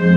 Olá 0.00 0.08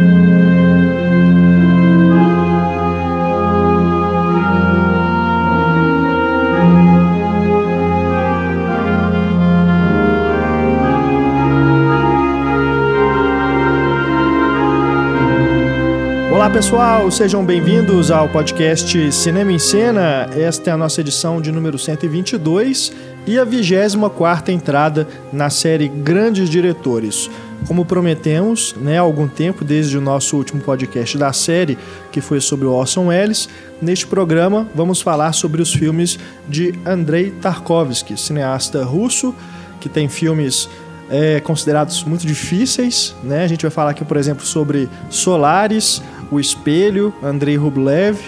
pessoal, 16.49 17.11
sejam 17.11 17.43
bem-vindos 17.43 18.09
ao 18.09 18.29
podcast 18.29 19.11
Cinema 19.11 19.51
em 19.51 19.59
Cena. 19.59 20.29
Esta 20.33 20.69
é 20.69 20.73
a 20.73 20.77
nossa 20.77 21.01
edição 21.01 21.41
de 21.41 21.51
número 21.51 21.77
122 21.77 22.93
e 23.27 23.37
a 23.37 23.43
24 23.43 24.53
entrada 24.53 25.05
na 25.31 25.49
série 25.49 25.89
Grandes 25.89 26.49
Diretores. 26.49 27.29
Como 27.67 27.85
prometemos, 27.85 28.75
né, 28.77 28.97
há 28.97 29.01
algum 29.01 29.27
tempo, 29.27 29.63
desde 29.63 29.97
o 29.97 30.01
nosso 30.01 30.35
último 30.35 30.61
podcast 30.61 31.17
da 31.17 31.31
série, 31.31 31.77
que 32.11 32.19
foi 32.19 32.41
sobre 32.41 32.67
o 32.67 32.71
Orson 32.71 33.07
Welles, 33.07 33.47
neste 33.81 34.05
programa 34.05 34.67
vamos 34.75 35.01
falar 35.01 35.31
sobre 35.33 35.61
os 35.61 35.73
filmes 35.73 36.19
de 36.47 36.73
Andrei 36.85 37.31
Tarkovsky, 37.31 38.17
cineasta 38.19 38.83
russo, 38.83 39.33
que 39.79 39.87
tem 39.87 40.09
filmes 40.09 40.69
é, 41.09 41.39
considerados 41.39 42.03
muito 42.03 42.27
difíceis. 42.27 43.15
Né? 43.23 43.43
A 43.43 43.47
gente 43.47 43.61
vai 43.61 43.71
falar 43.71 43.91
aqui, 43.91 44.03
por 44.03 44.17
exemplo, 44.17 44.45
sobre 44.45 44.89
Solaris, 45.09 46.01
O 46.31 46.39
Espelho, 46.39 47.13
Andrei 47.23 47.55
Rublev, 47.55 48.19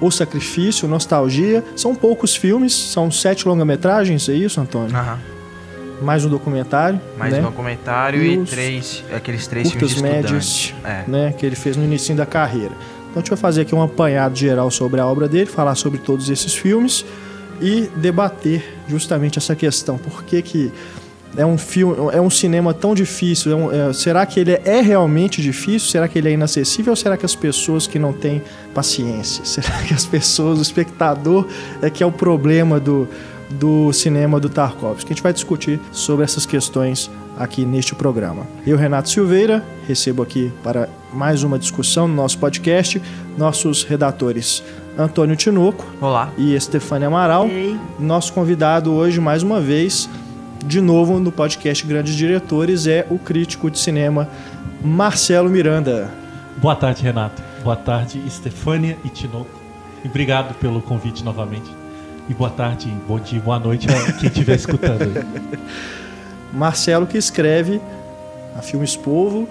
O 0.00 0.10
Sacrifício, 0.10 0.86
Nostalgia. 0.86 1.64
São 1.74 1.94
poucos 1.94 2.36
filmes, 2.36 2.74
são 2.74 3.10
sete 3.10 3.48
longa-metragens, 3.48 4.28
é 4.28 4.34
isso, 4.34 4.60
Antônio? 4.60 4.94
Aham. 4.94 5.35
Mais 6.00 6.24
um 6.24 6.28
documentário. 6.28 7.00
Mais 7.18 7.32
né? 7.32 7.40
um 7.40 7.44
documentário 7.44 8.22
E 8.22 8.34
e, 8.34 8.44
três, 8.44 9.02
aqueles 9.14 9.46
três 9.46 9.70
curtas 9.70 9.92
filmes 9.92 10.10
de 10.10 10.16
médias. 10.22 10.74
É. 10.84 11.04
né, 11.08 11.34
que 11.36 11.44
ele 11.46 11.56
fez 11.56 11.76
no 11.76 11.84
início 11.84 12.14
da 12.14 12.26
carreira. 12.26 12.72
Então 13.10 13.14
a 13.16 13.18
gente 13.20 13.30
vai 13.30 13.38
fazer 13.38 13.62
aqui 13.62 13.74
um 13.74 13.82
apanhado 13.82 14.36
geral 14.36 14.70
sobre 14.70 15.00
a 15.00 15.06
obra 15.06 15.26
dele, 15.26 15.46
falar 15.46 15.74
sobre 15.74 15.98
todos 15.98 16.28
esses 16.28 16.54
filmes 16.54 17.04
e 17.60 17.88
debater 17.96 18.76
justamente 18.86 19.38
essa 19.38 19.56
questão. 19.56 19.96
Por 19.96 20.22
que, 20.24 20.42
que 20.42 20.70
é 21.34 21.44
um 21.46 21.56
filme, 21.56 21.96
é 22.12 22.20
um 22.20 22.28
cinema 22.28 22.74
tão 22.74 22.94
difícil? 22.94 23.52
É 23.52 23.54
um- 23.54 23.72
é- 23.90 23.92
será 23.94 24.26
que 24.26 24.38
ele 24.38 24.52
é 24.52 24.80
realmente 24.82 25.40
difícil? 25.40 25.88
Será 25.88 26.06
que 26.08 26.18
ele 26.18 26.28
é 26.28 26.32
inacessível? 26.32 26.92
Ou 26.92 26.96
será 26.96 27.16
que 27.16 27.24
as 27.24 27.34
pessoas 27.34 27.86
que 27.86 27.98
não 27.98 28.12
têm 28.12 28.42
paciência? 28.74 29.42
Será 29.46 29.78
que 29.82 29.94
as 29.94 30.04
pessoas, 30.04 30.58
o 30.58 30.62
espectador, 30.62 31.46
é 31.80 31.88
que 31.88 32.02
é 32.02 32.06
o 32.06 32.12
problema 32.12 32.78
do, 32.78 33.08
do 33.50 33.92
cinema 33.92 34.40
do 34.40 34.48
Tarkovsky? 34.48 35.06
A 35.06 35.14
gente 35.14 35.22
vai 35.22 35.32
discutir 35.32 35.80
sobre 35.92 36.24
essas 36.24 36.44
questões 36.46 37.10
aqui 37.38 37.64
neste 37.64 37.94
programa. 37.94 38.46
Eu, 38.66 38.76
Renato 38.76 39.08
Silveira, 39.08 39.64
recebo 39.86 40.22
aqui 40.22 40.52
para 40.62 40.88
mais 41.12 41.42
uma 41.42 41.58
discussão 41.58 42.08
no 42.08 42.14
nosso 42.14 42.38
podcast 42.38 43.00
nossos 43.36 43.82
redatores 43.84 44.62
Antônio 44.98 45.36
Tinoco 45.36 45.84
Olá. 46.00 46.30
e 46.38 46.54
Estefânia 46.54 47.08
Amaral. 47.08 47.48
Nosso 47.98 48.32
convidado 48.32 48.92
hoje, 48.92 49.20
mais 49.20 49.42
uma 49.42 49.60
vez, 49.60 50.08
de 50.64 50.80
novo 50.80 51.18
no 51.18 51.30
podcast 51.30 51.86
Grandes 51.86 52.14
Diretores, 52.14 52.86
é 52.86 53.06
o 53.10 53.18
crítico 53.18 53.70
de 53.70 53.78
cinema 53.78 54.28
Marcelo 54.82 55.50
Miranda. 55.50 56.10
Boa 56.56 56.74
tarde, 56.74 57.02
Renato. 57.02 57.42
Boa 57.62 57.76
tarde, 57.76 58.22
Estefânia 58.26 58.96
e 59.04 59.08
Tinoco. 59.08 59.50
E 60.02 60.08
obrigado 60.08 60.54
pelo 60.54 60.80
convite 60.80 61.22
novamente. 61.22 61.70
E 62.28 62.34
boa 62.34 62.50
tarde, 62.50 62.92
bom 63.06 63.20
dia, 63.20 63.40
boa 63.40 63.58
noite 63.58 63.86
a 63.88 64.12
quem 64.14 64.28
estiver 64.28 64.56
escutando. 64.56 65.24
Marcelo 66.52 67.06
que 67.06 67.16
escreve 67.16 67.80
a 68.56 68.62
Filmes 68.62 68.96
Povo, 68.96 69.48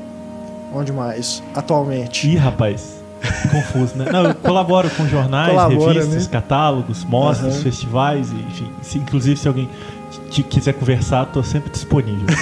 onde 0.74 0.92
mais? 0.92 1.42
Atualmente. 1.54 2.28
Ih, 2.28 2.36
rapaz, 2.36 3.02
confuso, 3.50 3.96
né? 3.96 4.12
Não, 4.12 4.26
eu 4.26 4.36
colaboro 4.36 4.90
com 4.90 5.08
jornais, 5.08 5.52
Colabora, 5.52 5.94
revistas, 5.94 6.26
né? 6.26 6.30
catálogos, 6.32 7.06
mostras, 7.06 7.54
Aham. 7.56 7.64
festivais, 7.64 8.32
enfim. 8.32 8.70
Se, 8.82 8.98
inclusive, 8.98 9.38
se 9.40 9.48
alguém 9.48 9.70
quiser 10.44 10.74
conversar, 10.74 11.24
estou 11.24 11.44
sempre 11.44 11.70
disponível. 11.72 12.26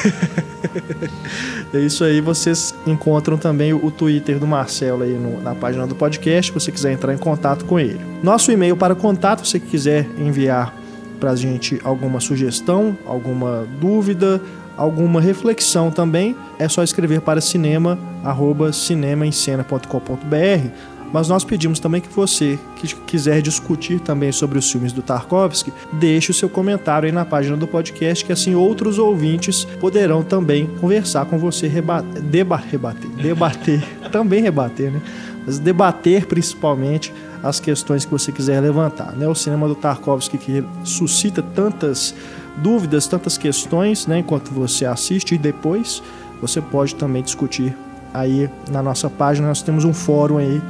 É 1.73 1.79
isso 1.79 2.03
aí, 2.03 2.21
vocês 2.21 2.73
encontram 2.85 3.35
também 3.37 3.73
o 3.73 3.89
Twitter 3.89 4.37
do 4.37 4.45
Marcelo 4.45 5.01
aí 5.03 5.13
no- 5.13 5.41
na 5.41 5.55
página 5.55 5.87
do 5.87 5.95
podcast, 5.95 6.51
se 6.51 6.59
você 6.59 6.71
quiser 6.71 6.91
entrar 6.93 7.13
em 7.13 7.17
contato 7.17 7.65
com 7.65 7.79
ele. 7.79 7.99
Nosso 8.21 8.51
e-mail 8.51 8.77
para 8.77 8.93
contato, 8.93 9.43
se 9.43 9.51
você 9.53 9.59
quiser 9.59 10.07
enviar 10.17 10.73
pra 11.19 11.35
gente 11.35 11.79
alguma 11.83 12.19
sugestão, 12.19 12.95
alguma 13.07 13.65
dúvida, 13.81 14.39
alguma 14.77 15.19
reflexão 15.19 15.89
também, 15.89 16.35
é 16.59 16.67
só 16.69 16.83
escrever 16.83 17.21
para 17.21 17.41
cinema, 17.41 17.97
arroba 18.23 18.71
cinemaencena.com.br. 18.71 20.67
Mas 21.13 21.29
nós 21.29 21.43
pedimos 21.43 21.79
também 21.79 22.01
que 22.01 22.11
você 22.11 22.57
que 22.75 22.95
quiser 22.95 23.39
discutir 23.43 23.99
também 23.99 24.31
sobre 24.31 24.57
os 24.57 24.69
filmes 24.69 24.91
do 24.91 25.03
Tarkovsky, 25.03 25.71
deixe 25.93 26.31
o 26.31 26.33
seu 26.33 26.49
comentário 26.49 27.05
aí 27.05 27.11
na 27.11 27.23
página 27.23 27.55
do 27.55 27.67
podcast, 27.67 28.25
que 28.25 28.33
assim 28.33 28.55
outros 28.55 28.97
ouvintes 28.97 29.63
poderão 29.79 30.23
também 30.23 30.65
conversar 30.81 31.25
com 31.25 31.37
você, 31.37 31.67
reba 31.67 32.01
deba 32.01 32.57
rebater, 32.57 33.09
debater, 33.11 33.83
também 34.11 34.41
rebater, 34.41 34.91
né? 34.91 35.01
Mas 35.45 35.59
debater 35.59 36.25
principalmente 36.25 37.13
as 37.43 37.59
questões 37.59 38.05
que 38.05 38.11
você 38.11 38.31
quiser 38.31 38.59
levantar. 38.61 39.11
Né? 39.11 39.27
O 39.27 39.35
cinema 39.35 39.67
do 39.67 39.75
Tarkovsky 39.75 40.37
que 40.37 40.63
suscita 40.83 41.43
tantas 41.43 42.15
dúvidas, 42.57 43.05
tantas 43.05 43.37
questões, 43.37 44.07
né? 44.07 44.19
enquanto 44.19 44.51
você 44.51 44.85
assiste 44.85 45.35
e 45.35 45.37
depois 45.37 46.01
você 46.41 46.61
pode 46.61 46.95
também 46.95 47.21
discutir 47.21 47.75
aí 48.13 48.49
na 48.71 48.81
nossa 48.81 49.09
página. 49.09 49.49
Nós 49.49 49.61
temos 49.61 49.83
um 49.83 49.93
fórum 49.93 50.37
aí 50.37 50.61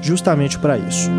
justamente 0.00 0.58
para 0.58 0.78
isso. 0.78 1.10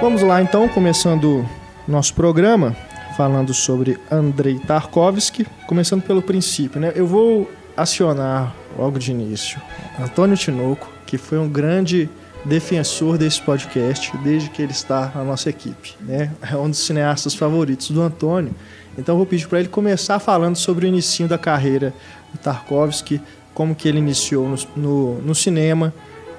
Vamos 0.00 0.22
lá 0.22 0.40
então, 0.40 0.68
começando 0.68 1.46
nosso 1.86 2.14
programa, 2.14 2.74
falando 3.16 3.52
sobre 3.52 3.98
Andrei 4.10 4.58
Tarkovsky, 4.58 5.46
começando 5.66 6.02
pelo 6.02 6.22
princípio, 6.22 6.80
né? 6.80 6.92
Eu 6.94 7.06
vou 7.06 7.50
acionar 7.76 8.54
logo 8.76 8.98
de 8.98 9.10
início 9.10 9.60
Antônio 10.00 10.36
Tinoco, 10.36 10.88
que 11.06 11.18
foi 11.18 11.38
um 11.38 11.48
grande 11.48 12.08
defensor 12.44 13.18
desse 13.18 13.40
podcast 13.42 14.16
desde 14.18 14.50
que 14.50 14.62
ele 14.62 14.72
está 14.72 15.12
na 15.14 15.24
nossa 15.24 15.50
equipe, 15.50 15.94
né? 16.00 16.32
É 16.40 16.56
um 16.56 16.70
dos 16.70 16.78
cineastas 16.78 17.34
favoritos 17.34 17.90
do 17.90 18.00
Antônio. 18.00 18.54
Então 18.96 19.14
eu 19.14 19.16
vou 19.18 19.26
pedir 19.26 19.46
para 19.48 19.60
ele 19.60 19.68
começar 19.68 20.18
falando 20.18 20.56
sobre 20.56 20.86
o 20.86 20.88
início 20.88 21.28
da 21.28 21.38
carreira 21.38 21.94
do 22.32 22.38
Tarkovsky, 22.38 23.20
como 23.54 23.74
que 23.74 23.88
ele 23.88 23.98
iniciou 23.98 24.48
no, 24.48 24.56
no, 24.76 25.22
no 25.22 25.34
cinema, 25.34 25.92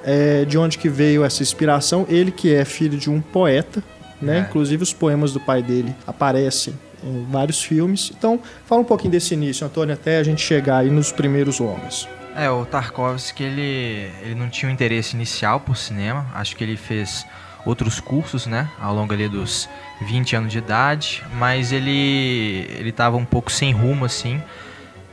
é, 0.03 0.45
de 0.45 0.57
onde 0.57 0.77
que 0.77 0.89
veio 0.89 1.23
essa 1.23 1.43
inspiração. 1.43 2.05
Ele 2.09 2.31
que 2.31 2.53
é 2.53 2.65
filho 2.65 2.97
de 2.97 3.09
um 3.09 3.21
poeta, 3.21 3.83
né? 4.21 4.39
É. 4.39 4.41
Inclusive 4.41 4.83
os 4.83 4.93
poemas 4.93 5.33
do 5.33 5.39
pai 5.39 5.61
dele 5.61 5.95
aparecem 6.05 6.73
em 7.03 7.25
vários 7.29 7.61
filmes. 7.63 8.11
Então, 8.17 8.39
fala 8.65 8.81
um 8.81 8.85
pouquinho 8.85 9.11
desse 9.11 9.33
início, 9.33 9.65
Antônio, 9.65 9.93
até 9.93 10.17
a 10.17 10.23
gente 10.23 10.41
chegar 10.41 10.79
aí 10.79 10.89
nos 10.89 11.11
primeiros 11.11 11.59
longas. 11.59 12.07
É, 12.35 12.49
o 12.49 12.65
Tarkovsky, 12.65 13.43
ele, 13.43 14.11
ele 14.21 14.35
não 14.35 14.49
tinha 14.49 14.69
um 14.69 14.73
interesse 14.73 15.15
inicial 15.15 15.59
por 15.59 15.75
cinema. 15.75 16.25
Acho 16.33 16.55
que 16.55 16.63
ele 16.63 16.77
fez 16.77 17.25
outros 17.65 17.99
cursos, 17.99 18.45
né, 18.45 18.69
ao 18.79 18.95
longo 18.95 19.13
ali 19.13 19.27
dos 19.27 19.69
20 20.01 20.35
anos 20.35 20.51
de 20.51 20.57
idade, 20.57 21.23
mas 21.33 21.71
ele 21.73 22.65
ele 22.79 22.91
tava 22.91 23.17
um 23.17 23.25
pouco 23.25 23.51
sem 23.51 23.71
rumo 23.73 24.05
assim. 24.05 24.41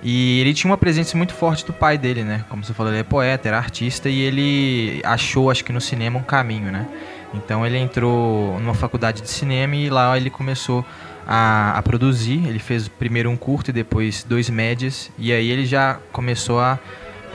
E 0.02 0.40
ele 0.40 0.54
tinha 0.54 0.70
uma 0.70 0.76
presença 0.76 1.16
muito 1.16 1.34
forte 1.34 1.66
do 1.66 1.72
pai 1.72 1.98
dele, 1.98 2.22
né? 2.22 2.44
Como 2.48 2.64
você 2.64 2.72
falou, 2.72 2.92
ele 2.92 3.00
é 3.00 3.02
poeta, 3.02 3.48
era 3.48 3.56
artista 3.56 4.08
e 4.08 4.20
ele 4.20 5.00
achou, 5.04 5.50
acho 5.50 5.64
que 5.64 5.72
no 5.72 5.80
cinema, 5.80 6.18
um 6.18 6.22
caminho, 6.22 6.70
né? 6.70 6.86
Então 7.34 7.66
ele 7.66 7.78
entrou 7.78 8.58
numa 8.60 8.74
faculdade 8.74 9.22
de 9.22 9.28
cinema 9.28 9.74
e 9.74 9.90
lá 9.90 10.16
ele 10.16 10.30
começou 10.30 10.84
a, 11.26 11.76
a 11.76 11.82
produzir. 11.82 12.46
Ele 12.46 12.58
fez 12.58 12.88
primeiro 12.88 13.30
um 13.30 13.36
curto 13.36 13.70
e 13.70 13.72
depois 13.72 14.22
dois 14.22 14.48
médias. 14.48 15.10
E 15.18 15.32
aí 15.32 15.50
ele 15.50 15.66
já 15.66 15.98
começou 16.12 16.60
a, 16.60 16.72
a 16.74 16.78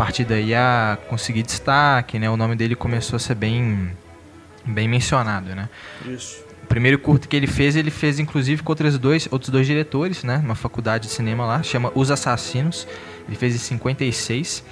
partir 0.01 0.25
daí, 0.25 0.55
a 0.55 0.97
conseguir 1.09 1.43
destaque, 1.43 2.17
né? 2.17 2.27
O 2.27 2.35
nome 2.35 2.55
dele 2.55 2.75
começou 2.75 3.17
a 3.17 3.19
ser 3.19 3.35
bem, 3.35 3.91
bem 4.65 4.87
mencionado, 4.87 5.53
né? 5.53 5.69
Isso. 6.03 6.43
O 6.63 6.65
primeiro 6.65 6.97
curto 6.97 7.29
que 7.29 7.35
ele 7.35 7.45
fez, 7.45 7.75
ele 7.75 7.91
fez 7.91 8.17
inclusive 8.17 8.63
com 8.63 8.71
outros 8.71 8.97
dois, 8.97 9.27
outros 9.29 9.51
dois 9.51 9.67
diretores, 9.67 10.23
né? 10.23 10.41
Uma 10.43 10.55
faculdade 10.55 11.07
de 11.07 11.13
cinema 11.13 11.45
lá, 11.45 11.61
chama 11.61 11.91
Os 11.93 12.09
Assassinos. 12.09 12.87
Ele 13.27 13.37
fez 13.37 13.53
em 13.53 13.59
56 13.59 14.63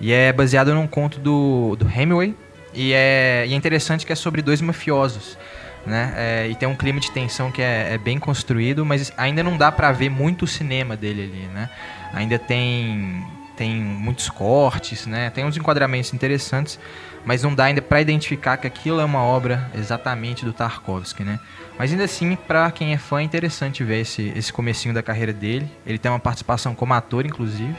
e 0.00 0.10
é 0.10 0.32
baseado 0.32 0.72
num 0.72 0.86
conto 0.86 1.20
do, 1.20 1.76
do 1.76 1.86
Hemingway. 1.86 2.34
E 2.72 2.94
é, 2.94 3.44
e 3.46 3.52
é 3.52 3.56
interessante 3.56 4.06
que 4.06 4.12
é 4.14 4.16
sobre 4.16 4.40
dois 4.40 4.62
mafiosos, 4.62 5.36
né? 5.84 6.14
É, 6.16 6.48
e 6.48 6.54
tem 6.54 6.66
um 6.66 6.74
clima 6.74 6.98
de 6.98 7.10
tensão 7.10 7.52
que 7.52 7.60
é, 7.60 7.92
é 7.92 7.98
bem 7.98 8.18
construído, 8.18 8.86
mas 8.86 9.12
ainda 9.18 9.42
não 9.42 9.58
dá 9.58 9.70
pra 9.70 9.92
ver 9.92 10.08
muito 10.08 10.46
o 10.46 10.48
cinema 10.48 10.96
dele 10.96 11.24
ali, 11.24 11.46
né? 11.52 11.68
Ainda 12.14 12.38
tem 12.38 13.22
tem 13.58 13.74
muitos 13.74 14.30
cortes, 14.30 15.04
né? 15.04 15.30
Tem 15.30 15.44
uns 15.44 15.56
enquadramentos 15.56 16.14
interessantes, 16.14 16.78
mas 17.24 17.42
não 17.42 17.52
dá 17.52 17.64
ainda 17.64 17.82
para 17.82 18.00
identificar 18.00 18.56
que 18.56 18.68
aquilo 18.68 19.00
é 19.00 19.04
uma 19.04 19.20
obra 19.20 19.68
exatamente 19.74 20.44
do 20.44 20.52
Tarkovsky, 20.52 21.24
né? 21.24 21.40
Mas 21.76 21.90
ainda 21.90 22.04
assim, 22.04 22.36
para 22.36 22.70
quem 22.70 22.94
é 22.94 22.98
fã, 22.98 23.18
é 23.18 23.24
interessante 23.24 23.82
ver 23.82 24.02
esse, 24.02 24.32
esse 24.36 24.52
comecinho 24.52 24.94
da 24.94 25.02
carreira 25.02 25.32
dele. 25.32 25.68
Ele 25.84 25.98
tem 25.98 26.08
uma 26.08 26.20
participação 26.20 26.72
como 26.72 26.94
ator, 26.94 27.26
inclusive. 27.26 27.76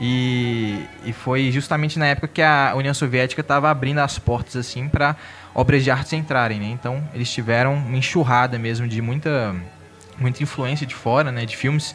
E, 0.00 0.84
e 1.04 1.12
foi 1.12 1.50
justamente 1.50 1.98
na 1.98 2.06
época 2.06 2.28
que 2.28 2.40
a 2.40 2.72
União 2.76 2.94
Soviética 2.94 3.40
estava 3.40 3.68
abrindo 3.70 3.98
as 3.98 4.20
portas 4.20 4.54
assim 4.54 4.88
para 4.88 5.16
obras 5.52 5.82
de 5.82 5.90
arte 5.90 6.14
entrarem, 6.14 6.60
né? 6.60 6.66
Então 6.66 7.02
eles 7.12 7.30
tiveram 7.30 7.74
uma 7.74 7.96
enxurrada 7.96 8.56
mesmo 8.56 8.86
de 8.86 9.02
muita 9.02 9.54
muita 10.16 10.42
influência 10.42 10.86
de 10.86 10.94
fora, 10.94 11.32
né? 11.32 11.44
De 11.44 11.56
filmes 11.56 11.94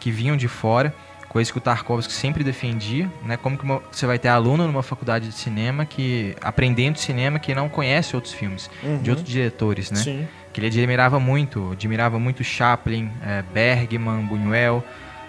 que 0.00 0.10
vinham 0.10 0.36
de 0.36 0.48
fora, 0.48 0.94
coisa 1.36 1.52
que 1.52 1.58
o 1.58 1.60
Tarkovsky 1.60 2.14
sempre 2.14 2.42
defendia, 2.42 3.10
né? 3.22 3.36
Como 3.36 3.58
que 3.58 3.64
uma, 3.64 3.82
você 3.92 4.06
vai 4.06 4.18
ter 4.18 4.28
aluno 4.28 4.66
numa 4.66 4.82
faculdade 4.82 5.28
de 5.28 5.34
cinema 5.34 5.84
que 5.84 6.34
aprendendo 6.40 6.96
cinema 6.98 7.38
que 7.38 7.54
não 7.54 7.68
conhece 7.68 8.16
outros 8.16 8.32
filmes 8.32 8.70
Uhum. 8.82 9.02
de 9.02 9.10
outros 9.10 9.28
diretores, 9.28 9.90
né? 9.90 9.98
Sim. 10.00 10.26
Que 10.50 10.60
ele 10.60 10.68
admirava 10.68 11.20
muito, 11.20 11.72
admirava 11.72 12.18
muito 12.18 12.42
Chaplin, 12.42 13.10
é, 13.22 13.44
Bergman, 13.52 14.24
Buñuel. 14.24 14.82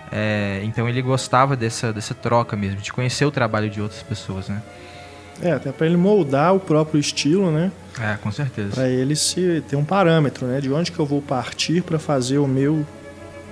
é, 0.10 0.62
então 0.64 0.88
ele 0.88 1.02
gostava 1.02 1.58
dessa, 1.58 1.92
dessa 1.92 2.14
troca 2.14 2.56
mesmo, 2.56 2.80
de 2.80 2.94
conhecer 2.94 3.26
o 3.26 3.32
trabalho 3.32 3.70
de 3.70 3.82
outras 3.82 4.02
pessoas, 4.02 4.48
né? 4.48 4.64
É, 5.42 5.52
até 5.52 5.74
para 5.74 5.86
ele 5.88 5.98
moldar 5.98 6.56
o 6.56 6.60
próprio 6.62 7.00
estilo, 7.02 7.52
né? 7.52 7.70
É, 8.00 8.16
com 8.16 8.32
certeza. 8.32 8.72
Para 8.76 8.88
ele 8.88 9.14
se 9.16 9.62
ter 9.68 9.76
um 9.76 9.84
parâmetro, 9.84 10.48
né? 10.48 10.62
De 10.62 10.72
onde 10.72 10.90
que 10.90 11.00
eu 11.00 11.06
vou 11.06 11.22
partir 11.22 11.84
para 11.84 12.00
fazer 12.00 12.38
o 12.38 12.48
meu 12.48 12.86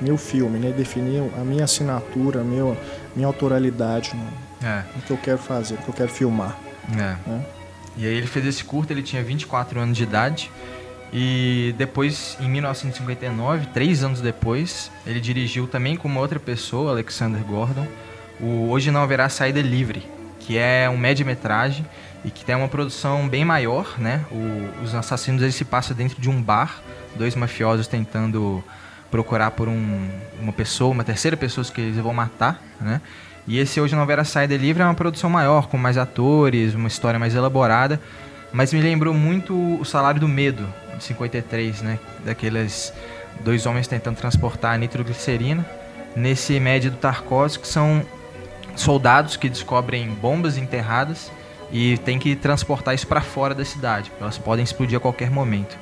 meu 0.02 0.18
filme, 0.18 0.60
né? 0.60 0.72
Definir 0.72 1.24
a 1.40 1.44
minha 1.44 1.64
assinatura, 1.64 2.42
a 2.42 2.44
meu, 2.44 2.76
minha 3.16 3.28
autoralidade 3.28 4.12
no, 4.16 4.68
É, 4.68 4.84
no 4.96 5.02
que 5.02 5.12
eu 5.12 5.18
quero 5.18 5.38
fazer, 5.38 5.76
no 5.76 5.82
que 5.82 5.90
eu 5.90 5.94
quero 5.94 6.10
filmar. 6.10 6.58
é. 6.94 7.16
Né? 7.30 7.46
E 7.98 8.06
aí 8.06 8.14
ele 8.14 8.28
fez 8.28 8.46
esse 8.46 8.64
curto, 8.64 8.92
ele 8.92 9.02
tinha 9.02 9.24
24 9.24 9.80
anos 9.80 9.96
de 9.96 10.04
idade. 10.04 10.52
E 11.14 11.74
depois, 11.78 12.36
em 12.42 12.50
1959, 12.50 13.68
três 13.68 14.04
anos 14.04 14.20
depois, 14.20 14.92
ele 15.08 15.22
dirigiu 15.22 15.66
também 15.68 15.96
com 15.96 16.08
uma 16.10 16.20
outra 16.20 16.40
pessoa, 16.40 16.92
Alexander 16.92 17.42
Gordon, 17.44 17.88
o 18.40 18.70
Hoje 18.70 18.92
Não 18.92 19.02
Haverá 19.02 19.30
Saída 19.30 19.62
Livre, 19.62 20.06
que 20.40 20.58
é 20.58 20.90
um 20.90 20.98
média-metragem 20.98 21.86
e 22.26 22.30
que 22.32 22.44
tem 22.44 22.54
uma 22.56 22.68
produção 22.68 23.30
bem 23.30 23.46
maior, 23.46 23.96
né? 23.98 24.26
O- 24.30 24.84
os 24.84 24.94
assassinos 24.94 25.42
eles 25.42 25.56
se 25.56 25.64
passam 25.64 25.96
dentro 25.96 26.20
de 26.20 26.30
um 26.30 26.42
bar, 26.42 26.82
dois 27.16 27.34
mafiosos 27.34 27.88
tentando 27.88 28.62
procurar 29.12 29.52
por 29.52 29.68
um- 29.68 30.10
uma 30.40 30.54
pessoa, 30.54 30.92
uma 30.92 31.04
terceira 31.04 31.38
pessoa 31.38 31.66
que 31.66 31.82
eles 31.82 31.98
vão 31.98 32.14
matar, 32.14 32.62
né? 32.80 33.02
E 33.48 33.60
esse 33.60 33.80
Hoje 33.80 33.96
Não 33.96 34.02
Haverá 34.02 34.24
Saída 34.24 34.58
Livre 34.58 34.82
é 34.82 34.86
uma 34.86 34.96
produção 34.96 35.30
maior, 35.30 35.68
com 35.68 35.78
mais 35.78 35.98
atores, 35.98 36.74
uma 36.74 36.88
história 36.88 37.20
mais 37.20 37.36
elaborada, 37.36 38.02
mas 38.52 38.74
me 38.74 38.82
lembrou 38.82 39.14
muito 39.14 39.54
o 39.80 39.86
Salário 39.86 40.20
do 40.20 40.28
Medo, 40.28 40.68
de 40.98 41.04
53, 41.04 41.82
né? 41.82 42.00
Daqueles 42.24 42.92
dois 43.42 43.66
homens 43.66 43.88
tentando 43.88 44.16
transportar 44.16 44.78
nitroglicerina. 44.80 45.66
Nesse 46.16 46.60
média 46.60 46.90
do 46.90 46.98
Tarkovsky, 46.98 47.64
que 47.64 47.68
são 47.68 48.04
soldados 48.76 49.38
que 49.38 49.50
descobrem 49.50 50.10
bombas 50.10 50.58
enterradas 50.58 51.32
e 51.72 51.98
tem 52.00 52.18
que 52.18 52.36
transportar 52.36 52.96
isso 52.96 53.08
para 53.08 53.22
fora 53.22 53.54
da 53.54 53.66
cidade, 53.66 54.12
elas 54.20 54.38
podem 54.38 54.64
explodir 54.64 54.98
a 54.98 55.02
qualquer 55.02 55.30
momento. 55.30 55.78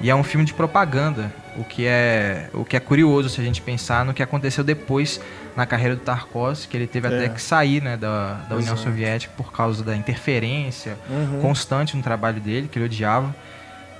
E 0.00 0.10
é 0.10 0.14
um 0.14 0.22
filme 0.22 0.44
de 0.44 0.52
propaganda, 0.52 1.32
o 1.56 1.64
que 1.64 1.86
é 1.86 2.50
o 2.52 2.64
que 2.66 2.76
é 2.76 2.80
curioso 2.80 3.30
se 3.30 3.40
a 3.40 3.44
gente 3.44 3.62
pensar 3.62 4.04
no 4.04 4.12
que 4.12 4.22
aconteceu 4.22 4.62
depois 4.62 5.18
na 5.56 5.64
carreira 5.64 5.96
do 5.96 6.02
Tarkovsky, 6.02 6.68
que 6.68 6.76
ele 6.76 6.86
teve 6.86 7.08
É. 7.08 7.16
até 7.16 7.28
que 7.30 7.40
sair 7.40 7.82
né, 7.82 7.96
da, 7.96 8.34
da 8.48 8.56
União 8.56 8.74
Exato. 8.74 8.82
Soviética 8.82 9.32
por 9.36 9.50
causa 9.52 9.82
da 9.82 9.96
interferência 9.96 10.98
Uhum. 11.08 11.40
constante 11.40 11.96
no 11.96 12.02
trabalho 12.02 12.40
dele, 12.40 12.68
que 12.68 12.78
ele 12.78 12.84
odiava. 12.84 13.34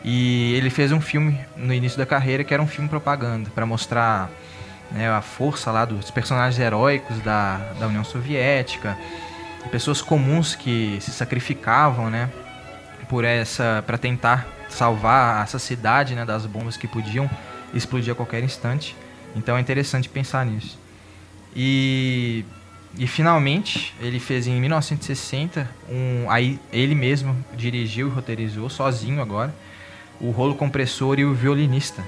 E 0.05 0.55
ele 0.55 0.69
fez 0.69 0.93
um 0.93 1.01
filme 1.01 1.41
no 1.57 1.73
início 1.73 1.97
da 1.99 2.05
carreira 2.05 2.45
que 2.45 2.53
era 2.53 2.63
um 2.63 2.67
filme 2.67 2.89
propaganda, 2.91 3.49
para 3.55 3.65
mostrar 3.65 4.29
né, 4.93 5.11
a 5.11 5.23
força 5.23 5.71
lá 5.73 5.85
dos 5.87 6.11
personagens 6.11 6.59
heróicos 6.61 7.19
da, 7.21 7.57
da 7.81 7.87
União 7.87 8.05
Soviética, 8.05 8.97
pessoas 9.71 10.01
comuns 10.03 10.55
que 10.55 10.99
se 11.01 11.11
sacrificavam, 11.11 12.09
né, 12.11 12.29
por 13.09 13.25
essa, 13.25 13.83
para 13.87 13.97
tentar 13.99 14.47
salvar 14.69 15.43
essa 15.43 15.59
cidade, 15.59 16.15
né, 16.15 16.25
das 16.25 16.47
bombas 16.47 16.77
que 16.77 16.87
podiam 16.87 17.29
explodir 17.75 18.13
a 18.13 18.17
qualquer 18.17 18.43
instante. 18.43 18.97
Então 19.35 19.57
é 19.57 19.61
interessante 19.61 20.09
pensar 20.09 20.45
nisso. 20.47 20.79
E 21.55 22.45
e 22.99 23.07
finalmente 23.07 23.95
ele 24.01 24.19
fez 24.19 24.47
em 24.47 24.59
1960 24.59 25.69
um 25.91 26.31
aí 26.31 26.59
ele 26.73 26.95
mesmo 26.95 27.37
dirigiu 27.55 28.09
e 28.09 28.11
roteirizou 28.11 28.71
sozinho 28.71 29.21
agora 29.21 29.55
o 30.19 30.31
Rolo 30.31 30.55
Compressor 30.55 31.19
e 31.19 31.25
o 31.25 31.35
Violinista, 31.35 32.03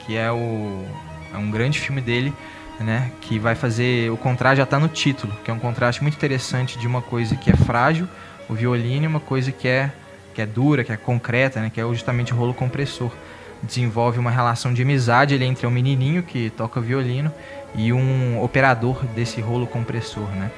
que 0.00 0.16
é 0.16 0.30
o 0.30 0.84
é 1.32 1.38
um 1.38 1.50
grande 1.50 1.80
filme 1.80 2.00
dele, 2.00 2.32
né, 2.78 3.10
que 3.20 3.38
vai 3.38 3.54
fazer 3.54 4.10
o 4.10 4.16
contraste 4.16 4.58
já 4.58 4.64
está 4.64 4.78
no 4.78 4.86
título, 4.86 5.32
que 5.44 5.50
é 5.50 5.54
um 5.54 5.58
contraste 5.58 6.02
muito 6.02 6.14
interessante 6.14 6.78
de 6.78 6.86
uma 6.86 7.02
coisa 7.02 7.34
que 7.34 7.50
é 7.50 7.56
frágil, 7.56 8.06
o 8.48 8.54
violino, 8.54 9.04
e 9.04 9.06
uma 9.06 9.20
coisa 9.20 9.50
que 9.50 9.66
é 9.66 9.90
que 10.34 10.42
é 10.42 10.46
dura, 10.46 10.82
que 10.84 10.92
é 10.92 10.96
concreta, 10.96 11.60
né, 11.60 11.70
que 11.72 11.80
é 11.80 11.84
justamente 11.84 12.32
o 12.32 12.36
rolo 12.36 12.52
compressor. 12.52 13.10
Desenvolve 13.62 14.18
uma 14.18 14.30
relação 14.30 14.74
de 14.74 14.82
amizade 14.82 15.34
ele 15.34 15.44
entre 15.44 15.66
um 15.66 15.70
menininho 15.70 16.22
que 16.22 16.50
toca 16.50 16.80
violino 16.80 17.32
e 17.74 17.92
um 17.92 18.42
operador 18.42 19.02
desse 19.14 19.40
rolo 19.40 19.66
compressor, 19.66 20.28
né? 20.32 20.50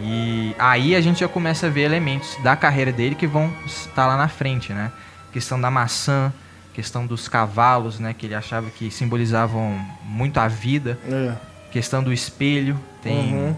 E 0.00 0.54
aí 0.58 0.94
a 0.94 1.00
gente 1.00 1.20
já 1.20 1.28
começa 1.28 1.66
a 1.66 1.70
ver 1.70 1.82
elementos 1.82 2.36
da 2.42 2.56
carreira 2.56 2.92
dele 2.92 3.14
que 3.14 3.26
vão 3.26 3.52
estar 3.66 4.06
lá 4.06 4.16
na 4.16 4.28
frente, 4.28 4.72
né? 4.72 4.90
Questão 5.32 5.60
da 5.60 5.70
maçã, 5.70 6.32
questão 6.74 7.06
dos 7.06 7.28
cavalos, 7.28 7.98
né? 7.98 8.14
Que 8.16 8.26
ele 8.26 8.34
achava 8.34 8.70
que 8.70 8.90
simbolizavam 8.90 9.78
muito 10.04 10.38
a 10.38 10.48
vida. 10.48 10.98
É. 11.08 11.34
Questão 11.70 12.02
do 12.02 12.12
espelho, 12.12 12.78
tem 13.02 13.34
Uhum. 13.34 13.56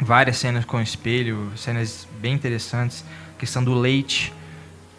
várias 0.00 0.36
cenas 0.36 0.64
com 0.64 0.80
espelho, 0.80 1.50
cenas 1.56 2.06
bem 2.20 2.34
interessantes. 2.34 3.04
Questão 3.38 3.62
do 3.62 3.74
leite, 3.74 4.32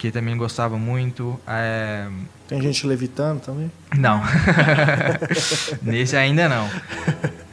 que 0.00 0.10
também 0.10 0.34
gostava 0.34 0.78
muito. 0.78 1.38
É, 1.46 2.08
Tem 2.48 2.58
gente 2.62 2.86
levitando 2.86 3.38
também? 3.40 3.70
não. 3.94 4.22
Nesse 5.82 6.16
ainda 6.16 6.48
não. 6.48 6.66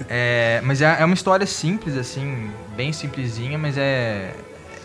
É, 0.08 0.62
mas 0.64 0.82
é, 0.82 0.96
é 1.02 1.04
uma 1.04 1.14
história 1.14 1.46
simples, 1.46 1.98
assim, 1.98 2.50
bem 2.78 2.94
simplesinha, 2.94 3.58
mas 3.58 3.78
é, 3.78 4.34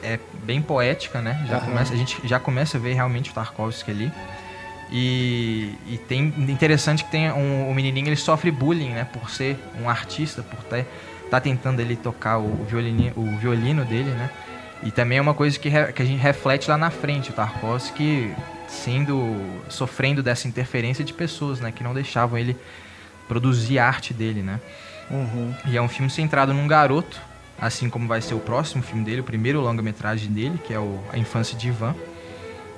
é 0.02 0.18
bem 0.42 0.60
poética, 0.60 1.22
né? 1.22 1.46
Já 1.48 1.58
Aham. 1.58 1.66
começa, 1.66 1.94
a 1.94 1.96
gente 1.96 2.18
já 2.24 2.40
começa 2.40 2.78
a 2.78 2.80
ver 2.80 2.94
realmente 2.94 3.30
o 3.30 3.32
Tarkovsky 3.32 3.92
ali. 3.92 4.12
E, 4.90 5.72
e 5.86 5.98
tem 5.98 6.34
interessante 6.36 7.04
que 7.04 7.12
tem 7.12 7.31
um, 7.31 7.70
o 7.70 7.74
menininho 7.74 8.08
ele 8.08 8.16
sofre 8.16 8.50
bullying, 8.50 8.90
né? 8.90 9.04
Por 9.04 9.31
ser 9.31 9.56
um 9.81 9.88
artista, 9.88 10.42
por 10.42 10.58
estar 10.58 10.84
tá 11.31 11.40
tentando 11.40 11.78
ele 11.78 11.94
tocar 11.94 12.38
o, 12.38 12.62
o, 12.62 12.66
violini, 12.69 13.12
o 13.14 13.36
violino 13.36 13.84
dele, 13.84 14.10
né? 14.10 14.28
E 14.82 14.91
também 14.91 15.19
é 15.19 15.20
uma 15.20 15.34
coisa 15.34 15.58
que, 15.58 15.69
re- 15.69 15.93
que 15.93 16.03
a 16.03 16.05
gente 16.05 16.20
reflete 16.20 16.69
lá 16.69 16.77
na 16.77 16.91
frente, 16.91 17.31
o 17.31 17.32
Tarkovsky 17.32 18.34
sendo 18.69 19.36
sofrendo 19.69 20.22
dessa 20.22 20.48
interferência 20.48 21.05
de 21.05 21.12
pessoas, 21.12 21.60
né, 21.60 21.70
que 21.70 21.84
não 21.84 21.93
deixavam 21.94 22.39
ele 22.39 22.56
produzir 23.29 23.79
a 23.79 23.86
arte 23.86 24.12
dele, 24.15 24.43
né? 24.43 24.58
Uhum. 25.10 25.55
E 25.67 25.77
é 25.77 25.82
um 25.82 25.89
filme 25.89 26.10
centrado 26.10 26.53
num 26.55 26.67
garoto, 26.67 27.20
assim 27.60 27.89
como 27.91 28.08
vai 28.08 28.20
ser 28.22 28.34
o 28.34 28.39
próximo 28.41 28.82
filme 28.82 29.05
dele, 29.05 29.20
o 29.20 29.24
primeiro 29.24 29.60
longa-metragem 29.60 30.31
dele, 30.31 30.58
que 30.67 30.72
é 30.72 30.79
o 30.79 30.98
A 31.12 31.19
Infância 31.19 31.56
de 31.56 31.69
Ivan. 31.69 31.94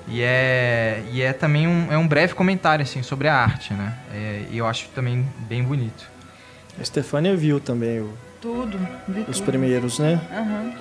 E 0.07 0.21
é, 0.21 1.01
e 1.11 1.21
é 1.21 1.33
também 1.33 1.65
um, 1.67 1.87
é 1.91 1.97
um 1.97 2.07
breve 2.07 2.35
comentário 2.35 2.83
assim 2.83 3.01
sobre 3.01 3.27
a 3.27 3.35
arte, 3.35 3.73
né? 3.73 3.97
É, 4.13 4.45
e 4.51 4.57
eu 4.57 4.67
acho 4.67 4.87
também 4.89 5.25
bem 5.47 5.63
bonito. 5.63 6.05
A 6.79 6.83
Stefania 6.83 7.35
viu 7.35 7.59
também 7.59 8.01
o- 8.01 8.13
Tudo, 8.41 8.77
vi 9.07 9.21
os 9.27 9.39
tudo. 9.39 9.45
primeiros, 9.47 9.97
né? 9.97 10.21
Aham. 10.31 10.73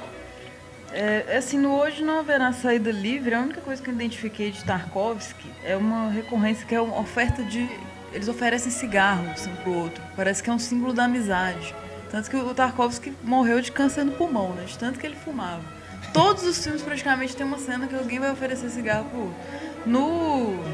É, 0.97 1.39
assim, 1.39 1.59
no 1.59 1.75
Hoje 1.75 2.05
Não 2.05 2.21
Haverá 2.21 2.53
Saída 2.53 2.93
Livre, 2.93 3.35
a 3.35 3.41
única 3.41 3.61
coisa 3.61 3.83
que 3.83 3.91
eu 3.91 3.95
identifiquei 3.95 4.53
de 4.53 4.65
Tarkovsky 4.65 5.51
é 5.65 5.77
uma 5.77 6.09
recorrência 6.09 6.65
que 6.65 6.73
é 6.73 6.81
uma 6.81 7.01
oferta 7.01 7.43
de... 7.43 7.69
Eles 8.13 8.29
oferecem 8.29 8.71
cigarros 8.71 9.45
um 9.45 9.57
pro 9.57 9.73
outro. 9.73 10.01
Parece 10.15 10.41
que 10.41 10.49
é 10.49 10.53
um 10.53 10.59
símbolo 10.59 10.93
da 10.93 11.07
amizade. 11.07 11.75
Tanto 12.13 12.31
que 12.31 12.37
o 12.37 12.55
Tarkovsky 12.55 13.13
morreu 13.25 13.61
de 13.61 13.73
câncer 13.73 14.05
no 14.05 14.13
pulmão, 14.13 14.51
né? 14.51 14.67
De 14.67 14.79
tanto 14.79 15.01
que 15.01 15.05
ele 15.05 15.17
fumava. 15.17 15.63
Todos 16.13 16.45
os 16.45 16.63
filmes 16.63 16.81
praticamente 16.81 17.35
tem 17.35 17.45
uma 17.45 17.59
cena 17.59 17.89
que 17.89 17.97
alguém 17.97 18.21
vai 18.21 18.31
oferecer 18.31 18.69
cigarro 18.69 19.07
pro 19.11 19.19
outro. 19.19 19.37
No 19.85 20.65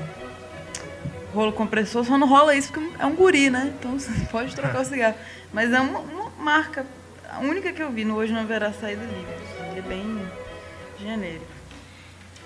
rolo 1.33 1.53
compressor 1.55 2.05
só 2.05 2.19
não 2.19 2.29
rola 2.29 2.55
isso 2.55 2.71
porque 2.71 2.87
é 2.99 3.07
um 3.07 3.17
guri, 3.17 3.49
né? 3.49 3.73
Então 3.79 3.93
você 3.99 4.13
pode 4.31 4.55
trocar 4.55 4.83
o 4.83 4.85
cigarro. 4.85 5.15
Mas 5.51 5.73
é 5.73 5.81
uma, 5.81 6.01
uma 6.01 6.31
marca, 6.39 6.85
a 7.27 7.39
única 7.39 7.73
que 7.73 7.83
eu 7.83 7.91
vi 7.91 8.05
no 8.05 8.17
Hoje 8.17 8.35
Não 8.35 8.43
Haverá 8.43 8.71
Saída 8.71 9.03
Livre. 9.03 9.60
É 9.81 9.89
bem 9.89 10.21
genérico. 11.01 11.47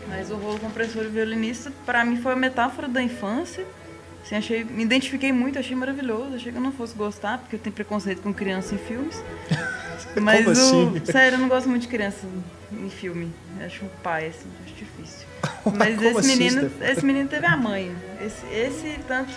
Mas 0.09 0.31
o 0.31 0.37
rolo 0.37 0.61
compressor 0.61 1.05
e 1.05 1.09
violinista, 1.09 1.73
pra 1.85 2.05
mim, 2.05 2.17
foi 2.17 2.33
a 2.33 2.37
metáfora 2.37 2.87
da 2.87 3.03
infância. 3.03 3.67
Assim, 4.23 4.37
achei, 4.37 4.63
me 4.63 4.85
identifiquei 4.85 5.33
muito, 5.33 5.59
achei 5.59 5.75
maravilhoso. 5.75 6.37
Achei 6.37 6.53
que 6.53 6.59
eu 6.59 6.63
não 6.63 6.71
fosse 6.71 6.95
gostar, 6.95 7.39
porque 7.39 7.57
eu 7.57 7.61
tenho 7.61 7.75
preconceito 7.75 8.23
com 8.23 8.33
criança 8.33 8.75
em 8.75 8.79
filmes. 8.79 9.21
Mas 10.21 10.45
Como 10.45 10.49
o. 10.49 10.53
assim? 10.53 11.03
Sério, 11.07 11.37
eu 11.37 11.41
não 11.41 11.49
gosto 11.49 11.69
muito 11.69 11.83
de 11.83 11.89
criança 11.89 12.25
em 12.73 12.89
filme. 12.89 13.33
Eu 13.59 13.67
acho 13.67 13.85
um 13.85 13.89
pai, 14.03 14.29
assim, 14.29 14.49
acho 14.65 14.75
difícil. 14.75 15.27
Mas 15.77 16.01
esse 16.01 16.19
assim, 16.19 16.37
menino, 16.37 16.71
esse 16.83 17.05
menino 17.05 17.29
teve 17.29 17.47
a 17.47 17.57
mãe. 17.57 17.95
Esse, 18.25 18.47
esse 18.47 19.01
tanto 19.09 19.33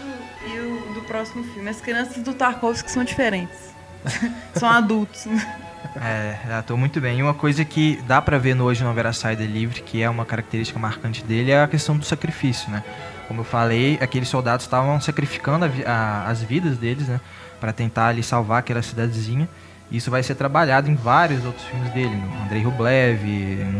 e 0.46 0.60
o 0.60 0.94
do 0.94 1.02
próximo 1.02 1.44
filme. 1.46 1.68
As 1.68 1.82
crianças 1.82 2.22
do 2.22 2.34
Tarkovsky 2.34 2.92
são 2.92 3.04
diferentes. 3.04 3.58
são 4.54 4.70
adultos. 4.70 5.26
É, 5.96 6.54
atua 6.54 6.78
muito 6.78 7.00
bem. 7.02 7.20
E 7.20 7.24
uma 7.24 7.34
coisa 7.34 7.64
que 7.66 8.00
dá 8.08 8.22
pra 8.22 8.38
ver 8.38 8.56
no 8.56 8.66
Hoje 8.66 8.84
Não 8.84 8.92
Haverá 8.92 9.14
Saída 9.14 9.44
Livre, 9.46 9.82
que 9.82 10.02
é 10.02 10.10
uma 10.10 10.26
característica 10.26 10.80
marcante 10.80 11.24
dele, 11.24 11.52
é 11.52 11.62
a 11.64 11.68
questão 11.68 11.98
do 11.98 12.06
sacrifício, 12.06 12.70
né? 12.70 12.84
Como 13.28 13.42
eu 13.42 13.46
falei, 13.46 13.98
aqueles 14.02 14.30
soldados 14.30 14.66
estavam 14.66 15.00
sacrificando 15.02 15.66
a 15.66 15.70
a- 15.86 16.28
as 16.30 16.42
vidas 16.44 16.78
deles, 16.78 17.08
né? 17.08 17.20
Pra 17.60 17.74
tentar 17.74 18.08
ali 18.10 18.22
salvar 18.24 18.60
aquela 18.60 18.82
cidadezinha. 18.82 19.50
Isso 19.90 20.12
vai 20.12 20.22
ser 20.22 20.36
trabalhado 20.36 20.92
em 20.92 20.96
vários 20.96 21.46
outros 21.46 21.66
filmes 21.66 21.92
dele, 21.94 22.14
no 22.16 22.44
Andrei 22.44 22.62
Rublev, 22.62 23.24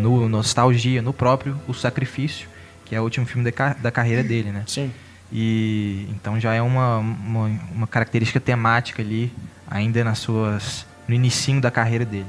no 0.02 0.30
Nostalgia, 0.30 1.02
no 1.02 1.12
próprio 1.14 1.60
O 1.68 1.74
Sacrifício, 1.74 2.48
que 2.86 2.96
é 2.96 3.00
o 3.02 3.04
último 3.04 3.26
filme 3.26 3.50
da, 3.52 3.74
da 3.74 3.92
carreira 3.92 4.24
dele, 4.24 4.50
né? 4.52 4.64
Sim. 4.66 4.92
E 5.32 6.08
então 6.10 6.40
já 6.40 6.54
é 6.54 6.62
uma, 6.62 6.98
uma, 7.00 7.60
uma 7.76 7.88
característica 7.88 8.40
temática 8.40 9.02
ali, 9.02 9.34
ainda 9.70 10.02
nas 10.02 10.20
suas 10.20 10.87
no 11.08 11.14
inicinho 11.14 11.62
da 11.62 11.72
carreira 11.72 12.06
dele. 12.06 12.28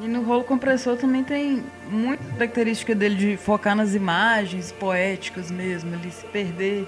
E 0.00 0.06
no 0.06 0.22
rolo 0.22 0.44
compressor 0.44 0.96
também 0.96 1.24
tem 1.24 1.64
muita 1.90 2.22
característica 2.34 2.94
dele 2.94 3.14
de 3.14 3.36
focar 3.36 3.74
nas 3.74 3.94
imagens 3.94 4.70
poéticas 4.72 5.50
mesmo, 5.50 5.94
ele 5.94 6.10
se 6.10 6.24
perder. 6.26 6.86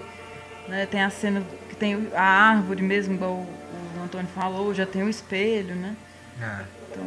Né? 0.68 0.86
Tem 0.86 1.02
a 1.02 1.08
cena 1.08 1.42
que 1.68 1.76
tem 1.76 2.08
a 2.14 2.22
árvore 2.22 2.82
mesmo, 2.82 3.14
igual 3.14 3.32
o 3.32 4.02
Antônio 4.04 4.28
falou, 4.34 4.74
já 4.74 4.84
tem 4.84 5.02
o 5.02 5.08
espelho, 5.08 5.74
né? 5.74 5.96
Então, 6.90 7.04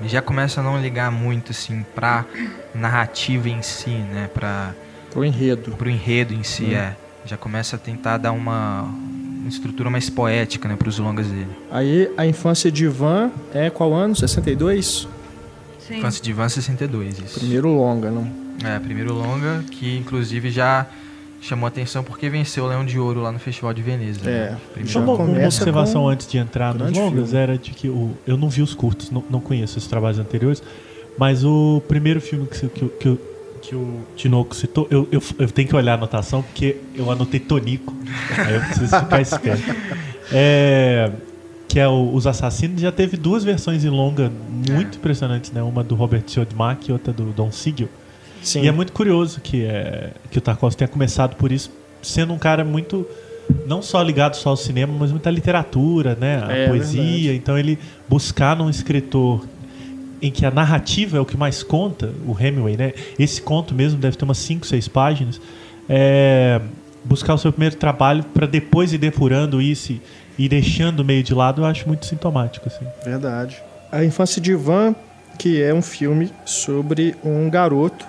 Ele 0.00 0.08
já 0.08 0.22
começa 0.22 0.60
a 0.60 0.64
não 0.64 0.80
ligar 0.80 1.10
muito 1.12 1.52
assim 1.52 1.84
pra 1.94 2.24
narrativa 2.74 3.48
em 3.48 3.62
si, 3.62 3.90
né, 3.90 4.28
para 4.32 4.72
O 5.14 5.24
enredo. 5.24 5.72
pro 5.72 5.88
enredo 5.90 6.32
em 6.34 6.42
si, 6.42 6.74
é. 6.74 6.96
Já 7.24 7.36
começa 7.36 7.76
a 7.76 7.78
tentar 7.78 8.16
dar 8.16 8.32
uma 8.32 8.88
estrutura 9.48 9.90
mais 9.90 10.08
poética, 10.10 10.68
né, 10.68 10.76
pros 10.76 10.98
longas 10.98 11.26
dele. 11.26 11.48
Aí 11.70 12.10
a 12.16 12.26
infância 12.26 12.70
de 12.70 12.84
Ivan 12.84 13.30
é 13.52 13.70
qual 13.70 13.92
ano? 13.92 14.14
62? 14.14 15.08
sim. 15.78 15.98
Infância 15.98 16.22
de 16.22 16.30
Ivan 16.30 16.48
62, 16.48 17.18
isso. 17.18 17.38
Primeiro 17.40 17.68
longa, 17.68 18.10
não? 18.10 18.30
É, 18.64 18.78
primeiro 18.78 19.14
longa, 19.14 19.64
que 19.70 19.96
inclusive 19.96 20.50
já 20.50 20.86
chamou 21.40 21.66
atenção 21.66 22.02
porque 22.02 22.28
venceu 22.28 22.64
o 22.64 22.66
Leão 22.66 22.84
de 22.84 22.98
Ouro 22.98 23.20
lá 23.20 23.30
no 23.30 23.38
Festival 23.38 23.72
de 23.72 23.82
Veneza. 23.82 24.28
É, 24.28 24.50
né? 24.50 24.58
Primeiro 24.72 24.92
já 24.92 25.00
Só 25.00 25.00
uma, 25.00 25.14
uma 25.14 25.44
observação 25.44 26.02
com 26.02 26.08
antes 26.08 26.26
de 26.26 26.38
entrar 26.38 26.74
nos 26.74 26.92
longas 26.92 27.30
filme. 27.30 27.42
era 27.42 27.56
de 27.56 27.70
que 27.70 27.88
o, 27.88 28.12
eu 28.26 28.36
não 28.36 28.48
vi 28.48 28.62
os 28.62 28.74
curtos, 28.74 29.10
não, 29.10 29.24
não 29.30 29.40
conheço 29.40 29.78
os 29.78 29.86
trabalhos 29.86 30.18
anteriores, 30.18 30.62
mas 31.16 31.44
o 31.44 31.80
primeiro 31.86 32.20
filme 32.20 32.46
que, 32.46 32.68
que, 32.68 32.88
que, 32.88 33.18
que 33.68 33.74
o 33.74 34.00
Tinoco 34.16 34.54
citou, 34.56 34.86
eu, 34.90 35.06
eu, 35.12 35.22
eu 35.38 35.48
tenho 35.50 35.68
que 35.68 35.76
olhar 35.76 35.92
a 35.92 35.94
anotação 35.96 36.42
porque 36.42 36.76
eu 36.94 37.10
anotei 37.10 37.38
Tonico, 37.38 37.94
aí 38.46 38.54
eu 38.54 38.60
preciso 38.62 38.98
ficar 38.98 39.20
esperto. 39.20 39.74
É, 40.32 41.10
que 41.68 41.78
é 41.78 41.86
o- 41.86 42.14
Os 42.14 42.26
Assassinos, 42.26 42.80
já 42.80 42.90
teve 42.90 43.16
duas 43.16 43.44
versões 43.44 43.84
em 43.84 43.88
longa 43.90 44.32
muito 44.70 44.96
impressionantes, 44.98 45.52
né? 45.52 45.62
Uma 45.62 45.84
do 45.84 45.94
Robert 45.94 46.22
Siodmak 46.26 46.88
e 46.88 46.92
outra 46.92 47.12
do 47.12 47.24
Don 47.26 47.52
Siegel. 47.52 47.88
Sim. 48.42 48.62
E 48.62 48.68
é 48.68 48.72
muito 48.72 48.92
curioso 48.92 49.40
que, 49.40 49.64
é, 49.64 50.12
que 50.30 50.38
o 50.38 50.40
Tarkovsky 50.40 50.78
tenha 50.78 50.88
começado 50.88 51.36
por 51.36 51.52
isso, 51.52 51.70
sendo 52.02 52.32
um 52.32 52.38
cara 52.38 52.64
muito 52.64 53.06
não 53.66 53.80
só 53.82 54.02
ligado 54.02 54.34
só 54.36 54.50
ao 54.50 54.56
cinema, 54.56 54.94
mas 54.98 55.10
muita 55.10 55.30
literatura, 55.30 56.14
né, 56.18 56.42
a 56.46 56.52
É, 56.52 56.68
poesia. 56.68 57.02
verdade. 57.02 57.34
Então 57.36 57.58
ele 57.58 57.78
buscar 58.08 58.56
num 58.56 58.70
escritor 58.70 59.44
em 60.20 60.30
que 60.30 60.44
a 60.44 60.50
narrativa 60.50 61.16
é 61.16 61.20
o 61.20 61.24
que 61.24 61.36
mais 61.36 61.62
conta, 61.62 62.12
o 62.26 62.36
Hemingway, 62.38 62.76
né? 62.76 62.92
Esse 63.18 63.40
conto 63.40 63.74
mesmo 63.74 63.98
deve 63.98 64.16
ter 64.16 64.24
umas 64.24 64.38
5, 64.38 64.66
6 64.66 64.88
páginas. 64.88 65.40
É, 65.88 66.60
buscar 67.04 67.34
o 67.34 67.38
seu 67.38 67.52
primeiro 67.52 67.76
trabalho 67.76 68.24
para 68.24 68.46
depois 68.46 68.92
ir 68.92 68.98
depurando 68.98 69.62
isso 69.62 69.98
e 70.38 70.48
deixando 70.48 71.04
meio 71.04 71.22
de 71.22 71.34
lado, 71.34 71.62
eu 71.62 71.66
acho 71.66 71.86
muito 71.86 72.06
sintomático 72.06 72.68
assim. 72.68 72.86
Verdade. 73.04 73.60
A 73.90 74.04
Infância 74.04 74.40
de 74.40 74.52
Ivan, 74.52 74.94
que 75.38 75.62
é 75.62 75.72
um 75.72 75.82
filme 75.82 76.30
sobre 76.44 77.16
um 77.24 77.48
garoto 77.48 78.06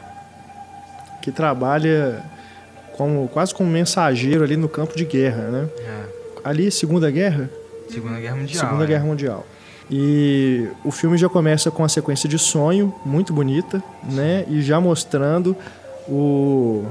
que 1.21 1.31
trabalha 1.31 2.23
como 2.97 3.27
quase 3.29 3.53
como 3.53 3.69
mensageiro 3.69 4.43
ali 4.43 4.57
no 4.57 4.67
campo 4.67 4.95
de 4.95 5.05
guerra, 5.05 5.43
né? 5.43 5.69
É, 5.79 6.19
Ali, 6.43 6.71
Segunda 6.71 7.09
Guerra? 7.09 7.49
Segunda 7.89 8.19
Guerra 8.19 8.35
Mundial. 8.35 8.65
Segunda 8.65 8.83
é. 8.83 8.87
Guerra 8.87 9.05
Mundial. 9.05 9.47
E 9.91 10.67
o 10.84 10.91
filme 10.91 11.17
já 11.17 11.27
começa 11.27 11.72
com 11.72 11.81
uma 11.81 11.89
sequência 11.89 12.29
de 12.29 12.38
sonho 12.38 12.93
muito 13.05 13.34
bonita, 13.34 13.81
né? 14.03 14.46
E 14.48 14.62
já 14.62 14.79
mostrando 14.79 15.55
o 16.08 16.84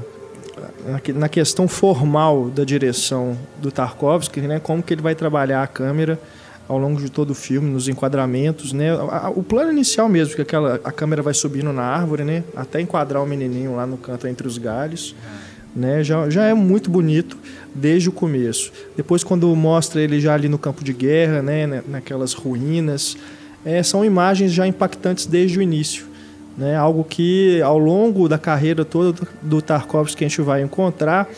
na 0.85 0.99
que- 0.99 1.13
na 1.13 1.29
questão 1.29 1.67
formal 1.67 2.49
da 2.49 2.65
direção 2.65 3.37
do 3.61 3.71
Tarkovsky, 3.71 4.41
né? 4.41 4.59
Como 4.59 4.83
que 4.83 4.93
ele 4.93 5.01
vai 5.01 5.15
trabalhar 5.15 5.63
a 5.63 5.67
câmera 5.67 6.19
ao 6.67 6.77
longo 6.77 6.99
de 7.01 7.09
todo 7.09 7.31
o 7.31 7.35
filme, 7.35 7.69
nos 7.69 7.87
enquadramentos, 7.87 8.73
né? 8.73 8.91
A- 8.91 9.27
a- 9.27 9.29
O 9.29 9.41
plano 9.41 9.71
inicial 9.71 10.09
mesmo, 10.09 10.35
que 10.35 10.41
aquela 10.41 10.75
a 10.83 10.91
câmera 10.91 11.21
vai 11.21 11.33
subindo 11.33 11.71
na 11.71 11.83
árvore, 11.83 12.23
né? 12.25 12.43
Até 12.55 12.81
enquadrar 12.81 13.23
o 13.23 13.25
menininho 13.25 13.75
lá 13.75 13.87
no 13.87 13.97
canto 13.97 14.27
entre 14.27 14.45
os 14.47 14.57
galhos, 14.57 15.15
né? 15.75 16.03
Já, 16.03 16.29
já 16.29 16.45
é 16.45 16.53
muito 16.53 16.89
bonito 16.89 17.37
desde 17.73 18.09
o 18.09 18.11
começo. 18.11 18.71
Depois 18.97 19.23
quando 19.23 19.47
mostra 19.55 20.01
ele 20.01 20.19
já 20.19 20.33
ali 20.33 20.47
no 20.49 20.57
campo 20.57 20.83
de 20.83 20.93
guerra, 20.93 21.41
né? 21.41 21.65
na- 21.67 21.83
Naquelas 21.87 22.33
ruínas, 22.33 23.15
é, 23.65 23.81
são 23.83 24.03
imagens 24.03 24.51
já 24.51 24.65
impactantes 24.67 25.25
desde 25.25 25.59
o 25.59 25.61
início. 25.61 26.05
Né? 26.57 26.75
Algo 26.75 27.03
que 27.03 27.61
ao 27.61 27.77
longo 27.77 28.27
da 28.27 28.37
carreira 28.37 28.83
toda 28.83 29.19
do 29.41 29.61
Tarkovsky 29.61 30.25
a 30.25 30.27
gente 30.27 30.41
vai 30.41 30.61
encontrar, 30.61 31.29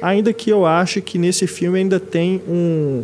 ainda 0.00 0.32
que 0.32 0.50
eu 0.50 0.64
ache 0.66 1.00
que 1.00 1.18
nesse 1.18 1.46
filme 1.46 1.78
ainda 1.78 1.98
tem 1.98 2.40
um 2.48 3.02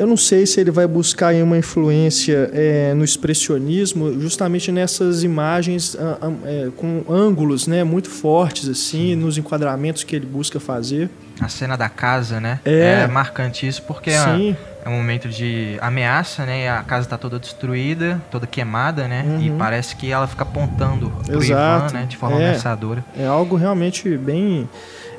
eu 0.00 0.06
não 0.06 0.16
sei 0.16 0.46
se 0.46 0.58
ele 0.58 0.70
vai 0.70 0.86
buscar 0.86 1.34
uma 1.34 1.58
influência 1.58 2.50
é, 2.54 2.94
no 2.94 3.04
expressionismo, 3.04 4.18
justamente 4.18 4.72
nessas 4.72 5.22
imagens 5.22 5.94
é, 5.94 6.70
com 6.74 7.04
ângulos 7.06 7.66
né, 7.66 7.84
muito 7.84 8.08
fortes, 8.08 8.66
assim, 8.66 9.14
nos 9.14 9.36
enquadramentos 9.36 10.02
que 10.02 10.16
ele 10.16 10.24
busca 10.24 10.58
fazer. 10.58 11.10
A 11.38 11.48
cena 11.48 11.76
da 11.76 11.88
casa, 11.90 12.40
né? 12.40 12.60
É. 12.64 13.06
marcante 13.06 13.66
isso 13.66 13.82
porque 13.82 14.08
é, 14.10 14.18
Sim, 14.24 14.56
é 14.84 14.88
um 14.88 14.92
momento 14.92 15.28
de 15.28 15.76
ameaça, 15.80 16.44
né? 16.46 16.64
E 16.64 16.68
a 16.68 16.82
casa 16.82 17.06
tá 17.08 17.18
toda 17.18 17.38
destruída, 17.38 18.20
toda 18.30 18.46
queimada, 18.46 19.06
né? 19.06 19.24
E 19.42 19.50
parece 19.50 19.96
que 19.96 20.10
ela 20.10 20.26
fica 20.26 20.42
apontando 20.42 21.10
pro 21.26 21.36
Uhum. 21.36 21.42
Exato. 21.42 21.86
Ivan, 21.88 21.98
né? 22.00 22.06
De 22.06 22.16
forma 22.16 22.36
É. 22.40 22.48
ameaçadora. 22.48 23.04
é 23.18 23.26
algo 23.26 23.56
realmente 23.56 24.16
bem 24.18 24.68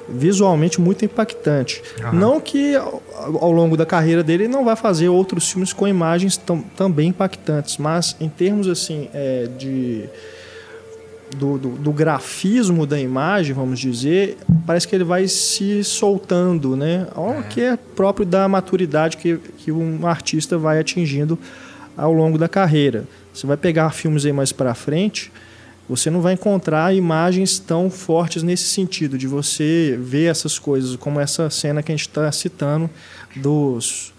visualmente 0.10 0.80
muito 0.82 1.06
impactante. 1.06 1.82
Não 2.14 2.40
que 2.40 2.76
ao, 2.76 3.52
longo 3.52 3.76
da 3.78 3.86
carreira 3.86 4.24
dele 4.24 4.44
ele 4.46 4.52
não 4.54 4.66
vai 4.66 4.76
fazer 4.76 5.10
outros 5.10 5.50
filmes 5.52 5.72
com 5.74 5.88
imagens 5.88 6.38
tam- 6.38 6.64
também 6.76 7.10
impactantes, 7.10 7.78
mas 7.78 8.16
em 8.20 8.28
termos 8.30 8.68
assim 8.68 9.08
é, 9.14 9.48
de 9.58 10.06
do, 11.38 11.58
do- 11.58 11.70
do 11.78 11.92
grafismo 11.94 12.86
da 12.86 13.00
imagem, 13.00 13.54
vamos 13.54 13.80
dizer, 13.80 14.38
parece 14.68 14.86
que 14.88 14.94
ele 14.96 15.06
vai 15.06 15.28
se 15.30 15.82
soltando, 15.84 16.76
né? 16.76 17.08
Algo 17.16 17.44
que 17.44 17.62
é 17.62 17.78
próprio 17.96 18.26
da 18.26 18.48
maturidade 18.50 19.16
que, 19.16 19.38
que 19.58 19.72
um 19.72 20.06
artista 20.06 20.58
vai 20.58 20.78
atingindo 20.80 21.40
ao 21.96 22.12
longo 22.12 22.38
da 22.38 22.50
carreira. 22.50 23.06
Você 23.34 23.48
vai 23.48 23.56
pegar 23.56 23.92
filmes 23.92 24.26
aí 24.26 24.34
mais 24.34 24.52
para 24.52 24.74
frente, 24.74 25.32
você 25.96 26.10
não 26.10 26.22
vai 26.22 26.34
encontrar 26.34 26.96
imagens 26.96 27.60
tão 27.60 27.90
fortes 27.90 28.44
nesse 28.44 28.66
sentido, 28.66 29.18
de 29.18 29.28
você 29.28 29.98
ver 30.02 30.26
essas 30.26 30.58
coisas, 30.58 30.96
como 30.96 31.20
essa 31.20 31.50
cena 31.50 31.84
que 31.84 31.92
a 31.92 31.96
gente 31.96 32.08
está 32.08 32.32
citando 32.32 32.90
dos, 33.36 34.14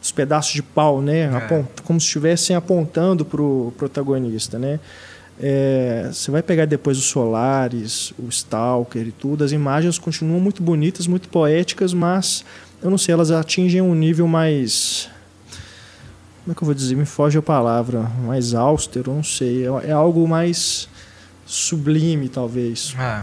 dos 0.00 0.12
pedaços 0.12 0.52
de 0.52 0.62
pau, 0.62 1.00
né? 1.00 1.34
Apont- 1.34 1.82
como 1.84 2.00
se 2.00 2.06
estivessem 2.06 2.56
apontando 2.56 3.24
para 3.24 3.40
o 3.40 3.72
protagonista, 3.76 4.58
né? 4.58 4.80
É, 5.40 6.10
você 6.12 6.30
vai 6.30 6.42
pegar 6.42 6.64
depois 6.64 6.96
os 6.96 7.04
Solares, 7.04 8.12
o 8.18 8.28
Stalker 8.28 9.06
e 9.06 9.12
tudo, 9.12 9.42
as 9.42 9.52
imagens 9.52 9.98
continuam 9.98 10.40
muito 10.40 10.62
bonitas, 10.62 11.06
muito 11.06 11.28
poéticas, 11.28 11.92
mas 11.92 12.44
eu 12.82 12.90
não 12.90 12.98
sei, 12.98 13.14
elas 13.14 13.30
atingem 13.30 13.80
um 13.80 13.94
nível 13.94 14.28
mais. 14.28 15.08
Como 16.44 16.52
é 16.52 16.54
que 16.54 16.62
eu 16.62 16.66
vou 16.66 16.74
dizer? 16.74 16.94
Me 16.94 17.06
foge 17.06 17.38
a 17.38 17.42
palavra. 17.42 18.02
Mais 18.26 18.52
austero, 18.52 19.14
não 19.14 19.24
sei. 19.24 19.64
É, 19.64 19.88
é 19.88 19.92
algo 19.92 20.28
mais 20.28 20.88
sublime, 21.46 22.28
talvez. 22.28 22.94
É. 22.98 23.22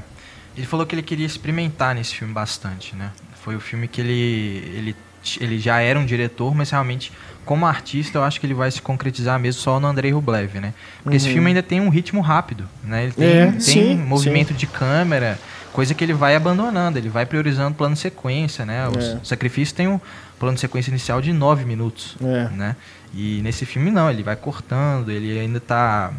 Ele 0.55 0.65
falou 0.67 0.85
que 0.85 0.93
ele 0.95 1.01
queria 1.01 1.25
experimentar 1.25 1.95
nesse 1.95 2.13
filme 2.15 2.33
bastante, 2.33 2.95
né? 2.95 3.11
Foi 3.43 3.55
o 3.55 3.59
filme 3.59 3.87
que 3.87 4.01
ele, 4.01 4.71
ele, 4.75 4.95
ele 5.39 5.59
já 5.59 5.79
era 5.79 5.97
um 5.97 6.05
diretor, 6.05 6.53
mas 6.53 6.69
realmente, 6.69 7.11
como 7.45 7.65
artista, 7.65 8.17
eu 8.17 8.23
acho 8.23 8.39
que 8.39 8.45
ele 8.45 8.53
vai 8.53 8.69
se 8.69 8.81
concretizar 8.81 9.39
mesmo 9.39 9.61
só 9.61 9.79
no 9.79 9.87
Andrei 9.87 10.11
Rublev, 10.11 10.59
né? 10.59 10.73
Porque 11.01 11.17
esse 11.17 11.29
filme 11.29 11.47
ainda 11.47 11.63
tem 11.63 11.79
um 11.81 11.89
ritmo 11.89 12.21
rápido, 12.21 12.67
né? 12.83 13.03
Ele 13.05 13.13
tem, 13.13 13.27
Uhum. 13.27 13.33
É, 13.47 13.51
tem 13.51 13.59
sim, 13.61 13.95
movimento 13.95 14.53
de 14.53 14.67
câmera, 14.67 15.39
coisa 15.73 15.93
que 15.93 16.03
ele 16.03 16.13
vai 16.13 16.35
abandonando, 16.35 16.97
ele 16.97 17.09
vai 17.09 17.25
priorizando 17.25 17.75
plano 17.75 17.95
sequência, 17.95 18.65
né? 18.65 18.87
O 18.89 18.99
É. 18.99 19.19
sacrifício 19.23 19.73
tem 19.73 19.87
um 19.87 19.99
plano 20.37 20.55
de 20.55 20.61
sequência 20.61 20.91
inicial 20.91 21.21
de 21.21 21.31
nove 21.31 21.63
minutos, 21.65 22.15
É. 22.21 22.49
né? 22.49 22.75
E 23.13 23.41
nesse 23.41 23.65
filme 23.65 23.89
não, 23.89 24.09
ele 24.11 24.21
vai 24.21 24.35
cortando, 24.35 25.09
ele 25.09 25.39
ainda 25.39 25.59
tá 25.59 26.11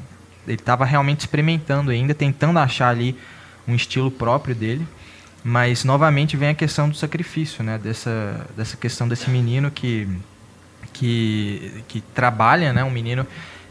ele 0.46 0.56
tava 0.56 0.84
realmente 0.84 1.20
experimentando 1.20 1.90
ainda, 1.90 2.14
tentando 2.14 2.58
achar 2.58 2.88
ali 2.88 3.16
um 3.66 3.75
estilo 3.75 4.11
próprio 4.11 4.54
dele. 4.54 4.87
Mas 5.44 5.82
novamente 5.84 6.37
vem 6.37 6.50
a 6.50 6.54
questão 6.54 6.88
do 6.88 6.96
sacrifício, 6.96 7.64
né? 7.64 7.78
Dessa, 7.78 8.46
dessa 8.56 8.76
questão 8.76 9.08
desse 9.08 9.28
menino 9.28 9.70
que, 9.70 10.08
que, 10.92 11.82
que 11.88 12.00
trabalha, 12.00 12.72
né? 12.72 12.84
Um 12.84 12.90
menino 12.90 13.26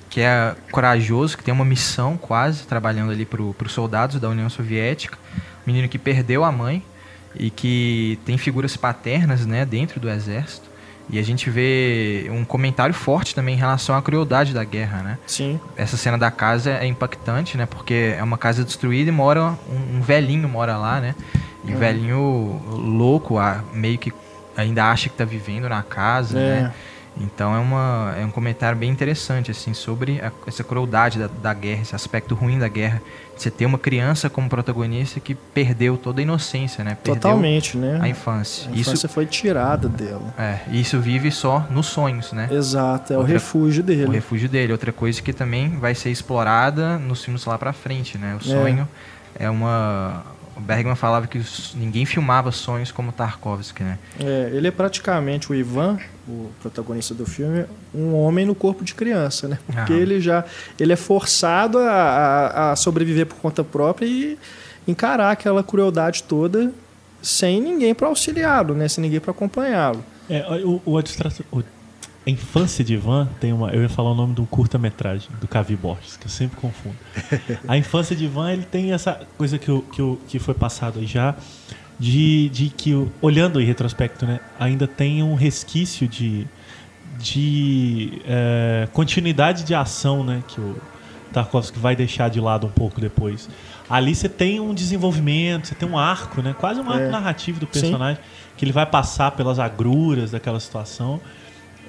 que 0.09 0.19
é 0.19 0.53
corajoso, 0.71 1.37
que 1.37 1.43
tem 1.43 1.53
uma 1.53 1.63
missão 1.63 2.17
quase, 2.17 2.67
trabalhando 2.67 3.11
ali 3.11 3.25
para 3.25 3.41
os 3.41 3.71
soldados 3.71 4.19
da 4.19 4.27
União 4.27 4.49
Soviética. 4.49 5.17
Um 5.65 5.71
menino 5.71 5.87
que 5.87 5.97
perdeu 5.97 6.43
a 6.43 6.51
mãe 6.51 6.83
e 7.35 7.49
que 7.49 8.19
tem 8.25 8.37
figuras 8.37 8.75
paternas, 8.75 9.45
né? 9.45 9.65
Dentro 9.65 9.99
do 9.99 10.09
exército. 10.09 10.69
E 11.11 11.19
a 11.19 11.23
gente 11.23 11.49
vê 11.49 12.29
um 12.31 12.45
comentário 12.45 12.93
forte 12.95 13.35
também 13.35 13.55
em 13.55 13.57
relação 13.57 13.95
à 13.95 14.01
crueldade 14.01 14.53
da 14.53 14.63
guerra, 14.63 15.03
né? 15.03 15.17
Sim. 15.27 15.59
essa 15.75 15.97
cena 15.97 16.17
da 16.17 16.31
casa 16.31 16.71
é 16.71 16.85
impactante, 16.85 17.57
né? 17.57 17.65
Porque 17.65 18.15
é 18.17 18.23
uma 18.23 18.37
casa 18.37 18.63
destruída 18.63 19.09
e 19.09 19.13
mora 19.13 19.43
um, 19.43 19.97
um 19.97 20.01
velhinho 20.01 20.47
mora 20.47 20.77
lá, 20.77 21.01
né? 21.01 21.13
E 21.65 21.73
o 21.73 21.77
velhinho 21.77 22.61
louco, 22.69 23.35
meio 23.73 23.97
que 23.97 24.11
ainda 24.55 24.85
acha 24.89 25.09
que 25.09 25.15
tá 25.17 25.25
vivendo 25.25 25.67
na 25.67 25.83
casa, 25.83 26.39
É. 26.39 26.61
né? 26.61 26.73
Então 27.17 27.53
é, 27.53 27.59
uma, 27.59 28.15
é 28.17 28.25
um 28.25 28.31
comentário 28.31 28.77
bem 28.77 28.89
interessante, 28.89 29.51
assim, 29.51 29.73
sobre 29.73 30.21
a- 30.21 30.31
essa 30.47 30.63
crueldade 30.63 31.19
da, 31.19 31.27
da 31.27 31.53
guerra, 31.53 31.81
esse 31.81 31.93
aspecto 31.93 32.33
ruim 32.33 32.57
da 32.57 32.67
guerra. 32.69 33.01
Você 33.35 33.51
ter 33.51 33.65
uma 33.65 33.77
criança 33.77 34.29
como 34.29 34.47
protagonista 34.47 35.19
que 35.19 35.35
perdeu 35.35 35.97
toda 35.97 36.21
a 36.21 36.23
inocência, 36.23 36.83
né? 36.83 36.95
Perdeu 36.95 37.15
Totalmente, 37.21 37.75
né? 37.77 37.99
a 38.01 38.07
infância. 38.07 38.69
A 38.69 38.71
infância 38.71 38.93
Isso, 38.93 39.09
foi 39.09 39.25
tirada 39.25 39.89
dela. 39.89 40.33
é, 40.37 40.59
e 40.71 40.79
isso 40.79 40.99
vive 41.01 41.31
só 41.31 41.65
nos 41.69 41.87
sonhos, 41.87 42.31
né? 42.31 42.47
Exato, 42.51 43.11
é 43.11 43.15
o 43.17 43.19
Outra- 43.19 43.33
refúgio 43.33 43.83
dele. 43.83 44.05
o 44.05 44.11
refúgio 44.11 44.47
dele. 44.47 44.71
Outra 44.71 44.91
coisa 44.93 45.21
que 45.21 45.33
também 45.33 45.69
vai 45.79 45.93
ser 45.93 46.11
explorada 46.11 46.97
nos 46.97 47.23
filmes 47.23 47.43
lá 47.45 47.57
pra 47.57 47.73
frente, 47.73 48.17
né? 48.17 48.37
O 48.39 48.43
sonho 48.43 48.87
é, 49.37 49.49
uma. 49.49 50.23
O 50.61 50.63
Bergman 50.63 50.95
falava 50.95 51.25
que 51.25 51.39
os- 51.39 51.73
ninguém 51.75 52.05
filmava 52.05 52.51
sonhos 52.51 52.91
como 52.91 53.11
Tarkovsky, 53.11 53.83
né? 53.83 53.97
É, 54.19 54.51
ele 54.53 54.67
é 54.67 54.71
praticamente 54.71 55.51
o 55.51 55.55
Ivan, 55.55 55.97
o 56.27 56.51
protagonista 56.61 57.15
do 57.15 57.25
filme, 57.25 57.65
um 57.95 58.13
homem 58.13 58.45
no 58.45 58.53
corpo 58.53 58.83
de 58.83 58.93
criança, 58.93 59.47
né? 59.47 59.57
Porque 59.65 59.93
Aham. 59.93 60.01
ele 60.01 60.21
já 60.21 60.45
ele 60.79 60.93
é 60.93 60.95
forçado 60.95 61.79
a, 61.79 61.91
a- 61.91 62.71
a 62.71 62.75
sobreviver 62.75 63.25
por 63.25 63.37
conta 63.37 63.63
própria 63.63 64.05
e 64.05 64.37
encarar 64.87 65.31
aquela 65.31 65.63
crueldade 65.63 66.23
toda 66.23 66.71
sem 67.21 67.59
ninguém 67.59 67.93
para 67.95 68.07
auxiliá-lo, 68.07 68.75
né? 68.75 68.87
Sem 68.87 69.01
ninguém 69.01 69.19
para 69.19 69.31
acompanhá-lo. 69.31 70.03
É, 70.29 70.45
o, 70.63 70.79
o, 70.85 70.99
o- 71.51 71.63
a 72.25 72.29
infância 72.29 72.83
de 72.83 72.93
Ivan 72.93 73.27
tem 73.39 73.51
uma. 73.51 73.71
Eu 73.71 73.81
ia 73.81 73.89
falar 73.89 74.11
o 74.11 74.15
nome 74.15 74.35
de 74.35 74.41
um 74.41 74.45
curta-metragem, 74.45 75.29
do 75.39 75.47
Cavi 75.47 75.75
Borges, 75.75 76.17
que 76.17 76.27
eu 76.27 76.29
sempre 76.29 76.57
confundo. 76.59 76.95
A 77.67 77.77
infância 77.77 78.15
de 78.15 78.25
Ivan 78.25 78.51
ele 78.51 78.63
tem 78.63 78.93
essa 78.93 79.21
coisa 79.37 79.57
que, 79.57 79.71
o, 79.71 79.81
que, 79.81 80.01
o, 80.01 80.19
que 80.27 80.37
foi 80.37 80.53
passado 80.53 80.99
aí 80.99 81.07
já, 81.07 81.35
de, 81.99 82.49
de 82.49 82.69
que, 82.69 83.07
olhando 83.21 83.59
em 83.59 83.65
retrospecto, 83.65 84.25
né, 84.25 84.39
ainda 84.59 84.87
tem 84.87 85.23
um 85.23 85.33
resquício 85.33 86.07
de, 86.07 86.47
de 87.17 88.21
é, 88.25 88.87
continuidade 88.93 89.63
de 89.63 89.73
ação 89.73 90.23
né, 90.23 90.43
que 90.47 90.59
o 90.61 90.75
Tarkovsky 91.33 91.79
vai 91.79 91.95
deixar 91.95 92.29
de 92.29 92.39
lado 92.39 92.67
um 92.67 92.71
pouco 92.71 93.01
depois. 93.01 93.49
Ali 93.89 94.13
você 94.13 94.29
tem 94.29 94.59
um 94.59 94.73
desenvolvimento, 94.73 95.67
você 95.67 95.75
tem 95.75 95.89
um 95.89 95.97
arco, 95.97 96.41
né, 96.41 96.55
quase 96.57 96.79
um 96.79 96.89
arco 96.89 97.05
É. 97.05 97.09
narrativo 97.09 97.59
do 97.59 97.65
Sim. 97.65 97.81
personagem, 97.81 98.21
que 98.55 98.63
ele 98.63 98.71
vai 98.71 98.85
passar 98.85 99.31
pelas 99.31 99.57
agruras 99.57 100.31
daquela 100.31 100.59
situação. 100.59 101.19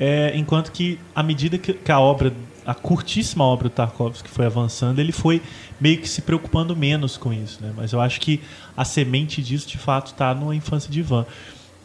É, 0.04 0.32
enquanto 0.36 0.72
que, 0.72 0.98
à 1.14 1.22
medida 1.22 1.56
que, 1.56 1.72
que 1.72 1.92
a 1.92 2.00
obra, 2.00 2.32
a 2.66 2.74
curtíssima 2.74 3.44
obra 3.44 3.68
do 3.68 3.72
Tarkovsky 3.72 4.28
foi 4.28 4.44
avançando, 4.46 4.98
ele 4.98 5.12
foi 5.12 5.40
meio 5.80 5.98
que 5.98 6.08
se 6.08 6.22
preocupando 6.22 6.74
menos 6.74 7.16
com 7.16 7.32
isso. 7.32 7.62
Né? 7.62 7.72
Mas 7.76 7.92
eu 7.92 8.00
acho 8.00 8.20
que 8.20 8.40
a 8.76 8.84
semente 8.84 9.40
disso, 9.40 9.68
de 9.68 9.78
fato, 9.78 10.08
está 10.08 10.34
na 10.34 10.52
infância 10.56 10.90
de 10.90 10.98
Ivan. 10.98 11.24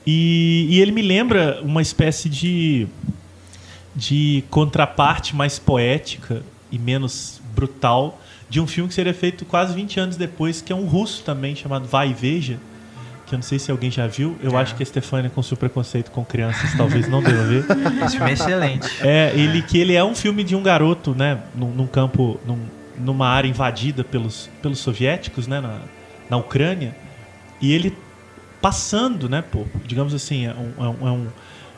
E, 0.04 0.66
e 0.68 0.82
ele 0.82 0.92
me 0.92 1.04
lembra 1.04 1.62
uma 1.62 1.80
espécie 1.80 2.28
de, 2.28 2.88
de 3.96 4.44
contraparte 4.50 5.36
mais 5.36 5.60
poética 5.60 6.42
e 6.72 6.80
menos 6.80 7.40
brutal 7.54 8.20
de 8.50 8.60
um 8.60 8.66
filme 8.66 8.88
que 8.88 8.96
seria 8.96 9.14
feito 9.14 9.46
quase 9.46 9.76
20 9.76 10.00
anos 10.00 10.18
depois, 10.18 10.60
que 10.60 10.74
é 10.74 10.76
um 10.76 10.88
russo 10.88 11.22
também, 11.22 11.56
chamado 11.56 11.88
Vai 11.88 12.10
e 12.10 12.14
Veja, 12.16 12.58
que 13.28 13.36
eu 13.36 13.38
não 13.38 13.44
sei 13.44 13.60
se 13.60 13.70
alguém 13.70 13.92
já 13.92 14.08
viu. 14.08 14.38
Eu 14.42 14.58
É. 14.58 14.62
acho 14.62 14.74
que 14.76 14.82
a 14.82 14.86
Stefania, 14.86 15.30
com 15.30 15.44
seu 15.44 15.58
preconceito 15.58 16.10
com 16.12 16.24
crianças, 16.24 16.74
talvez 16.78 17.08
não 17.10 17.22
deva 17.22 17.44
ver. 17.44 17.66
Esse 18.06 18.16
filme 18.16 18.32
é 18.32 18.34
excelente. 18.34 18.88
É, 19.02 19.34
ele 19.36 19.62
que 19.62 19.78
ele 19.78 19.94
é 19.94 20.04
um 20.04 20.16
filme 20.16 20.44
de 20.44 20.56
um 20.56 20.64
garoto, 20.64 21.14
né, 21.14 21.40
num, 21.54 21.70
num 21.72 21.88
campo, 21.88 22.40
num- 22.48 22.66
numa 22.98 23.28
área 23.28 23.48
invadida 23.48 24.04
pelos, 24.04 24.50
pelos 24.62 24.80
soviéticos, 24.80 25.46
né, 25.46 25.60
na, 25.60 25.82
na 26.30 26.38
Ucrânia, 26.38 26.96
e 27.62 27.72
ele 27.74 27.96
passando, 28.62 29.30
né, 29.30 29.42
por, 29.42 29.68
digamos 29.86 30.14
assim, 30.14 30.46
é 30.48 30.52
um, 30.54 30.84
é 30.86 30.90
um, 30.90 31.08
é 31.08 31.12
um, 31.12 31.28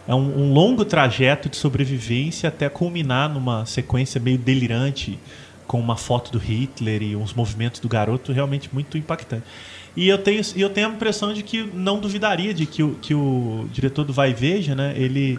é 0.08 0.16
um- 0.16 0.42
um 0.44 0.54
longo 0.54 0.86
trajeto 0.86 1.50
de 1.50 1.58
sobrevivência 1.58 2.48
até 2.50 2.70
culminar 2.70 3.28
numa 3.30 3.66
sequência 3.66 4.20
meio 4.22 4.38
delirante 4.38 5.20
com 5.68 5.80
uma 5.80 5.96
foto 5.98 6.32
do 6.32 6.38
Hitler 6.40 7.04
e 7.04 7.16
uns 7.16 7.34
movimentos 7.34 7.80
do 7.80 7.88
garoto 7.88 8.32
realmente 8.32 8.70
muito 8.72 8.98
impactante. 8.98 9.44
E 10.00 10.08
eu 10.08 10.18
tenho, 10.18 10.42
eu 10.56 10.70
tenho 10.70 10.88
a 10.88 10.92
impressão 10.92 11.34
de 11.34 11.44
que 11.44 11.62
não 11.74 12.00
duvidaria 12.00 12.54
de 12.54 12.66
que 12.66 12.82
o, 12.82 12.96
que 13.02 13.14
o 13.14 13.68
diretor 13.70 14.06
do 14.06 14.14
Vai 14.14 14.34
Veja, 14.34 14.74
né, 14.74 14.94
ele, 14.96 15.38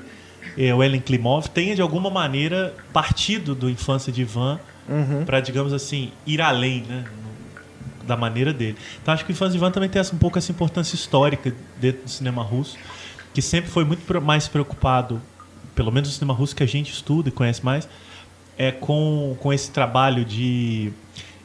é, 0.55 0.75
o 0.75 0.85
Ellen 0.85 1.01
Klimov, 1.01 1.49
tenha 1.49 1.75
de 1.75 1.81
alguma 1.81 2.11
maneira 2.11 2.75
partido 2.92 3.55
do 3.55 3.70
Infância 3.70 4.12
de 4.12 4.20
Ivan 4.20 4.61
Uhum. 4.87 5.25
para, 5.25 5.40
digamos 5.40 5.73
assim, 5.73 6.11
ir 6.27 6.42
além, 6.42 6.83
né, 6.83 7.05
da 8.07 8.16
maneira 8.16 8.53
dele. 8.53 8.77
Então 9.01 9.14
acho 9.14 9.25
que 9.25 9.31
o 9.31 9.33
Infância 9.33 9.53
de 9.53 9.57
Ivan 9.57 9.70
também 9.70 9.88
tem 9.88 9.99
essa, 9.99 10.14
um 10.14 10.18
pouco 10.18 10.37
essa 10.37 10.53
importância 10.53 10.94
histórica 10.94 11.55
dentro 11.81 12.03
do 12.03 12.11
cinema 12.11 12.42
russo, 12.42 12.77
que 13.33 13.40
sempre 13.40 13.70
foi 13.70 13.85
muito 13.85 14.20
mais 14.20 14.46
preocupado, 14.46 15.23
pelo 15.75 15.90
menos 15.90 16.11
no 16.11 16.14
cinema 16.14 16.35
russo 16.35 16.55
que 16.55 16.62
a 16.62 16.66
gente 16.66 16.92
estuda 16.92 17.31
e 17.31 17.33
conhece 17.33 17.64
mais, 17.64 17.88
é 18.59 18.70
com, 18.70 19.35
com 19.40 19.53
esse 19.53 19.70
trabalho 19.70 20.23
de, 20.23 20.92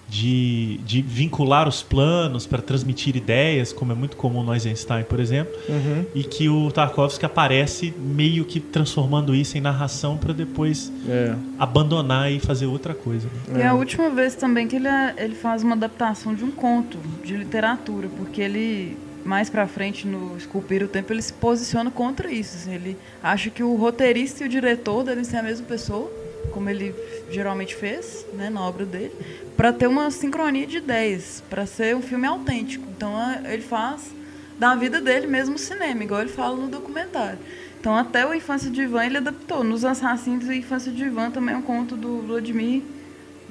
de, 0.07 0.77
de 0.85 1.01
vincular 1.01 1.67
os 1.67 1.81
planos 1.81 2.45
para 2.45 2.61
transmitir 2.61 3.15
ideias, 3.15 3.73
como 3.73 3.91
é 3.91 3.95
muito 3.95 4.15
comum 4.15 4.43
no 4.43 4.53
Eisenstein, 4.53 5.03
por 5.03 5.19
exemplo, 5.19 5.53
Uhum. 5.67 6.05
e 6.13 6.23
que 6.23 6.47
o 6.47 6.71
Tarkovsky 6.71 7.25
aparece 7.25 7.93
meio 7.97 8.45
que 8.45 8.59
transformando 8.59 9.33
isso 9.33 9.57
em 9.57 9.61
narração 9.61 10.15
para 10.17 10.33
depois 10.33 10.91
É. 11.07 11.33
abandonar 11.57 12.31
e 12.31 12.39
fazer 12.39 12.65
outra 12.67 12.93
coisa. 12.93 13.27
né? 13.47 13.59
E 13.59 13.61
é 13.61 13.67
a 13.67 13.73
última 13.73 14.09
vez 14.09 14.35
também 14.35 14.67
que 14.67 14.75
ele, 14.75 14.87
é- 14.87 15.15
ele 15.17 15.35
faz 15.35 15.63
uma 15.63 15.73
adaptação 15.75 16.33
de 16.35 16.43
um 16.43 16.51
conto 16.51 16.97
de 17.23 17.35
literatura, 17.35 18.07
porque 18.17 18.41
ele, 18.41 18.97
mais 19.23 19.49
pra 19.49 19.65
frente 19.67 20.05
no 20.07 20.37
Esculpir 20.37 20.83
o 20.83 20.87
Tempo, 20.87 21.11
ele 21.13 21.21
se 21.21 21.33
posiciona 21.33 21.89
contra 21.89 22.31
isso. 22.31 22.55
assim, 22.55 22.73
ele 22.75 22.95
acha 23.23 23.49
que 23.49 23.63
o 23.63 23.75
roteirista 23.75 24.43
e 24.43 24.45
o 24.45 24.49
diretor 24.49 25.03
devem 25.03 25.23
ser 25.23 25.37
a 25.37 25.43
mesma 25.43 25.65
pessoa, 25.65 26.11
como 26.51 26.69
ele 26.69 26.93
geralmente 27.29 27.75
fez 27.75 28.25
né, 28.33 28.49
na 28.49 28.61
obra 28.61 28.85
dele, 28.85 29.13
para 29.55 29.71
ter 29.71 29.87
uma 29.87 30.11
sincronia 30.11 30.67
de 30.67 30.77
ideias, 30.77 31.43
para 31.49 31.65
ser 31.65 31.95
um 31.95 32.01
filme 32.01 32.27
autêntico. 32.27 32.85
Então 32.95 33.13
ele 33.45 33.61
faz 33.61 34.13
da 34.57 34.75
vida 34.75 35.01
dele 35.01 35.27
mesmo 35.27 35.57
cinema, 35.57 36.03
igual 36.03 36.21
ele 36.21 36.29
fala 36.29 36.55
no 36.55 36.67
documentário. 36.67 37.39
Então 37.79 37.95
até 37.95 38.25
o 38.25 38.33
Infância 38.33 38.69
de 38.69 38.81
Ivan 38.81 39.05
ele 39.05 39.17
adaptou. 39.17 39.63
Nos 39.63 39.85
Assassinos, 39.85 40.47
o 40.47 40.53
Infância 40.53 40.91
de 40.91 41.03
Ivan 41.03 41.31
também 41.31 41.55
é 41.55 41.57
um 41.57 41.61
conto 41.61 41.95
do 41.95 42.21
Vladimir 42.21 42.81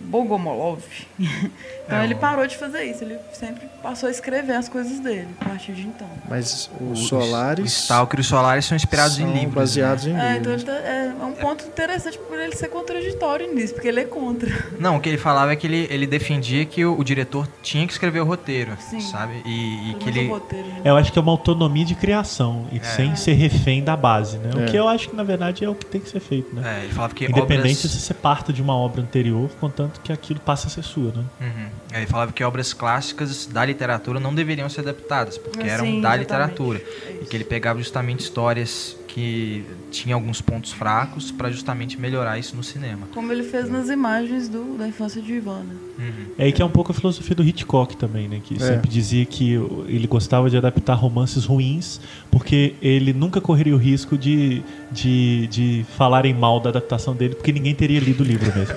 Bogomolov. 0.04 0.80
então 1.18 1.98
É, 1.98 2.04
ele 2.04 2.14
o- 2.14 2.18
parou 2.18 2.46
de 2.46 2.56
fazer 2.56 2.84
isso, 2.84 3.04
ele 3.04 3.18
sempre 3.32 3.66
passou 3.82 4.08
a 4.08 4.12
escrever 4.12 4.52
as 4.54 4.68
coisas 4.68 4.98
dele 5.00 5.28
a 5.40 5.44
partir 5.44 5.72
de 5.72 5.82
então. 5.82 6.08
Mas 6.28 6.70
O- 6.80 6.92
os 6.92 7.02
O 7.04 7.08
Solares 7.08 7.72
Stalker 7.82 8.18
e 8.18 8.22
o 8.22 8.24
Solaris 8.24 8.64
são 8.64 8.76
inspirados 8.76 9.16
são 9.16 9.28
em 9.28 9.32
livros. 9.32 9.54
baseados 9.54 10.04
né? 10.06 10.12
em 10.12 10.14
É, 10.34 10.36
então 10.38 10.52
livros. 10.54 10.68
ele 10.68 10.80
tá- 10.82 10.88
é, 10.88 11.06
é 11.20 11.24
um 11.24 11.32
ponto 11.32 11.64
interessante 11.66 12.18
por 12.18 12.38
ele 12.38 12.54
ser 12.56 12.68
contraditório 12.68 13.52
nisso, 13.54 13.74
porque 13.74 13.88
ele 13.88 14.00
é 14.00 14.04
contra. 14.04 14.50
Não, 14.78 14.96
o 14.96 15.00
que 15.00 15.08
ele 15.08 15.18
falava 15.18 15.52
é 15.52 15.56
que 15.56 15.66
ele, 15.66 15.86
ele 15.90 16.06
defendia 16.06 16.64
que 16.64 16.84
o, 16.84 16.98
o 16.98 17.04
diretor 17.04 17.48
tinha 17.62 17.86
que 17.86 17.92
escrever 17.92 18.20
o 18.20 18.24
roteiro, 18.24 18.76
Sim. 18.80 19.00
sabe? 19.00 19.42
E, 19.44 19.90
e 19.90 19.94
que 19.94 20.08
ele... 20.08 20.26
o 20.28 20.32
roteiro, 20.34 20.66
né? 20.68 20.80
Eu 20.84 20.96
acho 20.96 21.12
que 21.12 21.18
é 21.18 21.22
uma 21.22 21.32
autonomia 21.32 21.84
de 21.84 21.94
criação 21.94 22.66
e 22.72 22.84
sem 22.84 23.14
ser 23.16 23.32
refém 23.34 23.82
da 23.82 23.96
base, 23.96 24.38
né? 24.38 24.50
É. 24.54 24.64
O 24.64 24.70
que 24.70 24.76
eu 24.76 24.88
acho 24.88 25.08
que 25.08 25.16
na 25.16 25.22
verdade 25.24 25.64
é 25.64 25.68
o 25.68 25.74
que 25.74 25.86
tem 25.86 26.00
que 26.00 26.08
ser 26.08 26.20
feito, 26.20 26.54
né? 26.54 26.80
É, 26.80 26.84
ele 26.84 26.92
falava 26.92 27.14
que 27.14 27.24
Independente 27.24 27.78
obras... 27.78 27.90
se 27.92 28.00
você 28.00 28.14
parta 28.14 28.52
de 28.52 28.62
uma 28.62 28.74
obra 28.74 29.00
anterior, 29.02 29.50
contanto 29.60 29.93
que 30.02 30.12
aquilo 30.12 30.40
passa 30.40 30.66
a 30.66 30.70
ser 30.70 30.82
sua, 30.82 31.12
né? 31.12 31.24
Uhum. 31.40 31.96
Ele 31.98 32.06
falava 32.06 32.32
que 32.32 32.42
obras 32.44 32.72
clássicas 32.72 33.46
da 33.46 33.64
literatura 33.64 34.18
não 34.20 34.34
deveriam 34.34 34.68
ser 34.68 34.80
adaptadas, 34.80 35.38
porque 35.38 35.60
Ah, 35.60 35.72
eram 35.72 35.84
sim, 35.84 36.00
da 36.00 36.16
exatamente. 36.16 36.20
literatura. 36.20 36.78
É 37.08 37.22
E 37.22 37.26
que 37.26 37.36
ele 37.36 37.44
pegava 37.44 37.78
justamente 37.78 38.20
histórias 38.20 38.96
que 39.06 39.64
tinham 39.92 40.18
alguns 40.18 40.40
pontos 40.40 40.72
fracos 40.72 41.30
para 41.30 41.48
justamente 41.48 42.00
melhorar 42.00 42.36
isso 42.36 42.56
no 42.56 42.64
cinema. 42.64 43.06
Como 43.14 43.30
ele 43.30 43.44
fez 43.44 43.70
nas 43.70 43.88
imagens 43.88 44.48
do, 44.48 44.76
da 44.76 44.88
infância 44.88 45.22
de 45.22 45.34
Ivan, 45.34 45.60
né? 45.60 45.74
Uhum. 45.96 46.26
É 46.36 46.44
aí 46.46 46.52
que 46.52 46.60
é 46.60 46.64
um 46.64 46.68
pouco 46.70 46.90
a 46.90 46.94
filosofia 46.94 47.36
do 47.36 47.44
Hitchcock 47.44 47.96
também, 47.96 48.26
né? 48.26 48.40
Que 48.42 48.56
É. 48.56 48.58
sempre 48.58 48.90
dizia 48.90 49.24
que 49.24 49.52
ele 49.86 50.08
gostava 50.08 50.50
de 50.50 50.56
adaptar 50.56 50.94
romances 50.94 51.44
ruins, 51.44 52.00
porque 52.28 52.74
ele 52.82 53.12
nunca 53.12 53.40
correria 53.40 53.72
o 53.72 53.78
risco 53.78 54.18
de, 54.18 54.64
de, 54.90 55.46
de 55.46 55.86
falarem 55.96 56.34
mal 56.34 56.58
da 56.58 56.70
adaptação 56.70 57.14
dele, 57.14 57.36
porque 57.36 57.52
ninguém 57.52 57.72
teria 57.72 58.00
lido 58.00 58.22
o 58.22 58.26
livro 58.26 58.52
mesmo. 58.52 58.74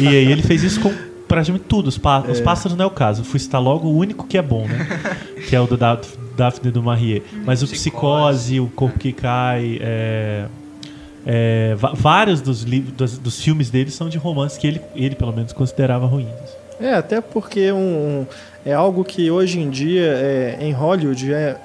e 0.00 0.08
aí 0.08 0.23
ele 0.32 0.42
fez 0.42 0.62
isso 0.62 0.80
com 0.80 0.92
praticamente 1.28 1.64
tudo. 1.66 1.88
Os, 1.88 1.98
pá- 1.98 2.20
os 2.28 2.40
pássaros 2.40 2.76
não 2.76 2.84
é 2.84 2.86
o 2.88 2.90
caso. 2.90 3.24
Fui 3.24 3.40
citar 3.40 3.60
logo 3.60 3.88
o 3.88 3.96
único 3.96 4.26
que 4.26 4.36
é 4.38 4.42
bom, 4.42 4.66
né? 4.66 4.86
que 5.48 5.54
é 5.56 5.60
o 5.60 5.66
do 5.66 5.76
Da- 5.76 5.98
Daphne 6.36 6.70
do 6.70 6.82
Marie. 6.82 7.22
Mas 7.44 7.62
o 7.62 7.66
Psicose, 7.68 8.58
o 8.60 8.66
Corpo 8.68 8.98
que 8.98 9.12
Cai, 9.12 9.78
é, 9.80 10.46
é, 11.26 11.74
vários 11.94 12.40
dos, 12.40 12.62
livros, 12.62 12.92
dos, 12.94 13.18
dos 13.18 13.40
filmes 13.40 13.70
dele 13.70 13.90
são 13.90 14.08
de 14.08 14.18
romances 14.18 14.58
que 14.58 14.66
ele, 14.66 14.80
ele 14.94 15.14
pelo 15.14 15.32
menos, 15.32 15.52
considerava 15.52 16.06
ruins. 16.06 16.28
É, 16.80 16.94
até 16.94 17.20
porque 17.20 17.70
um, 17.72 17.76
um- 17.78 18.26
é 18.66 18.72
algo 18.72 19.04
que 19.04 19.30
hoje 19.30 19.60
em 19.60 19.70
dia 19.70 20.02
é, 20.06 20.58
em 20.60 20.72
Hollywood 20.72 21.32
é 21.32 21.56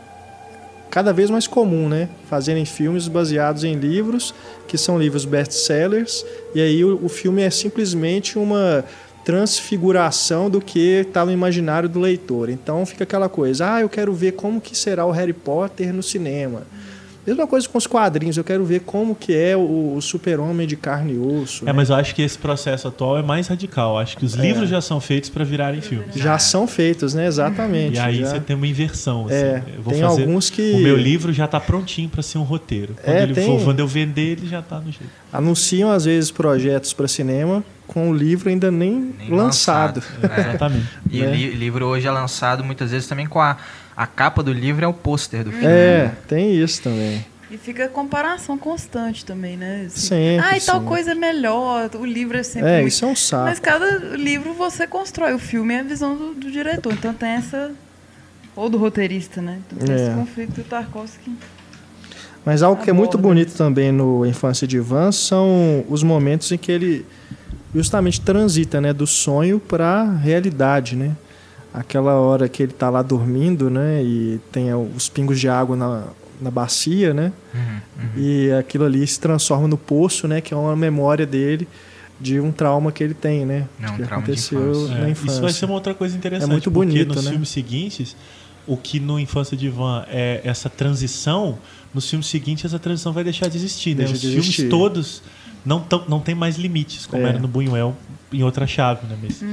cada 0.89 1.13
vez 1.13 1.30
mais 1.30 1.47
comum, 1.47 1.88
né? 1.88 2.10
Fazerem 2.30 2.65
filmes 2.65 3.08
baseados 3.08 3.63
em 3.63 3.75
livros, 3.75 4.34
que 4.67 4.78
são 4.78 4.99
livros 4.99 5.25
best-sellers, 5.25 6.25
e 6.54 6.62
aí 6.62 6.84
o, 6.84 7.04
o 7.04 7.10
filme 7.10 7.41
é 7.41 7.49
simplesmente 7.49 8.38
uma 8.38 8.84
transfiguração 9.23 10.49
do 10.49 10.60
que 10.60 11.02
está 11.02 11.23
no 11.25 11.32
imaginário 11.32 11.88
do 11.88 11.99
leitor. 11.99 12.49
Então 12.49 12.86
fica 12.86 13.04
aquela 13.04 13.30
coisa, 13.30 13.75
ah, 13.75 13.82
eu 13.82 13.89
quero 13.89 14.13
ver 14.13 14.32
como 14.34 14.60
que 14.60 14.75
será 14.75 15.06
o 15.06 15.12
Harry 15.12 15.34
Potter 15.34 15.93
no 15.93 16.02
cinema. 16.02 16.63
Mesma 17.30 17.48
coisa 17.48 17.68
com 17.70 17.78
os 17.78 17.86
quadrinhos, 17.88 18.38
eu 18.38 18.44
quero 18.44 18.65
ver 18.65 18.82
como 18.82 19.13
que 19.15 19.36
é 19.36 19.56
o, 19.56 19.94
o 19.96 20.02
super-homem 20.02 20.68
de 20.68 20.76
carne 20.76 21.13
e 21.13 21.18
osso. 21.18 21.63
É, 21.63 21.68
né? 21.68 21.74
mas 21.74 21.89
eu 21.89 21.96
acho 21.96 22.13
que 22.15 22.22
esse 22.22 22.38
processo 22.38 22.88
atual 22.88 23.18
é 23.18 23.22
mais 23.22 23.48
radical. 23.48 23.94
Eu 23.94 23.98
acho 24.00 24.18
que 24.18 24.26
os 24.26 24.34
livros 24.34 24.68
já 24.70 24.82
são 24.82 25.00
feitos 25.00 25.30
para 25.30 25.44
virarem 25.44 25.80
filmes. 25.82 26.15
Já 26.15 26.38
são 26.39 26.65
feitos, 26.68 27.13
né? 27.13 27.28
Exatamente. 27.28 27.96
E 27.96 28.00
aí 28.00 28.20
já. 28.20 28.28
você 28.32 28.39
tem 28.39 28.56
uma 28.56 28.68
inversão. 28.68 29.26
Assim. 29.28 29.36
É, 29.36 29.63
eu 29.78 29.82
vou 29.84 29.94
tem 29.94 30.02
fazer, 30.02 30.22
alguns 30.24 30.50
que- 30.50 30.74
O 30.74 30.80
meu 30.80 30.98
livro 30.98 31.32
já 31.32 31.46
está 31.46 31.60
prontinho 31.60 32.10
para 32.10 32.22
ser 32.24 32.38
um 32.38 32.44
roteiro. 32.44 32.96
Quando, 33.04 33.15
É, 33.15 33.24
ele 33.24 33.34
tem- 33.34 33.46
for, 33.46 33.63
quando 33.63 33.80
eu 33.80 33.88
vender, 33.88 34.38
ele 34.38 34.48
já 34.48 34.60
está 34.60 34.78
no 34.80 34.92
jeito. 34.92 35.10
anunciam 35.32 35.92
às 35.92 36.06
vezes 36.06 36.32
projetos 36.32 36.92
para 36.94 37.08
cinema 37.08 37.63
com 37.86 38.10
o 38.12 38.13
livro 38.13 38.50
ainda 38.50 38.70
nem, 38.70 39.13
Nem 39.18 39.30
lançado. 39.32 40.02
É. 40.22 40.42
Exatamente. 40.42 40.86
E 41.10 41.22
Né? 41.22 41.28
o 41.28 41.32
li- 41.34 41.52
livro 41.56 41.86
hoje 41.86 42.08
é 42.08 42.12
lançado 42.12 42.63
muitas 42.63 42.92
vezes 42.92 43.08
também 43.08 43.26
com 43.26 43.39
a, 43.42 43.58
a 44.02 44.08
capa 44.08 44.42
do 44.42 44.54
livro 44.54 44.86
é 44.86 44.88
o 44.88 44.94
pôster 44.94 45.44
do 45.44 45.52
filme. 45.52 45.66
É, 45.68 46.14
tem 46.26 46.56
isso 46.56 46.82
também. 46.82 47.26
E 47.52 47.58
fica 47.58 47.84
a 47.84 47.90
comparação 47.90 48.58
constante 48.58 49.26
também, 49.26 49.58
né? 49.58 49.84
Assim, 49.88 50.00
Sempre, 50.08 50.46
Ah, 50.48 50.58
e 50.58 50.62
tal 50.62 50.80
sim. 50.80 50.86
coisa 50.86 51.12
é 51.12 51.16
melhor, 51.16 51.90
o 51.96 52.06
livro 52.06 52.38
é 52.38 52.44
sempre 52.44 52.70
É, 52.70 52.76
muito... 52.82 52.88
isso 52.94 53.04
é 53.04 53.08
um 53.10 53.16
saco. 53.16 53.44
Mas 53.44 53.60
cada 53.60 53.98
livro 54.16 54.54
você 54.54 54.88
constrói, 54.88 55.34
o 55.34 55.40
filme 55.40 55.74
é 55.74 55.82
a 55.82 55.84
visão 55.84 56.16
do, 56.16 56.34
do 56.34 56.50
diretor, 56.50 56.94
então 56.94 57.14
tem 57.14 57.30
essa... 57.32 57.72
Ou 58.56 58.70
do 58.70 58.78
roteirista, 58.78 59.42
né? 59.42 59.60
Então 59.68 59.86
tem 59.86 59.94
É. 59.96 60.08
esse 60.08 60.16
conflito 60.16 60.54
do 60.54 60.64
Tarkovsky. 60.64 61.34
Mas 62.46 62.64
algo 62.64 62.82
que 62.82 62.90
é 62.90 62.94
muito 62.94 63.18
Aborda 63.18 63.28
bonito 63.28 63.54
também 63.58 63.92
no 63.92 64.26
Infância 64.26 64.66
de 64.66 64.78
Ivan 64.78 65.12
são 65.12 65.84
os 65.90 66.04
momentos 66.04 66.50
em 66.54 66.58
que 66.58 66.72
ele 66.72 67.06
justamente 67.76 68.22
transita, 68.22 68.80
né, 68.80 68.94
do 68.94 69.06
sonho 69.06 69.60
para 69.60 70.02
a 70.04 70.16
realidade, 70.16 70.96
né? 70.96 71.18
Aquela 71.73 72.13
hora 72.13 72.49
que 72.49 72.63
ele 72.63 72.71
tá 72.73 72.89
lá 72.89 73.01
dormindo, 73.01 73.69
né, 73.69 74.03
e 74.03 74.39
tem 74.51 74.73
os 74.73 75.08
pingos 75.08 75.39
de 75.39 75.47
água 75.47 75.75
na, 75.75 76.03
na 76.41 76.49
bacia, 76.49 77.13
né? 77.13 77.32
Uhum, 77.53 77.60
uhum. 77.62 78.10
E 78.17 78.51
aquilo 78.53 78.86
ali 78.86 79.05
se 79.05 79.19
transforma 79.19 79.67
no 79.67 79.77
poço, 79.77 80.27
né, 80.27 80.41
que 80.41 80.53
é 80.53 80.58
uma 80.58 80.75
memória 80.75 81.25
dele 81.27 81.67
de 82.19 82.39
um 82.39 82.51
trauma 82.51 82.91
que 82.91 83.03
ele 83.03 83.13
tem, 83.13 83.45
né? 83.45 83.67
É 83.82 83.89
um 83.89 83.95
que 83.95 84.03
trauma 84.03 84.25
de 84.25 84.32
aconteceu 84.32 84.71
infância. 84.71 84.95
na 84.99 85.08
É, 85.08 85.10
infância. 85.12 85.32
Isso 85.32 85.41
vai 85.41 85.51
ser 85.53 85.65
uma 85.65 85.75
outra 85.75 85.93
coisa 85.93 86.17
interessante. 86.17 86.49
É 86.49 86.51
muito 86.51 86.71
porque 86.71 86.88
bonito, 86.89 87.13
nos 87.15 87.23
né? 87.25 87.32
filmes 87.32 87.49
seguintes, 87.49 88.15
o 88.67 88.75
que 88.75 88.99
no 88.99 89.19
Infância 89.19 89.55
de 89.55 89.67
Ivan 89.67 90.03
é 90.10 90.41
essa 90.43 90.69
transição, 90.69 91.58
nos 91.93 92.10
filmes 92.10 92.27
seguintes 92.27 92.65
essa 92.65 92.77
transição 92.79 93.13
vai 93.13 93.23
deixar 93.23 93.47
de 93.47 93.58
existir. 93.58 93.91
Né? 93.91 93.99
Deixa 94.05 94.13
Os 94.15 94.21
de 94.21 94.27
filmes 94.27 94.45
existir. 94.47 94.69
todos 94.69 95.23
não, 95.65 95.79
tão, 95.79 96.03
não 96.10 96.19
tem 96.19 96.36
mais 96.36 96.58
limites, 96.58 97.05
como 97.05 97.25
É. 97.25 97.29
era 97.29 97.39
no 97.39 97.47
Buñuel, 97.47 97.95
em 98.32 98.44
outra 98.44 98.65
chave. 98.68 99.08
Né? 99.08 99.18
Mas, 99.22 99.44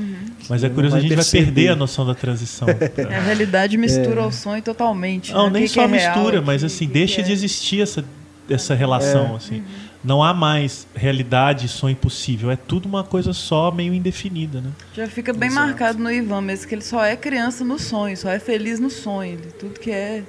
mas 0.49 0.65
é 0.65 0.69
curioso, 0.69 0.93
vai 0.93 0.99
a 0.99 1.03
gente 1.03 1.09
vai 1.11 1.17
perceber. 1.25 1.45
perder 1.47 1.69
a 1.71 1.77
noção 1.77 2.07
da 2.07 2.15
transição. 2.15 2.69
A 3.15 3.21
realidade 3.21 3.77
mistura 3.77 4.27
o 4.27 4.33
sonho 4.33 4.62
totalmente. 4.62 5.33
Não, 5.33 5.47
né? 5.47 5.55
Nem 5.55 5.62
que 5.62 5.69
que 5.69 5.75
só 5.75 5.83
é 5.83 5.87
real, 5.87 6.15
mistura, 6.15 6.41
o 6.41 6.45
mas 6.45 6.61
que- 6.62 6.67
assim, 6.67 6.87
que 6.87 6.93
deixa 6.93 7.21
é- 7.21 7.25
de 7.25 7.33
existir 7.33 7.81
essa, 7.81 8.05
essa 8.51 8.75
relação. 8.75 9.33
É. 9.33 9.37
assim. 9.37 9.62
Não 10.05 10.23
há 10.23 10.33
mais 10.33 10.87
realidade 10.95 11.67
e 11.67 11.69
sonho 11.69 11.97
possível. 11.97 12.49
É 12.49 12.55
tudo 12.55 12.87
uma 12.87 13.03
coisa 13.03 13.33
só, 13.33 13.73
meio 13.73 13.93
indefinida. 13.93 14.61
Né? 14.61 14.71
Já 14.95 15.09
fica 15.09 15.33
bem 15.33 15.49
Exato. 15.49 15.67
marcado 15.67 15.99
no 15.99 16.12
Ivan 16.12 16.43
mesmo, 16.43 16.69
que 16.69 16.75
ele 16.77 16.83
só 16.85 17.05
é 17.05 17.17
criança 17.17 17.65
no 17.65 17.77
sonho, 17.77 18.17
só 18.17 18.31
é 18.31 18.39
feliz 18.39 18.79
no 18.79 18.89
sonho. 18.89 19.33
Ele, 19.33 19.51
tudo 19.59 19.81
que 19.81 19.91
é 19.91 20.23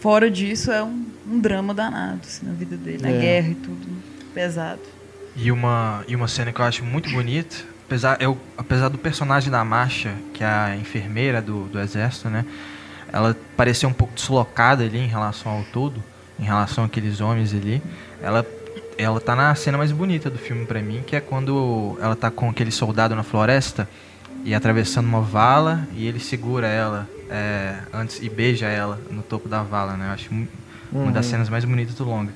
fora 0.00 0.30
disso 0.30 0.70
é 0.72 0.82
um, 0.82 1.04
um 1.30 1.38
drama 1.38 1.74
danado 1.74 2.20
assim, 2.24 2.46
na 2.46 2.52
vida 2.54 2.76
dele, 2.78 3.02
na 3.02 3.10
É. 3.10 3.20
guerra 3.20 3.48
e 3.48 3.54
tudo. 3.56 3.86
Pesado. 4.32 4.80
E 5.36 5.50
uma, 5.50 6.04
e 6.06 6.14
uma 6.14 6.28
cena 6.28 6.52
que 6.52 6.60
eu 6.60 6.64
acho 6.64 6.84
muito 6.84 7.10
bonita, 7.10 7.56
apesar, 7.86 8.16
eu, 8.20 8.38
apesar 8.56 8.88
do 8.88 8.98
personagem 8.98 9.50
da 9.50 9.64
Marcha, 9.64 10.14
que 10.32 10.44
é 10.44 10.46
a 10.46 10.76
enfermeira 10.76 11.42
do, 11.42 11.64
do 11.64 11.80
exército, 11.80 12.28
né? 12.30 12.44
Ela 13.12 13.36
parecer 13.56 13.86
um 13.86 13.92
pouco 13.92 14.14
deslocada 14.14 14.84
ali 14.84 14.98
em 14.98 15.06
relação 15.08 15.50
ao 15.52 15.64
todo, 15.64 16.02
em 16.38 16.44
relação 16.44 16.84
àqueles 16.84 17.20
homens 17.20 17.52
ali. 17.52 17.82
Ela, 18.22 18.46
ela 18.96 19.20
tá 19.20 19.34
na 19.34 19.54
cena 19.54 19.76
mais 19.78 19.90
bonita 19.92 20.30
do 20.30 20.38
filme 20.38 20.64
pra 20.66 20.80
mim, 20.80 21.02
que 21.06 21.16
é 21.16 21.20
quando 21.20 21.98
ela 22.00 22.14
tá 22.16 22.30
com 22.30 22.48
aquele 22.50 22.70
soldado 22.70 23.14
na 23.16 23.22
floresta 23.22 23.88
e 24.44 24.54
atravessando 24.54 25.06
uma 25.06 25.20
vala 25.20 25.86
e 25.94 26.06
ele 26.06 26.20
segura 26.20 26.66
ela 26.68 27.08
é, 27.30 27.76
antes 27.92 28.20
e 28.22 28.28
beija 28.28 28.66
ela 28.66 29.00
no 29.10 29.22
topo 29.22 29.48
da 29.48 29.62
vala, 29.62 29.96
né? 29.96 30.08
Eu 30.08 30.12
acho 30.12 30.32
mu- 30.32 30.48
uma 30.92 31.10
das 31.10 31.24
Uhum. 31.26 31.30
cenas 31.32 31.48
mais 31.48 31.64
bonitas 31.64 31.94
do 31.94 32.04
longa. 32.04 32.32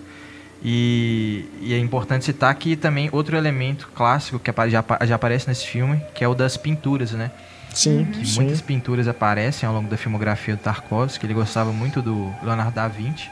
E, 0.63 1.49
e 1.61 1.73
é 1.73 1.79
importante 1.79 2.25
citar 2.25 2.53
que 2.55 2.77
também 2.77 3.09
outro 3.13 3.37
elemento 3.37 3.89
clássico 3.95 4.39
que 4.39 4.53
já, 4.69 4.85
já 5.07 5.15
aparece 5.15 5.49
nesse 5.49 5.67
filme, 5.67 6.01
que 6.15 6.25
é 6.25 6.29
o 6.29 6.35
das 6.35 6.57
pinturas, 6.57 7.13
né? 7.13 7.31
Sim, 7.73 8.05
Que 8.07 8.27
sim. 8.27 8.41
muitas 8.41 8.61
pinturas 8.61 9.07
aparecem 9.07 9.69
ao 9.69 9.75
longo 9.75 9.89
da 9.89 9.97
filmografia 9.97 10.57
do 10.57 10.61
Tarkovsky, 10.61 11.27
ele 11.27 11.35
gostava 11.35 11.73
muito 11.73 12.03
do 12.03 12.33
Leonardo 12.43 12.73
da 12.73 12.89
Vinci. 12.89 13.31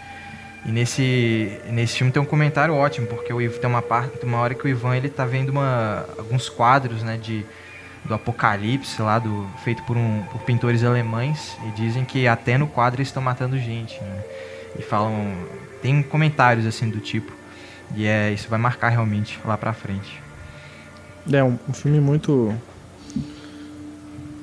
E 0.65 0.71
nesse, 0.71 1.61
nesse 1.71 1.97
filme 1.97 2.13
tem 2.13 2.21
um 2.21 2.27
comentário 2.27 2.75
ótimo, 2.75 3.07
porque 3.07 3.33
o 3.33 3.41
Ivan, 3.41 3.59
tem 3.59 3.71
uma 3.71 3.83
parte, 3.83 4.25
uma 4.25 4.39
hora 4.39 4.55
que 4.55 4.65
o 4.65 4.69
Ivan 4.69 4.97
ele 4.97 5.09
tá 5.09 5.25
vendo 5.25 5.51
uma, 5.51 6.05
alguns 6.19 6.49
quadros, 6.49 7.03
né, 7.03 7.17
de 7.17 7.45
do 8.05 8.15
Apocalipse 8.15 9.03
lá 9.03 9.19
do 9.19 9.49
feito 9.65 9.83
por 9.83 9.97
um 9.97 10.23
por 10.31 10.41
pintores 10.43 10.85
alemães 10.85 11.57
e 11.67 11.71
dizem 11.73 12.05
que 12.05 12.29
até 12.29 12.57
no 12.57 12.69
quadro 12.69 13.01
eles 13.01 13.09
estão 13.09 13.21
matando 13.21 13.59
gente, 13.59 14.01
né? 14.01 14.25
E 14.79 14.83
falam 14.83 15.35
tem 15.87 16.03
comentários 16.03 16.67
assim 16.67 16.91
do 16.91 16.99
tipo. 16.99 17.31
E 17.95 18.07
é 18.07 18.33
isso 18.33 18.49
vai 18.49 18.59
marcar 18.59 18.89
realmente 18.89 19.39
lá 19.45 19.57
pra 19.57 19.73
frente. 19.73 20.21
É 21.33 21.43
um, 21.45 21.57
um 21.69 21.73
filme 21.73 22.01
muito 22.01 22.53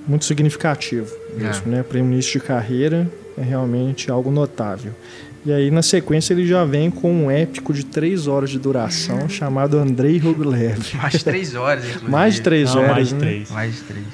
muito 0.07 0.23
significativo 0.25 1.13
mesmo, 1.35 1.69
né? 1.71 1.83
Para 1.83 1.99
um 1.99 2.05
início 2.05 2.39
de 2.39 2.45
carreira 2.45 3.09
é 3.37 3.41
realmente 3.41 4.09
algo 4.09 4.31
notável. 4.31 4.93
E 5.45 5.51
aí 5.51 5.69
na 5.69 5.81
sequência 5.81 6.33
ele 6.33 6.47
já 6.47 6.63
vem 6.63 6.89
com 6.89 7.11
um 7.11 7.29
épico 7.29 7.73
de 7.73 7.85
três 7.85 8.27
horas 8.27 8.49
de 8.49 8.57
duração 8.57 9.27
chamado 9.27 9.77
Andrei 9.77 10.17
Rublev. 10.17 10.95
Mais 10.95 11.13
de 11.13 11.23
três 11.25 11.55
horas, 11.55 11.83
inclusive. 11.89 12.11
Mais 12.11 12.35
de 12.35 12.41
três 12.41 12.73
Não, 12.73 12.81
horas, 12.81 12.91
mais 12.93 13.07
de 13.09 13.13
né? 13.15 13.19
três. 13.19 13.51
Mais 13.51 13.75
de 13.75 13.81
três. 13.81 14.05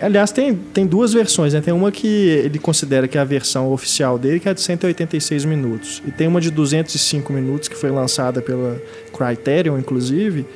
Aliás, 0.00 0.30
tem, 0.30 0.54
tem 0.54 0.86
duas 0.86 1.12
versões, 1.12 1.54
né? 1.54 1.60
Tem 1.60 1.72
uma 1.72 1.90
que 1.90 2.06
ele 2.06 2.58
considera 2.58 3.08
que 3.08 3.16
é 3.16 3.20
a 3.20 3.24
versão 3.24 3.72
oficial 3.72 4.18
dele, 4.18 4.38
que 4.38 4.48
é 4.48 4.52
de 4.52 4.60
186 4.60 5.44
minutos. 5.46 6.02
E 6.06 6.10
tem 6.10 6.26
uma 6.26 6.40
de 6.40 6.50
205 6.50 7.32
minutos, 7.32 7.68
que 7.68 7.76
foi 7.76 7.90
lançada 7.90 8.42
pela 8.42 8.80
Criterion, 9.16 9.78
inclusive, 9.78 10.46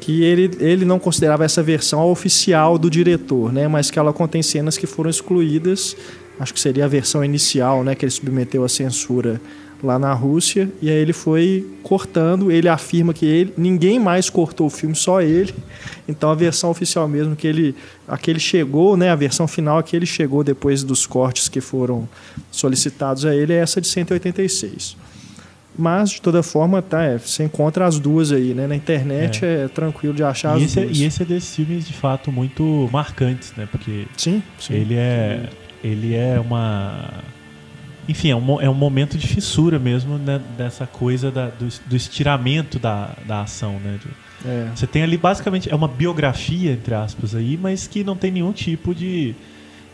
que 0.00 0.24
ele, 0.24 0.50
ele 0.58 0.84
não 0.86 0.98
considerava 0.98 1.44
essa 1.44 1.62
versão 1.62 2.02
oficial 2.10 2.78
do 2.78 2.88
diretor, 2.88 3.52
né? 3.52 3.68
Mas 3.68 3.90
que 3.90 3.98
ela 3.98 4.12
contém 4.12 4.42
cenas 4.42 4.78
que 4.78 4.86
foram 4.86 5.10
excluídas. 5.10 5.94
Acho 6.40 6.54
que 6.54 6.60
seria 6.60 6.86
a 6.86 6.88
versão 6.88 7.22
inicial, 7.22 7.84
né? 7.84 7.94
Que 7.94 8.06
ele 8.06 8.10
submeteu 8.10 8.64
à 8.64 8.68
censura 8.70 9.38
lá 9.82 9.98
na 9.98 10.12
Rússia. 10.12 10.70
E 10.80 10.88
aí 10.88 10.96
ele 10.96 11.12
foi 11.12 11.66
cortando. 11.82 12.50
Ele 12.50 12.68
afirma 12.68 13.12
que 13.12 13.26
ele, 13.26 13.52
ninguém 13.56 13.98
mais 13.98 14.30
cortou 14.30 14.66
o 14.66 14.70
filme, 14.70 14.94
só 14.94 15.20
ele. 15.20 15.54
Então 16.08 16.30
a 16.30 16.34
versão 16.34 16.70
oficial 16.70 17.08
mesmo 17.08 17.34
que 17.34 17.46
ele, 17.46 17.74
a 18.06 18.16
que 18.16 18.30
ele 18.30 18.40
chegou, 18.40 18.96
né? 18.96 19.10
A 19.10 19.16
versão 19.16 19.48
final 19.48 19.82
que 19.82 19.96
ele 19.96 20.06
chegou 20.06 20.44
depois 20.44 20.82
dos 20.82 21.06
cortes 21.06 21.48
que 21.48 21.60
foram 21.60 22.08
solicitados 22.50 23.24
a 23.24 23.34
ele 23.34 23.52
é 23.52 23.56
essa 23.56 23.80
de 23.80 23.88
186. 23.88 24.96
Mas, 25.76 26.10
de 26.10 26.20
toda 26.20 26.42
forma, 26.42 26.82
tá, 26.82 27.02
é, 27.02 27.16
você 27.16 27.44
encontra 27.44 27.86
as 27.86 27.98
duas 27.98 28.30
aí, 28.30 28.52
né? 28.52 28.66
Na 28.66 28.76
internet 28.76 29.44
é, 29.44 29.68
tranquilo 29.68 30.12
de 30.12 30.22
achar 30.22 30.58
E 30.58 30.64
as 30.64 30.70
esse, 30.70 30.80
é, 30.80 30.84
duas. 30.84 30.98
e 30.98 31.04
esse 31.04 31.22
é 31.22 31.24
desses 31.24 31.56
filmes, 31.56 31.86
de 31.86 31.94
fato, 31.94 32.30
muito 32.30 32.88
marcantes, 32.92 33.54
né? 33.56 33.66
Porque 33.70 34.06
Sim, 34.16 34.42
sim. 34.58 34.74
ele 34.74 34.94
é, 34.96 35.48
ele 35.82 36.14
é 36.14 36.38
uma... 36.38 37.08
Enfim, 38.08 38.30
é 38.30 38.36
um, 38.36 38.60
é 38.60 38.68
um 38.68 38.74
momento 38.74 39.16
de 39.16 39.26
fissura 39.28 39.78
mesmo, 39.78 40.18
né? 40.18 40.40
Dessa 40.58 40.86
coisa 40.86 41.30
da- 41.30 41.48
do, 41.48 41.68
do 41.86 41.96
estiramento 41.96 42.78
da, 42.78 43.10
da 43.26 43.42
ação, 43.42 43.78
né? 43.78 43.98
De- 44.04 44.10
É. 44.44 44.70
Você 44.74 44.88
tem 44.88 45.04
ali 45.04 45.16
basicamente 45.16 45.70
é 45.70 45.74
uma 45.74 45.86
biografia 45.86 46.72
entre 46.72 46.92
aspas 46.94 47.32
aí, 47.32 47.56
mas 47.56 47.86
que 47.86 48.02
não 48.02 48.16
tem 48.16 48.32
nenhum 48.32 48.52
tipo 48.52 48.92
de, 48.92 49.36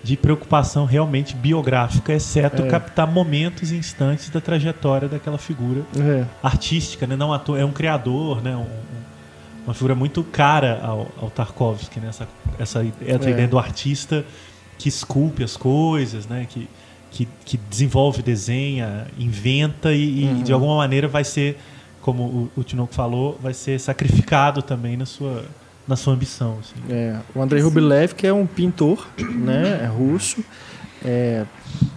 de 0.03 0.17
preocupação 0.17 0.87
realmente 0.87 1.37
biográfica, 1.37 2.15
exceto 2.15 2.63
É. 2.63 2.67
captar 2.67 3.07
momentos 3.07 3.71
e 3.73 3.77
instantes 3.77 4.31
da 4.31 4.41
trajetória 4.41 5.07
daquela 5.07 5.37
figura 5.37 5.83
É. 5.99 6.25
artística, 6.43 7.07
né? 7.07 7.15
Não 7.15 7.31
ator, 7.31 7.59
é 7.61 7.65
um 7.65 7.73
criador, 7.73 8.43
né? 8.43 8.57
Um- 8.57 8.61
um- 8.63 9.09
uma 9.67 9.75
figura 9.75 9.95
muito 9.95 10.25
cara 10.25 10.81
ao, 10.83 11.13
ao 11.21 11.29
Tarkovsky, 11.29 12.01
né? 12.01 12.09
Essa, 12.09 12.27
essa, 12.59 12.87
essa 13.07 13.29
É. 13.29 13.31
ideia 13.31 13.47
do 13.49 13.59
artista 13.59 14.25
que 14.79 14.89
esculpe 14.89 15.45
as 15.45 15.59
coisas, 15.59 16.27
né? 16.27 16.47
Que, 16.49 16.67
que, 17.19 17.29
que 17.45 17.57
desenvolve, 17.57 18.23
desenha, 18.23 19.09
inventa 19.19 19.93
e, 19.93 20.21
e, 20.21 20.25
Uhum. 20.25 20.43
de 20.45 20.53
alguma 20.53 20.77
maneira 20.77 21.09
vai 21.09 21.25
ser, 21.25 21.59
como 22.01 22.23
o, 22.23 22.51
o 22.57 22.63
Tinoco 22.63 22.95
falou, 22.95 23.37
vai 23.43 23.53
ser 23.53 23.81
sacrificado 23.81 24.63
também 24.63 24.97
na 24.97 25.05
sua, 25.05 25.45
na 25.89 25.97
sua 25.97 26.15
ambição. 26.15 26.59
assim. 26.61 26.77
É, 26.89 27.19
o 27.35 27.43
Andrei 27.43 27.61
Rublev, 27.61 28.15
que 28.15 28.25
é 28.25 28.33
um 28.33 28.47
pintor 28.47 29.05
né, 29.19 29.81
é 29.83 29.87
russo, 29.87 30.45
é, 31.05 31.45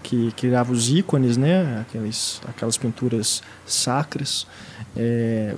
que 0.02 0.32
criava 0.32 0.72
os 0.74 0.90
ícones, 0.90 1.38
né, 1.38 1.86
aqueles, 1.88 2.42
aquelas 2.48 2.76
pinturas 2.76 3.44
sacras. 3.64 4.48
É, 4.98 5.54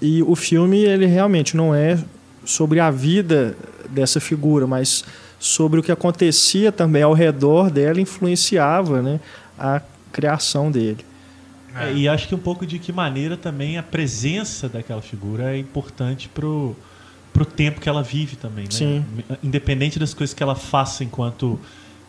e 0.00 0.22
o 0.22 0.36
filme 0.36 0.78
ele 0.78 1.06
realmente 1.06 1.56
não 1.56 1.74
é 1.74 1.98
sobre 2.44 2.78
a 2.78 2.88
vida 2.88 3.56
dessa 3.88 4.20
figura, 4.20 4.64
mas 4.64 5.04
sobre 5.40 5.80
o 5.80 5.82
que 5.82 5.90
acontecia 5.90 6.70
também 6.70 7.02
ao 7.02 7.14
redor 7.14 7.70
dela 7.70 8.00
influenciava 8.00 9.00
né, 9.02 9.18
a 9.58 9.80
criação 10.12 10.70
dele. 10.70 11.04
É, 11.74 11.92
e 11.94 12.06
acho 12.08 12.28
que 12.28 12.34
um 12.34 12.38
pouco 12.38 12.66
de 12.66 12.78
que 12.78 12.92
maneira 12.92 13.36
também 13.36 13.78
a 13.78 13.82
presença 13.82 14.68
daquela 14.68 15.00
figura 15.00 15.54
é 15.54 15.58
importante 15.58 16.28
pro, 16.28 16.76
pro 17.32 17.44
tempo 17.44 17.80
que 17.80 17.88
ela 17.88 18.02
vive 18.02 18.36
também, 18.36 18.64
né? 18.64 18.70
Sim. 18.70 19.04
Independente 19.42 19.98
das 19.98 20.12
coisas 20.12 20.34
que 20.34 20.42
ela 20.42 20.54
faça 20.56 21.04
enquanto, 21.04 21.58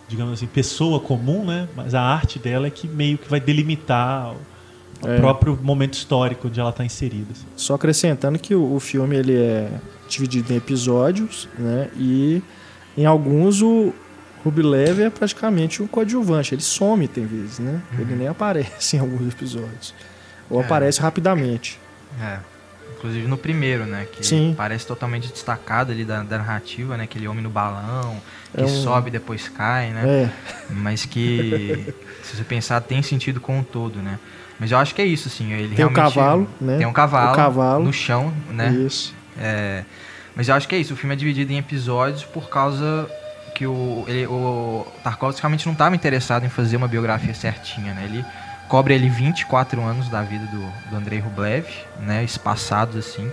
digamos 0.10 0.34
assim, 0.34 0.48
pessoa 0.48 1.00
comum, 1.00 1.46
né? 1.46 1.70
Mas 1.76 1.94
a 1.96 2.02
arte 2.02 2.38
dela 2.40 2.68
é 2.68 2.70
que 2.72 2.88
meio 2.88 3.18
que 3.18 3.30
vai 3.30 3.40
delimitar 3.40 4.34
o, 4.34 5.08
É. 5.08 5.18
próprio 5.18 5.58
momento 5.62 5.94
histórico 5.94 6.48
onde 6.48 6.60
ela 6.60 6.72
está 6.72 6.84
inserida. 6.84 7.28
assim. 7.32 7.46
Só 7.56 7.76
acrescentando 7.76 8.38
que 8.40 8.54
o, 8.56 8.76
o 8.76 8.80
filme 8.80 9.16
ele 9.16 9.36
é 9.36 9.70
dividido 10.10 10.52
em 10.54 10.58
episódios, 10.58 11.48
né? 11.58 11.88
E 11.98 12.42
em 12.98 13.06
alguns 13.06 13.62
o 13.62 13.94
Rublev 14.44 15.02
é 15.02 15.10
praticamente 15.10 15.84
um 15.84 15.88
coadjuvante. 15.88 16.56
Ele 16.56 16.62
some 16.62 17.08
tem 17.08 17.26
vezes, 17.26 17.60
né? 17.60 17.82
Ele 17.98 18.16
nem 18.16 18.28
aparece 18.28 18.96
em 18.98 19.00
alguns 19.00 19.32
episódios. 19.32 19.94
Ou 20.50 20.62
É. 20.62 20.66
aparece 20.66 21.00
rapidamente. 21.02 21.80
É. 22.20 22.40
Inclusive 22.98 23.28
no 23.28 23.38
primeiro, 23.38 23.86
né? 23.86 24.06
Que 24.12 24.26
Sim. 24.26 24.54
parece 24.56 24.86
totalmente 24.86 25.28
destacado 25.32 25.92
ali 25.92 26.04
da, 26.06 26.22
da 26.24 26.38
narrativa, 26.38 26.98
né? 26.98 27.06
Aquele 27.06 27.28
homem 27.28 27.42
no 27.44 27.50
balão, 27.50 28.18
que 28.54 28.62
É 28.62 28.66
um- 28.66 28.84
sobe 28.84 29.10
e 29.10 29.12
depois 29.12 29.48
cai, 29.50 29.90
né? 29.92 30.04
É, 30.06 30.30
Mas 30.70 31.06
que, 31.06 31.94
se 32.22 32.36
você 32.36 32.44
pensar, 32.44 32.82
tem 32.82 33.02
sentido 33.02 33.40
com 33.40 33.60
o 33.60 33.64
todo, 33.64 34.00
né? 34.00 34.20
Mas 34.60 34.72
eu 34.72 34.78
acho 34.78 34.94
que 34.94 35.02
é 35.02 35.06
isso, 35.06 35.28
assim. 35.28 35.52
Ele 35.54 35.70
Tem 35.70 35.78
realmente- 35.78 35.96
cavalo, 36.14 36.48
né? 36.60 36.78
Tem 36.78 36.86
um 36.86 36.94
cavalo, 36.94 37.32
O 37.32 37.36
cavalo. 37.36 37.84
no 37.86 37.94
chão, 37.94 38.32
né? 38.52 38.70
isso. 38.72 39.16
É, 39.40 39.84
mas 40.36 40.48
eu 40.48 40.56
acho 40.56 40.68
que 40.68 40.76
é 40.76 40.78
isso. 40.78 40.94
O 40.94 40.98
filme 40.98 41.14
é 41.14 41.18
dividido 41.18 41.52
em 41.52 41.58
episódios 41.58 42.24
por 42.24 42.50
causa 42.50 43.10
que 43.54 43.66
o, 43.68 44.06
ele, 44.08 44.26
o 44.28 44.88
Tarkovsky 45.04 45.42
realmente 45.42 45.66
não 45.66 45.74
estava 45.74 45.96
interessado 45.96 46.46
em 46.46 46.50
fazer 46.50 46.78
uma 46.78 46.88
biografia 46.88 47.34
certinha, 47.34 47.94
né? 47.94 48.06
Ele 48.06 48.26
cobre 48.68 48.94
ele 48.94 49.10
24 49.10 49.82
anos 49.82 50.08
da 50.10 50.22
vida 50.22 50.46
do, 50.46 50.90
do 50.90 50.96
Andrei 50.96 51.20
Rublev, 51.20 51.68
né? 52.00 52.24
Espaçados 52.24 52.96
assim, 52.96 53.30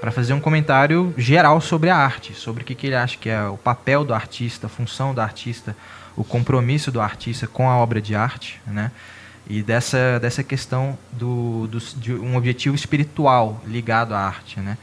para 0.00 0.10
fazer 0.10 0.34
um 0.34 0.40
comentário 0.40 1.14
geral 1.16 1.60
sobre 1.60 1.88
a 1.88 1.96
arte, 1.96 2.34
sobre 2.34 2.62
o 2.62 2.66
que, 2.66 2.74
que 2.74 2.88
ele 2.88 2.96
acha 2.96 3.16
que 3.16 3.30
é 3.30 3.42
o 3.44 3.56
papel 3.56 4.04
do 4.04 4.12
artista, 4.12 4.66
a 4.66 4.70
função 4.70 5.14
do 5.14 5.20
artista, 5.20 5.74
o 6.14 6.22
compromisso 6.22 6.92
do 6.92 7.00
artista 7.00 7.46
com 7.46 7.70
a 7.70 7.76
obra 7.76 8.00
de 8.00 8.14
arte, 8.14 8.60
né? 8.66 8.90
E 9.48 9.62
dessa, 9.62 10.20
dessa 10.20 10.44
questão 10.44 10.96
do, 11.10 11.66
do, 11.66 11.78
de 11.78 12.12
um 12.12 12.36
objetivo 12.36 12.76
espiritual 12.76 13.60
ligado 13.66 14.14
à 14.14 14.20
arte, 14.20 14.60
né? 14.60 14.78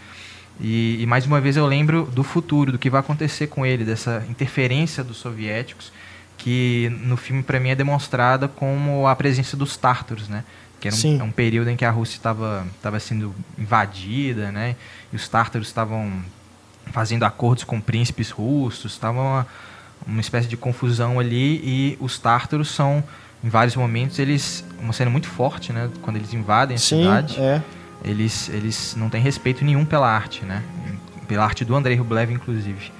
E, 0.59 1.01
e, 1.01 1.05
mais 1.05 1.25
uma 1.25 1.39
vez 1.39 1.55
eu 1.55 1.65
lembro 1.65 2.03
do 2.11 2.23
futuro, 2.23 2.73
do 2.73 2.77
que 2.77 2.89
vai 2.89 2.99
acontecer 2.99 3.47
com 3.47 3.65
ele, 3.65 3.85
dessa 3.85 4.25
interferência 4.29 5.03
dos 5.03 5.17
soviéticos, 5.17 5.91
que 6.37 6.91
no 7.03 7.15
filme 7.15 7.41
para 7.41 7.59
mim 7.59 7.69
é 7.69 7.75
demonstrada 7.75 8.47
como 8.47 9.07
a 9.07 9.15
presença 9.15 9.55
dos 9.55 9.77
tártaros, 9.77 10.27
né? 10.27 10.43
Que 10.79 10.87
era 10.87 10.95
um, 10.95 11.19
é 11.19 11.23
um 11.23 11.31
período 11.31 11.69
em 11.69 11.75
que 11.75 11.85
a 11.85 11.91
Rússia 11.91 12.17
estava 12.17 12.65
estava 12.75 12.99
sendo 12.99 13.33
invadida, 13.57 14.51
né? 14.51 14.75
E 15.11 15.15
os 15.15 15.27
tártaros 15.27 15.67
estavam 15.67 16.11
fazendo 16.91 17.23
acordos 17.23 17.63
com 17.63 17.79
príncipes 17.79 18.29
russos, 18.29 18.93
estava 18.93 19.19
uma, 19.19 19.47
uma 20.07 20.21
espécie 20.21 20.47
de 20.47 20.57
confusão 20.57 21.19
ali 21.19 21.61
e 21.63 21.97
os 21.99 22.17
tártaros 22.17 22.69
são 22.69 23.03
em 23.43 23.49
vários 23.49 23.75
momentos 23.75 24.19
eles 24.19 24.65
uma 24.81 24.93
cena 24.93 25.09
muito 25.09 25.27
forte, 25.27 25.71
né? 25.71 25.89
Quando 26.01 26.17
eles 26.17 26.33
invadem 26.33 26.75
a 26.75 26.79
Sim, 26.79 27.03
cidade 27.03 27.39
é. 27.39 27.61
Eles, 28.03 28.49
eles 28.49 28.95
não 28.97 29.09
têm 29.09 29.21
respeito 29.21 29.63
nenhum 29.65 29.85
pela 29.85 30.07
arte, 30.09 30.45
né? 30.45 30.63
Pela 31.27 31.43
arte 31.43 31.63
do 31.65 31.75
Andrei 31.75 31.95
Rublev, 31.95 32.31
inclusive. 32.31 32.91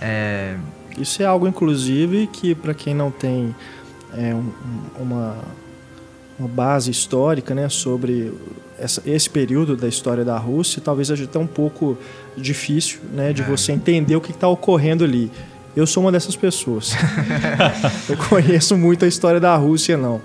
É, 0.00 0.56
Isso 0.98 1.22
é 1.22 1.26
algo, 1.26 1.46
inclusive, 1.46 2.26
que 2.26 2.54
para 2.54 2.74
quem 2.74 2.94
não 2.94 3.10
tem 3.10 3.54
é, 4.12 4.34
um- 4.34 4.52
uma, 4.98 5.36
uma 6.38 6.48
base 6.48 6.90
histórica 6.90 7.54
né, 7.54 7.68
sobre 7.68 8.32
essa- 8.78 9.00
esse 9.06 9.30
período 9.30 9.76
da 9.76 9.86
história 9.86 10.24
da 10.24 10.36
Rússia, 10.36 10.82
talvez 10.84 11.06
seja 11.08 11.24
até 11.24 11.38
um 11.38 11.46
pouco 11.46 11.96
difícil 12.36 12.98
né, 13.12 13.32
de 13.32 13.42
É. 13.42 13.44
você 13.44 13.70
entender 13.72 14.16
o 14.16 14.20
que 14.20 14.32
está 14.32 14.48
ocorrendo 14.48 15.04
ali. 15.04 15.30
Eu 15.76 15.86
sou 15.86 16.02
uma 16.02 16.10
dessas 16.10 16.34
pessoas. 16.34 16.92
Eu 18.10 18.16
conheço 18.16 18.76
muito 18.76 19.04
a 19.04 19.08
história 19.08 19.38
da 19.38 19.54
Rússia, 19.54 19.96
não. 19.96 20.20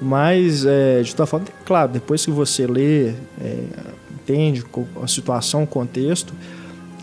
Mas, 0.00 0.64
é, 0.66 1.02
de 1.02 1.14
toda 1.14 1.26
forma, 1.26 1.46
claro, 1.64 1.92
depois 1.92 2.24
que 2.24 2.30
você 2.30 2.66
lê, 2.66 3.10
é, 3.40 3.64
entende 4.22 4.64
a 5.02 5.06
situação, 5.06 5.62
o 5.62 5.66
contexto, 5.66 6.32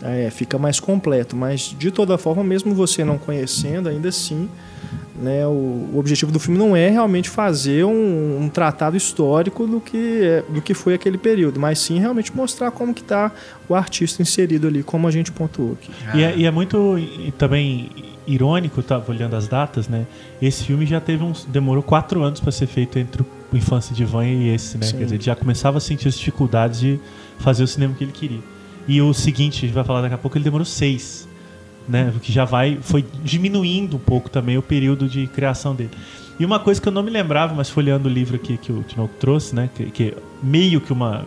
é, 0.02 0.30
fica 0.30 0.58
mais 0.58 0.78
completo. 0.80 1.36
Mas, 1.36 1.74
de 1.78 1.90
toda 1.90 2.16
forma, 2.18 2.42
mesmo 2.44 2.74
você 2.74 3.04
não 3.04 3.18
conhecendo, 3.18 3.88
ainda 3.88 4.08
assim, 4.08 4.48
né, 5.14 5.46
o, 5.46 5.50
o 5.92 5.98
objetivo 5.98 6.32
do 6.32 6.40
filme 6.40 6.58
não 6.58 6.74
é 6.74 6.88
realmente 6.88 7.28
fazer 7.28 7.84
um, 7.84 8.40
um 8.42 8.48
tratado 8.48 8.96
histórico 8.96 9.66
do 9.66 9.80
que, 9.80 10.20
é- 10.22 10.42
do 10.48 10.60
que 10.60 10.74
foi 10.74 10.94
aquele 10.94 11.18
período, 11.18 11.60
mas 11.60 11.78
sim 11.78 11.98
realmente 12.00 12.34
mostrar 12.34 12.70
como 12.70 12.92
que 12.92 13.02
está 13.02 13.30
o 13.68 13.74
artista 13.74 14.20
inserido 14.22 14.66
ali, 14.66 14.82
como 14.82 15.06
a 15.06 15.10
gente 15.10 15.30
pontuou 15.30 15.72
aqui. 15.74 15.90
E, 16.14 16.22
é, 16.22 16.36
e 16.38 16.44
é 16.46 16.50
muito 16.50 16.96
também 17.38 17.90
irônico, 18.26 18.82
tava 18.82 19.10
olhando 19.10 19.34
as 19.34 19.48
datas, 19.48 19.88
né? 19.88 20.06
Esse 20.40 20.64
filme 20.64 20.86
já 20.86 21.00
teve 21.00 21.22
uns. 21.22 21.44
demorou 21.44 21.82
quatro 21.82 22.22
anos 22.22 22.40
para 22.40 22.52
ser 22.52 22.66
feito 22.66 22.98
entre 22.98 23.22
o 23.22 23.56
Infância 23.56 23.94
de 23.94 24.02
Ivan 24.02 24.26
e 24.26 24.48
esse, 24.48 24.78
né? 24.78 24.86
Sim. 24.86 24.98
Quer 24.98 25.04
dizer, 25.04 25.16
ele 25.16 25.24
já 25.24 25.36
começava 25.36 25.78
a 25.78 25.80
sentir 25.80 26.08
as 26.08 26.18
dificuldades 26.18 26.80
de 26.80 27.00
fazer 27.38 27.62
o 27.64 27.66
cinema 27.66 27.94
que 27.94 28.04
ele 28.04 28.12
queria. 28.12 28.40
E 28.86 29.00
o 29.00 29.12
seguinte, 29.12 29.58
a 29.58 29.60
gente 29.66 29.74
vai 29.74 29.84
falar 29.84 30.02
daqui 30.02 30.14
a 30.14 30.18
pouco, 30.18 30.36
ele 30.36 30.44
demorou 30.44 30.64
seis. 30.64 31.28
Né, 31.88 32.12
o 32.14 32.20
que 32.20 32.30
já 32.30 32.44
vai 32.44 32.78
foi 32.80 33.04
diminuindo 33.24 33.96
um 33.96 34.00
pouco 34.00 34.30
também 34.30 34.56
o 34.56 34.62
período 34.62 35.08
de 35.08 35.26
criação 35.26 35.74
dele. 35.74 35.90
E 36.38 36.44
uma 36.44 36.60
coisa 36.60 36.80
que 36.80 36.86
eu 36.86 36.92
não 36.92 37.02
me 37.02 37.10
lembrava, 37.10 37.54
mas 37.54 37.68
folheando 37.68 38.08
o 38.08 38.12
livro 38.12 38.36
aqui 38.36 38.56
que 38.56 38.70
o 38.70 38.84
Tinoco 38.84 39.14
trouxe, 39.18 39.52
né, 39.52 39.68
que, 39.74 39.86
que 39.86 40.04
é 40.10 40.14
meio 40.40 40.80
que 40.80 40.92
uma 40.92 41.26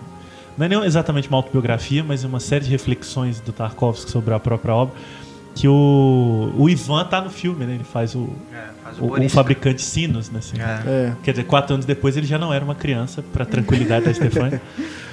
não 0.57 0.65
é 0.65 0.69
nem 0.69 0.83
exatamente 0.83 1.27
uma 1.27 1.37
autobiografia, 1.37 2.03
mas 2.03 2.23
uma 2.23 2.39
série 2.39 2.65
de 2.65 2.71
reflexões 2.71 3.39
do 3.41 3.51
Tarkovsky 3.51 4.09
sobre 4.09 4.33
a 4.33 4.39
própria 4.39 4.73
obra, 4.73 4.95
que 5.55 5.69
o, 5.69 6.53
o 6.57 6.69
Ivan 6.69 7.05
tá 7.05 7.21
no 7.21 7.29
filme, 7.29 7.65
né? 7.65 7.75
Ele 7.75 7.83
faz 7.85 8.13
o, 8.13 8.29
faz 8.83 8.99
o, 8.99 9.05
um 9.05 9.29
fabricante 9.29 9.77
de 9.77 9.83
sinos, 9.83 10.29
né? 10.29 10.39
assim. 10.39 10.57
É. 10.59 10.63
É, 10.85 11.13
Quer 11.23 11.31
dizer, 11.31 11.45
quatro 11.45 11.73
anos 11.73 11.85
depois 11.85 12.17
ele 12.17 12.27
já 12.27 12.37
não 12.37 12.53
era 12.53 12.63
uma 12.63 12.75
criança, 12.75 13.23
para 13.23 13.45
tranquilidade 13.45 14.05
da 14.05 14.13
Stefania. 14.13 14.61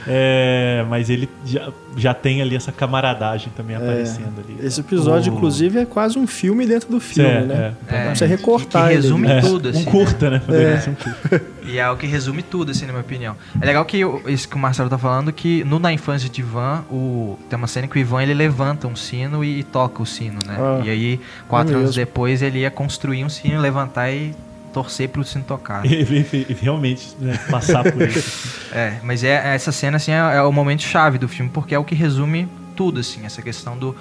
É, 0.06 0.84
mas 0.88 1.08
ele 1.10 1.28
já, 1.44 1.68
já 1.96 2.14
tem 2.14 2.42
ali 2.42 2.56
essa 2.56 2.72
camaradagem 2.72 3.52
também 3.56 3.76
aparecendo 3.76 4.32
ali. 4.44 4.58
esse 4.66 4.80
episódio, 4.80 5.32
O- 5.32 5.36
inclusive, 5.36 5.78
é 5.78 5.84
quase 5.86 6.18
um 6.18 6.26
filme 6.26 6.66
dentro 6.66 6.90
do 6.90 7.00
filme, 7.00 7.28
É, 7.30 7.40
né? 7.42 7.54
é. 7.88 7.94
É, 7.94 7.98
Dá 7.98 8.04
pra 8.06 8.14
você 8.16 8.26
recortar 8.26 8.84
que 8.88 8.94
ele 8.94 9.02
resume 9.02 9.28
ali. 9.30 9.38
É, 9.38 9.40
tudo, 9.40 9.68
assim, 9.68 9.80
um 9.82 9.84
curta, 9.84 10.30
né? 10.30 10.38
Poderia 10.44 10.68
É. 10.68 10.90
um 10.90 10.94
curta. 10.94 11.42
E 11.64 11.78
é 11.78 11.88
o 11.90 11.96
que 11.96 12.06
resume 12.06 12.42
tudo, 12.42 12.72
assim, 12.72 12.86
na 12.86 12.92
minha 12.92 13.02
opinião. 13.02 13.36
É 13.60 13.64
legal 13.64 13.84
que 13.84 14.04
o- 14.04 14.22
isso 14.28 14.48
que 14.48 14.56
o 14.56 14.58
Marcelo 14.58 14.90
tá 14.90 14.98
falando, 14.98 15.32
que 15.32 15.62
no 15.64 15.78
Na 15.78 15.92
Infância 15.92 16.28
de 16.28 16.40
Ivan, 16.40 16.84
o, 16.90 17.38
tem 17.48 17.56
uma 17.56 17.68
cena 17.68 17.86
que 17.86 17.96
o 17.96 18.00
Ivan 18.00 18.22
ele 18.22 18.34
levanta 18.34 18.86
um 18.88 18.96
sino 18.96 19.44
e, 19.44 19.62
toca 19.62 20.02
o 20.02 20.06
sino, 20.06 20.38
né? 20.46 20.56
Ah, 20.58 20.80
e 20.84 20.90
aí, 20.90 21.20
quatro 21.48 21.74
é 21.74 21.78
anos 21.78 21.94
depois, 21.94 22.42
ele 22.42 22.60
ia 22.60 22.70
construir 22.70 23.24
um 23.24 23.28
sino, 23.28 23.60
levantar 23.60 24.10
e 24.10 24.34
torcer 24.72 25.08
pro 25.08 25.22
sino 25.24 25.44
tocar. 25.44 25.84
E- 25.86 26.02
e- 26.02 26.56
Realmente, 26.60 27.14
né, 27.18 27.38
passar 27.50 27.82
por 27.90 28.02
isso. 28.02 28.62
É, 28.72 28.98
mas 29.02 29.22
é 29.22 29.54
essa 29.54 29.70
cena 29.70 29.98
assim 29.98 30.12
é, 30.12 30.36
é 30.36 30.42
o 30.42 30.50
momento 30.50 30.82
chave 30.82 31.18
do 31.18 31.28
filme 31.28 31.50
porque 31.52 31.74
é 31.74 31.78
o 31.78 31.84
que 31.84 31.94
resume 31.94 32.48
tudo 32.74 33.00
assim, 33.00 33.26
essa 33.26 33.42
questão 33.42 33.76
do 33.76 33.94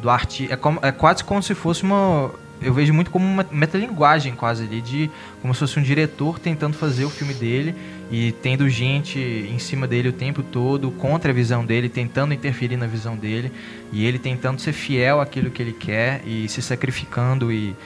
do 0.00 0.10
arte 0.10 0.46
é, 0.50 0.56
como, 0.56 0.78
é 0.82 0.92
quase 0.92 1.24
como 1.24 1.42
se 1.42 1.54
fosse 1.54 1.82
uma 1.82 2.30
eu 2.60 2.74
vejo 2.74 2.92
muito 2.92 3.10
como 3.10 3.24
uma 3.24 3.46
metalinguagem 3.50 4.34
quase 4.34 4.64
ali 4.64 4.80
de 4.80 5.10
como 5.40 5.54
se 5.54 5.60
fosse 5.60 5.78
um 5.78 5.82
diretor 5.82 6.38
tentando 6.38 6.76
fazer 6.76 7.04
o 7.04 7.10
filme 7.10 7.32
dele 7.32 7.74
e 8.10 8.32
tendo 8.32 8.68
gente 8.68 9.18
em 9.18 9.58
cima 9.58 9.86
dele 9.86 10.08
o 10.08 10.12
tempo 10.12 10.42
todo 10.42 10.90
contra 10.90 11.30
a 11.30 11.34
visão 11.34 11.64
dele, 11.64 11.88
tentando 11.88 12.34
interferir 12.34 12.76
na 12.76 12.86
visão 12.86 13.16
dele 13.16 13.52
e 13.92 14.04
ele 14.04 14.18
tentando 14.18 14.60
ser 14.60 14.72
fiel 14.72 15.20
àquilo 15.20 15.50
que 15.50 15.62
ele 15.62 15.72
quer 15.72 16.22
e 16.26 16.48
se 16.48 16.60
sacrificando 16.62 17.52
e 17.52 17.76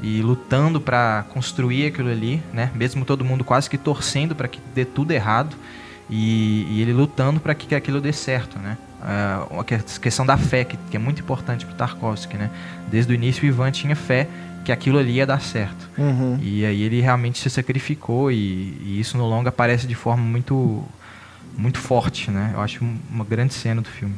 e 0.00 0.20
lutando 0.22 0.80
para 0.80 1.24
construir 1.32 1.86
aquilo 1.86 2.10
ali, 2.10 2.42
né? 2.52 2.70
Mesmo 2.74 3.04
todo 3.04 3.24
mundo 3.24 3.44
quase 3.44 3.68
que 3.68 3.78
torcendo 3.78 4.34
para 4.34 4.48
que 4.48 4.60
dê 4.74 4.84
tudo 4.84 5.12
errado 5.12 5.56
e, 6.10 6.66
e 6.70 6.80
ele 6.80 6.92
lutando 6.92 7.40
para 7.40 7.54
que 7.54 7.74
aquilo 7.74 8.00
dê 8.00 8.12
certo, 8.12 8.58
né? 8.58 8.76
É, 9.04 9.58
a 9.60 9.64
que- 9.64 9.98
questão 10.00 10.24
da 10.24 10.36
fé 10.36 10.64
que, 10.64 10.76
que 10.90 10.96
é 10.96 11.00
muito 11.00 11.20
importante 11.22 11.64
para 11.66 11.74
Tarkovsky, 11.74 12.36
né? 12.36 12.50
Desde 12.90 13.12
o 13.12 13.14
início 13.14 13.42
o 13.44 13.46
Ivan 13.46 13.70
tinha 13.70 13.96
fé 13.96 14.28
que 14.64 14.70
aquilo 14.70 14.96
ali 14.98 15.14
ia 15.14 15.26
dar 15.26 15.40
certo 15.40 15.90
Uhum. 15.98 16.38
e 16.40 16.64
aí 16.64 16.82
ele 16.82 17.00
realmente 17.00 17.36
se 17.40 17.50
sacrificou 17.50 18.30
e, 18.30 18.76
e 18.80 19.00
isso 19.00 19.18
no 19.18 19.26
longa 19.28 19.48
aparece 19.48 19.88
de 19.88 19.94
forma 19.96 20.22
muito 20.22 20.84
muito 21.58 21.78
forte, 21.78 22.30
né? 22.30 22.52
Eu 22.54 22.60
acho 22.60 22.84
um- 22.84 22.96
uma 23.10 23.24
grande 23.24 23.52
cena 23.54 23.82
do 23.82 23.88
filme. 23.88 24.14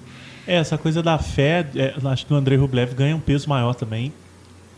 É, 0.46 0.56
essa 0.56 0.76
coisa 0.78 1.02
da 1.02 1.18
fé, 1.18 1.66
é, 1.74 1.94
eu 2.00 2.08
acho 2.10 2.26
que 2.26 2.32
o 2.32 2.36
Andrei 2.36 2.56
Rublev 2.58 2.94
ganha 2.94 3.16
um 3.16 3.20
peso 3.20 3.48
maior 3.48 3.74
também. 3.74 4.12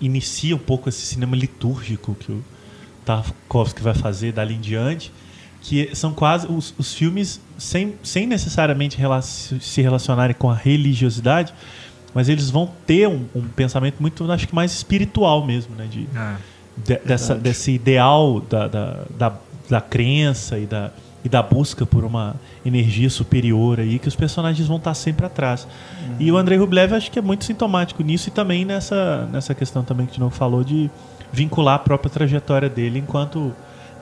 Inicia 0.00 0.54
um 0.54 0.58
pouco 0.58 0.88
esse 0.88 1.00
cinema 1.06 1.34
litúrgico 1.36 2.14
que 2.14 2.30
o 2.32 2.44
Tarkovsky 3.04 3.82
vai 3.82 3.94
fazer 3.94 4.32
dali 4.32 4.54
em 4.54 4.60
diante, 4.60 5.12
que 5.62 5.90
são 5.94 6.12
quase 6.12 6.46
os, 6.46 6.74
os 6.78 6.92
filmes 6.94 7.40
sem, 7.58 7.94
sem 8.02 8.26
necessariamente 8.26 8.96
rela- 8.98 9.22
se 9.22 9.80
relacionarem 9.80 10.34
com 10.38 10.50
a 10.50 10.54
religiosidade, 10.54 11.52
mas 12.14 12.28
eles 12.28 12.50
vão 12.50 12.70
ter 12.86 13.08
um, 13.08 13.24
um 13.34 13.42
pensamento 13.48 13.96
muito, 14.00 14.30
acho 14.30 14.46
que 14.48 14.54
mais 14.54 14.72
espiritual 14.72 15.44
mesmo, 15.46 15.74
né? 15.74 15.86
De, 15.90 16.06
de- 16.84 16.98
dessa, 17.04 17.34
desse 17.34 17.70
ideal 17.72 18.40
da, 18.40 18.68
da, 18.68 19.04
da, 19.18 19.32
da 19.68 19.80
crença 19.80 20.58
e 20.58 20.66
da, 20.66 20.92
e 21.26 21.28
da 21.28 21.42
busca 21.42 21.84
por 21.84 22.04
uma 22.04 22.36
energia 22.64 23.10
superior 23.10 23.80
aí 23.80 23.98
que 23.98 24.06
os 24.06 24.14
personagens 24.14 24.68
vão 24.68 24.76
estar 24.76 24.94
sempre 24.94 25.26
atrás. 25.26 25.66
E 26.20 26.30
o 26.30 26.36
Andrei 26.36 26.56
Rublev 26.56 26.94
acho 26.94 27.10
que 27.10 27.18
é 27.18 27.22
muito 27.22 27.44
sintomático 27.44 28.00
nisso 28.02 28.28
e 28.28 28.30
também 28.32 28.64
nessa, 28.64 29.28
nessa 29.32 29.52
questão 29.52 29.82
também 29.82 30.06
que 30.06 30.12
o 30.12 30.14
Tinoco 30.14 30.36
falou 30.36 30.62
de 30.62 30.88
vincular 31.32 31.74
a 31.74 31.78
própria 31.80 32.08
trajetória 32.10 32.68
dele 32.68 33.00
enquanto 33.00 33.52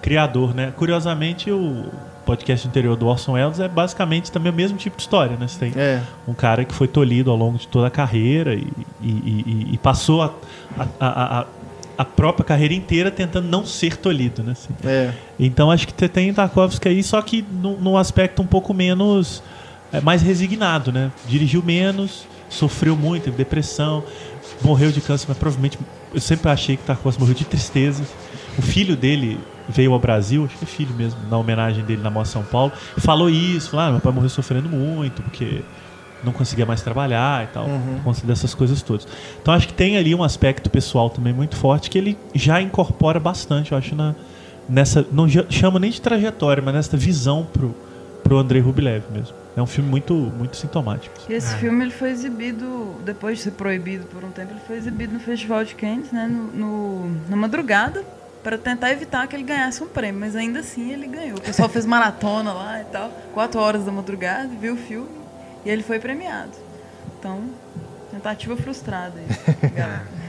criador, 0.03 0.55
né? 0.55 0.71
Curiosamente, 0.77 1.51
o 1.51 1.87
podcast 2.27 2.69
anterior 2.69 2.95
do 2.95 3.07
Orson 3.07 3.33
Welles 3.33 3.59
é 3.59 3.69
basicamente 3.69 4.31
também 4.31 4.53
o 4.53 4.55
mesmo 4.55 4.77
tipo 4.77 4.97
de 4.97 5.03
história, 5.03 5.35
né? 5.39 5.49
Você 5.49 5.59
tem 5.59 5.73
É, 5.77 6.03
um 6.29 6.35
cara 6.35 6.63
que 6.65 6.75
foi 6.75 6.87
tolhido 6.87 7.31
ao 7.31 7.37
longo 7.39 7.57
de 7.57 7.67
toda 7.69 7.87
a 7.87 7.91
carreira 7.91 8.55
e, 8.55 8.67
e- 9.03 9.07
e- 9.09 9.69
e 9.73 9.79
passou 9.79 10.23
a, 10.23 10.31
a, 10.79 10.87
a, 11.01 11.41
a- 11.41 11.47
a 11.97 12.05
própria 12.05 12.45
carreira 12.45 12.75
inteira 12.75 13.11
tentando 13.11 13.49
não 13.49 13.65
ser 13.65 13.97
tolhido, 13.97 14.43
né? 14.43 14.53
assim. 14.53 14.75
é. 14.85 15.13
Então 15.39 15.71
acho 15.71 15.87
que 15.87 15.95
você 15.97 16.09
tem 16.09 16.33
Tarkovsky 16.33 16.89
aí, 16.89 17.03
só 17.03 17.21
que 17.23 17.45
num, 17.51 17.77
num 17.77 17.97
aspecto 17.97 18.43
um 18.43 18.47
pouco 18.47 18.73
menos. 18.75 19.43
é, 19.93 20.01
mais 20.01 20.23
resignado, 20.23 20.91
né? 20.93 21.11
Dirigiu 21.29 21.63
menos, 21.63 22.27
sofreu 22.49 22.97
muito, 22.97 23.25
teve 23.25 23.37
depressão, 23.37 24.03
morreu 24.63 24.91
de 24.91 25.01
câncer, 25.01 25.27
mas 25.29 25.39
provavelmente. 25.39 25.79
Eu 26.13 26.21
sempre 26.21 26.49
achei 26.51 26.77
que 26.77 26.85
Tarkovsky 26.85 27.21
morreu 27.21 27.35
de 27.35 27.45
tristeza. 27.45 28.05
O 28.57 28.63
filho 28.63 28.97
dele 28.97 29.39
veio 29.69 29.93
ao 29.93 29.99
Brasil, 29.99 30.45
acho 30.45 30.57
que 30.57 30.65
é 30.65 30.67
filho 30.67 30.95
mesmo, 30.95 31.19
na 31.29 31.39
homenagem 31.39 31.85
dele 31.85 32.03
na 32.03 32.11
Mostra 32.11 32.41
São 32.41 32.51
Paulo, 32.51 32.73
falou 32.99 33.31
isso, 33.31 33.71
falou, 33.71 33.87
ah, 33.87 33.91
meu 33.93 34.01
pai 34.01 34.13
morreu 34.13 34.29
sofrendo 34.29 34.69
muito, 34.69 35.23
porque 35.23 35.63
não 36.25 36.33
conseguia 36.33 36.65
mais 36.67 36.81
trabalhar 36.83 37.45
e 37.45 37.47
tal, 37.49 37.67
Uhum. 37.67 37.95
por 37.97 38.05
conta 38.05 38.27
dessas 38.27 38.55
coisas 38.55 38.83
todas. 38.83 39.07
Então 39.41 39.53
acho 39.55 39.69
que 39.69 39.75
tem 39.75 39.97
ali 39.97 40.15
um 40.15 40.23
aspecto 40.25 40.69
pessoal 40.71 41.11
também 41.11 41.33
muito 41.33 41.57
forte 41.57 41.91
que 41.91 41.99
ele 41.99 42.19
já 42.35 42.61
incorpora 42.61 43.21
bastante, 43.21 43.73
eu 43.73 43.79
acho, 43.79 43.95
na, 43.95 44.15
nessa. 44.69 45.07
Não 45.13 45.27
chama 45.29 45.79
nem 45.79 45.91
de 45.91 46.01
trajetória, 46.01 46.63
mas 46.63 46.75
nessa 46.75 46.97
visão 46.97 47.47
pro, 47.53 47.75
pro 48.23 48.39
Andrei 48.39 48.61
Rublev 48.63 49.03
mesmo. 49.13 49.35
É 49.57 49.63
um 49.63 49.67
filme 49.67 49.89
muito, 49.89 50.13
muito 50.15 50.57
sintomático. 50.57 51.15
E 51.29 51.33
esse 51.33 51.55
É. 51.55 51.59
filme 51.59 51.85
ele 51.85 51.93
foi 51.93 52.11
exibido, 52.11 52.97
depois 53.05 53.39
de 53.39 53.45
ser 53.45 53.51
proibido 53.53 54.05
por 54.07 54.25
um 54.25 54.31
tempo, 54.31 54.51
ele 54.53 54.61
foi 54.67 54.77
exibido 54.77 55.13
no 55.15 55.21
Festival 55.21 55.63
de 55.65 55.75
Cannes, 55.77 56.11
né, 56.11 56.27
no, 56.29 56.45
no- 57.07 57.17
na 57.29 57.37
madrugada, 57.37 58.03
para 58.43 58.59
tentar 58.59 58.91
evitar 58.91 59.27
que 59.29 59.37
ele 59.37 59.45
ganhasse 59.45 59.81
um 59.83 59.87
prêmio. 59.87 60.21
Mas 60.21 60.35
ainda 60.35 60.59
assim 60.59 60.91
ele 60.91 61.07
ganhou. 61.07 61.39
O 61.39 61.41
pessoal 61.41 61.69
fez 61.69 61.87
maratona 61.87 62.53
lá 62.53 62.81
e 62.81 62.85
tal, 62.87 63.11
quatro 63.33 63.61
horas 63.61 63.85
da 63.85 63.93
madrugada, 63.93 64.49
viu 64.61 64.75
o 64.75 64.77
filme 64.77 65.07
e 65.65 65.71
ele 65.71 65.83
foi 65.83 65.99
premiado. 65.99 66.53
Então, 67.19 67.43
tentativa 68.11 68.57
frustrada. 68.57 69.21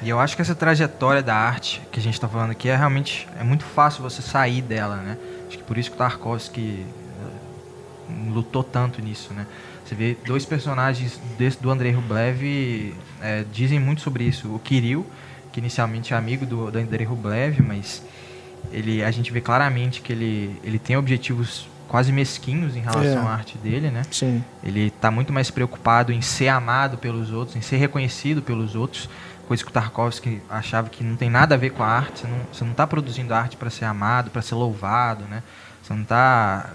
E 0.00 0.08
eu 0.08 0.20
acho 0.20 0.36
que 0.36 0.42
essa 0.42 0.54
trajetória 0.54 1.22
da 1.22 1.34
arte 1.34 1.82
que 1.90 1.98
a 1.98 2.02
gente 2.02 2.14
está 2.14 2.28
falando 2.28 2.52
aqui 2.52 2.68
é 2.68 2.76
realmente 2.76 3.26
é 3.38 3.42
muito 3.42 3.64
fácil 3.64 4.00
você 4.00 4.22
sair 4.22 4.62
dela, 4.62 4.96
né? 4.98 5.18
Acho 5.48 5.58
que 5.58 5.64
por 5.64 5.76
isso 5.76 5.90
que 5.90 5.96
o 5.96 5.98
Tarkovsky 5.98 6.86
eh, 6.86 8.30
lutou 8.30 8.62
tanto 8.62 9.02
nisso, 9.02 9.34
né? 9.34 9.44
Você 9.84 9.96
vê 9.96 10.16
dois 10.24 10.44
personagens 10.44 11.18
desse, 11.36 11.60
do 11.60 11.68
Andrei 11.68 11.90
Rublev 11.90 12.94
eh, 13.20 13.44
dizem 13.50 13.80
muito 13.80 14.00
sobre 14.00 14.22
isso. 14.22 14.54
O 14.54 14.60
Kirill, 14.60 15.04
que 15.50 15.58
inicialmente 15.58 16.14
é 16.14 16.16
amigo 16.16 16.46
do, 16.46 16.70
do 16.70 16.78
Andrei 16.78 17.04
Rublev, 17.04 17.60
mas 17.60 18.00
ele, 18.70 19.02
a 19.02 19.10
gente 19.10 19.32
vê 19.32 19.40
claramente 19.40 20.00
que 20.00 20.12
ele, 20.12 20.60
ele 20.62 20.78
tem 20.78 20.96
objetivos 20.96 21.66
quase 21.88 22.12
mesquinhos 22.12 22.76
em 22.76 22.80
relação 22.80 23.22
É. 23.22 23.26
à 23.26 23.30
arte 23.30 23.56
dele, 23.58 23.90
né? 23.90 24.02
Sim. 24.10 24.44
Ele 24.62 24.88
está 24.88 25.10
muito 25.10 25.32
mais 25.32 25.50
preocupado 25.50 26.12
em 26.12 26.20
ser 26.20 26.48
amado 26.48 26.98
pelos 26.98 27.30
outros, 27.32 27.56
em 27.56 27.60
ser 27.62 27.78
reconhecido 27.78 28.42
pelos 28.42 28.74
outros, 28.74 29.08
coisa 29.48 29.64
que 29.64 29.70
o 29.70 29.72
Tarkovsky 29.72 30.42
achava 30.50 30.90
que 30.90 31.02
não 31.02 31.16
tem 31.16 31.30
nada 31.30 31.54
a 31.54 31.58
ver 31.58 31.70
com 31.70 31.82
a 31.82 31.88
arte. 31.88 32.26
Você 32.52 32.62
não, 32.64 32.70
está 32.72 32.86
produzindo 32.86 33.32
arte 33.32 33.56
para 33.56 33.70
ser 33.70 33.86
amado, 33.86 34.30
para 34.30 34.42
ser 34.42 34.54
louvado, 34.54 35.24
né? 35.24 35.42
Você 35.82 35.94
não 35.94 36.04
tá 36.04 36.70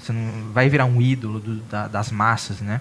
você 0.00 0.12
não 0.12 0.52
vai 0.52 0.68
virar 0.68 0.84
um 0.84 1.00
ídolo 1.02 1.40
do- 1.40 1.56
da- 1.62 1.88
das 1.88 2.12
massas, 2.12 2.60
né? 2.60 2.80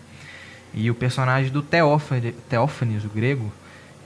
E 0.74 0.92
o 0.92 0.96
personagem 0.96 1.52
do 1.52 1.62
Teófane- 1.64 2.34
Teófanes, 2.50 3.04
o 3.06 3.10
grego, 3.10 3.52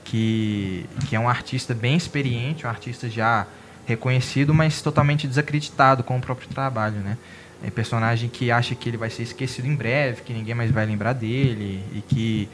que, 0.04 0.86
que 1.06 1.14
é 1.16 1.20
um 1.20 1.28
artista 1.28 1.74
bem 1.74 1.96
experiente, 1.96 2.66
um 2.66 2.70
artista 2.70 3.08
já 3.10 3.46
reconhecido, 3.86 4.54
mas 4.54 4.80
totalmente 4.80 5.26
desacreditado 5.26 6.02
com 6.04 6.16
o 6.16 6.20
próprio 6.20 6.48
trabalho, 6.48 6.96
né? 7.00 7.16
É 7.62 7.70
personagem 7.70 8.28
que 8.28 8.50
acha 8.50 8.74
que 8.74 8.88
ele 8.88 8.96
vai 8.96 9.10
ser 9.10 9.24
esquecido 9.24 9.66
em 9.66 9.74
breve, 9.74 10.22
que 10.22 10.32
ninguém 10.32 10.54
mais 10.54 10.70
vai 10.70 10.86
lembrar 10.86 11.12
dele 11.12 11.82
e 11.92 12.00
que 12.02 12.48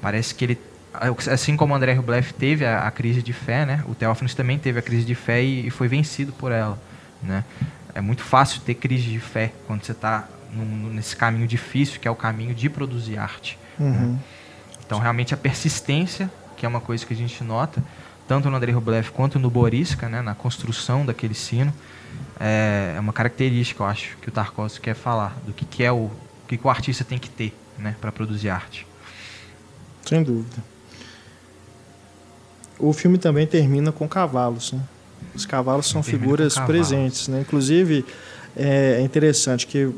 parece 0.00 0.34
que 0.34 0.44
ele 0.44 0.58
assim 1.30 1.56
como 1.56 1.74
André 1.74 1.92
Rublev 1.92 2.32
teve 2.32 2.64
a, 2.64 2.86
a 2.86 2.90
crise 2.90 3.22
de 3.22 3.32
fé, 3.32 3.66
né? 3.66 3.84
O 3.86 3.94
Teófanes 3.94 4.34
também 4.34 4.58
teve 4.58 4.78
a 4.78 4.82
crise 4.82 5.04
de 5.04 5.14
fé 5.14 5.42
e, 5.42 5.66
e 5.66 5.70
foi 5.70 5.88
vencido 5.88 6.32
por 6.32 6.52
ela, 6.52 6.78
né? 7.22 7.44
É 7.94 8.00
muito 8.00 8.22
fácil 8.22 8.60
ter 8.62 8.74
crise 8.74 9.10
de 9.10 9.20
fé 9.20 9.52
quando 9.66 9.84
você 9.84 9.92
está 9.92 10.28
nesse 10.92 11.16
caminho 11.16 11.46
difícil, 11.46 12.00
que 12.00 12.08
é 12.08 12.10
o 12.10 12.14
caminho 12.14 12.54
de 12.54 12.68
produzir 12.68 13.18
arte. 13.18 13.58
Uhum. 13.78 14.18
Então, 14.84 14.98
realmente, 14.98 15.34
a 15.34 15.36
persistência, 15.36 16.30
que 16.56 16.64
é 16.64 16.68
uma 16.68 16.80
coisa 16.80 17.04
que 17.04 17.12
a 17.12 17.16
gente 17.16 17.42
nota, 17.42 17.82
tanto 18.28 18.50
no 18.50 18.56
Andrei 18.56 18.74
Rublev 18.74 19.10
quanto 19.10 19.38
no 19.38 19.50
Boriska, 19.50 20.08
né, 20.08 20.22
na 20.22 20.34
construção 20.34 21.04
daquele 21.04 21.34
sino, 21.34 21.72
é 22.38 22.94
é 22.96 23.00
uma 23.00 23.12
característica, 23.12 23.82
eu 23.82 23.86
acho, 23.86 24.16
que 24.22 24.28
o 24.28 24.32
Tarkovsky 24.32 24.80
quer 24.80 24.94
falar, 24.94 25.36
do 25.46 25.52
que, 25.52 25.64
que 25.64 25.84
é 25.84 25.92
o, 25.92 26.04
o 26.06 26.10
que, 26.48 26.56
que 26.56 26.66
o 26.66 26.70
artista 26.70 27.04
tem 27.04 27.18
que 27.18 27.28
ter 27.28 27.54
né, 27.78 27.94
para 28.00 28.10
produzir 28.10 28.48
arte. 28.48 28.86
Sem 30.04 30.22
dúvida. 30.22 30.62
O 32.78 32.92
filme 32.92 33.18
também 33.18 33.46
termina 33.46 33.90
com 33.92 34.08
cavalos. 34.08 34.72
Né? 34.72 34.80
Os 35.34 35.44
cavalos 35.46 35.86
são 35.86 36.02
Termina 36.02 36.22
figuras 36.22 36.54
cavalos. 36.54 36.88
presentes. 36.88 37.28
Né? 37.28 37.40
Inclusive, 37.40 38.04
é 38.56 39.00
interessante 39.00 39.66
que, 39.66 39.90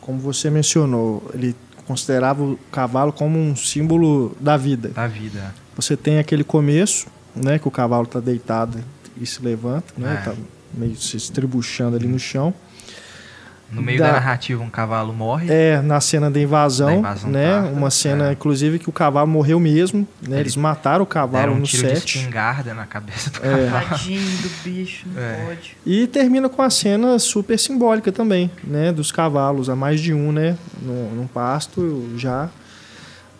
como 0.00 0.18
você 0.18 0.50
mencionou, 0.50 1.28
ele 1.32 1.56
considerava 1.86 2.42
o 2.42 2.58
cavalo 2.70 3.12
como 3.12 3.38
um 3.38 3.54
símbolo 3.54 4.36
da 4.40 4.56
vida. 4.56 4.88
Da 4.88 5.06
vida. 5.06 5.54
Você 5.76 5.96
tem 5.96 6.18
aquele 6.18 6.44
começo, 6.44 7.06
né, 7.34 7.58
que 7.58 7.66
o 7.68 7.70
cavalo 7.70 8.04
está 8.04 8.20
deitado 8.20 8.78
e 9.16 9.26
se 9.26 9.42
levanta, 9.42 9.92
né, 9.96 10.18
É. 10.20 10.24
tá 10.24 10.34
meio 10.76 10.96
se 10.96 11.16
estribuchando 11.16 11.96
ali 11.96 12.06
no 12.06 12.18
chão. 12.18 12.52
No 13.72 13.82
meio 13.82 13.98
Da- 13.98 14.06
da, 14.08 14.12
narrativa, 14.12 14.62
um 14.62 14.70
cavalo 14.70 15.12
morre. 15.12 15.48
É, 15.50 15.80
na 15.82 16.00
cena 16.00 16.30
da 16.30 16.38
invasão, 16.38 16.86
Da 16.86 16.94
invasão, 16.94 17.30
né, 17.30 17.60
tá. 17.62 17.68
uma 17.70 17.90
cena, 17.90 18.28
É. 18.28 18.32
inclusive, 18.32 18.78
que 18.78 18.88
o 18.88 18.92
cavalo 18.92 19.26
morreu 19.26 19.58
mesmo, 19.58 20.06
né, 20.22 20.36
Ele- 20.36 20.40
eles 20.42 20.54
mataram 20.54 21.02
o 21.02 21.06
cavalo 21.06 21.54
um 21.54 21.58
no 21.60 21.66
tiro 21.66 21.88
de 21.88 21.96
set. 21.98 22.18
espingarda 22.18 22.72
na 22.72 22.86
cabeça 22.86 23.30
do 23.30 23.38
É. 23.44 23.64
cavalo. 23.70 23.88
Tadinho 23.88 24.20
do 24.42 24.50
bicho, 24.62 25.06
não 25.12 25.20
É. 25.20 25.44
pode. 25.46 25.76
E 25.84 26.06
termina 26.06 26.48
com 26.48 26.62
a 26.62 26.70
cena 26.70 27.18
super 27.18 27.58
simbólica 27.58 28.12
também, 28.12 28.48
né, 28.62 28.92
dos 28.92 29.10
cavalos, 29.10 29.68
a 29.68 29.74
mais 29.74 29.98
de 30.00 30.12
um, 30.14 30.30
né, 30.30 30.56
no, 30.80 31.10
num 31.16 31.26
pasto 31.26 32.10
já, 32.16 32.48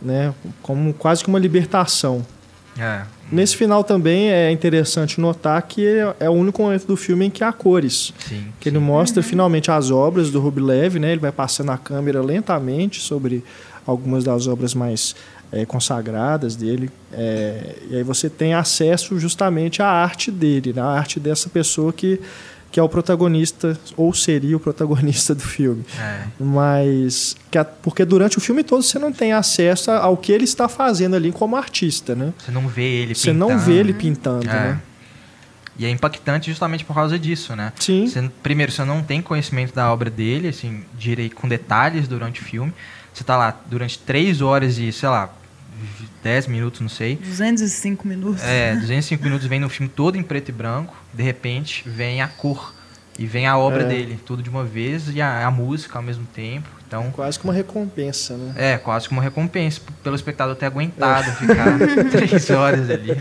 né, 0.03 0.35
como 0.63 0.93
quase 0.95 1.23
que 1.23 1.29
uma 1.29 1.39
libertação, 1.39 2.27
É. 2.79 3.03
Nesse 3.31 3.57
final 3.57 3.83
também 3.83 4.31
é 4.31 4.51
interessante 4.51 5.21
notar 5.21 5.61
que 5.63 5.87
é 6.21 6.29
o 6.29 6.33
único 6.33 6.63
momento 6.63 6.87
do 6.87 6.97
filme 6.97 7.27
em 7.27 7.31
que 7.31 7.43
há 7.43 7.53
cores. 7.53 8.13
Sim. 8.29 8.47
Que 8.61 8.69
ele 8.69 8.79
mostra 8.79 9.23
finalmente 9.23 9.71
as 9.71 9.91
obras 9.91 10.31
do 10.31 10.41
Rublev, 10.41 10.99
né? 10.99 11.13
Ele 11.13 11.21
vai 11.21 11.33
passando 11.33 11.71
a 11.71 11.79
câmera 11.79 12.21
lentamente 12.21 13.01
sobre 13.01 13.43
algumas 13.87 14.25
das 14.25 14.47
obras 14.47 14.75
mais 14.75 15.15
é, 15.53 15.65
consagradas 15.65 16.57
dele. 16.57 16.91
É, 17.13 17.77
e 17.91 17.97
aí 17.97 18.03
você 18.03 18.29
tem 18.29 18.55
acesso 18.55 19.19
justamente 19.19 19.81
à 19.83 19.89
arte 19.89 20.31
dele, 20.31 20.73
né? 20.73 20.83
a 20.83 20.87
arte 20.87 21.21
dessa 21.21 21.49
pessoa 21.49 21.93
que, 21.93 22.21
que 22.75 22.81
é 22.81 22.83
o 22.83 22.89
protagonista, 22.89 23.79
ou 23.97 24.13
seria 24.13 24.57
o 24.57 24.59
protagonista 24.59 25.33
do 25.33 25.43
filme. 25.45 25.85
É. 25.97 26.25
Mas. 26.41 27.37
Que 27.49 27.57
a- 27.57 27.65
porque 27.65 28.05
durante 28.05 28.37
o 28.37 28.41
filme 28.41 28.65
todo 28.65 28.83
você 28.83 28.99
não 28.99 29.13
tem 29.13 29.33
acesso 29.33 29.93
ao 29.93 30.17
que 30.17 30.33
ele 30.33 30.43
está 30.43 30.69
fazendo 30.69 31.15
ali 31.15 31.31
como 31.31 31.55
artista, 31.55 32.17
né? 32.17 32.33
Você 32.37 32.51
não 32.51 32.67
vê 32.67 32.83
ele 32.83 33.15
Você 33.15 33.31
pintando. 33.31 33.53
não 33.53 33.57
vê 33.61 33.75
ele 33.75 33.95
pintando, 33.95 34.51
É. 34.51 34.53
né? 34.53 34.83
E 35.79 35.87
é 35.87 35.91
impactante 35.91 36.51
justamente 36.51 36.85
por 36.85 36.95
causa 36.95 37.17
disso, 37.17 37.55
né? 37.55 37.73
Sim. 37.79 38.09
Você- 38.09 38.29
primeiro, 38.43 38.73
você 38.73 38.85
não 38.85 39.05
tem 39.05 39.23
conhecimento 39.23 39.73
da 39.73 39.93
obra 39.93 40.11
dele, 40.11 40.49
assim, 40.49 40.83
direi 40.99 41.31
com 41.31 41.47
detalhes 41.47 42.09
durante 42.09 42.41
o 42.41 42.45
filme. 42.45 42.73
Você 43.13 43.23
tá 43.23 43.37
lá 43.37 43.57
durante 43.67 44.01
três 44.01 44.41
horas 44.41 44.79
e, 44.79 44.91
sei 44.91 45.09
lá, 45.09 45.31
10 46.23 46.47
minutos, 46.47 46.81
não 46.81 46.89
sei. 46.89 47.17
205 47.17 48.07
minutos. 48.09 48.43
É, 48.43 48.75
205 48.77 49.23
minutos 49.25 49.47
vem 49.47 49.61
no 49.61 49.69
filme 49.69 49.89
todo 49.95 50.17
em 50.17 50.23
preto 50.23 50.49
e 50.49 50.53
branco. 50.53 50.95
De 51.13 51.23
repente, 51.23 51.83
vem 51.87 52.21
a 52.23 52.29
cor. 52.29 52.75
E 53.19 53.27
vem 53.27 53.47
a 53.47 53.57
obra 53.57 53.83
É. 53.83 53.87
dele, 53.87 54.19
tudo 54.27 54.43
de 54.43 54.51
uma 54.51 54.65
vez, 54.65 55.09
e 55.15 55.21
a, 55.23 55.47
a 55.47 55.51
música 55.51 55.99
ao 55.99 56.03
mesmo 56.03 56.27
tempo. 56.35 56.69
Então, 56.87 57.11
Quase 57.13 57.39
que 57.39 57.45
uma 57.45 57.55
recompensa, 57.55 58.37
né? 58.37 58.53
é, 58.57 58.77
quase 58.79 59.09
como 59.09 59.21
recompensa 59.21 59.81
p- 59.81 59.93
pelo 60.03 60.17
espectador 60.17 60.57
ter 60.57 60.67
aguentado 60.67 61.31
ficar 61.33 61.79
três 62.11 62.51
horas 62.51 62.91
ali. 62.91 63.17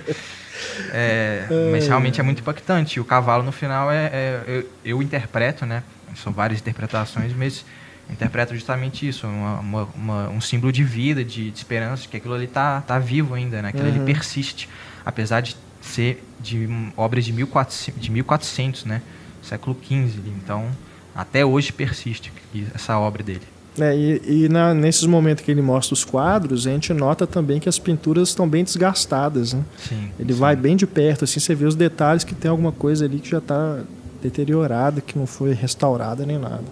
É, 0.92 1.46
mas 1.72 1.88
realmente 1.88 2.20
é 2.20 2.24
muito 2.24 2.40
impactante. 2.40 2.98
E 2.98 3.00
o 3.00 3.06
cavalo 3.06 3.44
no 3.44 3.52
final 3.52 3.92
é. 3.92 4.06
é- 4.12 4.44
eu, 4.48 4.70
eu 4.86 5.02
interpreto, 5.04 5.66
né? 5.66 5.84
São 6.16 6.32
várias 6.34 6.60
interpretações, 6.60 7.34
mas 7.36 7.64
interpreto 8.10 8.54
justamente 8.54 9.08
isso, 9.08 9.26
uma- 9.28 9.60
uma- 9.60 9.88
uma- 9.96 10.30
um 10.30 10.42
símbolo 10.42 10.72
de 10.72 10.84
vida, 10.84 11.24
de, 11.24 11.50
de 11.52 11.58
esperança, 11.58 12.08
que 12.08 12.18
aquilo 12.18 12.34
ali 12.34 12.48
tá, 12.48 12.82
tá 12.82 13.00
vivo 13.00 13.34
ainda, 13.34 13.62
né? 13.62 13.70
Aquilo 13.70 13.88
ali 13.88 14.00
Uhum. 14.00 14.06
persiste, 14.06 14.70
apesar 15.06 15.42
de 15.42 15.56
ser 15.82 16.24
de 16.40 16.68
obras 16.96 17.26
de 17.26 17.34
1400, 17.34 18.02
de 18.02 18.12
1400, 18.12 18.86
né? 18.86 19.02
Século 19.42 19.76
XV. 19.84 20.20
Então, 20.44 20.68
até 21.16 21.46
hoje 21.46 21.72
persiste 21.74 22.32
essa 22.74 22.98
obra 22.98 23.22
dele. 23.24 23.42
É, 23.80 23.96
e 23.96 24.44
e 24.46 24.50
na- 24.50 24.74
nesses 24.74 25.04
momentos 25.06 25.44
que 25.44 25.50
ele 25.50 25.62
mostra 25.62 25.94
os 25.94 26.06
quadros, 26.06 26.68
a 26.68 26.70
gente 26.72 26.94
nota 26.94 27.26
também 27.26 27.60
que 27.60 27.68
as 27.68 27.80
pinturas 27.80 28.30
estão 28.30 28.48
bem 28.48 28.64
desgastadas, 28.64 29.54
né? 29.54 29.64
Sim. 29.78 30.12
Ele 30.20 30.32
sim. 30.34 30.40
vai 30.40 30.56
bem 30.56 30.76
de 30.76 30.86
perto, 30.86 31.24
assim, 31.24 31.40
você 31.40 31.56
vê 31.56 31.66
os 31.66 31.76
detalhes 31.76 32.24
que 32.24 32.36
tem 32.36 32.52
alguma 32.52 32.72
coisa 32.72 33.06
ali 33.06 33.20
que 33.20 33.30
já 33.32 33.40
está 33.40 33.80
deteriorada, 34.22 35.02
que 35.02 35.18
não 35.18 35.26
foi 35.26 35.54
restaurada 35.54 36.26
nem 36.26 36.38
nada. 36.38 36.64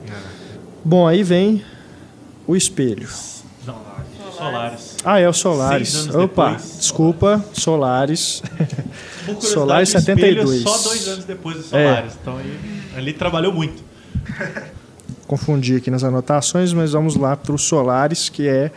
Bom, 0.84 1.08
aí 1.08 1.24
vem 1.24 1.64
o 2.48 2.56
espelho. 2.56 3.08
Não, 3.66 3.76
Solares. 4.32 4.98
Ah, 5.06 5.20
é 5.20 5.30
o 5.30 5.34
anos 5.96 6.16
Opa, 6.16 6.50
depois. 6.52 6.78
desculpa, 6.80 7.46
o 9.28 9.42
espelho 9.42 9.90
72. 9.90 10.62
É 10.62 10.64
só 10.64 10.78
dois 10.90 11.08
anos 11.08 11.26
depois 11.26 11.58
do 11.58 11.64
Solares. 11.64 12.14
Então 12.22 12.38
aí, 12.38 12.60
ali 12.98 13.14
trabalhou 13.14 13.54
muito. 13.54 13.84
Confundi 15.28 15.76
aqui 15.76 15.92
nas 15.92 16.04
anotações, 16.04 16.74
mas 16.74 16.92
vamos 16.92 17.16
lá 17.16 17.38
para 17.38 17.54
o 17.54 17.58
Solares, 17.58 18.30
que 18.30 18.48
é 18.48 18.72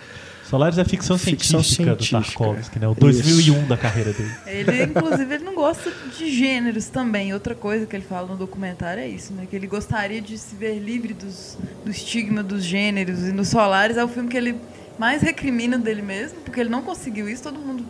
Solares 0.49 0.76
é 0.76 0.84
ficção, 0.84 1.16
Ficção 1.16 1.62
científica, 1.62 1.97
científica. 1.97 2.20
do 2.20 2.24
Tarkovsky, 2.24 2.78
né? 2.78 2.88
O 2.88 2.95
2001 2.95 3.66
da 3.66 3.76
carreira 3.76 4.12
dele. 4.12 4.30
Ele, 4.47 4.84
inclusive, 4.84 5.34
ele 5.34 5.45
não 5.45 5.55
gosta 5.55 5.90
de 6.16 6.30
gêneros 6.30 6.86
também. 6.86 7.32
Outra 7.32 7.55
coisa 7.55 7.86
que 7.86 7.97
ele 7.97 8.05
fala 8.05 8.28
no 8.28 8.36
documentário 8.36 9.03
é 9.03 9.09
isso, 9.09 9.32
né? 9.32 9.47
Que 9.49 9.57
ele 9.57 9.66
gostaria 9.66 10.20
de 10.20 10.36
se 10.36 10.55
ver 10.55 10.78
livre 10.78 11.14
dos, 11.14 11.57
do 11.84 11.90
estigma 11.90 12.42
dos 12.42 12.62
gêneros. 12.62 13.20
E 13.20 13.32
no 13.32 13.45
Solares 13.45 13.97
é 13.97 14.05
o 14.05 14.09
filme 14.09 14.28
que 14.28 14.36
ele 14.36 14.57
mais 14.99 15.22
recrimina 15.22 15.78
dele 15.78 16.03
mesmo, 16.03 16.38
porque 16.40 16.61
ele 16.61 16.70
não 16.70 16.82
conseguiu 16.82 17.28
isso. 17.28 17.42
Todo 17.42 17.59
mundo 17.59 17.84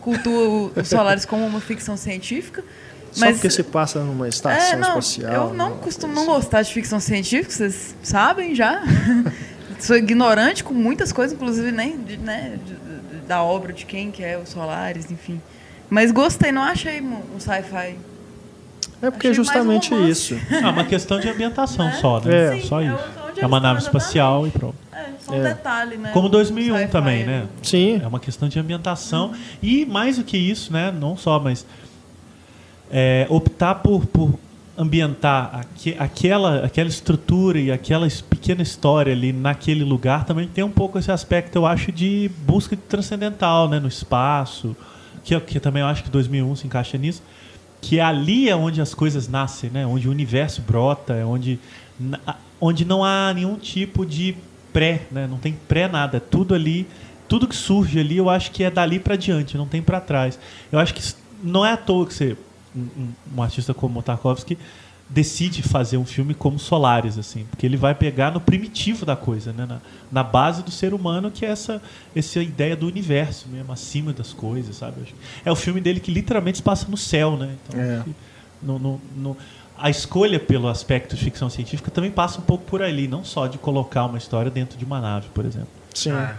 cultua 0.00 0.48
o, 0.48 0.72
o 0.76 0.84
Solares 0.84 1.24
como 1.24 1.44
uma 1.44 1.60
ficção 1.60 1.96
científica. 1.96 2.62
só 3.10 3.26
Mas 3.26 3.36
porque 3.36 3.50
se 3.50 3.64
passa 3.64 3.98
numa 4.04 4.28
estação 4.28 4.74
é, 4.74 4.76
não, 4.76 4.98
espacial. 5.00 5.48
eu 5.48 5.54
não 5.54 5.76
costumo 5.78 6.14
não 6.14 6.26
gostar 6.26 6.62
de 6.62 6.72
ficção 6.72 7.00
científica, 7.00 7.50
vocês 7.52 7.96
sabem 8.02 8.54
já. 8.54 8.80
Sou 9.78 9.96
ignorante 9.96 10.64
com 10.64 10.72
muitas 10.74 11.12
coisas, 11.12 11.34
inclusive 11.36 11.70
nem 11.72 11.96
de- 12.02 12.16
né, 12.16 12.58
de- 12.64 12.74
de- 12.74 13.26
da 13.26 13.42
obra 13.42 13.72
de 13.72 13.84
quem 13.84 14.10
que 14.10 14.22
é 14.22 14.38
o 14.38 14.46
Solares, 14.46 15.10
enfim. 15.10 15.40
Mas 15.90 16.10
gostei, 16.10 16.50
não 16.52 16.62
achei 16.62 17.00
um, 17.00 17.20
sci-fi. 17.38 17.96
É 19.02 19.10
porque 19.10 19.26
é 19.26 19.30
Achei 19.30 19.34
justamente 19.34 19.92
um 19.92 20.08
isso. 20.08 20.36
Ah, 20.64 20.70
uma 20.70 20.84
questão 20.84 21.20
de 21.20 21.28
ambientação 21.28 21.86
Né? 21.86 21.98
só, 22.00 22.18
né? 22.20 22.56
É. 22.58 22.60
Só 22.62 22.80
Sim, 22.80 22.94
isso. 22.94 23.04
é 23.36 23.40
É 23.42 23.46
uma 23.46 23.60
nave 23.60 23.80
espacial 23.80 24.46
e 24.46 24.50
pronto. 24.50 24.74
É, 24.92 25.04
só 25.20 25.32
um 25.32 25.36
É. 25.36 25.42
detalhe, 25.54 25.96
né? 25.98 26.10
Como 26.12 26.28
2001 26.30 26.74
Sci-fi, 26.76 26.90
também, 26.90 27.24
né? 27.26 27.46
Sim. 27.62 28.00
É 28.02 28.06
uma 28.06 28.18
questão 28.18 28.48
de 28.48 28.58
ambientação. 28.58 29.32
E 29.62 29.84
mais 29.84 30.16
do 30.16 30.24
que 30.24 30.38
isso, 30.38 30.72
né? 30.72 30.90
Não 30.90 31.16
só, 31.16 31.38
mas 31.38 31.66
é, 32.90 33.26
optar 33.28 33.74
por, 33.76 34.06
por 34.06 34.38
ambientar 34.78 35.50
aque- 35.54 35.96
aquela, 35.98 36.64
aquela 36.64 36.88
estrutura 36.88 37.58
e 37.58 37.72
aquela 37.72 38.06
pequena 38.28 38.62
história 38.62 39.12
ali 39.12 39.32
naquele 39.32 39.84
lugar 39.84 40.24
também 40.24 40.46
tem 40.46 40.62
um 40.62 40.70
pouco 40.70 40.98
esse 40.98 41.10
aspecto, 41.10 41.56
eu 41.56 41.66
acho, 41.66 41.90
de 41.90 42.30
busca 42.46 42.76
de 42.76 42.82
transcendental, 42.82 43.68
né? 43.68 43.80
No 43.80 43.88
espaço. 43.88 44.76
Que, 45.24 45.38
que 45.40 45.58
também 45.58 45.82
eu 45.82 45.88
acho 45.88 46.04
que 46.04 46.10
2001 46.10 46.56
se 46.56 46.66
encaixa 46.66 46.96
nisso. 46.98 47.22
Que 47.80 48.00
ali 48.00 48.48
é 48.48 48.54
onde 48.56 48.80
as 48.80 48.94
coisas 48.94 49.28
nascem, 49.28 49.70
né? 49.70 49.86
Onde 49.86 50.08
o 50.08 50.10
universo 50.10 50.62
brota, 50.62 51.14
é 51.14 51.24
onde, 51.24 51.58
onde 52.60 52.84
não 52.84 53.04
há 53.04 53.32
nenhum 53.34 53.56
tipo 53.56 54.04
de 54.06 54.36
pré, 54.72 55.02
né? 55.10 55.26
Não 55.26 55.38
tem 55.38 55.54
pré 55.66 55.88
nada, 55.88 56.18
é 56.18 56.20
tudo 56.20 56.54
ali, 56.54 56.86
tudo 57.28 57.48
que 57.48 57.56
surge 57.56 57.98
ali, 57.98 58.18
eu 58.18 58.28
acho 58.30 58.50
que 58.50 58.62
é 58.62 58.70
dali 58.70 58.98
para 59.00 59.16
diante, 59.16 59.56
não 59.56 59.66
tem 59.66 59.80
para 59.82 60.00
trás. 60.00 60.38
Eu 60.70 60.78
acho 60.78 60.94
que 60.94 61.02
não 61.42 61.64
é 61.64 61.72
à 61.72 61.76
toa 61.76 62.06
que 62.06 62.14
você 62.14 62.36
um, 62.76 63.08
um- 63.36 63.42
artista 63.42 63.72
como 63.72 63.98
o 64.00 64.02
Tarkovsky 64.02 64.58
decide 65.08 65.62
fazer 65.62 65.96
um 65.98 66.04
filme 66.04 66.34
como 66.34 66.58
Solaris 66.58 67.16
assim, 67.16 67.44
porque 67.48 67.64
ele 67.64 67.76
vai 67.76 67.94
pegar 67.94 68.32
no 68.32 68.40
primitivo 68.40 69.06
da 69.06 69.14
coisa, 69.14 69.52
né? 69.52 69.64
Na, 69.64 69.78
na 70.10 70.22
base 70.24 70.64
do 70.64 70.70
ser 70.72 70.92
humano, 70.92 71.30
que 71.30 71.46
é 71.46 71.48
essa 71.50 71.80
essa 72.14 72.42
ideia 72.42 72.74
do 72.76 72.86
universo 72.88 73.48
mesmo, 73.48 73.72
acima 73.72 74.12
das 74.12 74.32
coisas, 74.32 74.74
sabe? 74.76 75.02
É 75.44 75.50
o 75.52 75.54
filme 75.54 75.80
dele 75.80 76.00
que 76.00 76.10
literalmente 76.10 76.58
se 76.58 76.62
passa 76.62 76.86
no 76.88 76.96
céu, 76.96 77.36
né? 77.36 77.54
Então, 77.68 77.80
É. 77.80 78.02
no- 78.60 78.78
no- 78.80 79.00
no- 79.16 79.36
a 79.78 79.88
escolha 79.90 80.40
pelo 80.40 80.66
aspecto 80.68 81.14
de 81.14 81.22
ficção 81.22 81.48
científica 81.50 81.88
também 81.90 82.10
passa 82.10 82.40
um 82.40 82.42
pouco 82.42 82.64
por 82.64 82.82
ali, 82.82 83.06
não 83.06 83.22
só 83.22 83.46
de 83.46 83.58
colocar 83.58 84.06
uma 84.06 84.18
história 84.18 84.50
dentro 84.50 84.76
de 84.76 84.84
uma 84.84 85.00
nave, 85.00 85.28
por 85.32 85.44
exemplo. 85.44 85.68
Sim. 85.94 86.10
É. 86.12 86.34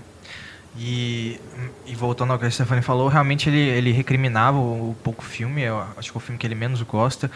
E, 0.80 1.40
e 1.88 1.96
voltando 1.96 2.34
ao 2.34 2.40
que 2.40 2.46
a 2.46 2.52
Stephanie 2.52 2.84
falou, 2.84 3.08
realmente 3.08 3.50
ele, 3.50 3.60
ele 3.60 3.92
recriminava 3.92 4.58
o, 4.58 4.92
o 4.92 4.96
pouco 5.04 5.24
filme, 5.24 5.64
eu 5.64 5.80
acho 5.98 6.12
que 6.12 6.18
é 6.18 6.20
o 6.20 6.22
filme 6.22 6.38
que 6.38 6.46
ele 6.46 6.54
menos 6.54 6.82
gosta, 6.84 7.32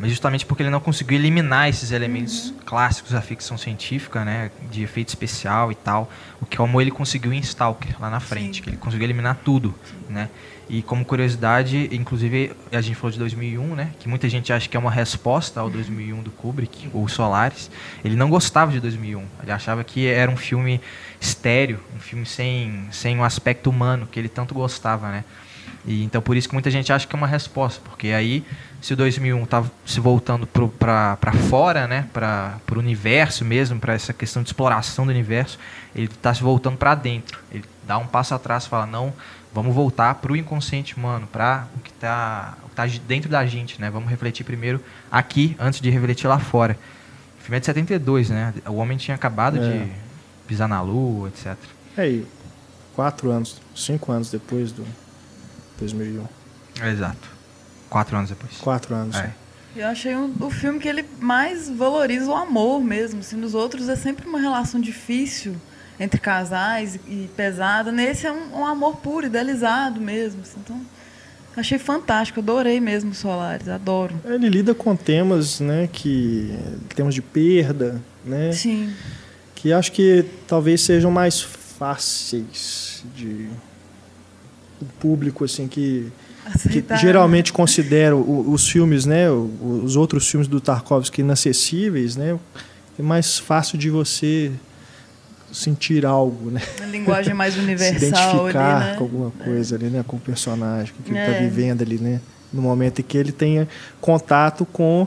mas 0.00 0.10
justamente 0.10 0.46
porque 0.46 0.62
ele 0.62 0.70
não 0.70 0.80
conseguiu 0.80 1.18
eliminar 1.18 1.68
esses 1.68 1.92
elementos 1.92 2.54
clássicos 2.64 3.12
da 3.12 3.20
ficção 3.20 3.58
científica, 3.58 4.24
né, 4.24 4.50
de 4.70 4.82
efeito 4.82 5.10
especial 5.10 5.70
e 5.70 5.74
tal, 5.74 6.10
o 6.40 6.46
que 6.46 6.56
como 6.56 6.80
ele 6.80 6.90
conseguiu 6.90 7.34
em 7.34 7.38
Stalker 7.38 8.00
lá 8.00 8.08
na 8.08 8.18
frente, 8.18 8.56
Sim. 8.56 8.62
que 8.62 8.70
ele 8.70 8.76
conseguiu 8.78 9.04
eliminar 9.04 9.38
tudo, 9.44 9.74
né? 10.08 10.30
E 10.70 10.82
como 10.82 11.04
curiosidade, 11.04 11.90
inclusive 11.92 12.52
a 12.72 12.80
gente 12.80 12.94
falou 12.94 13.10
de 13.10 13.18
2001, 13.18 13.74
né, 13.74 13.90
que 13.98 14.08
muita 14.08 14.28
gente 14.28 14.52
acha 14.52 14.68
que 14.68 14.76
é 14.76 14.80
uma 14.80 14.90
resposta 14.90 15.60
ao 15.60 15.68
2001 15.68 16.22
do 16.22 16.30
Kubrick, 16.30 16.88
ou 16.94 17.06
Solaris. 17.08 17.70
Ele 18.04 18.14
não 18.14 18.30
gostava 18.30 18.70
de 18.70 18.80
2001. 18.80 19.22
Ele 19.42 19.52
achava 19.52 19.82
que 19.82 20.06
era 20.06 20.30
um 20.30 20.36
filme 20.36 20.80
estéreo, 21.20 21.80
um 21.94 21.98
filme 21.98 22.24
sem 22.24 22.86
sem 22.92 23.18
o 23.18 23.24
aspecto 23.24 23.68
humano 23.68 24.08
que 24.10 24.18
ele 24.18 24.28
tanto 24.28 24.54
gostava, 24.54 25.10
né? 25.10 25.24
E 25.86 26.04
então 26.04 26.20
por 26.20 26.36
isso 26.36 26.48
que 26.48 26.54
muita 26.54 26.70
gente 26.70 26.92
acha 26.92 27.06
que 27.06 27.14
é 27.14 27.18
uma 27.18 27.26
resposta, 27.26 27.80
porque 27.84 28.08
aí 28.08 28.44
se 28.80 28.92
o 28.94 28.96
2001 28.96 29.44
tá 29.46 29.64
se 29.84 30.00
voltando 30.00 30.46
para 30.46 31.32
fora, 31.48 31.86
né, 31.86 32.06
para 32.12 32.58
o 32.74 32.78
universo 32.78 33.44
mesmo, 33.44 33.78
para 33.78 33.92
essa 33.94 34.12
questão 34.12 34.42
de 34.42 34.48
exploração 34.48 35.04
do 35.04 35.10
universo, 35.10 35.58
ele 35.94 36.06
está 36.06 36.32
se 36.32 36.42
voltando 36.42 36.76
para 36.78 36.94
dentro. 36.94 37.38
Ele 37.52 37.64
dá 37.86 37.98
um 37.98 38.06
passo 38.06 38.34
atrás, 38.34 38.66
fala 38.66 38.86
não, 38.86 39.12
vamos 39.52 39.74
voltar 39.74 40.14
para 40.16 40.32
o 40.32 40.36
inconsciente 40.36 40.96
humano, 40.96 41.26
para 41.26 41.66
o 41.76 41.80
que 41.80 41.90
está 41.90 42.56
tá 42.74 42.86
dentro 43.06 43.28
da 43.28 43.44
gente, 43.44 43.80
né? 43.80 43.90
Vamos 43.90 44.08
refletir 44.08 44.44
primeiro 44.44 44.82
aqui 45.10 45.56
antes 45.58 45.80
de 45.80 45.90
refletir 45.90 46.26
lá 46.26 46.38
fora. 46.38 46.78
O 47.38 47.42
filme 47.42 47.56
é 47.56 47.60
de 47.60 47.66
72, 47.66 48.30
né? 48.30 48.54
O 48.66 48.74
homem 48.76 48.96
tinha 48.96 49.14
acabado 49.14 49.58
É. 49.58 49.60
de 49.60 49.92
pisar 50.46 50.68
na 50.68 50.80
lua, 50.80 51.28
etc. 51.28 51.56
É 51.96 52.02
aí, 52.02 52.26
quatro 52.94 53.30
anos, 53.30 53.60
cinco 53.74 54.10
anos 54.12 54.30
depois 54.30 54.72
do 54.72 54.86
2001. 55.80 56.24
Exato. 56.86 57.28
Quatro 57.88 58.16
anos 58.16 58.30
depois. 58.30 58.56
Quatro 58.58 58.94
anos. 58.94 59.16
É. 59.16 59.32
Eu 59.76 59.86
achei 59.86 60.14
um, 60.16 60.32
o 60.40 60.50
filme 60.50 60.78
que 60.78 60.88
ele 60.88 61.04
mais 61.20 61.68
valoriza 61.68 62.30
o 62.30 62.34
amor 62.34 62.80
mesmo. 62.80 63.20
Assim, 63.20 63.36
nos 63.36 63.54
outros 63.54 63.88
é 63.88 63.96
sempre 63.96 64.28
uma 64.28 64.40
relação 64.40 64.80
difícil 64.80 65.56
entre 65.98 66.20
casais 66.20 66.98
e 67.08 67.28
pesada. 67.36 67.92
Nesse 67.92 68.26
é 68.26 68.32
um, 68.32 68.60
um 68.60 68.66
amor 68.66 68.96
puro, 68.96 69.26
idealizado 69.26 70.00
mesmo. 70.00 70.42
assim. 70.42 70.58
Então, 70.64 70.80
Achei 71.56 71.78
fantástico, 71.78 72.40
adorei 72.40 72.80
mesmo 72.80 73.12
Solares, 73.12 73.68
adoro. 73.68 74.14
Ele 74.24 74.48
lida 74.48 74.72
com 74.72 74.94
temas, 74.94 75.58
né, 75.58 75.88
que 75.92 76.56
temas 76.94 77.14
de 77.14 77.20
perda, 77.20 78.00
né? 78.24 78.52
Sim. 78.52 78.94
Que 79.54 79.72
acho 79.72 79.90
que 79.90 80.24
talvez 80.46 80.80
sejam 80.80 81.10
mais 81.10 81.42
fáceis 81.42 83.04
de 83.16 83.48
o 84.80 84.84
público 84.98 85.44
assim 85.44 85.68
que, 85.68 86.10
que 86.70 86.84
geralmente 86.96 87.52
considera 87.52 88.16
o- 88.16 88.50
os 88.52 88.68
filmes, 88.68 89.04
né, 89.06 89.30
os 89.30 89.96
outros 89.96 90.28
filmes 90.28 90.48
do 90.48 90.60
Tarkovsky 90.60 91.20
inacessíveis, 91.20 92.16
né? 92.16 92.38
É 92.98 93.02
mais 93.02 93.38
fácil 93.38 93.78
de 93.78 93.88
você 93.90 94.50
sentir 95.52 96.06
algo, 96.06 96.50
né? 96.50 96.60
Uma 96.78 96.86
linguagem 96.86 97.34
mais 97.34 97.54
se 97.54 97.60
universal 97.60 97.98
ali, 98.46 98.50
identificar 98.50 98.80
né? 98.80 98.94
com 98.96 99.04
alguma 99.04 99.30
coisa 99.30 99.76
ali, 99.76 99.86
né? 99.86 100.04
Com 100.06 100.16
o 100.16 100.20
personagem 100.20 100.92
que 101.04 101.10
ele 101.10 101.18
está 101.18 101.32
É. 101.32 101.40
vivendo 101.40 101.82
ali, 101.82 101.98
né? 101.98 102.20
No 102.52 102.62
momento 102.62 103.00
em 103.00 103.02
que 103.04 103.16
ele 103.16 103.32
tenha 103.32 103.68
contato 104.00 104.64
com 104.66 105.06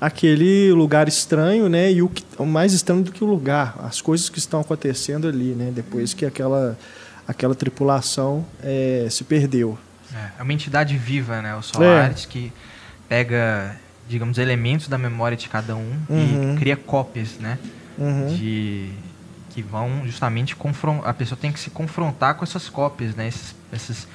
aquele 0.00 0.72
lugar 0.72 1.08
estranho, 1.08 1.68
né? 1.68 1.92
E 1.92 2.02
o, 2.02 2.08
que, 2.08 2.24
mais 2.44 2.72
estranho 2.72 3.02
do 3.02 3.12
que 3.12 3.22
o 3.22 3.26
lugar, 3.26 3.78
as 3.84 4.00
coisas 4.00 4.28
que 4.28 4.38
estão 4.38 4.60
acontecendo 4.60 5.28
ali, 5.28 5.54
né? 5.54 5.70
Depois 5.74 6.12
que 6.14 6.24
aquela 6.24 6.76
aquela 7.26 7.54
tripulação 7.54 8.44
eh, 8.62 9.06
se 9.10 9.24
perdeu. 9.24 9.78
É, 10.14 10.40
é 10.40 10.42
uma 10.42 10.52
entidade 10.52 10.96
viva, 10.98 11.40
né? 11.42 11.54
O 11.54 11.58
É. 11.60 11.62
Solaris, 11.62 12.26
que 12.26 12.52
pega, 13.08 13.76
digamos, 14.08 14.38
elementos 14.38 14.88
da 14.88 14.98
memória 14.98 15.36
de 15.36 15.48
cada 15.48 15.74
um 15.76 15.92
Uhum. 16.08 16.54
e 16.54 16.58
cria 16.58 16.76
cópias, 16.76 17.38
né? 17.38 17.58
Uhum. 17.98 18.26
De 18.34 18.90
que 19.50 19.60
vão 19.62 20.02
justamente 20.04 20.56
confrontar. 20.56 21.10
A 21.10 21.14
pessoa 21.14 21.38
tem 21.40 21.52
que 21.52 21.60
se 21.60 21.70
confrontar 21.70 22.34
com 22.36 22.44
essas 22.44 22.68
cópias, 22.68 23.14
né? 23.14 23.28
Esses, 23.28 23.54
essas 23.72 24.06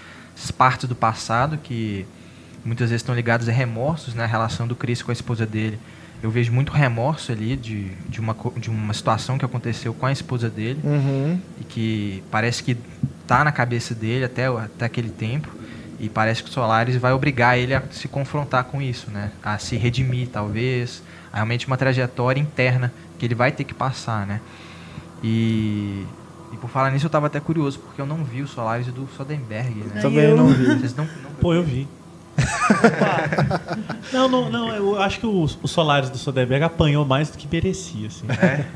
partes 0.51 0.87
do 0.89 0.95
passado 0.95 1.57
que 1.57 2.05
muitas 2.65 2.89
vezes 2.89 3.01
estão 3.01 3.13
ligadas 3.15 3.47
a 3.47 3.51
remorsos, 3.51 4.13
né? 4.15 4.23
A 4.23 4.27
relação 4.27 4.67
do 4.67 4.75
Chris 4.75 5.01
com 5.01 5.11
a 5.11 5.13
esposa 5.13 5.45
dele. 5.45 5.79
Eu 6.21 6.31
vejo 6.31 6.51
muito 6.51 6.71
remorso 6.71 7.31
ali 7.31 7.55
de, 7.55 7.91
de, 8.09 8.19
uma, 8.19 8.35
de 8.57 8.69
uma 8.69 8.93
situação 8.93 9.37
que 9.37 9.45
aconteceu 9.45 9.93
com 9.93 10.05
a 10.05 10.11
esposa 10.11 10.49
dele 10.49 10.79
Uhum. 10.83 11.39
e 11.61 11.63
que 11.63 12.23
parece 12.31 12.63
que 12.63 12.75
tá 13.27 13.43
na 13.43 13.51
cabeça 13.51 13.93
dele 13.93 14.25
até, 14.25 14.47
até 14.47 14.85
aquele 14.85 15.09
tempo 15.09 15.47
e 15.99 16.09
parece 16.09 16.43
que 16.43 16.49
o 16.49 16.51
Solaris 16.53 16.95
vai 16.97 17.11
obrigar 17.13 17.57
ele 17.57 17.73
a 17.73 17.83
se 17.91 18.07
confrontar 18.07 18.63
com 18.65 18.81
isso, 18.81 19.09
né? 19.11 19.31
A 19.43 19.57
se 19.57 19.75
redimir, 19.77 20.27
talvez. 20.29 21.01
É 21.31 21.35
realmente 21.35 21.67
uma 21.67 21.77
trajetória 21.77 22.39
interna 22.39 22.91
que 23.19 23.25
ele 23.25 23.35
vai 23.35 23.51
ter 23.51 23.63
que 23.63 23.73
passar, 23.73 24.25
né? 24.25 24.39
E, 25.23 26.05
e 26.53 26.57
por 26.57 26.69
falar 26.69 26.91
nisso, 26.91 27.05
eu 27.05 27.09
tava 27.09 27.27
até 27.27 27.39
curioso, 27.39 27.79
porque 27.79 27.99
eu 28.01 28.05
não 28.05 28.23
vi 28.23 28.41
o 28.41 28.47
Solaris 28.47 28.87
do 28.87 29.07
Soderbergh, 29.17 29.75
né? 29.93 30.01
Também 30.01 30.25
eu- 30.25 30.37
não 30.37 30.47
vi. 30.47 30.65
Vocês 30.65 30.95
não, 30.95 31.05
não 31.05 31.31
Pô, 31.41 31.53
eu 31.53 31.63
vi. 31.63 31.87
não, 34.11 34.27
não, 34.29 34.49
não, 34.49 34.73
eu 34.73 35.01
acho 35.01 35.19
que 35.19 35.25
o, 35.25 35.43
o 35.61 35.67
Solaris 35.67 36.09
do 36.09 36.17
Soderbergh 36.17 36.63
apanhou 36.63 37.05
mais 37.05 37.29
do 37.29 37.37
que 37.37 37.47
merecia, 37.51 38.07
assim. 38.07 38.25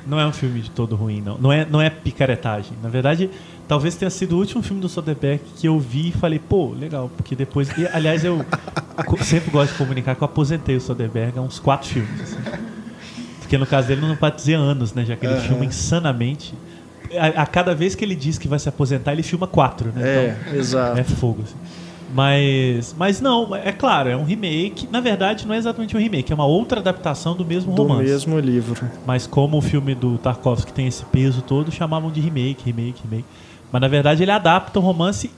Não 0.06 0.20
é 0.20 0.26
um 0.26 0.34
filme 0.34 0.62
de 0.62 0.70
todo 0.72 0.96
ruim, 0.96 1.22
não. 1.22 1.38
Não 1.38 1.52
é, 1.52 1.66
não 1.66 1.82
é 1.82 1.90
picaretagem. 1.90 2.74
Na 2.82 2.90
verdade, 2.90 3.30
talvez 3.68 3.96
tenha 3.96 4.10
sido 4.10 4.36
o 4.36 4.40
último 4.40 4.62
filme 4.62 4.82
do 4.82 4.90
Soderbergh 4.90 5.42
que 5.58 5.68
eu 5.68 5.80
vi 5.80 6.10
e 6.10 6.12
falei, 6.12 6.40
pô, 6.40 6.72
legal, 6.72 7.10
porque 7.16 7.36
depois... 7.36 7.70
E, 7.78 7.88
aliás, 7.88 8.24
eu 8.24 8.46
sempre 9.24 9.52
gosto 9.52 9.72
de 9.74 9.78
comunicar 9.78 10.16
que 10.16 10.22
eu 10.22 10.26
aposentei 10.26 10.76
o 10.76 10.82
Soderbergh 10.82 11.38
há 11.38 11.42
uns 11.42 11.60
quatro 11.60 11.88
filmes, 11.90 12.22
assim. 12.22 12.38
Porque 13.40 13.58
no 13.58 13.66
caso 13.68 13.88
dele 13.88 14.02
não 14.02 14.16
pode 14.16 14.38
dizer 14.38 14.54
anos, 14.56 14.94
né? 14.94 15.04
Já 15.06 15.16
que 15.16 15.26
ele 15.26 15.34
Aham. 15.36 15.42
filma 15.44 15.66
insanamente. 15.66 16.54
A, 17.20 17.42
a 17.42 17.46
cada 17.46 17.76
vez 17.76 17.94
que 17.96 18.06
ele 18.06 18.16
diz 18.16 18.38
que 18.38 18.48
vai 18.48 18.58
se 18.58 18.70
aposentar, 18.70 19.12
ele 19.12 19.24
filma 19.24 19.46
quatro, 19.46 19.92
né? 19.94 20.00
Então, 20.36 20.54
É, 20.54 20.58
exato. 20.58 20.98
é 20.98 21.04
fogo. 21.04 21.44
assim. 21.44 21.56
Mas, 22.14 22.96
mas 22.98 23.22
não, 23.22 23.56
é 23.56 23.72
claro, 23.72 24.10
é 24.10 24.16
um 24.18 24.24
remake. 24.24 24.88
Na 24.92 25.00
verdade, 25.00 25.48
não 25.48 25.54
é 25.56 25.58
exatamente 25.58 25.96
um 25.96 26.00
remake, 26.00 26.32
é 26.32 26.36
uma 26.36 26.46
outra 26.46 26.80
adaptação 26.80 27.36
do 27.36 27.46
mesmo 27.46 27.74
Do 27.74 27.84
romance. 27.84 28.04
mesmo 28.04 28.40
livro. 28.40 28.86
Mas 29.06 29.26
como 29.28 29.58
o 29.58 29.62
filme 29.62 29.96
do 29.96 30.18
Tarkovsky 30.18 30.74
tem 30.74 30.88
esse 30.88 31.06
peso 31.06 31.42
todo, 31.42 31.72
chamavam 31.72 32.12
de 32.12 32.20
remake, 32.20 32.64
remake, 32.66 33.02
remake. 33.10 33.26
Mas 33.72 33.82
na 33.82 33.88
verdade 33.88 34.24
ele 34.24 34.32
adapta 34.32 34.80
o 34.80 34.82
romance. 34.82 35.32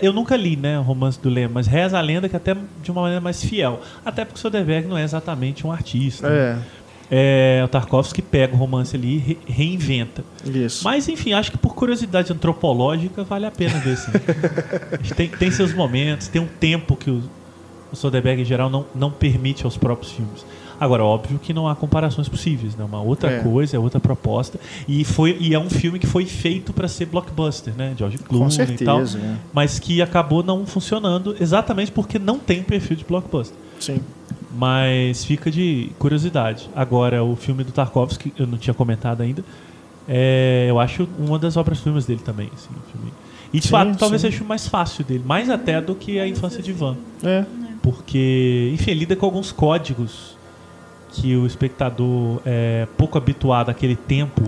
Eu 0.00 0.12
nunca 0.12 0.36
li, 0.36 0.54
né, 0.56 0.78
o 0.78 0.82
romance 0.82 1.20
do 1.20 1.28
Lema, 1.28 1.54
mas 1.54 1.66
reza 1.66 1.98
a 1.98 2.00
lenda 2.00 2.28
que 2.28 2.36
até 2.36 2.54
de 2.80 2.90
uma 2.92 3.00
maneira 3.02 3.20
mais 3.20 3.42
fiel. 3.42 3.80
Até 4.04 4.24
porque 4.24 4.38
o 4.38 4.40
Soderbergh 4.40 4.86
não 4.86 4.96
é 4.96 5.02
exatamente 5.02 5.66
um 5.66 5.72
artista. 5.72 6.28
né? 6.30 6.62
É, 7.10 7.58
É, 7.60 7.64
o 7.64 7.68
Tarkovsky 7.68 8.22
pega 8.22 8.54
o 8.54 8.56
romance 8.58 8.96
ali 8.96 9.16
e 9.16 9.18
re- 9.18 9.38
reinventa. 9.46 10.24
isso. 10.44 10.82
Mas, 10.84 11.08
enfim, 11.08 11.32
acho 11.32 11.50
que 11.50 11.58
por 11.58 11.74
curiosidade 11.74 12.32
antropológica 12.32 13.22
vale 13.24 13.46
a 13.46 13.50
pena 13.50 13.78
ver, 13.80 13.96
sim. 13.96 14.10
Tem, 15.14 15.28
tem 15.28 15.50
seus 15.50 15.72
momentos, 15.74 16.28
tem 16.28 16.40
um 16.40 16.46
tempo 16.46 16.96
que 16.96 17.10
o, 17.10 17.22
o 17.92 17.96
Soderbergh, 17.96 18.40
em 18.40 18.44
geral, 18.44 18.68
não, 18.70 18.84
não 18.94 19.10
permite 19.10 19.64
aos 19.64 19.76
próprios 19.76 20.12
filmes. 20.12 20.44
Agora, 20.80 21.04
óbvio 21.04 21.38
que 21.38 21.52
não 21.54 21.68
há 21.68 21.76
comparações 21.76 22.28
possíveis, 22.28 22.74
né? 22.74 22.84
Uma 22.84 23.00
outra 23.00 23.30
É. 23.30 23.38
coisa, 23.40 23.76
é 23.76 23.78
outra 23.78 24.00
proposta. 24.00 24.58
E, 24.88 25.04
foi, 25.04 25.36
e 25.38 25.54
é 25.54 25.58
um 25.58 25.70
filme 25.70 26.00
que 26.00 26.06
foi 26.06 26.24
feito 26.26 26.72
para 26.72 26.88
ser 26.88 27.06
blockbuster, 27.06 27.72
né? 27.76 27.94
George 27.96 28.18
Clooney 28.18 28.46
Com 28.46 28.50
certeza. 28.50 28.82
e 28.82 28.84
tal. 28.84 29.00
né? 29.02 29.38
Mas 29.52 29.78
que 29.78 30.02
acabou 30.02 30.42
não 30.42 30.66
funcionando 30.66 31.36
exatamente 31.40 31.92
porque 31.92 32.18
não 32.18 32.38
tem 32.40 32.62
perfil 32.62 32.96
de 32.96 33.04
blockbuster. 33.04 33.56
Sim. 33.78 34.00
Mas 34.56 35.24
fica 35.24 35.50
de 35.50 35.90
curiosidade. 35.98 36.68
Agora, 36.74 37.24
o 37.24 37.34
filme 37.34 37.64
do 37.64 37.72
Tarkovsky, 37.72 38.32
eu 38.38 38.46
não 38.46 38.56
tinha 38.58 38.72
comentado 38.74 39.20
ainda, 39.22 39.44
é, 40.08 40.66
eu 40.68 40.78
acho 40.78 41.08
uma 41.18 41.38
das 41.38 41.56
obras-primas 41.56 42.06
dele 42.06 42.20
também. 42.24 42.50
Assim. 42.54 42.68
E 43.52 43.58
de 43.58 43.64
Sim, 43.66 43.70
fato, 43.70 43.98
talvez 43.98 44.20
sim. 44.22 44.30
seja 44.30 44.44
o 44.44 44.46
mais 44.46 44.66
fácil 44.68 45.04
dele, 45.04 45.22
mais 45.26 45.48
até 45.50 45.80
do 45.80 45.94
que 45.94 46.18
A 46.18 46.26
Infância 46.28 46.62
de 46.62 46.72
Van. 46.72 46.96
É. 47.22 47.44
Porque, 47.82 48.70
enfim, 48.74 48.92
ele 48.92 49.00
lida 49.00 49.16
com 49.16 49.26
alguns 49.26 49.52
códigos 49.52 50.36
que 51.12 51.36
o 51.36 51.46
espectador 51.46 52.40
é 52.44 52.86
pouco 52.96 53.16
habituado 53.18 53.68
àquele 53.70 53.94
tempo 53.94 54.42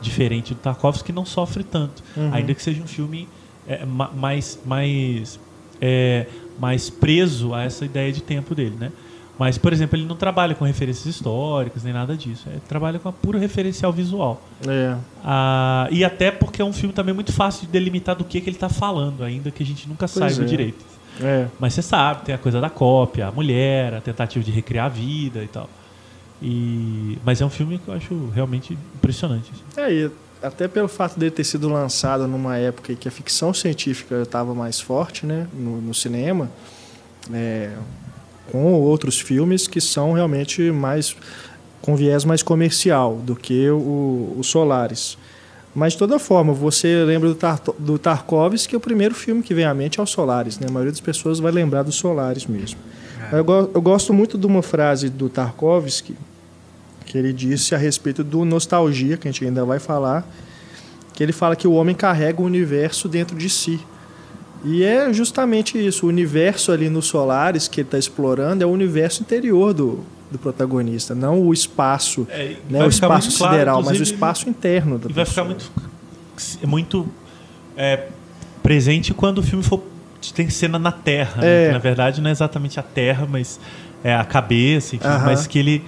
diferente 0.00 0.54
do 0.54 0.60
Tarkovsky 0.60 1.12
não 1.12 1.24
sofre 1.24 1.62
tanto. 1.64 2.02
Uhum. 2.16 2.30
Ainda 2.32 2.54
que 2.54 2.62
seja 2.62 2.82
um 2.82 2.86
filme 2.86 3.28
é, 3.66 3.84
ma- 3.84 4.10
mais, 4.14 4.58
mais, 4.66 5.38
é, 5.80 6.26
mais 6.58 6.90
preso 6.90 7.54
a 7.54 7.62
essa 7.62 7.84
ideia 7.84 8.12
de 8.12 8.22
tempo 8.22 8.54
dele, 8.54 8.74
né? 8.78 8.90
Mas, 9.40 9.56
por 9.56 9.72
exemplo, 9.72 9.96
ele 9.96 10.04
não 10.04 10.16
trabalha 10.16 10.54
com 10.54 10.66
referências 10.66 11.06
históricas 11.06 11.82
nem 11.82 11.94
nada 11.94 12.14
disso. 12.14 12.46
Ele 12.46 12.60
trabalha 12.68 12.98
com 12.98 13.08
a 13.08 13.12
pura 13.12 13.38
referencial 13.38 13.90
visual. 13.90 14.38
É. 14.68 14.94
Ah, 15.24 15.88
e 15.90 16.04
até 16.04 16.30
porque 16.30 16.60
é 16.60 16.64
um 16.64 16.74
filme 16.74 16.92
também 16.92 17.14
muito 17.14 17.32
fácil 17.32 17.64
de 17.64 17.72
delimitar 17.72 18.14
do 18.14 18.22
que, 18.22 18.38
que 18.38 18.50
ele 18.50 18.56
está 18.58 18.68
falando, 18.68 19.24
ainda 19.24 19.50
que 19.50 19.62
a 19.62 19.66
gente 19.66 19.88
nunca 19.88 20.06
Pois 20.06 20.10
saiba 20.10 20.42
é. 20.42 20.44
direito. 20.44 20.84
É. 21.22 21.46
Mas 21.58 21.72
você 21.72 21.80
sabe, 21.80 22.26
tem 22.26 22.34
a 22.34 22.38
coisa 22.38 22.60
da 22.60 22.68
cópia, 22.68 23.28
a 23.28 23.32
mulher, 23.32 23.94
a 23.94 24.02
tentativa 24.02 24.44
de 24.44 24.50
recriar 24.50 24.84
a 24.84 24.88
vida 24.90 25.42
e 25.42 25.48
tal. 25.48 25.70
E... 26.42 27.16
Mas 27.24 27.40
é 27.40 27.46
um 27.46 27.50
filme 27.50 27.78
que 27.78 27.88
eu 27.88 27.94
acho 27.94 28.28
realmente 28.34 28.76
impressionante. 28.94 29.50
assim. 29.54 29.80
É, 29.80 29.90
e 29.90 30.10
até 30.42 30.68
pelo 30.68 30.86
fato 30.86 31.18
dele 31.18 31.30
ter 31.30 31.44
sido 31.44 31.66
lançado 31.66 32.28
numa 32.28 32.58
época 32.58 32.92
em 32.92 32.96
que 32.96 33.08
a 33.08 33.10
ficção 33.10 33.54
científica 33.54 34.20
estava 34.20 34.54
mais 34.54 34.78
forte 34.82 35.24
né, 35.24 35.46
no, 35.54 35.80
no 35.80 35.94
cinema, 35.94 36.50
é, 37.32 37.70
com 38.50 38.72
outros 38.74 39.20
filmes 39.20 39.66
que 39.66 39.80
são 39.80 40.12
realmente 40.12 40.70
mais 40.70 41.16
com 41.80 41.96
viés 41.96 42.24
mais 42.24 42.42
comercial 42.42 43.16
do 43.16 43.34
que 43.34 43.70
o, 43.70 44.34
o 44.38 44.42
Solaris. 44.42 45.16
Mas 45.74 45.92
de 45.92 45.98
toda 46.00 46.18
forma, 46.18 46.52
você 46.52 47.04
lembra 47.04 47.28
do, 47.28 47.34
Tar 47.34 47.60
do 47.78 47.98
Tarkovsky, 47.98 48.70
que 48.70 48.76
o 48.76 48.80
primeiro 48.80 49.14
filme 49.14 49.42
que 49.42 49.54
vem 49.54 49.64
à 49.64 49.72
mente 49.72 49.98
é 50.00 50.02
o 50.02 50.06
Solaris. 50.06 50.58
Né? 50.58 50.66
A 50.68 50.72
maioria 50.72 50.90
das 50.92 51.00
pessoas 51.00 51.38
vai 51.38 51.52
lembrar 51.52 51.82
do 51.84 51.92
Solaris 51.92 52.44
mesmo. 52.46 52.78
Eu, 53.32 53.44
go- 53.44 53.70
eu 53.72 53.80
gosto 53.80 54.12
muito 54.12 54.36
de 54.36 54.46
uma 54.46 54.62
frase 54.62 55.08
do 55.08 55.28
Tarkovsky, 55.28 56.16
que 57.06 57.16
ele 57.16 57.32
disse 57.32 57.74
a 57.74 57.78
respeito 57.78 58.22
do 58.24 58.44
nostalgia, 58.44 59.16
que 59.16 59.28
a 59.28 59.30
gente 59.30 59.44
ainda 59.44 59.64
vai 59.64 59.78
falar, 59.78 60.26
que 61.14 61.22
ele 61.22 61.32
fala 61.32 61.54
que 61.54 61.68
o 61.68 61.72
homem 61.72 61.94
carrega 61.94 62.42
o 62.42 62.44
universo 62.44 63.08
dentro 63.08 63.36
de 63.36 63.48
si. 63.48 63.78
E 64.64 64.82
é 64.84 65.12
justamente 65.12 65.78
isso, 65.78 66.06
o 66.06 66.08
universo 66.08 66.70
ali 66.72 66.88
no 66.90 67.00
Solaris 67.00 67.66
que 67.68 67.80
ele 67.80 67.86
está 67.88 67.98
explorando 67.98 68.62
é 68.62 68.66
o 68.66 68.70
universo 68.70 69.22
interior 69.22 69.72
do, 69.72 70.00
do 70.30 70.38
protagonista, 70.38 71.14
não 71.14 71.40
o 71.40 71.52
espaço, 71.52 72.26
É, 72.30 72.56
né, 72.68 72.84
o 72.84 72.90
ficar 72.90 73.06
espaço 73.06 73.26
muito 73.28 73.38
claro, 73.38 73.52
sideral, 73.54 73.82
mas 73.82 73.98
o 73.98 74.02
espaço 74.02 74.48
interno 74.48 74.98
da 74.98 75.08
E 75.08 75.12
vai 75.12 75.24
ficar 75.24 75.44
pessoa. 75.44 75.70
muito, 76.62 76.66
muito 76.66 77.08
é, 77.76 78.06
presente 78.62 79.14
quando 79.14 79.38
o 79.38 79.42
filme 79.42 79.62
for 79.64 79.82
tem 80.34 80.50
cena 80.50 80.78
na 80.78 80.92
Terra. 80.92 81.40
né? 81.40 81.62
É. 81.62 81.66
Que, 81.68 81.72
na 81.72 81.78
verdade, 81.78 82.20
não 82.20 82.28
é 82.28 82.32
exatamente 82.32 82.78
a 82.78 82.82
Terra, 82.82 83.26
mas 83.28 83.58
é 84.04 84.14
a 84.14 84.22
cabeça, 84.24 84.94
enfim, 84.94 85.06
Aham. 85.06 85.24
mas 85.24 85.46
que 85.46 85.58
ele, 85.58 85.82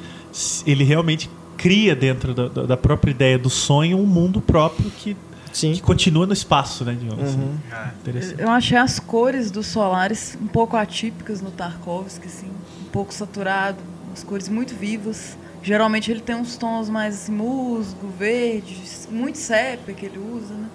ele 0.66 0.82
realmente 0.84 1.28
cria 1.58 1.94
dentro 1.94 2.32
da, 2.32 2.48
da- 2.48 2.62
da 2.62 2.76
própria 2.76 3.10
ideia 3.10 3.38
do 3.38 3.50
sonho 3.50 3.98
um 3.98 4.06
mundo 4.06 4.40
próprio 4.40 4.90
que, 4.96 5.14
Sim. 5.52 5.72
que 5.74 5.82
continua 5.82 6.26
no 6.26 6.32
espaço, 6.32 6.84
né? 6.84 6.96
Digamos 6.98 7.24
assim. 7.24 7.38
Uhum. 7.38 7.56
É. 7.70 7.88
Interessante. 8.00 8.40
Eu 8.40 8.50
achei 8.50 8.78
as 8.78 8.98
cores 8.98 9.50
dos 9.50 9.66
Solares 9.66 10.36
um 10.40 10.46
pouco 10.46 10.76
atípicas 10.76 11.40
no 11.40 11.50
Tarkovsky, 11.50 12.26
assim, 12.26 12.48
um 12.48 12.90
pouco 12.90 13.12
saturado, 13.12 13.78
umas 14.08 14.24
cores 14.24 14.48
muito 14.48 14.74
vivas. 14.74 15.36
Geralmente 15.62 16.10
ele 16.10 16.20
tem 16.20 16.34
uns 16.34 16.56
tons 16.56 16.88
mais 16.88 17.14
assim, 17.14 17.32
musgo, 17.32 18.08
verde, 18.18 18.82
muito 19.10 19.38
sépia 19.38 19.94
que 19.94 20.06
ele 20.06 20.18
usa, 20.18 20.54
né? 20.54 20.66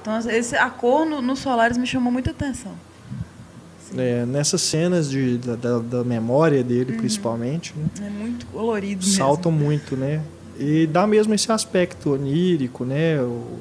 Então 0.00 0.16
esse, 0.30 0.54
a 0.54 0.70
cor 0.70 1.04
no, 1.04 1.20
no 1.20 1.34
Solares 1.34 1.76
me 1.76 1.86
chamou 1.86 2.12
muita 2.12 2.30
atenção. 2.30 2.72
assim. 3.80 4.00
É, 4.00 4.24
nessas 4.24 4.60
cenas 4.62 5.10
de, 5.10 5.38
da, 5.38 5.56
da, 5.56 5.78
da 5.78 6.04
memória 6.04 6.62
dele, 6.62 6.92
principalmente, 6.92 7.74
né? 7.76 8.06
É 8.06 8.10
muito 8.10 8.46
colorido 8.46 9.04
mesmo. 9.04 9.16
saltam 9.16 9.50
muito, 9.50 9.96
né? 9.96 10.22
E 10.58 10.86
dá 10.86 11.06
mesmo 11.06 11.34
esse 11.34 11.50
aspecto 11.50 12.14
onírico, 12.14 12.84
né? 12.84 13.20
O 13.20 13.58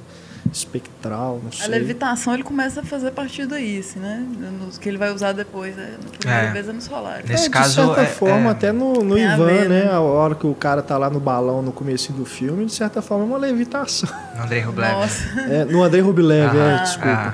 espectral, 0.51 1.39
não 1.41 1.49
A 1.49 1.51
sei. 1.51 1.67
levitação 1.67 2.33
ele 2.33 2.43
começa 2.43 2.79
a 2.81 2.83
fazer 2.83 3.07
a 3.07 3.11
partir 3.11 3.45
daí, 3.45 3.79
assim, 3.79 3.99
né? 3.99 4.23
No- 4.39 4.71
que 4.79 4.87
ele 4.87 4.97
vai 4.97 5.11
usar 5.13 5.31
depois, 5.33 5.75
né? 5.75 5.95
Na 6.03 6.09
primeira 6.09 6.43
É. 6.49 6.51
vez 6.51 6.69
é 6.69 6.71
no 6.73 6.81
solar. 6.81 7.21
Nesse 7.27 7.47
É, 7.47 7.49
caso, 7.49 7.69
de 7.81 7.87
certa 7.87 8.01
é- 8.01 8.05
forma, 8.05 8.49
é- 8.49 8.51
até 8.51 8.71
no, 8.71 9.03
no 9.03 9.15
a 9.15 9.19
Ivan, 9.19 9.45
ver, 9.45 9.69
né? 9.69 9.83
né? 9.85 9.91
A 9.91 9.99
hora 9.99 10.35
que 10.35 10.47
o 10.47 10.53
cara 10.55 10.81
tá 10.81 10.97
lá 10.97 11.09
no 11.09 11.19
balão 11.19 11.61
no 11.61 11.71
começo 11.71 12.11
do 12.13 12.25
filme, 12.25 12.65
de 12.65 12.73
certa 12.73 13.01
forma 13.01 13.23
é 13.23 13.27
uma 13.27 13.37
levitação. 13.37 14.09
No 14.37 14.43
Andrei 14.43 14.61
Rublev. 14.61 14.91
Nossa. 14.93 15.39
É, 15.41 15.65
no 15.65 15.83
Andrei 15.83 16.01
Rublev, 16.01 16.57
é, 16.57 16.77
desculpa. 16.83 17.09
ah. 17.09 17.33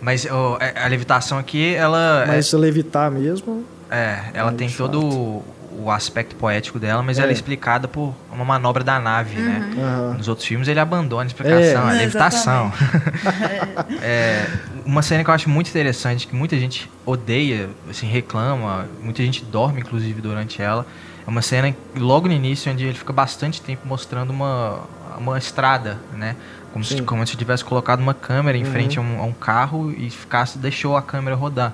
Mas 0.00 0.26
é- 0.26 0.84
a 0.84 0.88
levitação 0.88 1.38
aqui, 1.38 1.74
ela, 1.74 2.24
Mas 2.26 2.52
levitar 2.52 3.10
mesmo, 3.10 3.64
é, 3.90 4.18
ela 4.34 4.50
é, 4.50 4.54
tem 4.54 4.68
todo 4.68 5.00
o, 5.00 5.44
o 5.82 5.90
aspecto 5.90 6.34
poético 6.36 6.78
dela, 6.78 7.02
mas 7.02 7.18
É. 7.18 7.22
ela 7.22 7.30
é 7.30 7.34
explicada 7.34 7.86
por 7.88 8.14
uma 8.32 8.44
manobra 8.44 8.82
da 8.84 8.98
nave, 9.00 9.36
né? 9.40 9.70
aham. 9.76 10.14
Nos 10.16 10.28
outros 10.28 10.46
filmes 10.46 10.68
ele 10.68 10.78
abandona 10.80 11.24
a 11.24 11.26
explicação, 11.26 11.88
É. 11.88 11.92
a 11.92 11.92
levitação. 11.92 12.72
Exatamente. 12.72 13.92
É, 14.02 14.46
uma 14.84 15.02
cena 15.02 15.22
que 15.24 15.30
eu 15.30 15.34
acho 15.34 15.48
muito 15.48 15.68
interessante, 15.68 16.26
que 16.26 16.34
muita 16.34 16.58
gente 16.58 16.90
odeia, 17.06 17.68
assim, 17.88 18.06
reclama, 18.06 18.86
muita 19.02 19.22
gente 19.22 19.44
dorme, 19.44 19.80
inclusive, 19.80 20.20
durante 20.20 20.60
ela. 20.60 20.86
É 21.26 21.30
uma 21.30 21.42
cena 21.42 21.74
logo 21.96 22.26
no 22.26 22.34
início, 22.34 22.70
onde 22.72 22.84
ele 22.84 22.94
fica 22.98 23.12
bastante 23.12 23.60
tempo 23.62 23.86
mostrando 23.86 24.30
uma, 24.30 24.80
uma 25.18 25.38
estrada, 25.38 25.98
né? 26.14 26.34
Como 26.72 26.84
se, 26.84 27.00
como 27.02 27.26
se 27.26 27.36
tivesse 27.36 27.64
colocado 27.64 28.00
uma 28.00 28.14
câmera 28.14 28.56
em 28.58 28.64
Uhum. 28.64 28.72
frente 28.72 28.98
a 28.98 29.02
um, 29.02 29.20
a 29.20 29.24
um 29.24 29.32
carro 29.32 29.92
e 29.96 30.08
ficasse, 30.10 30.58
deixou 30.58 30.96
a 30.96 31.02
câmera 31.02 31.36
rodar, 31.36 31.72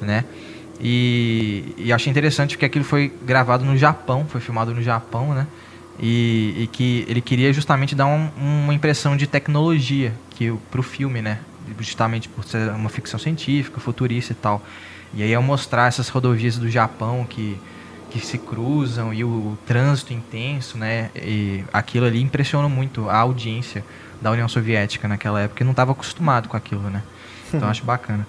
né? 0.00 0.24
E, 0.80 1.74
e 1.78 1.92
achei 1.92 2.10
interessante 2.10 2.50
porque 2.56 2.66
aquilo 2.66 2.84
foi 2.84 3.12
gravado 3.24 3.64
no 3.64 3.76
Japão, 3.76 4.26
foi 4.28 4.40
filmado 4.40 4.74
no 4.74 4.82
Japão, 4.82 5.34
né? 5.34 5.46
E, 5.98 6.54
e 6.58 6.66
que 6.66 7.06
ele 7.08 7.20
queria 7.22 7.52
justamente 7.52 7.94
dar 7.94 8.06
um- 8.06 8.28
uma 8.38 8.74
impressão 8.74 9.16
de 9.16 9.26
tecnologia 9.26 10.12
que 10.30 10.50
o- 10.50 10.58
pro 10.70 10.82
filme, 10.82 11.22
né? 11.22 11.38
Justamente 11.80 12.28
por 12.28 12.44
ser 12.44 12.70
uma 12.72 12.90
ficção 12.90 13.18
científica, 13.18 13.80
futurista 13.80 14.32
e 14.32 14.36
tal. 14.36 14.62
E 15.14 15.22
aí 15.22 15.34
ao 15.34 15.42
mostrar 15.42 15.88
essas 15.88 16.08
rodovias 16.08 16.58
do 16.58 16.68
Japão 16.68 17.24
que, 17.28 17.56
que 18.10 18.20
se 18.20 18.36
cruzam 18.36 19.12
e 19.14 19.24
o, 19.24 19.56
trânsito 19.66 20.12
intenso, 20.12 20.76
né? 20.76 21.10
E 21.16 21.64
aquilo 21.72 22.04
ali 22.06 22.20
impressionou 22.20 22.68
muito 22.68 23.08
a 23.08 23.16
audiência 23.16 23.82
da 24.20 24.30
União 24.30 24.48
Soviética 24.48 25.08
naquela 25.08 25.40
época, 25.40 25.58
que 25.58 25.64
não 25.64 25.70
estava 25.70 25.92
acostumado 25.92 26.48
com 26.50 26.56
aquilo, 26.56 26.90
né? 26.90 27.02
Então 27.52 27.66
acho 27.70 27.82
bacana. 27.84 28.26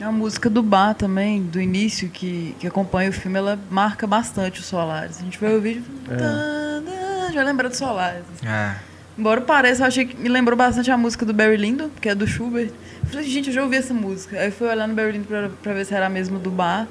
A 0.00 0.12
música 0.12 0.50
do 0.50 0.62
bar 0.62 0.94
também, 0.94 1.42
do 1.42 1.60
início, 1.60 2.08
que, 2.08 2.54
que 2.60 2.66
acompanha 2.66 3.10
o 3.10 3.12
filme, 3.12 3.38
ela 3.38 3.58
marca 3.70 4.06
bastante 4.06 4.60
os 4.60 4.66
Solares. 4.66 5.18
A 5.20 5.22
gente 5.22 5.38
vai 5.38 5.54
ouvir. 5.54 5.82
É. 6.10 7.32
Já 7.32 7.42
lembra 7.42 7.68
dos 7.68 7.78
Solares. 7.78 8.24
É. 8.44 8.76
Embora 9.18 9.40
pareça, 9.40 9.82
eu 9.82 9.86
achei 9.86 10.04
que 10.04 10.16
me 10.16 10.28
lembrou 10.28 10.56
bastante 10.56 10.90
a 10.90 10.96
música 10.96 11.24
do 11.24 11.32
Barry 11.32 11.56
Lyndon, 11.56 11.88
que 12.00 12.08
é 12.08 12.14
do 12.14 12.26
Schubert. 12.26 12.70
Eu 13.02 13.08
falei, 13.08 13.26
gente, 13.26 13.48
eu 13.48 13.54
já 13.54 13.62
ouvi 13.62 13.76
essa 13.76 13.94
música. 13.94 14.38
Aí 14.38 14.50
fui 14.50 14.68
olhar 14.68 14.86
no 14.86 14.94
Barry 14.94 15.12
Lyndon 15.12 15.26
pra, 15.26 15.48
pra 15.62 15.72
ver 15.72 15.86
se 15.86 15.94
era 15.94 16.06
a 16.06 16.10
mesma 16.10 16.38
do 16.38 16.50
bar, 16.50 16.86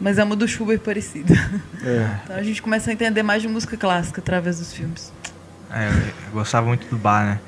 mas 0.00 0.16
é 0.16 0.24
uma 0.24 0.34
do 0.34 0.48
Schubert 0.48 0.80
parecida. 0.80 1.34
É. 1.84 2.08
Então 2.24 2.36
a 2.36 2.42
gente 2.42 2.62
começa 2.62 2.90
a 2.90 2.92
entender 2.92 3.22
mais 3.22 3.42
de 3.42 3.48
música 3.48 3.76
clássica 3.76 4.20
através 4.20 4.58
dos 4.58 4.72
filmes. 4.72 5.12
É, 5.70 5.88
eu, 5.88 6.32
gostava 6.32 6.66
muito 6.66 6.88
do 6.88 6.96
bar, 6.96 7.24
né? 7.24 7.40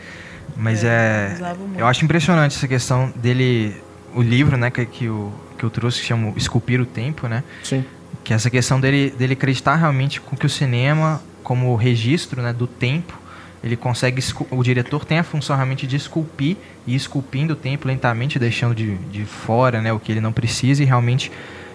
Mas 0.56 0.84
é. 0.84 1.36
muito. 1.58 1.78
eu 1.78 1.86
acho 1.86 2.04
impressionante 2.04 2.56
essa 2.56 2.68
questão 2.68 3.10
dele. 3.16 3.82
O 4.14 4.22
livro, 4.22 4.56
né, 4.56 4.70
que, 4.70 4.84
que, 4.86 5.04
eu, 5.04 5.32
que 5.58 5.64
eu 5.64 5.70
trouxe, 5.70 6.00
que 6.00 6.06
chama 6.06 6.32
Esculpir 6.36 6.80
o 6.80 6.86
Tempo, 6.86 7.28
né? 7.28 7.44
Sim. 7.62 7.84
Que 8.24 8.32
é 8.32 8.36
essa 8.36 8.50
questão 8.50 8.80
dele, 8.80 9.10
dele 9.10 9.34
acreditar 9.34 9.76
realmente 9.76 10.20
com 10.20 10.36
que 10.36 10.46
o 10.46 10.48
cinema, 10.48 11.22
como 11.42 11.74
registro 11.76 12.42
né, 12.42 12.52
do 12.52 12.66
tempo, 12.66 13.18
ele 13.62 13.76
consegue. 13.76 14.22
O 14.50 14.62
diretor 14.62 15.04
tem 15.04 15.18
a 15.18 15.22
função 15.22 15.54
realmente 15.54 15.86
de 15.86 15.96
esculpir 15.96 16.56
e 16.86 16.94
esculpindo 16.94 17.52
o 17.52 17.56
tempo 17.56 17.86
lentamente, 17.86 18.38
deixando 18.38 18.74
de, 18.74 18.96
de 18.96 19.24
fora 19.24 19.80
né, 19.80 19.92
o 19.92 20.00
que 20.00 20.12
ele 20.12 20.20
não 20.20 20.32
precisa 20.32 20.82
e 20.82 20.86
realmente 20.86 21.30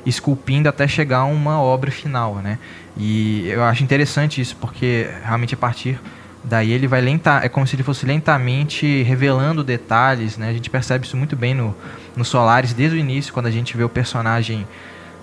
esculpindo 0.05 0.69
até 0.69 0.87
chegar 0.87 1.19
a 1.19 1.25
uma 1.25 1.59
obra 1.59 1.89
final, 1.91 2.35
né? 2.35 2.59
E 2.97 3.47
eu 3.47 3.63
acho 3.63 3.83
interessante 3.83 4.39
isso, 4.39 4.55
porque 4.57 5.09
realmente 5.23 5.53
a 5.55 5.57
partir 5.57 5.99
daí 6.47 6.71
ele 6.71 6.87
vai 6.87 7.01
lenta, 7.01 7.41
é 7.43 7.49
como 7.49 7.65
se 7.65 7.75
ele 7.75 7.83
fosse 7.83 8.05
lentamente 8.05 9.03
revelando 9.03 9.63
detalhes, 9.63 10.37
né? 10.37 10.49
A 10.49 10.53
gente 10.53 10.69
percebe 10.69 11.05
isso 11.05 11.17
muito 11.17 11.35
bem 11.35 11.53
no, 11.53 11.75
no 12.15 12.23
Solaris 12.23 12.73
desde 12.73 12.97
o 12.97 12.99
início, 12.99 13.33
quando 13.33 13.47
a 13.47 13.51
gente 13.51 13.75
vê 13.75 13.83
o 13.83 13.89
personagem 13.89 14.65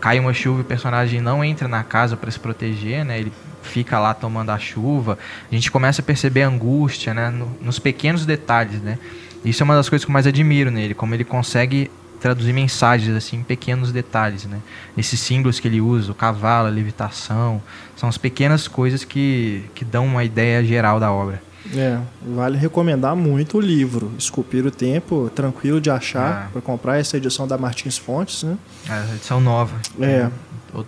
cai 0.01 0.19
uma 0.19 0.35
chuva 0.35 0.59
e 0.59 0.63
o 0.63 0.65
personagem 0.65 1.21
não 1.21 1.45
entra 1.45 1.69
na 1.69 1.85
casa 1.85 2.17
para 2.17 2.29
se 2.31 2.39
proteger, 2.39 3.05
né? 3.05 3.21
Ele 3.21 3.33
fica 3.63 4.01
lá 4.01 4.13
tomando 4.13 4.51
a 4.51 4.59
chuva. 4.59 5.17
A 5.51 5.55
gente 5.55 5.71
começa 5.71 6.03
a 6.03 6.05
perceber 6.05 6.43
a 6.43 6.49
angústia, 6.49 7.15
né? 7.15 7.31
No- 7.31 7.57
nos 7.61 7.79
pequenos 7.79 8.27
detalhes, 8.27 8.83
né? 8.83 8.99
Isso 9.45 9.63
é 9.63 9.65
uma 9.65 9.77
das 9.77 9.89
coisas 9.89 10.05
que 10.05 10.11
eu 10.11 10.13
mais 10.13 10.27
admiro 10.27 10.71
nele, 10.73 10.93
como 10.93 11.15
ele 11.15 11.23
consegue 11.25 11.89
traduzir 12.23 12.53
mensagens 12.53 13.15
assim 13.17 13.39
em 13.39 13.43
pequenos 13.43 13.93
detalhes, 13.93 14.45
né? 14.47 14.59
Esses 14.97 15.19
símbolos 15.21 15.59
que 15.61 15.67
ele 15.69 15.81
usa, 15.81 16.13
o 16.13 16.15
cavalo, 16.15 16.69
a 16.69 16.71
levitação, 16.71 17.61
são 17.97 18.09
as 18.09 18.17
pequenas 18.17 18.69
coisas 18.69 19.05
que, 19.05 19.65
que 19.75 19.85
dão 19.85 20.07
uma 20.07 20.23
ideia 20.25 20.65
geral 20.65 20.99
da 21.01 21.11
obra. 21.13 21.43
É, 21.75 21.99
vale 22.27 22.57
recomendar 22.59 23.15
muito 23.15 23.59
o 23.59 23.61
livro 23.61 24.11
Esculpir 24.19 24.67
o 24.67 24.71
Tempo, 24.71 25.31
tranquilo 25.35 25.81
de 25.81 25.91
achar 25.91 26.47
É. 26.49 26.53
para 26.53 26.61
comprar 26.61 26.99
essa 26.99 27.17
edição 27.17 27.47
da 27.47 27.57
Martins 27.57 27.97
Fontes, 27.99 28.43
né? 28.43 28.57
É 28.89 29.15
edição 29.15 29.41
nova. 29.41 29.75
É. 30.01 30.25
Ou 30.25 30.31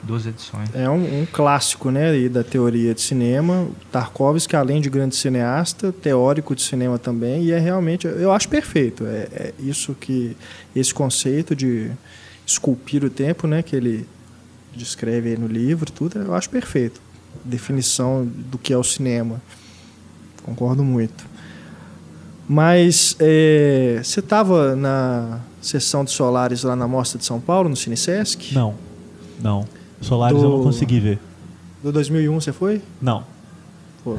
Duas 0.03 0.27
edições. 0.27 0.71
É 0.75 0.89
um, 0.89 1.23
um 1.23 1.27
clássico, 1.27 1.91
né, 1.91 2.11
aí 2.11 2.29
da 2.29 2.43
teoria 2.43 2.95
de 2.95 3.03
cinema. 3.03 3.69
Tarkovsky, 3.93 4.57
além 4.57 4.81
de 4.81 4.89
grande 4.89 5.15
cineasta, 5.15 5.93
teórico 5.93 6.55
de 6.55 6.63
cinema 6.63 6.99
também, 6.99 7.45
e 7.45 7.53
é 7.53 7.59
realmente, 7.59 8.07
eu 8.07 8.33
acho 8.33 8.49
perfeito. 8.49 9.05
É, 9.05 9.29
é 9.33 9.55
isso 9.59 9.95
que 9.95 10.37
esse 10.75 10.95
conceito 10.95 11.55
de 11.55 11.91
esculpir 12.47 13.05
o 13.05 13.11
tempo, 13.11 13.47
né, 13.47 13.63
que 13.63 13.77
ele 13.77 14.07
descreve 14.75 15.31
aí 15.31 15.37
no 15.37 15.47
livro, 15.47 15.91
tudo, 15.93 16.19
eu 16.19 16.35
acho 16.35 16.49
perfeito. 16.49 17.01
Definição 17.45 18.25
do 18.25 18.57
que 18.57 18.73
é 18.73 18.79
o 18.79 18.85
cinema. 18.85 19.41
Concordo 20.43 20.83
muito. 20.83 21.27
Mas 22.49 23.17
é, 23.19 24.01
você 24.03 24.21
estava 24.21 24.75
na 24.77 25.41
sessão 25.61 26.05
de 26.05 26.11
Solares 26.11 26.63
lá 26.63 26.77
na 26.77 26.87
Mostra 26.87 27.19
de 27.19 27.25
São 27.25 27.41
Paulo, 27.41 27.69
no 27.69 27.77
Cinesesc? 27.77 28.55
Não. 28.55 28.75
Não. 29.43 29.65
Solares 30.01 30.37
eu 30.37 30.43
Do- 30.51 30.57
não 30.59 30.63
consegui 30.65 31.01
ver. 31.01 31.19
Do 31.83 31.93
2001 31.93 32.41
você 32.41 32.53
foi? 32.53 32.81
Não. 33.01 33.23
Pô. 34.03 34.17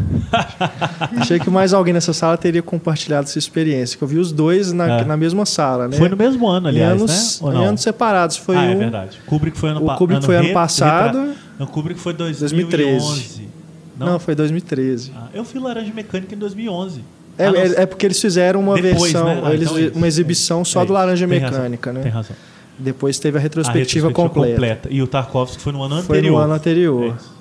Achei 1.18 1.40
que 1.40 1.50
mais 1.50 1.74
alguém 1.74 1.94
nessa 1.94 2.12
sala 2.14 2.38
teria 2.38 2.62
compartilhado 2.64 3.28
essa 3.28 3.38
experiência, 3.38 3.98
que 3.98 4.04
eu 4.04 4.08
vi 4.08 4.18
os 4.18 4.32
dois 4.32 4.72
na, 4.72 5.00
É. 5.02 5.06
na 5.06 5.16
mesma 5.16 5.46
sala, 5.46 5.88
né? 5.88 5.96
Foi 5.98 6.10
no 6.10 6.18
mesmo 6.18 6.48
ano, 6.48 6.68
aliás, 6.68 6.94
em 6.94 7.04
anos, 7.04 7.40
né? 7.42 7.48
Ou 7.48 7.52
em 7.54 7.56
não? 7.56 7.66
anos 7.66 7.82
separados. 7.82 8.38
Foi 8.38 8.56
ah, 8.56 8.62
um, 8.62 8.72
é 8.72 8.76
verdade. 8.76 9.20
Kubrick 9.28 9.58
foi 9.58 9.70
ano 9.70 9.86
o 9.86 9.96
Kubrick 9.96 10.26
foi 10.26 10.36
ano 10.38 10.54
passado. 10.54 11.20
repra- 11.20 11.36
Não, 11.60 11.68
Kubrick 11.68 12.00
foi 12.00 12.14
2013. 12.14 12.98
2011. 13.06 13.50
Não, 13.98 14.08
Não? 14.08 14.20
foi 14.20 14.36
2013. 14.36 15.12
Ah, 15.16 15.28
eu 15.34 15.46
fui 15.46 15.60
Laranja 15.60 15.94
Mecânica 15.94 16.34
em 16.36 16.38
2011. 16.38 17.02
É, 17.38 17.48
Ah, 17.48 17.52
é, 17.56 17.82
é 17.84 17.86
porque 17.86 18.06
eles 18.06 18.20
fizeram 18.20 18.62
uma 18.62 18.76
Depois, 18.76 19.12
versão, 19.12 19.26
né? 19.26 19.42
Ah, 19.46 19.54
eles, 19.54 19.70
então 19.70 19.84
é 19.84 19.92
uma 19.96 20.08
exibição 20.08 20.66
só 20.66 20.82
É 20.82 20.86
do. 20.86 20.94
Laranja 20.94 21.28
Tem 21.28 21.38
razão, 21.40 21.58
Mecânica, 21.60 21.94
né? 21.94 22.02
Tem 22.02 22.12
razão. 22.12 22.36
Depois 22.78 23.18
teve 23.20 23.38
a 23.38 23.40
A 23.40 23.44
retrospectiva, 23.44 24.12
completa. 24.12 24.90
E 24.92 25.02
o 25.02 25.08
Tarkovsky 25.08 25.62
foi 25.62 25.72
no 25.72 25.82
ano 25.84 26.02
Foi 26.04 26.18
anterior. 26.18 26.38
no 26.38 26.44
ano 26.44 26.54
anterior. 26.54 27.16
É. 27.32 27.36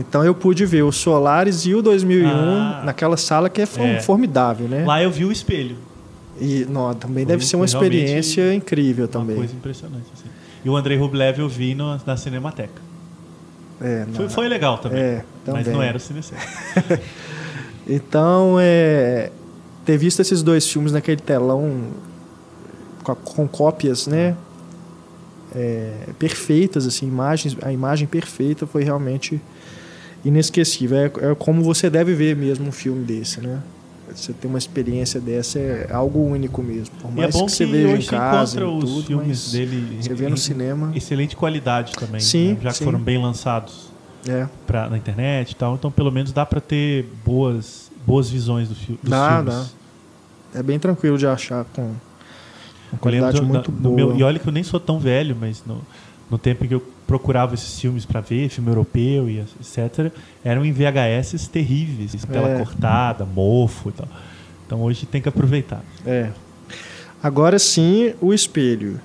Então 0.00 0.24
eu 0.24 0.34
pude 0.34 0.64
ver 0.64 0.82
o 0.82 0.90
Solaris 0.90 1.66
e 1.66 1.74
o 1.74 1.82
2001 1.82 2.28
Ah. 2.30 2.82
naquela 2.84 3.16
sala 3.18 3.50
que 3.50 3.60
é, 3.60 3.64
É. 3.76 4.00
formidável, 4.00 4.66
né? 4.66 4.84
Lá 4.86 5.02
eu 5.02 5.10
vi 5.10 5.24
o 5.26 5.30
espelho. 5.32 5.76
E 6.40 6.64
não, 6.70 6.94
também 6.94 7.24
Foi- 7.24 7.32
deve 7.32 7.44
ser 7.44 7.56
uma 7.56 7.68
foi 7.68 7.74
experiência 7.78 8.54
incrível 8.54 9.04
Uma 9.04 9.10
também. 9.12 9.36
coisa 9.36 9.54
impressionante. 9.54 10.06
Assim. 10.14 10.30
E 10.64 10.70
o 10.70 10.74
Andrei 10.76 10.96
Rublev 10.96 11.38
eu 11.40 11.48
vi 11.48 11.74
no, 11.74 12.00
na 12.06 12.16
Cinemateca. 12.16 12.80
É, 13.80 14.06
Foi, 14.14 14.24
não- 14.24 14.30
foi 14.30 14.48
legal 14.48 14.78
também. 14.78 14.98
É, 14.98 15.24
mas 15.46 15.64
também. 15.64 15.72
não 15.74 15.82
era 15.82 15.96
o 15.98 16.00
Cinecec. 16.00 16.40
Então, 17.86 18.56
é, 18.60 19.30
ter 19.84 19.96
visto 19.96 20.20
esses 20.20 20.42
dois 20.42 20.66
filmes 20.68 20.92
naquele 20.92 21.20
telão 21.20 21.88
com, 23.02 23.14
com 23.14 23.48
cópias, 23.48 24.06
né? 24.06 24.36
É, 25.54 25.92
perfeitas, 26.18 26.86
assim, 26.86 27.06
imagens, 27.06 27.56
a 27.62 27.72
imagem 27.72 28.06
perfeita 28.06 28.66
foi 28.66 28.84
realmente 28.84 29.40
inesquecível. 30.24 30.98
É, 30.98 31.04
é 31.04 31.34
como 31.34 31.62
você 31.62 31.88
deve 31.90 32.14
ver 32.14 32.36
mesmo 32.36 32.68
um 32.68 32.72
filme 32.72 33.04
desse, 33.04 33.40
né? 33.40 33.60
Você 34.14 34.32
ter 34.32 34.46
uma 34.46 34.58
experiência 34.58 35.18
dessa 35.18 35.58
é 35.58 35.88
algo 35.90 36.20
único 36.20 36.62
mesmo. 36.62 36.94
Por 37.00 37.08
E 37.10 37.12
é 37.20 37.22
mais 37.22 37.34
bom 37.34 37.46
que 37.46 37.46
que, 37.46 37.52
você 37.56 37.64
veja 37.66 37.88
em 37.88 37.94
hoje 37.94 38.04
você 38.04 38.10
casa 38.10 38.60
encontra 38.60 38.74
e 38.74 38.84
os 38.84 38.90
tudo, 38.94 39.06
filmes 39.06 39.26
mas 39.44 39.52
dele 39.52 39.98
você 40.02 40.14
vê 40.14 40.26
em- 40.26 40.30
no 40.30 40.36
cinema, 40.36 40.92
excelente 40.94 41.34
qualidade 41.34 41.92
também, 41.92 42.20
Sim, 42.20 42.52
né? 42.54 42.58
já 42.62 42.70
que 42.70 42.76
sim. 42.78 42.84
foram 42.84 42.98
bem 43.00 43.16
lançados 43.22 43.90
é, 44.28 44.46
pra, 44.66 44.88
na 44.90 44.98
internet 44.98 45.52
e 45.52 45.56
tal. 45.56 45.74
Então, 45.76 45.90
pelo 45.90 46.12
menos 46.12 46.30
dá 46.30 46.44
pra 46.44 46.60
ter 46.60 47.06
boas, 47.24 47.90
boas 48.06 48.28
visões 48.28 48.68
do 48.68 48.74
fi 48.74 48.92
dos 49.02 49.10
Dá, 49.10 49.42
filmes. 49.42 49.74
é 50.54 50.62
bem 50.62 50.78
tranquilo 50.78 51.16
de 51.16 51.26
achar 51.26 51.64
com 51.72 51.92
Uma 52.92 52.98
qualidade 52.98 53.40
lembro 53.40 53.52
muito 53.54 53.72
no 53.72 53.78
boa. 53.78 53.94
meu- 53.96 54.16
e 54.18 54.22
olha 54.22 54.38
que 54.38 54.46
eu 54.46 54.52
nem 54.52 54.62
sou 54.62 54.78
tão 54.78 54.98
velho, 54.98 55.36
mas 55.38 55.62
no, 55.66 55.80
no 56.30 56.38
tempo 56.38 56.64
em 56.64 56.68
que 56.68 56.74
eu 56.74 56.82
procurava 57.06 57.54
esses 57.54 57.78
filmes 57.80 58.04
para 58.04 58.20
ver, 58.20 58.48
filme 58.48 58.70
europeu 58.70 59.28
e 59.28 59.40
etc., 59.40 60.10
eram 60.44 60.64
em 60.64 60.72
VHS 60.72 61.48
terríveis, 61.48 62.14
tela 62.30 62.48
É. 62.50 62.58
cortada, 62.58 63.24
mofo 63.24 63.88
e 63.88 63.92
tal. 63.92 64.08
Então 64.66 64.82
hoje 64.82 65.04
tem 65.06 65.20
que 65.20 65.28
aproveitar. 65.28 65.82
É. 66.06 66.30
Agora 67.22 67.58
sim, 67.58 68.14
o 68.20 68.32
espelho. 68.32 69.00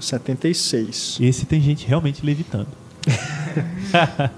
76. 0.00 1.18
Esse 1.20 1.46
tem 1.46 1.60
gente 1.60 1.86
realmente 1.86 2.24
levitando. 2.24 2.68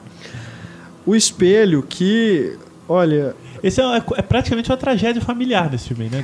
O 1.05 1.15
espelho 1.15 1.85
que, 1.85 2.59
olha, 2.89 3.35
Esse 3.63 3.81
é, 3.81 3.85
é 4.17 4.23
praticamente 4.23 4.71
uma 4.71 4.77
tragédia 4.77 5.21
familiar 5.23 5.69
desse 5.69 5.89
filme, 5.89 6.09
né? 6.09 6.23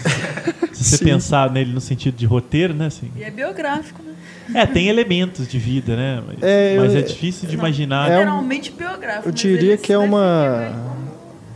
Se, 0.73 0.85
se 0.85 0.85
você 0.97 0.99
pensar 1.05 1.51
nele 1.51 1.73
no 1.73 1.81
sentido 1.81 2.17
de 2.17 2.27
roteiro, 2.27 2.75
né? 2.75 2.87
Assim, 2.87 3.11
E 3.17 3.23
é 3.25 3.31
biográfico, 3.31 4.03
né? 4.03 4.13
é, 4.61 4.67
tem 4.67 4.89
elementos 4.89 5.47
de 5.49 5.59
vida, 5.59 5.97
né? 5.97 6.23
Mas 6.27 6.37
É, 6.43 6.77
mas 6.79 6.93
eu- 6.95 7.01
é 7.01 7.03
difícil 7.03 7.49
de 7.49 7.57
Não, 7.57 7.65
imaginar. 7.65 8.11
É 8.11 8.17
um- 8.17 8.19
Literalmente 8.21 8.73
biográfico. 8.73 9.29
eu 9.29 9.33
diria 9.33 9.77
que 9.77 9.93
é 9.93 9.99
uma? 9.99 10.73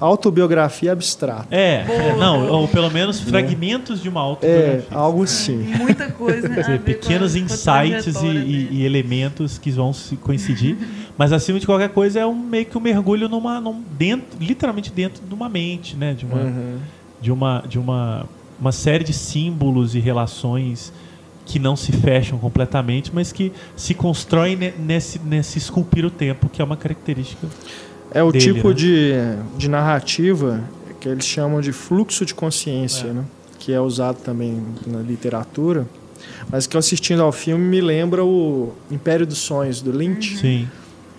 Autobiografia 0.00 0.92
abstrata. 0.92 1.46
É, 1.50 1.84
Boa, 1.84 1.98
é, 1.98 2.16
não, 2.16 2.48
ou 2.50 2.68
pelo 2.68 2.90
menos 2.90 3.20
fragmentos 3.20 4.02
de 4.02 4.08
uma 4.08 4.20
É, 4.20 4.24
autobiografia. 4.24 4.86
algo 4.98 5.22
assim. 5.22 5.56
Muita 5.78 6.10
coisa, 6.10 6.48
né? 6.48 6.56
Dizer, 6.60 6.80
pequenos 6.80 7.34
insights 7.36 8.14
e, 8.22 8.26
e- 8.26 8.68
e 8.72 8.84
elementos 8.84 9.58
que 9.58 9.70
vão 9.70 9.92
se 9.92 10.16
coincidir. 10.16 10.76
Mas 11.16 11.32
acima 11.32 11.58
de 11.58 11.64
qualquer 11.66 11.88
coisa 11.90 12.20
é 12.20 12.26
um 12.26 12.34
meio 12.34 12.66
que 12.66 12.76
um 12.76 12.80
mergulho 12.80 13.28
numa, 13.28 13.60
num, 13.60 13.82
dentro, 13.98 14.26
literalmente 14.40 14.90
dentro 14.92 15.22
de 15.26 15.32
uma 15.34 15.48
mente, 15.48 15.96
né? 15.96 16.12
De 16.14 16.24
uma, 16.26 16.38
Uhum. 16.40 16.78
de 17.20 17.32
uma, 17.32 17.64
de 17.66 17.78
uma, 17.78 18.26
uma 18.60 18.72
série 18.72 19.02
de 19.04 19.12
símbolos 19.14 19.94
e 19.94 19.98
relações 19.98 20.92
que 21.46 21.58
não 21.60 21.76
se 21.76 21.92
fecham 21.92 22.38
completamente, 22.38 23.12
mas 23.14 23.30
que 23.32 23.52
se 23.76 23.94
constroem 23.94 24.56
ne- 24.56 24.74
nesse, 24.78 25.18
nesse 25.20 25.58
esculpir 25.58 26.04
o 26.04 26.10
tempo, 26.10 26.48
que 26.48 26.60
é 26.60 26.64
uma 26.64 26.76
característica. 26.76 27.46
É 28.12 28.22
o 28.22 28.30
dele, 28.32 28.44
tipo 28.44 28.68
né? 28.68 28.74
de, 28.74 29.12
de 29.58 29.68
narrativa 29.68 30.60
que 31.00 31.08
eles 31.08 31.24
chamam 31.24 31.60
de 31.60 31.72
fluxo 31.72 32.24
de 32.24 32.34
consciência, 32.34 33.08
É. 33.08 33.12
né? 33.12 33.24
que 33.58 33.72
é 33.72 33.80
usado 33.80 34.18
também 34.18 34.62
na 34.86 35.00
literatura, 35.00 35.86
mas 36.50 36.66
que 36.68 36.76
assistindo 36.76 37.20
ao 37.22 37.32
filme 37.32 37.64
me 37.64 37.80
lembra 37.80 38.24
o 38.24 38.72
Império 38.90 39.26
dos 39.26 39.38
Sonhos, 39.38 39.82
do 39.82 39.90
Lynch, 39.90 40.36
Sim. 40.38 40.68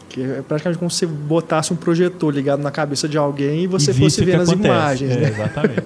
que 0.07 0.21
é 0.21 0.41
praticamente 0.47 0.79
como 0.79 0.89
se 0.89 1.05
você 1.05 1.07
botasse 1.07 1.73
um 1.73 1.75
projetor 1.75 2.33
ligado 2.33 2.61
na 2.61 2.71
cabeça 2.71 3.07
de 3.07 3.17
alguém 3.17 3.63
e 3.63 3.67
você 3.67 3.91
E 3.91 3.93
fosse 3.93 4.21
o 4.21 4.25
vendo 4.25 4.41
as 4.43 4.49
acontece. 4.49 4.69
imagens. 4.73 5.11
É, 5.11 5.19
né? 5.19 5.29
Exatamente. 5.29 5.83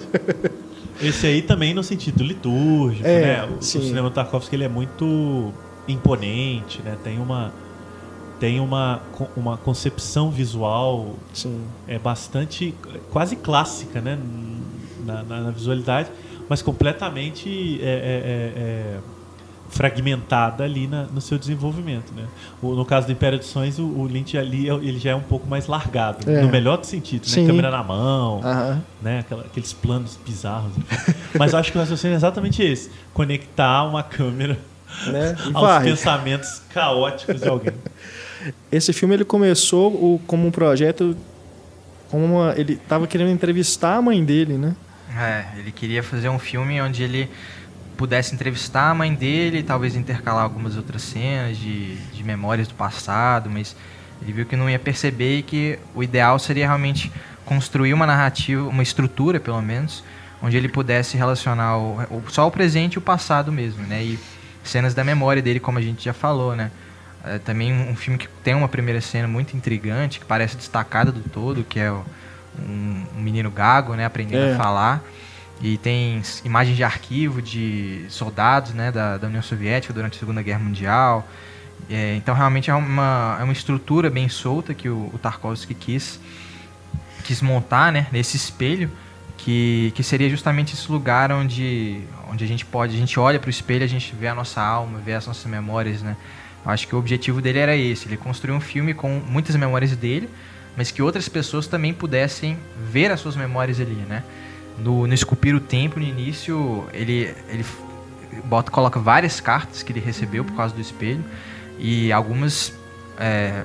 Esse 1.01 1.25
aí 1.25 1.41
também 1.41 1.73
no 1.73 1.81
sentido 1.83 2.23
litúrgico, 2.23 3.07
É, 3.07 3.21
né? 3.21 3.49
O, 3.51 3.57
o 3.57 3.61
sim. 3.63 3.81
cinema 3.81 4.07
do 4.09 4.13
Tarkovsky 4.13 4.55
ele 4.55 4.65
é 4.65 4.69
muito 4.69 5.51
imponente, 5.87 6.79
né? 6.83 6.95
Tem 7.03 7.17
uma 7.19 7.51
tem 8.41 8.59
uma, 8.59 8.99
uma 9.37 9.55
concepção 9.55 10.31
visual 10.31 11.15
Sim. 11.31 11.61
é 11.87 11.99
bastante 11.99 12.73
quase 13.11 13.35
clássica, 13.35 14.01
né? 14.01 14.17
Na, 15.05 15.21
na- 15.21 15.41
na 15.41 15.51
visualidade, 15.51 16.09
mas 16.49 16.61
completamente 16.63 17.79
é, 17.81 17.85
é- 17.85 17.89
é- 17.89 18.61
é 18.61 18.97
fragmentada 19.69 20.63
ali 20.63 20.87
na- 20.87 21.03
no 21.03 21.21
seu 21.21 21.37
desenvolvimento, 21.37 22.11
né? 22.15 22.25
O- 22.61 22.73
no 22.73 22.83
caso 22.83 23.05
do 23.07 23.13
Império 23.13 23.37
dos 23.37 23.47
Sonhos, 23.47 23.77
o, 23.79 23.83
o 23.85 24.05
Lynch 24.07 24.35
ali 24.37 24.67
ele 24.67 24.99
já 24.99 25.11
é 25.11 25.15
um 25.15 25.21
pouco 25.21 25.47
mais 25.47 25.67
largado, 25.67 26.29
É. 26.29 26.41
no 26.41 26.49
melhor 26.49 26.77
dos 26.77 26.89
sentidos, 26.89 27.33
né? 27.35 27.45
Câmera 27.45 27.69
na 27.71 27.83
mão, 27.83 28.41
Aham. 28.43 28.81
né? 29.01 29.19
Aquela- 29.19 29.43
aqueles 29.43 29.71
planos 29.71 30.17
bizarros. 30.25 30.73
Mas 31.37 31.53
eu 31.53 31.59
acho 31.59 31.71
que 31.71 31.77
o 31.77 31.81
raciocínio 31.81 32.15
é 32.15 32.17
exatamente 32.17 32.61
esse: 32.63 32.89
conectar 33.13 33.83
uma 33.83 34.01
câmera 34.03 34.57
Né? 35.07 35.37
Aos 35.53 35.83
pensamentos 35.83 36.61
caóticos 36.73 37.39
de 37.39 37.47
alguém. 37.47 37.73
Esse 38.71 38.93
filme 38.93 39.13
ele 39.15 39.25
começou 39.25 39.91
o- 39.91 40.19
como 40.27 40.47
um 40.47 40.51
projeto, 40.51 41.15
como 42.09 42.25
uma, 42.25 42.53
ele 42.57 42.73
estava 42.73 43.07
querendo 43.07 43.31
entrevistar 43.31 43.95
a 43.97 44.01
mãe 44.01 44.23
dele, 44.23 44.57
né? 44.57 44.75
É, 45.17 45.45
ele 45.59 45.71
queria 45.71 46.01
fazer 46.01 46.29
um 46.29 46.39
filme 46.39 46.81
onde 46.81 47.03
ele 47.03 47.29
pudesse 47.97 48.33
entrevistar 48.33 48.89
a 48.89 48.93
mãe 48.93 49.13
dele, 49.13 49.61
talvez 49.61 49.95
intercalar 49.95 50.43
algumas 50.43 50.75
outras 50.77 51.01
cenas 51.01 51.57
de, 51.57 51.95
de 51.97 52.23
memórias 52.23 52.67
do 52.67 52.73
passado, 52.73 53.49
mas 53.49 53.75
ele 54.21 54.31
viu 54.33 54.45
que 54.45 54.55
não 54.55 54.69
ia 54.69 54.79
perceber 54.79 55.39
e 55.39 55.43
que 55.43 55.77
o 55.93 56.01
ideal 56.01 56.39
seria 56.39 56.65
realmente 56.65 57.11
construir 57.45 57.93
uma 57.93 58.05
narrativa, 58.05 58.67
uma 58.67 58.81
estrutura, 58.83 59.39
pelo 59.39 59.61
menos, 59.61 60.03
onde 60.41 60.55
ele 60.57 60.69
pudesse 60.69 61.17
relacionar 61.17 61.77
o, 61.77 62.23
só 62.29 62.47
o 62.47 62.51
presente 62.51 62.93
e 62.95 62.97
o 62.97 63.01
passado 63.01 63.51
mesmo, 63.51 63.83
né? 63.85 64.01
E 64.03 64.19
cenas 64.63 64.93
da 64.93 65.03
memória 65.03 65.41
dele, 65.41 65.59
como 65.59 65.77
a 65.77 65.81
gente 65.81 66.03
já 66.05 66.13
falou, 66.13 66.55
né? 66.55 66.71
É, 67.23 67.37
também 67.37 67.71
um 67.71 67.95
filme 67.95 68.17
que 68.17 68.27
tem 68.43 68.55
uma 68.55 68.67
primeira 68.67 68.99
cena 68.99 69.27
muito 69.27 69.55
intrigante, 69.55 70.19
que 70.19 70.25
parece 70.25 70.57
destacada 70.57 71.11
do 71.11 71.21
todo, 71.21 71.63
que 71.63 71.79
é 71.79 71.91
um, 71.91 73.05
um 73.15 73.21
menino 73.21 73.51
gago, 73.51 73.93
né? 73.93 74.05
Aprendendo 74.05 74.43
É. 74.43 74.53
a 74.53 74.57
falar. 74.57 75.03
E 75.61 75.77
tem 75.77 76.21
imagens 76.43 76.75
de 76.75 76.83
arquivo 76.83 77.39
de 77.41 78.05
soldados 78.09 78.73
né, 78.73 78.91
da, 78.91 79.17
da 79.17 79.27
União 79.27 79.43
Soviética 79.43 79.93
durante 79.93 80.17
a 80.17 80.19
Segunda 80.19 80.41
Guerra 80.41 80.59
Mundial. 80.59 81.27
É, 81.87 82.15
então, 82.15 82.33
realmente 82.33 82.71
é 82.71 82.73
uma, 82.73 83.37
é 83.39 83.43
uma 83.43 83.53
estrutura 83.53 84.09
bem 84.09 84.27
solta 84.27 84.73
que 84.73 84.89
o, 84.89 85.11
o 85.13 85.19
Tarkovsky 85.19 85.75
quis, 85.75 86.19
quis 87.23 87.43
montar 87.43 87.91
né, 87.91 88.07
nesse 88.11 88.37
espelho, 88.37 88.89
que, 89.37 89.91
que 89.95 90.01
seria 90.01 90.29
justamente 90.29 90.73
esse 90.73 90.91
lugar 90.91 91.31
onde, 91.31 92.01
onde 92.29 92.43
a 92.43 92.47
gente 92.47 92.65
pode, 92.65 92.95
a 92.95 92.97
gente 92.97 93.19
olha 93.19 93.39
para 93.39 93.47
o 93.47 93.51
espelho, 93.51 93.83
a 93.83 93.87
gente 93.87 94.15
vê 94.15 94.27
a 94.27 94.35
nossa 94.35 94.61
alma, 94.61 94.99
vê 94.99 95.13
as 95.13 95.27
nossas 95.27 95.45
memórias. 95.45 96.01
Né? 96.01 96.15
Acho 96.65 96.87
que 96.87 96.95
o 96.95 96.99
objetivo 96.99 97.41
dele 97.41 97.59
era 97.59 97.75
esse, 97.75 98.07
ele 98.07 98.17
construiu 98.17 98.55
um 98.55 98.61
filme 98.61 98.93
com 98.93 99.09
muitas 99.27 99.55
memórias 99.55 99.95
dele, 99.95 100.29
mas 100.77 100.91
que 100.91 101.01
outras 101.01 101.27
pessoas 101.27 101.67
também 101.67 101.93
pudessem 101.93 102.57
ver 102.91 103.11
as 103.11 103.19
suas 103.19 103.35
memórias 103.35 103.79
ali, 103.79 103.95
né? 104.07 104.23
No, 104.77 105.05
no 105.07 105.13
Esculpir 105.13 105.55
o 105.55 105.59
Tempo, 105.59 105.99
no 105.99 106.05
início, 106.05 106.85
ele, 106.93 107.33
ele 107.49 107.65
bota, 108.45 108.71
coloca 108.71 108.99
várias 108.99 109.39
cartas 109.39 109.83
que 109.83 109.91
ele 109.91 109.99
recebeu 109.99 110.43
por 110.45 110.55
causa 110.55 110.73
do 110.73 110.81
espelho 110.81 111.23
e 111.77 112.11
algumas 112.11 112.73
é, 113.19 113.63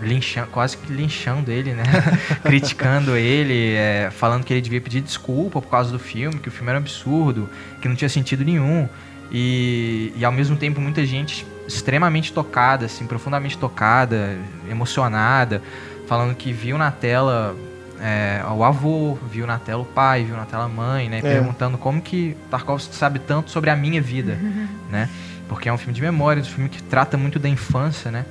lincha- 0.00 0.46
quase 0.50 0.76
que 0.76 0.92
linchando 0.92 1.50
ele, 1.50 1.72
né? 1.74 1.82
Criticando 2.42 3.16
ele, 3.16 3.74
é, 3.74 4.10
falando 4.10 4.44
que 4.44 4.52
ele 4.52 4.60
devia 4.60 4.80
pedir 4.80 5.00
desculpa 5.00 5.60
por 5.60 5.68
causa 5.68 5.90
do 5.90 5.98
filme, 5.98 6.38
que 6.38 6.48
o 6.48 6.52
filme 6.52 6.70
era 6.70 6.78
um 6.78 6.82
absurdo, 6.82 7.48
que 7.82 7.88
não 7.88 7.96
tinha 7.96 8.08
sentido 8.08 8.44
nenhum. 8.44 8.88
E, 9.30 10.12
e 10.16 10.24
ao 10.24 10.32
mesmo 10.32 10.56
tempo 10.56 10.80
muita 10.80 11.04
gente 11.04 11.44
extremamente 11.68 12.32
tocada, 12.32 12.86
assim, 12.86 13.06
profundamente 13.06 13.56
tocada, 13.58 14.36
emocionada, 14.68 15.62
falando 16.08 16.34
que 16.34 16.52
viu 16.52 16.78
na 16.78 16.90
tela 16.90 17.54
é, 18.00 18.42
o 18.50 18.64
avô, 18.64 19.18
viu 19.30 19.46
na 19.46 19.58
tela 19.58 19.82
o 19.82 19.84
pai, 19.84 20.24
viu 20.24 20.36
na 20.36 20.46
tela 20.46 20.64
a 20.64 20.68
mãe, 20.68 21.08
né? 21.08 21.18
É. 21.18 21.20
Perguntando 21.20 21.76
como 21.76 22.00
que 22.00 22.36
Tarkovsky 22.50 22.94
sabe 22.94 23.18
tanto 23.18 23.50
sobre 23.50 23.70
a 23.70 23.76
minha 23.76 24.00
vida, 24.00 24.38
né? 24.90 25.08
Porque 25.48 25.68
é 25.68 25.72
um 25.72 25.78
filme 25.78 25.92
de 25.92 26.00
memória, 26.00 26.40
um 26.40 26.44
filme 26.44 26.68
que 26.68 26.82
trata 26.82 27.16
muito 27.16 27.38
da 27.38 27.48
infância, 27.48 28.10
né? 28.10 28.24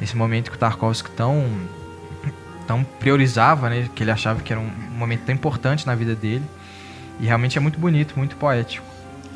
Esse 0.00 0.16
momento 0.16 0.50
que 0.50 0.56
o 0.56 0.58
Tarkovsky 0.58 1.10
tão, 1.12 1.46
tão 2.66 2.84
priorizava, 2.84 3.70
né? 3.70 3.88
Que 3.94 4.02
ele 4.02 4.10
achava 4.10 4.42
que 4.42 4.52
era 4.52 4.60
um 4.60 4.70
momento 4.96 5.22
tão 5.24 5.34
importante 5.34 5.86
na 5.86 5.94
vida 5.94 6.14
dele. 6.14 6.44
E 7.20 7.26
realmente 7.26 7.56
é 7.56 7.60
muito 7.60 7.78
bonito, 7.78 8.14
muito 8.16 8.36
poético. 8.36 8.84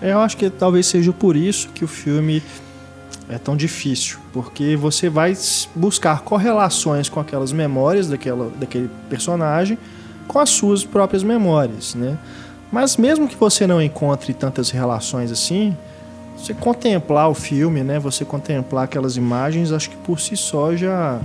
É, 0.01 0.13
Eu 0.13 0.21
acho 0.21 0.37
que 0.37 0.51
talvez 0.51 0.87
seja 0.87 1.13
por 1.13 1.37
isso 1.37 1.69
que 1.69 1.85
o 1.85 1.89
filme 1.89 2.43
é 3.29 3.39
tão 3.39 3.57
difícil, 3.57 4.19
porque 4.33 4.77
você 4.77 5.09
vai 5.09 5.37
buscar 5.75 6.21
correlações 6.21 7.09
com 7.09 7.19
aquelas 7.19 7.53
memórias 7.53 8.09
daquela, 8.09 8.51
daquele 8.51 8.89
personagem 9.11 9.77
com 10.29 10.39
as 10.39 10.51
suas 10.51 10.85
próprias 10.85 11.23
memórias, 11.23 11.95
né? 11.95 12.17
Mas 12.71 12.97
mesmo 12.97 13.29
que 13.29 13.37
você 13.37 13.67
não 13.67 13.81
encontre 13.81 14.35
tantas 14.35 14.71
relações 14.71 15.31
assim, 15.31 15.77
você 16.37 16.53
contemplar 16.53 17.29
o 17.29 17.35
filme, 17.35 17.83
né? 17.83 17.99
Você 17.99 18.25
contemplar 18.25 18.85
aquelas 18.85 19.17
imagens, 19.17 19.73
acho 19.73 19.91
que 19.91 19.97
por 19.97 20.21
si 20.21 20.37
só 20.37 20.75
já 20.77 21.21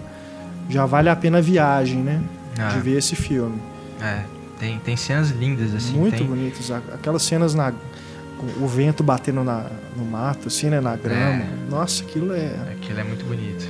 já 0.69 0.85
vale 0.85 1.09
a 1.09 1.15
pena 1.15 1.39
a 1.39 1.41
viagem, 1.41 1.97
né? 1.97 2.21
Ah. 2.57 2.69
De 2.69 2.79
ver 2.79 2.97
esse 2.97 3.15
filme. 3.15 3.59
É, 4.01 4.23
tem, 4.59 4.79
tem 4.79 4.95
cenas 4.95 5.31
lindas, 5.31 5.73
assim. 5.75 5.97
Muito 5.97 6.17
tem, 6.17 6.25
bonitas. 6.25 6.71
Aquelas 6.71 7.23
cenas 7.23 7.53
na 7.53 7.73
o 8.59 8.67
vento 8.67 9.03
batendo 9.03 9.43
na, 9.43 9.65
no 9.95 10.03
mato, 10.05 10.47
assim, 10.47 10.69
né? 10.69 10.79
Na 10.81 10.95
grama. 10.95 11.19
É. 11.43 11.47
Nossa, 11.69 12.03
aquilo 12.03 12.33
é. 12.33 12.51
Aquilo 12.71 12.99
é 12.99 13.03
muito 13.03 13.25
bonito. 13.25 13.67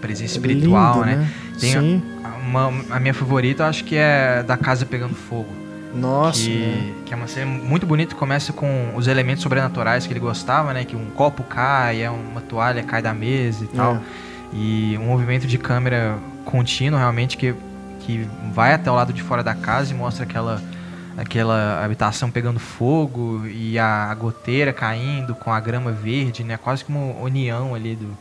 Presença 0.00 0.34
é 0.34 0.36
espiritual, 0.36 0.94
lindo, 1.04 1.06
né? 1.06 1.30
Tem 1.58 1.76
a- 1.76 1.80
Sim. 1.80 2.02
Uma, 2.46 2.72
a 2.90 2.98
minha 2.98 3.12
favorita, 3.12 3.62
eu 3.64 3.66
acho 3.66 3.84
que 3.84 3.94
é 3.96 4.42
da 4.42 4.56
casa 4.56 4.86
pegando 4.86 5.14
fogo. 5.14 5.48
Nossa. 5.94 6.48
né? 6.48 6.92
que, 7.04 7.04
que 7.06 7.12
é 7.14 7.16
uma 7.16 7.26
cena 7.26 7.46
muito 7.46 7.84
bonita, 7.84 8.14
começa 8.14 8.52
com 8.52 8.92
os 8.94 9.06
elementos 9.08 9.42
sobrenaturais 9.42 10.06
que 10.06 10.12
ele 10.12 10.20
gostava, 10.20 10.72
né? 10.72 10.84
Que 10.84 10.96
um 10.96 11.06
copo 11.10 11.42
cai, 11.42 12.02
é 12.02 12.10
uma 12.10 12.40
toalha 12.40 12.82
cai 12.82 13.02
da 13.02 13.12
mesa 13.12 13.64
e 13.64 13.68
tal. 13.68 13.96
É. 13.96 14.00
E 14.52 14.96
um 14.98 15.04
movimento 15.06 15.46
de 15.46 15.58
câmera 15.58 16.16
contínuo, 16.44 16.98
realmente, 16.98 17.36
que, 17.36 17.54
que 18.00 18.26
vai 18.52 18.72
até 18.72 18.90
o 18.90 18.94
lado 18.94 19.12
de 19.12 19.22
fora 19.22 19.42
da 19.44 19.54
casa 19.54 19.92
e 19.92 19.96
mostra 19.96 20.24
aquela, 20.24 20.62
aquela 21.20 21.84
habitação 21.84 22.30
pegando 22.30 22.58
fogo 22.58 23.46
e 23.46 23.78
a, 23.78 24.14
goteira 24.14 24.72
caindo 24.72 25.34
com 25.34 25.52
a 25.52 25.60
grama 25.60 25.92
verde, 25.92 26.42
né? 26.42 26.56
Quase 26.56 26.84
como 26.84 27.12
uma 27.12 27.20
união 27.22 27.74
ali 27.74 27.94
do, 27.94 28.16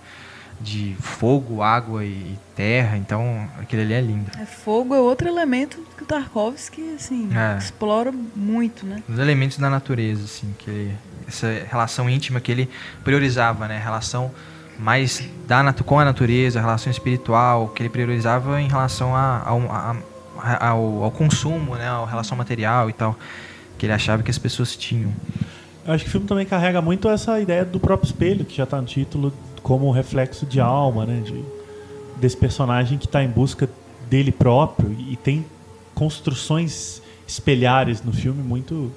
de 0.60 0.96
fogo, 1.00 1.62
água 1.64 2.04
e 2.04 2.38
terra. 2.56 2.98
Então, 2.98 3.48
aquilo 3.60 3.82
ali 3.82 3.94
é 3.94 4.02
lindo. 4.02 4.30
É, 4.40 4.46
fogo 4.46 4.94
é 4.94 5.00
outro 5.00 5.28
elemento 5.28 5.80
que 5.96 6.04
o 6.04 6.06
Tarkovsky, 6.06 6.96
assim, 6.96 7.30
É. 7.36 7.58
explora 7.58 8.12
muito, 8.36 8.86
né? 8.86 9.02
Os 9.08 9.18
elementos 9.18 9.58
da 9.58 9.70
natureza, 9.70 10.24
assim, 10.26 10.54
que 10.60 10.70
ele- 10.70 10.96
essa 11.28 11.48
relação 11.70 12.10
íntima 12.10 12.40
que 12.40 12.52
ele 12.52 12.70
priorizava, 13.04 13.68
né? 13.68 13.80
Relação 13.82 14.32
mais 14.78 15.22
da 15.46 15.74
com 15.86 16.00
a 16.00 16.06
natureza, 16.06 16.60
relação 16.62 16.90
espiritual, 16.90 17.68
que 17.70 17.82
ele 17.82 17.90
priorizava 17.90 18.62
em 18.62 18.68
relação 18.70 19.14
a- 19.16 19.44
a- 19.46 19.96
ao, 20.60 21.04
ao 21.04 21.12
consumo, 21.12 21.76
né? 21.76 21.88
A 21.88 22.06
relação 22.06 22.38
material 22.38 22.90
e 22.90 22.94
tal, 22.94 23.18
que 23.78 23.86
ele 23.86 23.94
achava 23.94 24.24
que 24.24 24.32
as 24.32 24.38
pessoas 24.38 24.76
tinham. 24.76 25.12
Eu 25.86 25.94
acho 25.94 26.04
que 26.04 26.10
o 26.10 26.12
filme 26.12 26.28
também 26.28 26.46
carrega 26.46 26.82
muito 26.82 27.08
essa 27.10 27.40
ideia 27.40 27.66
do 27.66 27.80
próprio 27.80 28.08
espelho, 28.08 28.46
que 28.46 28.56
já 28.56 28.64
está 28.64 28.80
no 28.80 28.86
título, 28.88 29.34
como 29.64 29.88
um 29.88 29.92
reflexo 29.92 30.46
de 30.46 30.60
alma, 30.60 31.06
né? 31.06 31.22
De, 31.26 31.44
desse 32.18 32.38
personagem 32.38 32.98
que 32.98 33.06
está 33.06 33.24
em 33.24 33.30
busca 33.30 33.70
dele 34.10 34.32
próprio 34.32 34.92
e 34.94 35.16
tem 35.16 35.46
construções 35.96 37.02
espelhares 37.28 38.02
no 38.04 38.12
filme 38.12 38.42
muito, 38.42 38.92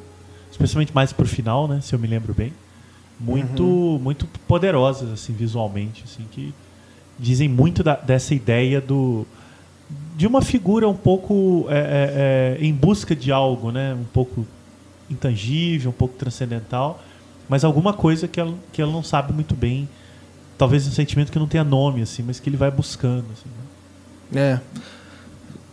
especialmente 0.51 0.95
mais 0.95 1.13
pro 1.13 1.27
final, 1.27 1.69
né? 1.69 1.81
Se 1.83 1.95
eu 1.95 1.99
me 1.99 2.07
lembro 2.09 2.33
bem, 2.33 2.53
muito, 3.21 3.63
muito 4.03 4.27
poderosas 4.49 5.11
assim 5.13 5.33
visualmente, 5.33 6.03
assim 6.05 6.25
que 6.31 6.55
dizem 7.19 7.49
muito 7.49 7.83
da- 7.83 7.97
dessa 7.97 8.35
ideia 8.35 8.81
do 8.81 9.27
de 10.17 10.27
uma 10.27 10.43
figura 10.43 10.89
um 10.89 10.97
pouco 10.97 11.67
é, 11.69 11.79
é, 11.79 12.59
é, 12.61 12.65
em 12.65 12.73
busca 12.73 13.15
de 13.17 13.33
algo, 13.33 13.71
né? 13.71 13.95
Um 13.95 14.05
pouco 14.05 14.47
intangível, 15.11 15.91
um 15.91 15.95
pouco 15.95 16.15
transcendental, 16.17 17.03
mas 17.49 17.65
alguma 17.65 17.93
coisa 17.93 18.27
que 18.29 18.41
ela, 18.41 18.55
que 18.73 18.81
ela 18.81 18.93
não 18.93 19.03
sabe 19.03 19.33
muito 19.33 19.55
bem. 19.55 19.89
Talvez 20.57 20.87
um 20.87 20.93
sentimento 20.93 21.33
que 21.33 21.39
não 21.39 21.49
tenha 21.49 21.65
nome, 21.65 22.03
assim, 22.03 22.23
mas 22.23 22.39
que 22.39 22.49
ele 22.49 22.57
vai 22.57 22.71
buscando. 22.71 23.25
Assim, 23.33 23.49
né? 24.31 24.41
É. 24.41 24.81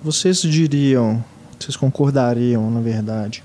Vocês 0.02 0.42
diriam, 0.42 1.24
vocês 1.60 1.76
concordariam, 1.76 2.70
na 2.72 2.80
verdade, 2.80 3.44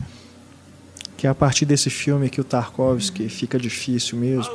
que 1.25 1.27
é 1.27 1.31
a 1.31 1.35
partir 1.35 1.65
desse 1.65 1.89
filme 1.89 2.29
que 2.29 2.39
o 2.39 2.45
Tarkovsky 2.45 3.31
fica 3.31 3.59
difícil 3.59 4.19
mesmo? 4.19 4.53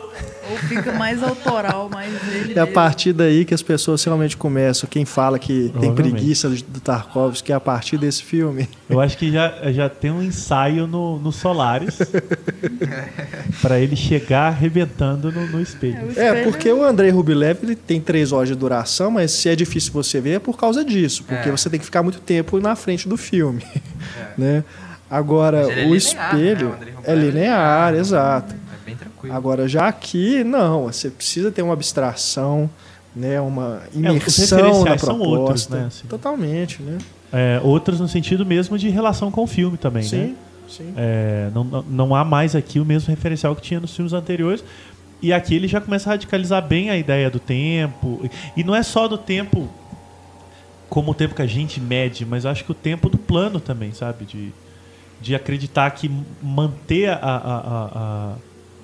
Ou 0.51 0.55
fica 0.67 0.91
mais 0.91 1.23
autoral, 1.23 1.89
mais 1.89 2.13
dele. 2.21 2.53
É 2.55 2.59
a 2.59 2.67
partir 2.67 3.11
daí 3.11 3.43
que 3.43 3.55
as 3.55 3.63
pessoas 3.63 4.03
realmente 4.03 4.37
começam. 4.37 4.87
Quem 4.87 5.03
fala 5.03 5.39
que 5.39 5.73
tem 5.79 5.91
preguiça 5.95 6.47
do 6.47 6.79
Tarkovsky 6.79 7.51
é 7.51 7.55
a 7.55 7.59
partir 7.59 7.97
desse 7.97 8.21
filme. 8.21 8.69
Eu 8.87 9.01
acho 9.01 9.17
que 9.17 9.31
já, 9.31 9.71
já 9.71 9.89
tem 9.89 10.11
um 10.11 10.21
ensaio 10.21 10.85
no, 10.85 11.17
no 11.17 11.31
Solaris 11.31 11.97
para 13.63 13.79
ele 13.79 13.95
chegar 13.95 14.49
arrebentando 14.49 15.31
no, 15.31 15.47
no 15.47 15.57
É, 15.59 15.61
espelho. 15.63 15.97
o 16.05 16.07
É, 16.09 16.11
espelho- 16.11 16.43
porque 16.51 16.71
o 16.71 16.83
Andrei 16.83 17.09
Rubilev 17.09 17.63
ele 17.63 17.75
tem 17.75 17.99
três 17.99 18.31
horas 18.31 18.49
de 18.49 18.53
duração, 18.53 19.09
mas 19.09 19.31
se 19.31 19.49
é 19.49 19.55
difícil 19.55 19.91
você 19.91 20.21
ver 20.21 20.33
é 20.35 20.39
por 20.39 20.55
causa 20.55 20.85
disso, 20.85 21.23
porque 21.23 21.49
É. 21.49 21.51
você 21.51 21.67
tem 21.67 21.79
que 21.79 21.85
ficar 21.87 22.03
muito 22.03 22.19
tempo 22.19 22.59
na 22.59 22.75
frente 22.75 23.09
do 23.09 23.17
filme, 23.17 23.63
né? 24.37 24.63
Agora, 25.09 25.61
é 25.61 25.65
o 25.65 25.93
linear, 25.93 25.95
espelho 25.95 26.69
né? 26.69 26.73
O 26.73 26.75
Andrei 26.75 26.93
é 27.03 27.11
é 27.11 27.15
linear, 27.15 27.31
linear. 27.87 27.95
exato. 27.95 28.53
É 28.53 28.85
bem 28.85 28.95
tranquilo. 28.95 29.35
Agora, 29.35 29.67
já 29.67 29.87
aqui, 29.87 30.43
não, 30.43 30.83
você 30.83 31.09
precisa 31.09 31.51
ter 31.51 31.61
uma 31.61 31.73
abstração, 31.73 32.69
né, 33.15 33.41
uma 33.41 33.81
os 33.89 33.95
imersão 33.95 34.57
na 34.59 34.63
referenciais 34.63 35.01
são 35.01 35.17
proposta. 35.17 35.39
outros, 35.39 35.67
né, 35.69 35.85
assim. 35.87 36.07
Totalmente, 36.07 36.81
né? 36.83 36.97
É, 37.33 37.59
outros 37.63 37.99
no 37.99 38.07
sentido 38.07 38.45
mesmo 38.45 38.77
de 38.77 38.89
relação 38.89 39.31
com 39.31 39.43
o 39.43 39.47
filme 39.47 39.77
também, 39.77 40.03
né? 40.03 40.09
Sim, 40.09 40.35
sim. 40.67 40.93
É, 40.95 41.49
não, 41.53 41.63
não- 41.63 41.83
não 41.83 42.15
há 42.15 42.23
mais 42.23 42.55
aqui 42.55 42.79
o 42.79 42.85
mesmo 42.85 43.09
referencial 43.09 43.55
que 43.55 43.61
tinha 43.61 43.79
nos 43.79 43.95
filmes 43.95 44.13
anteriores. 44.13 44.63
E 45.21 45.33
aqui 45.33 45.53
ele 45.53 45.67
já 45.67 45.81
começa 45.81 46.09
a 46.09 46.13
radicalizar 46.13 46.65
bem 46.65 46.89
a 46.89 46.97
ideia 46.97 47.29
do 47.29 47.39
tempo. 47.39 48.21
E 48.55 48.63
não 48.63 48.73
é 48.75 48.81
só 48.81 49.07
do 49.07 49.17
tempo 49.17 49.67
como 50.87 51.11
o 51.11 51.13
tempo 51.13 51.35
que 51.35 51.41
a 51.41 51.47
gente 51.47 51.79
mede, 51.79 52.25
mas 52.25 52.45
acho 52.45 52.63
que 52.63 52.71
o 52.71 52.75
tempo 52.75 53.09
do 53.09 53.17
plano 53.17 53.59
também, 53.59 53.91
sabe? 53.93 54.25
De, 54.25 54.51
de 55.21 55.35
acreditar 55.35 55.91
que 55.91 56.09
manter 56.41 57.09
a, 57.09 57.15
a- 57.21 57.89
a- 57.95 58.33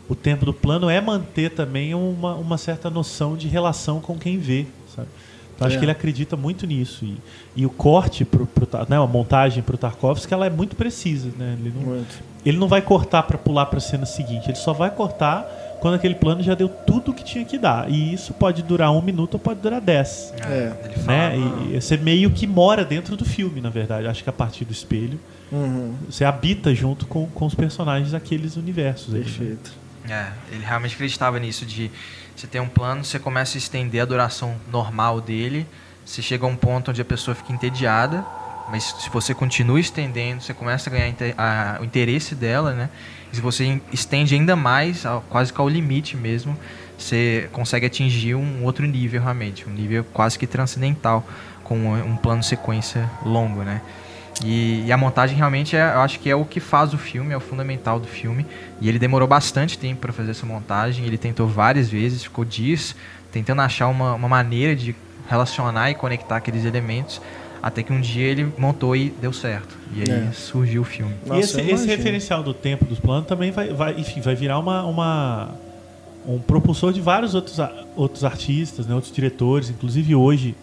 o 0.07 0.13
tempo 0.15 0.45
do 0.45 0.53
plano 0.53 0.89
é 0.89 1.01
manter 1.01 1.49
também 1.51 1.95
uma, 1.95 2.35
uma 2.35 2.57
certa 2.57 2.89
noção 2.89 3.35
de 3.35 3.47
relação 3.47 3.99
com 3.99 4.17
quem 4.17 4.37
vê, 4.37 4.67
sabe? 4.95 5.07
Então, 5.55 5.65
acho 5.67 5.77
É. 5.77 5.79
que 5.79 5.85
ele 5.85 5.91
acredita 5.91 6.35
muito 6.35 6.67
nisso. 6.67 7.05
E, 7.05 7.17
e 7.55 7.65
o 7.65 7.69
corte, 7.69 8.25
pro, 8.25 8.45
pro, 8.45 8.67
né, 8.89 8.97
a 9.01 9.07
montagem 9.07 9.63
para 9.63 9.73
o 9.75 9.77
Tarkovsky, 9.77 10.33
ela 10.33 10.45
é 10.45 10.49
muito 10.49 10.75
precisa. 10.75 11.29
Né? 11.37 11.57
Ele, 11.59 11.73
não, 11.73 11.81
Muito. 11.81 12.21
ele 12.45 12.57
não 12.57 12.67
vai 12.67 12.81
cortar 12.81 13.23
para 13.23 13.37
pular 13.37 13.65
para 13.67 13.77
a 13.77 13.81
cena 13.81 14.05
seguinte. 14.05 14.47
Ele 14.49 14.57
só 14.57 14.73
vai 14.73 14.91
cortar 14.91 15.49
quando 15.79 15.95
aquele 15.95 16.15
plano 16.15 16.41
já 16.41 16.55
deu 16.55 16.67
tudo 16.67 17.11
o 17.11 17.13
que 17.13 17.23
tinha 17.23 17.45
que 17.45 17.57
dar. 17.57 17.89
E 17.89 18.13
isso 18.13 18.33
pode 18.33 18.63
durar 18.63 18.91
um 18.91 19.01
minuto 19.01 19.35
ou 19.35 19.39
pode 19.39 19.59
durar 19.59 19.79
dez. 19.81 20.33
É. 20.41 20.71
Ele 20.83 20.95
Né? 21.03 21.31
falava- 21.35 21.35
E, 21.71 21.75
e 21.75 21.81
você 21.81 21.97
meio 21.97 22.31
que 22.31 22.47
mora 22.47 22.83
dentro 22.85 23.15
do 23.15 23.25
filme, 23.25 23.61
na 23.61 23.69
verdade. 23.69 24.07
Acho 24.07 24.23
que 24.23 24.29
a 24.29 24.33
partir 24.33 24.65
do 24.65 24.71
espelho, 24.73 25.19
Uhum, 25.51 25.93
você 26.09 26.25
habita 26.25 26.73
junto 26.73 27.05
com, 27.05 27.27
com 27.27 27.45
os 27.45 27.53
personagens 27.53 28.11
daqueles 28.11 28.55
universos. 28.57 29.13
aí, 29.13 29.19
né? 29.19 29.25
perfeito. 29.25 29.71
É, 30.09 30.27
ele 30.51 30.63
realmente 30.65 30.95
acreditava 30.95 31.39
nisso 31.39 31.65
de 31.65 31.89
você 32.35 32.47
tem 32.47 32.59
um 32.61 32.67
plano, 32.67 33.03
você 33.05 33.17
começa 33.19 33.57
a 33.57 33.59
estender 33.59 34.01
a 34.01 34.05
duração 34.05 34.55
normal 34.71 35.21
dele, 35.21 35.65
você 36.05 36.21
chega 36.21 36.45
a 36.45 36.49
um 36.49 36.55
ponto 36.55 36.91
onde 36.91 37.01
a 37.01 37.05
pessoa 37.05 37.33
fica 37.33 37.53
entediada, 37.53 38.23
mas 38.69 38.83
se 38.99 39.09
você 39.09 39.33
continua 39.33 39.79
estendendo, 39.79 40.41
você 40.41 40.53
começa 40.53 40.89
a 40.89 40.93
ganhar 40.93 41.07
inte- 41.07 41.33
a- 41.37 41.77
o 41.81 41.85
interesse 41.85 42.35
dela, 42.35 42.73
né? 42.73 42.89
Se 43.35 43.41
você 43.41 43.81
estende 43.91 44.33
ainda 44.33 44.55
mais, 44.55 45.03
quase 45.29 45.51
que 45.51 45.59
ao 45.59 45.67
limite 45.67 46.15
mesmo, 46.15 46.57
você 46.97 47.49
consegue 47.51 47.85
atingir 47.85 48.33
um 48.33 48.63
outro 48.63 48.87
nível 48.87 49.21
realmente, 49.21 49.67
um 49.67 49.71
nível 49.71 50.05
quase 50.13 50.39
que 50.39 50.47
transcendental, 50.47 51.27
com 51.61 51.75
um 51.75 52.15
plano 52.15 52.41
sequência 52.41 53.09
longo, 53.25 53.61
né? 53.61 53.81
E, 54.43 54.85
e 54.85 54.91
a 54.91 54.97
montagem 54.97 55.35
realmente 55.35 55.75
é, 55.75 55.93
eu 55.95 55.99
acho 55.99 56.19
que 56.19 56.29
é 56.29 56.35
o 56.35 56.45
que 56.45 56.61
faz 56.61 56.93
o 56.93 56.97
filme, 56.97 57.33
é 57.33 57.37
o 57.37 57.41
fundamental 57.41 57.99
do 57.99 58.07
filme. 58.07 58.45
E 58.79 58.87
ele 58.87 58.99
demorou 58.99 59.27
bastante 59.27 59.77
tempo 59.77 60.01
para 60.01 60.13
fazer 60.13 60.31
essa 60.31 60.45
montagem. 60.45 61.05
Ele 61.05 61.17
tentou 61.17 61.47
várias 61.47 61.89
vezes, 61.89 62.23
ficou 62.23 62.45
dias 62.45 62.95
tentando 63.31 63.61
achar 63.61 63.87
uma, 63.87 64.13
uma 64.13 64.29
maneira 64.29 64.75
de 64.75 64.95
relacionar 65.29 65.91
e 65.91 65.95
conectar 65.95 66.37
aqueles 66.37 66.63
elementos. 66.63 67.21
Até 67.61 67.81
que 67.83 67.91
um 67.91 67.99
dia 67.99 68.25
ele 68.27 68.51
montou 68.57 68.95
e 68.95 69.09
deu 69.09 69.33
certo. 69.33 69.75
E 69.95 70.01
aí 70.01 70.27
É. 70.27 70.31
surgiu 70.33 70.81
o 70.81 70.85
filme. 70.85 71.13
Nossa, 71.25 71.39
e 71.61 71.69
esse, 71.69 71.71
esse 71.73 71.87
referencial 71.87 72.43
do 72.43 72.53
tempo 72.53 72.85
dos 72.85 72.99
planos 72.99 73.27
também 73.27 73.51
vai, 73.51 73.69
vai, 73.73 73.99
enfim, 73.99 74.21
vai 74.21 74.35
virar 74.35 74.59
uma, 74.59 74.83
uma- 74.83 75.55
um 76.27 76.39
propulsor 76.39 76.93
de 76.93 77.01
vários 77.01 77.33
outros, 77.35 77.57
outros 77.95 78.23
artistas, 78.23 78.85
né, 78.87 78.93
outros 78.95 79.11
diretores, 79.13 79.69
inclusive 79.69 80.13
hoje 80.15 80.55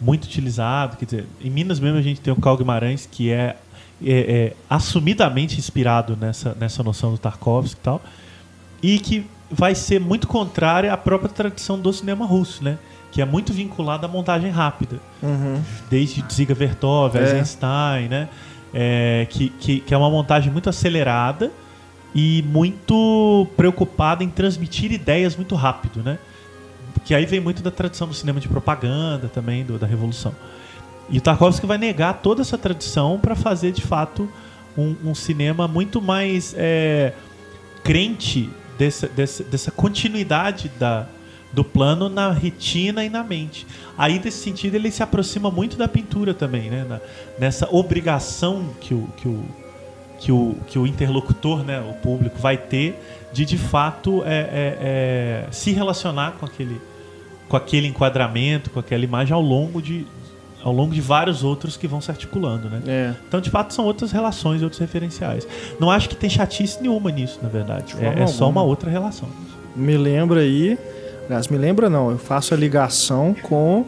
muito 0.00 0.24
utilizado. 0.24 0.96
Quer 0.96 1.04
dizer, 1.04 1.26
em 1.42 1.50
Minas 1.50 1.80
mesmo 1.80 1.98
a 1.98 2.02
gente 2.02 2.20
tem 2.20 2.32
o 2.32 2.36
Carl 2.36 2.56
Guimarães, 2.56 3.08
que 3.10 3.30
é, 3.30 3.56
é- 4.04 4.10
é 4.10 4.52
assumidamente 4.68 5.58
inspirado 5.58 6.16
nessa, 6.20 6.54
nessa 6.58 6.82
noção 6.82 7.12
do 7.12 7.18
Tarkovsky 7.18 7.78
e 7.80 7.82
tal, 7.82 8.02
e 8.82 8.98
que 8.98 9.26
vai 9.50 9.74
ser 9.74 10.00
muito 10.00 10.26
contrária 10.26 10.92
à 10.92 10.96
própria 10.96 11.28
tradição 11.30 11.78
do 11.78 11.92
cinema 11.92 12.26
russo, 12.26 12.62
né? 12.64 12.76
Que 13.14 13.22
é 13.22 13.24
muito 13.24 13.52
vinculada 13.52 14.06
à 14.06 14.08
montagem 14.08 14.50
rápida 14.50 14.98
Uhum. 15.22 15.62
desde 15.88 16.22
Ziga 16.30 16.52
Vertov, 16.52 17.16
É. 17.16 17.22
Eisenstein, 17.22 18.08
né? 18.08 18.28
É, 18.74 19.26
que, 19.30 19.48
que, 19.50 19.80
que 19.80 19.94
é 19.94 19.96
uma 19.96 20.10
montagem 20.10 20.50
muito 20.52 20.68
acelerada 20.68 21.50
e 22.12 22.44
muito 22.48 23.46
preocupada 23.56 24.22
em 24.24 24.28
transmitir 24.28 24.90
ideias 24.92 25.36
muito 25.36 25.54
rápido, 25.54 26.02
né? 26.02 26.18
Que 27.04 27.14
aí 27.14 27.24
vem 27.24 27.38
muito 27.40 27.62
da 27.62 27.70
tradição 27.70 28.08
do 28.08 28.14
cinema 28.14 28.40
de 28.40 28.48
propaganda 28.48 29.28
também, 29.32 29.64
do- 29.64 29.78
da 29.78 29.86
Revolução. 29.86 30.34
E 31.08 31.18
o 31.18 31.20
Tarkovsky 31.20 31.66
vai 31.66 31.78
negar 31.78 32.14
toda 32.14 32.40
essa 32.42 32.58
tradição 32.58 33.18
para 33.20 33.36
fazer, 33.36 33.70
de 33.72 33.82
fato, 33.82 34.28
um, 34.76 34.96
um 35.04 35.14
cinema 35.14 35.68
muito 35.68 36.02
mais 36.02 36.52
é, 36.58 37.12
crente 37.84 38.50
dessa, 38.78 39.06
dessa, 39.06 39.44
dessa 39.44 39.70
continuidade 39.70 40.68
da, 40.80 41.06
do 41.54 41.62
plano 41.64 42.08
na 42.08 42.30
retina 42.32 43.04
e 43.04 43.08
na 43.08 43.22
mente. 43.22 43.66
Aí, 43.96 44.20
nesse 44.22 44.38
sentido, 44.38 44.74
ele 44.74 44.90
se 44.90 45.02
aproxima 45.02 45.50
muito 45.50 45.76
da 45.76 45.86
pintura 45.86 46.34
também, 46.34 46.68
né? 46.70 46.84
Na- 46.88 47.00
nessa 47.38 47.68
obrigação 47.70 48.70
que 48.80 48.92
o, 48.92 49.08
que 49.16 49.28
o, 49.28 49.44
que 50.18 50.32
o, 50.32 50.56
que 50.66 50.78
o 50.78 50.86
interlocutor, 50.86 51.62
né, 51.64 51.80
o 51.80 51.92
público, 51.94 52.38
vai 52.38 52.56
ter 52.56 52.98
de, 53.32 53.44
de 53.44 53.58
fato, 53.58 54.22
é, 54.24 54.34
é, 54.38 54.78
é, 54.80 55.46
se 55.50 55.72
relacionar 55.72 56.32
com 56.38 56.46
aquele, 56.46 56.80
com 57.48 57.56
aquele 57.56 57.86
enquadramento, 57.88 58.70
com 58.70 58.80
aquela 58.80 59.04
imagem 59.04 59.32
ao 59.34 59.40
longo 59.42 59.82
de, 59.82 60.06
ao 60.62 60.72
longo 60.72 60.94
de 60.94 61.00
vários 61.00 61.44
outros 61.44 61.76
que 61.76 61.86
vão 61.86 62.00
se 62.00 62.10
articulando, 62.10 62.68
né? 62.70 62.82
É. 62.86 63.14
Então, 63.28 63.40
de 63.40 63.50
fato, 63.50 63.74
são 63.74 63.84
outras 63.84 64.12
relações, 64.12 64.62
outros 64.62 64.80
referenciais. 64.80 65.46
Não 65.78 65.90
acho 65.90 66.08
que 66.08 66.16
tem 66.16 66.30
chatice 66.30 66.80
nenhuma 66.80 67.10
nisso, 67.10 67.38
na 67.42 67.48
verdade. 67.48 67.94
É, 68.00 68.22
é 68.22 68.26
só 68.26 68.48
uma 68.48 68.62
outra 68.62 68.90
relação. 68.90 69.28
Me 69.76 69.96
lembra 69.96 70.40
aí, 70.40 70.78
aliás, 71.26 71.48
me 71.48 71.58
lembra 71.58 71.88
não, 71.90 72.10
eu 72.10 72.18
faço 72.18 72.54
a 72.54 72.56
ligação 72.56 73.34
com 73.42 73.84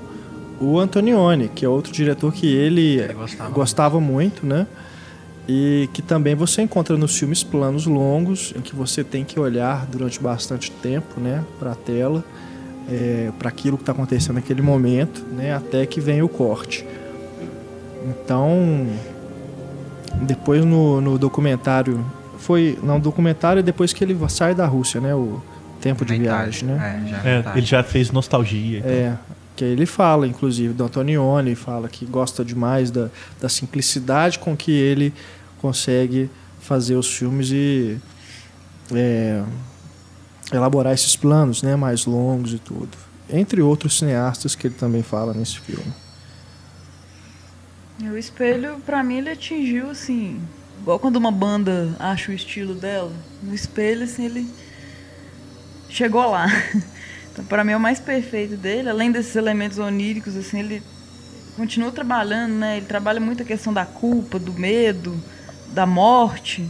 o 0.60 0.78
Antonioni, 0.78 1.48
que 1.48 1.64
é 1.64 1.68
outro 1.68 1.92
diretor 1.92 2.32
que 2.32 2.46
ele, 2.46 3.00
Ele 3.00 3.12
gostava. 3.14 3.50
gostava 3.50 4.00
muito, 4.00 4.46
né? 4.46 4.66
e 5.48 5.88
que 5.92 6.02
também 6.02 6.34
você 6.34 6.62
encontra 6.62 6.96
nos 6.96 7.16
filmes 7.16 7.44
planos 7.44 7.86
longos 7.86 8.52
em 8.56 8.60
que 8.60 8.74
você 8.74 9.04
tem 9.04 9.24
que 9.24 9.38
olhar 9.38 9.86
durante 9.86 10.18
bastante 10.18 10.70
tempo, 10.70 11.20
né, 11.20 11.44
para 11.58 11.72
a 11.72 11.74
tela, 11.74 12.24
é, 12.90 13.30
para 13.38 13.48
aquilo 13.48 13.76
que 13.76 13.82
está 13.82 13.92
acontecendo 13.92 14.36
naquele 14.36 14.62
momento, 14.62 15.24
né, 15.32 15.54
até 15.54 15.86
que 15.86 16.00
vem 16.00 16.20
o 16.22 16.28
corte. 16.28 16.84
Então, 18.04 18.86
depois 20.22 20.64
no, 20.64 21.00
no 21.00 21.18
documentário 21.18 22.04
foi 22.38 22.78
não 22.82 23.00
documentário 23.00 23.62
depois 23.62 23.92
que 23.92 24.02
ele 24.02 24.16
sai 24.28 24.54
da 24.54 24.66
Rússia, 24.66 25.00
né, 25.00 25.14
o 25.14 25.40
tempo 25.88 26.04
de 26.04 26.18
viagem, 26.18 26.68
né? 26.68 27.02
É, 27.04 27.08
já 27.08 27.16
é, 27.24 27.58
ele 27.58 27.66
já 27.66 27.82
fez 27.82 28.10
nostalgia. 28.10 28.78
Então. 28.78 28.90
É, 28.90 29.18
que 29.56 29.64
ele 29.64 29.86
fala, 29.86 30.26
inclusive, 30.26 30.74
do 30.74 30.84
Antonioni, 30.84 31.54
fala 31.54 31.88
que 31.88 32.04
gosta 32.04 32.44
demais 32.44 32.90
da, 32.90 33.08
da 33.40 33.48
simplicidade 33.48 34.38
com 34.38 34.54
que 34.54 34.70
ele 34.70 35.14
consegue 35.58 36.30
fazer 36.60 36.94
os 36.94 37.10
filmes 37.10 37.50
e 37.50 37.98
é, 38.92 39.42
elaborar 40.52 40.92
esses 40.92 41.16
planos 41.16 41.62
né, 41.62 41.74
mais 41.74 42.04
longos 42.04 42.52
e 42.52 42.58
tudo. 42.58 42.90
Entre 43.30 43.62
outros 43.62 43.98
cineastas 43.98 44.54
que 44.54 44.66
ele 44.66 44.74
também 44.74 45.02
fala 45.02 45.32
nesse 45.32 45.58
filme. 45.58 45.92
O 48.02 48.16
espelho, 48.16 48.78
para 48.84 49.02
mim, 49.02 49.18
ele 49.18 49.30
atingiu, 49.30 49.90
assim, 49.90 50.38
igual 50.80 50.98
quando 50.98 51.16
uma 51.16 51.32
banda 51.32 51.96
acha 51.98 52.30
o 52.30 52.34
estilo 52.34 52.74
dela, 52.74 53.10
no 53.42 53.54
espelho, 53.54 54.04
assim, 54.04 54.26
ele 54.26 54.46
chegou 55.88 56.30
lá. 56.30 56.46
Então, 57.36 57.44
para 57.44 57.62
mim, 57.62 57.72
é 57.72 57.76
o 57.76 57.80
mais 57.80 58.00
perfeito 58.00 58.56
dele, 58.56 58.88
além 58.88 59.12
desses 59.12 59.36
elementos 59.36 59.78
oníricos, 59.78 60.34
assim, 60.36 60.60
ele 60.60 60.82
continua 61.54 61.92
trabalhando, 61.92 62.54
né? 62.54 62.78
Ele 62.78 62.86
trabalha 62.86 63.20
muito 63.20 63.42
a 63.42 63.46
questão 63.46 63.74
da 63.74 63.84
culpa, 63.84 64.38
do 64.38 64.54
medo, 64.54 65.22
da 65.74 65.84
morte, 65.84 66.66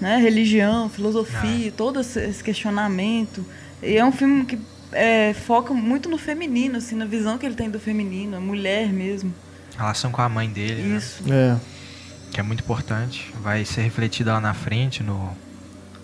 né? 0.00 0.16
Religião, 0.16 0.88
filosofia, 0.88 1.68
ah. 1.68 1.74
todo 1.76 2.00
esse 2.00 2.42
questionamento. 2.42 3.46
E 3.80 3.96
é 3.96 4.04
um 4.04 4.10
filme 4.10 4.44
que 4.46 4.58
é, 4.90 5.32
foca 5.32 5.72
muito 5.72 6.08
no 6.08 6.18
feminino, 6.18 6.78
assim, 6.78 6.96
na 6.96 7.04
visão 7.04 7.38
que 7.38 7.46
ele 7.46 7.54
tem 7.54 7.70
do 7.70 7.78
feminino, 7.78 8.36
a 8.36 8.40
mulher 8.40 8.92
mesmo. 8.92 9.32
A 9.76 9.82
relação 9.82 10.10
com 10.10 10.22
a 10.22 10.28
mãe 10.28 10.48
dele, 10.48 10.82
né? 10.82 10.96
Isso. 10.96 11.22
né? 11.22 11.56
É. 11.56 12.32
Que 12.32 12.40
é 12.40 12.42
muito 12.42 12.64
importante. 12.64 13.32
Vai 13.40 13.64
ser 13.64 13.82
refletida 13.82 14.32
lá 14.32 14.40
na 14.40 14.54
frente, 14.54 15.02
no, 15.02 15.30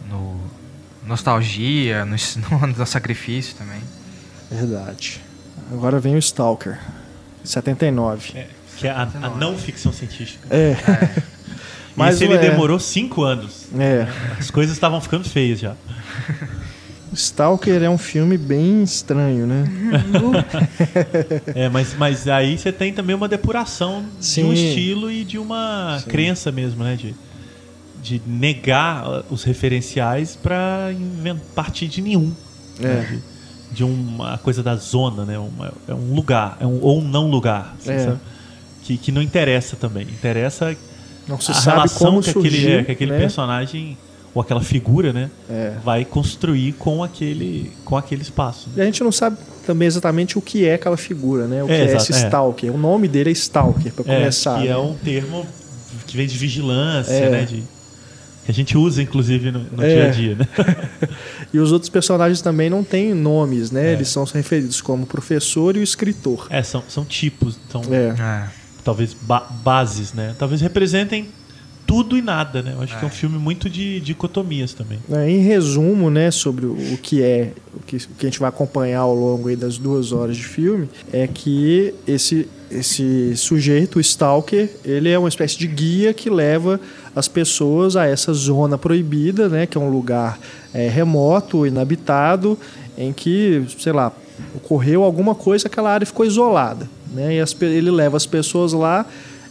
no 0.08 0.40
nostalgia, 1.06 2.04
no, 2.04 2.16
no 2.76 2.86
sacrifício 2.86 3.54
também. 3.56 3.80
Verdade. 4.50 5.20
Agora 5.72 5.98
vem 5.98 6.14
o 6.14 6.18
Stalker, 6.18 6.78
79. 7.42 8.38
É, 8.38 8.48
que 8.76 8.86
é 8.86 8.90
a, 8.90 9.02
a, 9.02 9.30
não 9.30 9.56
ficção 9.56 9.92
científica. 9.92 10.46
É. 10.50 10.70
é. 10.72 11.22
Mas 11.96 12.20
ele 12.20 12.34
é... 12.34 12.38
demorou 12.38 12.78
cinco 12.78 13.22
anos. 13.22 13.68
É. 13.78 14.06
As 14.38 14.50
coisas 14.50 14.76
estavam 14.76 15.00
ficando 15.00 15.28
feias 15.28 15.58
já. 15.58 15.74
Stalker 17.12 17.82
é 17.82 17.88
um 17.88 17.96
filme 17.96 18.36
bem 18.36 18.82
estranho, 18.82 19.46
né? 19.46 19.64
é, 21.54 21.68
mas, 21.68 21.94
mas 21.94 22.28
aí 22.28 22.58
você 22.58 22.70
tem 22.70 22.92
também 22.92 23.16
uma 23.16 23.28
depuração 23.28 24.04
Sim. 24.20 24.42
de 24.42 24.48
um 24.48 24.52
estilo 24.52 25.10
e 25.10 25.24
de 25.24 25.38
uma 25.38 25.98
Sim. 25.98 26.10
crença 26.10 26.52
mesmo, 26.52 26.84
né? 26.84 26.96
De, 26.96 27.14
de 28.06 28.22
negar 28.24 29.24
os 29.28 29.42
referenciais 29.42 30.36
para 30.36 30.90
partir 31.54 31.88
de 31.88 32.00
nenhum. 32.00 32.32
É. 32.80 32.82
Né? 32.82 33.02
De, 33.10 33.36
de 33.76 33.84
uma 33.84 34.38
coisa 34.38 34.62
da 34.62 34.76
zona, 34.76 35.24
né? 35.24 35.36
Uma, 35.38 35.72
é 35.88 35.92
um 35.92 36.14
lugar, 36.14 36.56
é 36.60 36.66
um, 36.66 36.80
ou 36.80 37.00
um 37.00 37.08
não 37.08 37.28
lugar, 37.28 37.74
assim, 37.80 37.90
é. 37.90 38.16
que, 38.84 38.96
que 38.96 39.10
não 39.10 39.20
interessa 39.20 39.74
também. 39.74 40.04
Interessa 40.04 40.76
não 41.26 41.40
se 41.40 41.50
a 41.50 41.54
sabe 41.54 41.76
relação 41.78 42.06
como 42.06 42.22
que 42.22 42.30
surgiu, 42.30 42.50
aquele, 42.50 42.72
é, 42.74 42.84
que 42.84 42.92
aquele 42.92 43.10
né? 43.10 43.18
personagem 43.18 43.98
ou 44.32 44.40
aquela 44.40 44.60
figura, 44.60 45.12
né, 45.12 45.30
é. 45.50 45.74
vai 45.82 46.04
construir 46.04 46.72
com 46.74 47.02
aquele 47.02 47.72
com 47.84 47.96
aquele 47.96 48.22
espaço. 48.22 48.68
Né? 48.68 48.74
E 48.76 48.80
a 48.82 48.84
gente 48.84 49.02
não 49.02 49.10
sabe 49.10 49.36
também 49.66 49.88
exatamente 49.88 50.38
o 50.38 50.42
que 50.42 50.64
é 50.64 50.74
aquela 50.74 50.96
figura, 50.96 51.48
né? 51.48 51.64
O 51.64 51.66
é, 51.66 51.86
que 51.86 51.92
é, 51.92 51.96
esse 51.96 52.12
é. 52.12 52.16
stalker. 52.24 52.72
O 52.72 52.78
nome 52.78 53.08
dele 53.08 53.30
é 53.30 53.32
stalker 53.32 53.92
para 53.92 54.12
é, 54.12 54.18
começar. 54.18 54.60
Que 54.60 54.68
é 54.68 54.70
né? 54.70 54.76
um 54.76 54.94
termo 54.94 55.44
que 56.06 56.16
vem 56.16 56.26
de 56.26 56.38
vigilância, 56.38 57.30
né? 57.30 57.44
De, 57.44 57.64
que 58.46 58.52
a 58.52 58.54
gente 58.54 58.78
usa, 58.78 59.02
inclusive, 59.02 59.50
no, 59.50 59.58
no 59.58 59.82
é. 59.82 59.88
dia 59.88 60.06
a 60.06 60.10
dia. 60.10 60.34
Né? 60.36 60.48
e 61.52 61.58
os 61.58 61.72
outros 61.72 61.88
personagens 61.88 62.40
também 62.40 62.70
não 62.70 62.84
têm 62.84 63.12
nomes, 63.12 63.72
né? 63.72 63.88
É. 63.88 63.92
Eles 63.94 64.08
são 64.08 64.22
referidos 64.22 64.80
como 64.80 65.04
professor 65.04 65.76
e 65.76 65.80
o 65.80 65.82
escritor. 65.82 66.46
É, 66.48 66.62
são, 66.62 66.82
são 66.88 67.04
tipos, 67.04 67.58
são 67.68 67.82
é. 67.90 68.14
é. 68.18 68.48
talvez 68.84 69.14
ba 69.14 69.40
bases, 69.40 70.12
né? 70.12 70.36
Talvez 70.38 70.60
representem 70.60 71.28
tudo 71.86 72.18
e 72.18 72.22
nada, 72.22 72.62
né? 72.62 72.72
Eu 72.74 72.82
acho 72.82 72.98
que 72.98 73.04
é 73.04 73.06
um 73.06 73.10
é. 73.10 73.14
filme 73.14 73.38
muito 73.38 73.70
de 73.70 74.00
dicotomias 74.00 74.74
também. 74.74 74.98
É, 75.10 75.30
em 75.30 75.38
resumo, 75.38 76.10
né, 76.10 76.30
sobre 76.30 76.66
o 76.66 76.98
que 77.00 77.22
é, 77.22 77.52
o 77.74 77.80
que, 77.80 77.96
o 77.96 78.00
que 78.18 78.26
a 78.26 78.28
gente 78.28 78.40
vai 78.40 78.48
acompanhar 78.48 79.00
ao 79.00 79.14
longo 79.14 79.54
das 79.56 79.78
duas 79.78 80.12
horas 80.12 80.36
de 80.36 80.44
filme, 80.44 80.88
é 81.12 81.26
que 81.26 81.94
esse, 82.06 82.48
esse 82.70 83.36
sujeito, 83.36 83.96
o 83.96 84.00
Stalker, 84.00 84.68
ele 84.84 85.08
é 85.08 85.18
uma 85.18 85.28
espécie 85.28 85.56
de 85.56 85.66
guia 85.68 86.12
que 86.12 86.28
leva 86.28 86.80
as 87.14 87.28
pessoas 87.28 87.96
a 87.96 88.06
essa 88.06 88.32
zona 88.34 88.76
proibida, 88.76 89.48
né, 89.48 89.66
que 89.66 89.78
é 89.78 89.80
um 89.80 89.90
lugar 89.90 90.38
é, 90.74 90.88
remoto, 90.88 91.66
inabitado, 91.66 92.58
em 92.98 93.12
que, 93.12 93.64
sei 93.78 93.92
lá, 93.92 94.12
ocorreu 94.54 95.02
alguma 95.02 95.34
coisa, 95.34 95.68
aquela 95.68 95.92
área 95.92 96.06
ficou 96.06 96.26
isolada. 96.26 96.88
Né, 97.12 97.36
e 97.36 97.40
as, 97.40 97.56
ele 97.62 97.90
leva 97.90 98.16
as 98.16 98.26
pessoas 98.26 98.72
lá 98.72 99.06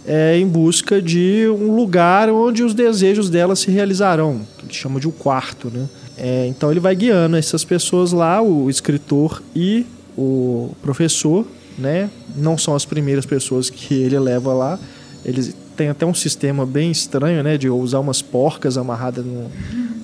é, 0.07 0.37
em 0.37 0.47
busca 0.47 1.01
de 1.01 1.47
um 1.49 1.75
lugar 1.75 2.29
onde 2.29 2.63
os 2.63 2.73
desejos 2.73 3.29
delas 3.29 3.59
se 3.59 3.71
realizarão, 3.71 4.41
que 4.57 4.65
ele 4.65 4.73
chama 4.73 4.99
de 4.99 5.07
o 5.07 5.09
um 5.09 5.13
quarto. 5.13 5.71
Né? 5.73 5.87
É, 6.17 6.47
então 6.47 6.71
ele 6.71 6.79
vai 6.79 6.95
guiando 6.95 7.35
essas 7.35 7.63
pessoas 7.63 8.11
lá, 8.11 8.41
o 8.41 8.69
escritor 8.69 9.41
e 9.55 9.85
o 10.17 10.71
professor, 10.81 11.45
né? 11.77 12.09
não 12.35 12.57
são 12.57 12.75
as 12.75 12.85
primeiras 12.85 13.25
pessoas 13.25 13.69
que 13.69 13.93
ele 13.93 14.17
leva 14.19 14.53
lá, 14.53 14.79
eles 15.23 15.55
tem 15.75 15.89
até 15.89 16.05
um 16.05 16.13
sistema 16.13 16.65
bem 16.65 16.89
estranho, 16.89 17.43
né, 17.43 17.57
de 17.57 17.69
usar 17.69 17.99
umas 17.99 18.21
porcas 18.21 18.77
amarradas 18.77 19.25
num, 19.25 19.49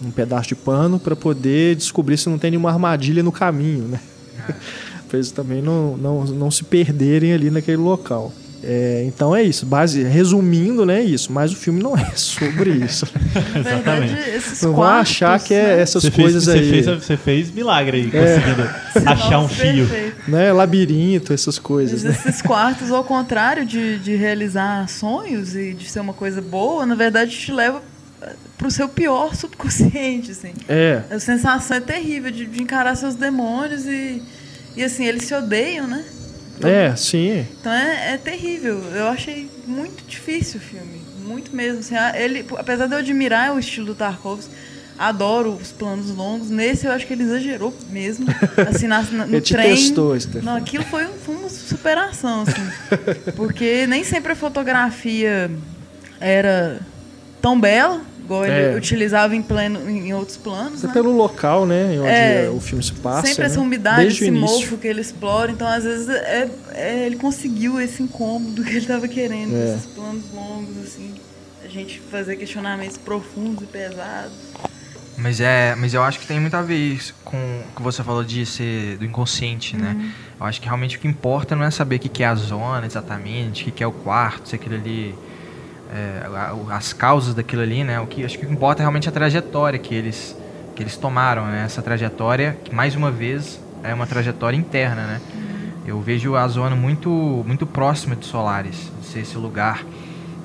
num 0.02 0.12
pedaço 0.12 0.50
de 0.50 0.56
pano 0.56 1.00
para 1.00 1.16
poder 1.16 1.76
descobrir 1.76 2.18
se 2.18 2.30
não 2.30 2.38
tem 2.38 2.52
nenhuma 2.52 2.70
armadilha 2.70 3.24
no 3.24 3.32
caminho, 3.32 3.88
né? 3.88 4.00
para 5.08 5.18
eles 5.18 5.32
também 5.32 5.62
não, 5.62 5.98
não, 5.98 6.26
não 6.26 6.52
se 6.52 6.64
perderem 6.64 7.34
ali 7.34 7.50
naquele 7.50 7.78
local. 7.78 8.34
É, 8.64 9.04
então 9.08 9.36
é 9.36 9.42
isso, 9.42 9.66
base, 9.66 10.04
resumindo, 10.04 10.86
né, 10.86 11.02
isso, 11.02 11.32
mas 11.32 11.52
o 11.52 11.56
filme 11.56 11.82
não 11.82 11.98
é 11.98 12.12
sobre 12.16 12.70
isso. 12.72 13.08
Exatamente. 13.56 14.64
Não 14.64 14.74
vão 14.74 14.84
achar 14.84 15.40
que 15.40 15.54
é 15.54 15.76
né? 15.76 15.82
essas 15.82 16.04
você 16.04 16.12
coisas 16.12 16.46
fez, 16.46 16.58
aí. 16.58 16.66
Você 16.66 16.84
fez, 16.84 17.04
você 17.04 17.18
fez 17.18 17.52
milagre 17.52 17.98
aí, 17.98 18.10
é. 18.14 18.40
conseguindo 18.40 19.10
achar 19.10 19.40
um 19.40 19.50
fio. 19.50 19.90
Né, 20.28 20.54
labirinto, 20.54 21.34
essas 21.34 21.58
coisas. 21.58 22.04
Né? 22.04 22.12
Esses 22.12 22.42
quartos, 22.42 22.92
ao 22.92 23.04
contrário 23.04 23.66
de, 23.66 23.98
de 23.98 24.16
realizar 24.16 24.88
sonhos 24.88 25.56
e 25.56 25.74
de 25.74 25.90
ser 25.90 26.00
uma 26.00 26.14
coisa 26.14 26.42
boa, 26.42 26.86
na 26.86 26.96
verdade 26.96 27.32
te 27.32 27.52
leva 27.52 27.82
para 28.58 28.68
o 28.68 28.72
seu 28.72 28.88
pior 28.88 29.36
subconsciente, 29.36 30.32
assim. 30.32 30.54
É. 30.70 31.02
A 31.10 31.20
sensação 31.20 31.78
é 31.78 31.80
terrível 31.80 32.30
de, 32.30 32.46
de 32.46 32.62
encarar 32.62 32.96
seus 32.96 33.16
demônios 33.16 33.88
e, 33.88 34.22
e 34.76 34.84
assim, 34.84 35.06
eles 35.06 35.24
se 35.24 35.34
odeiam, 35.34 35.88
né? 35.88 36.06
É, 36.68 36.96
sim. 36.96 37.46
Então 37.60 37.72
é, 37.72 38.14
é, 38.14 38.18
terrível. 38.18 38.82
Eu 38.94 39.08
achei 39.08 39.50
muito 39.66 40.04
difícil 40.08 40.60
o 40.60 40.64
filme. 40.64 41.02
Muito 41.26 41.56
mesmo. 41.56 41.80
Assim, 41.80 41.96
ele, 42.16 42.46
apesar 42.58 42.88
de 42.88 42.94
eu 42.94 43.00
admirar 43.00 43.56
o 43.56 43.60
estilo 43.60 43.88
do 43.88 43.96
Tarkovsky, 43.96 44.54
adoro 44.98 45.52
os 45.54 45.72
planos 45.72 46.10
longos. 46.12 46.50
Nesse 46.50 46.86
eu 46.86 46.92
acho 46.92 47.08
que 47.08 47.14
ele 47.14 47.24
exagerou 47.24 47.74
mesmo. 47.90 48.28
Assim, 48.70 48.88
na, 48.88 49.02
no 49.02 49.24
ele 49.24 49.42
trem. 49.42 49.76
Testou, 49.76 50.16
não, 50.44 50.56
aquilo 50.56 50.84
foi, 50.86 51.06
foi 51.06 51.36
uma 51.36 51.50
superação, 51.50 52.44
assim. 52.44 53.32
Porque 53.36 53.88
nem 53.88 54.04
sempre 54.04 54.34
a 54.34 54.36
fotografia 54.36 55.50
era 56.20 56.80
tão 57.42 57.60
bela 57.60 58.02
igual 58.32 58.46
é. 58.46 58.70
ele 58.70 58.78
utilizava 58.78 59.36
em, 59.36 59.42
pleno, 59.42 59.90
em 59.90 60.14
outros 60.14 60.38
planos. 60.38 60.84
É 60.84 60.88
né? 60.88 60.94
pelo 60.94 61.12
local, 61.12 61.66
né? 61.66 61.98
Onde 62.00 62.08
é, 62.08 62.50
o 62.50 62.60
filme 62.62 62.84
se 62.84 62.94
passa. 62.94 63.28
Sempre 63.28 63.44
né? 63.44 63.48
essa 63.48 63.60
umidade, 63.60 64.02
Desde 64.04 64.24
esse 64.24 64.32
mofo 64.32 64.78
que 64.78 64.88
ele 64.88 65.02
explora. 65.02 65.52
Então, 65.52 65.68
às 65.68 65.84
vezes, 65.84 66.08
é, 66.08 66.50
é 66.74 67.06
ele 67.06 67.18
conseguiu 67.18 67.80
esse 67.80 68.02
incômodo 68.02 68.64
que 68.64 68.70
ele 68.70 68.80
estava 68.80 69.08
querendo, 69.08 69.56
é. 69.56 69.76
esses 69.76 69.86
planos 69.88 70.24
longos, 70.34 70.78
assim. 70.84 71.14
A 71.64 71.68
gente 71.68 72.00
fazer 72.00 72.36
questionamentos 72.38 72.98
profundos 72.98 73.64
e 73.64 73.68
pesados. 73.68 74.34
Mas 75.18 75.40
é, 75.40 75.76
mas 75.76 75.94
eu 75.94 76.02
acho 76.02 76.20
que 76.20 76.26
tem 76.26 76.40
muito 76.40 76.56
a 76.56 76.62
ver 76.62 77.00
com 77.24 77.38
o 77.38 77.76
que 77.76 77.82
você 77.82 78.04
falou 78.04 78.24
de 78.24 78.46
ser 78.46 78.98
do 78.98 79.06
inconsciente, 79.06 79.78
né? 79.78 79.92
uhum. 79.92 79.98
né? 80.00 80.12
Eu 80.40 80.46
acho 80.48 80.60
que 80.60 80.66
realmente 80.66 80.98
o 80.98 81.00
que 81.00 81.08
importa 81.08 81.56
não 81.56 81.64
é 81.64 81.70
saber 81.70 81.98
o 81.98 82.00
que 82.00 82.24
é 82.24 82.26
a 82.26 82.34
zona 82.34 82.86
exatamente, 82.86 83.70
o 83.70 83.72
que 83.72 83.84
é 83.84 83.88
o 83.88 83.92
quarto, 83.92 84.50
se 84.50 84.56
aquilo 84.56 84.76
ali 84.76 85.14
é, 85.92 86.22
as 86.70 86.94
causas 86.94 87.34
daquilo 87.34 87.62
ali, 87.62 87.84
né? 87.84 88.00
O 88.00 88.08
que 88.08 88.24
acho 88.24 88.40
que 88.40 88.46
importa 88.46 88.82
é 88.82 88.84
realmente 88.84 89.10
a 89.10 89.12
trajetória 89.12 89.78
que 89.78 89.94
eles 89.94 90.36
que 90.76 90.82
eles 90.82 90.96
tomaram, 90.96 91.46
né? 91.48 91.64
Essa 91.66 91.82
trajetória 91.82 92.58
que 92.64 92.74
mais 92.74 92.96
uma 92.96 93.12
vez 93.12 93.60
é 93.84 93.94
uma 93.94 94.08
trajetória 94.08 94.56
interna, 94.56 95.06
né? 95.06 95.22
Eu 95.86 96.00
vejo 96.00 96.36
a 96.36 96.48
zona 96.48 96.76
muito 96.76 97.10
muito 97.46 97.66
próxima 97.68 98.16
de 98.16 98.26
Solares, 98.26 98.92
de 99.02 99.06
ser 99.06 99.20
esse 99.20 99.38
lugar 99.38 99.84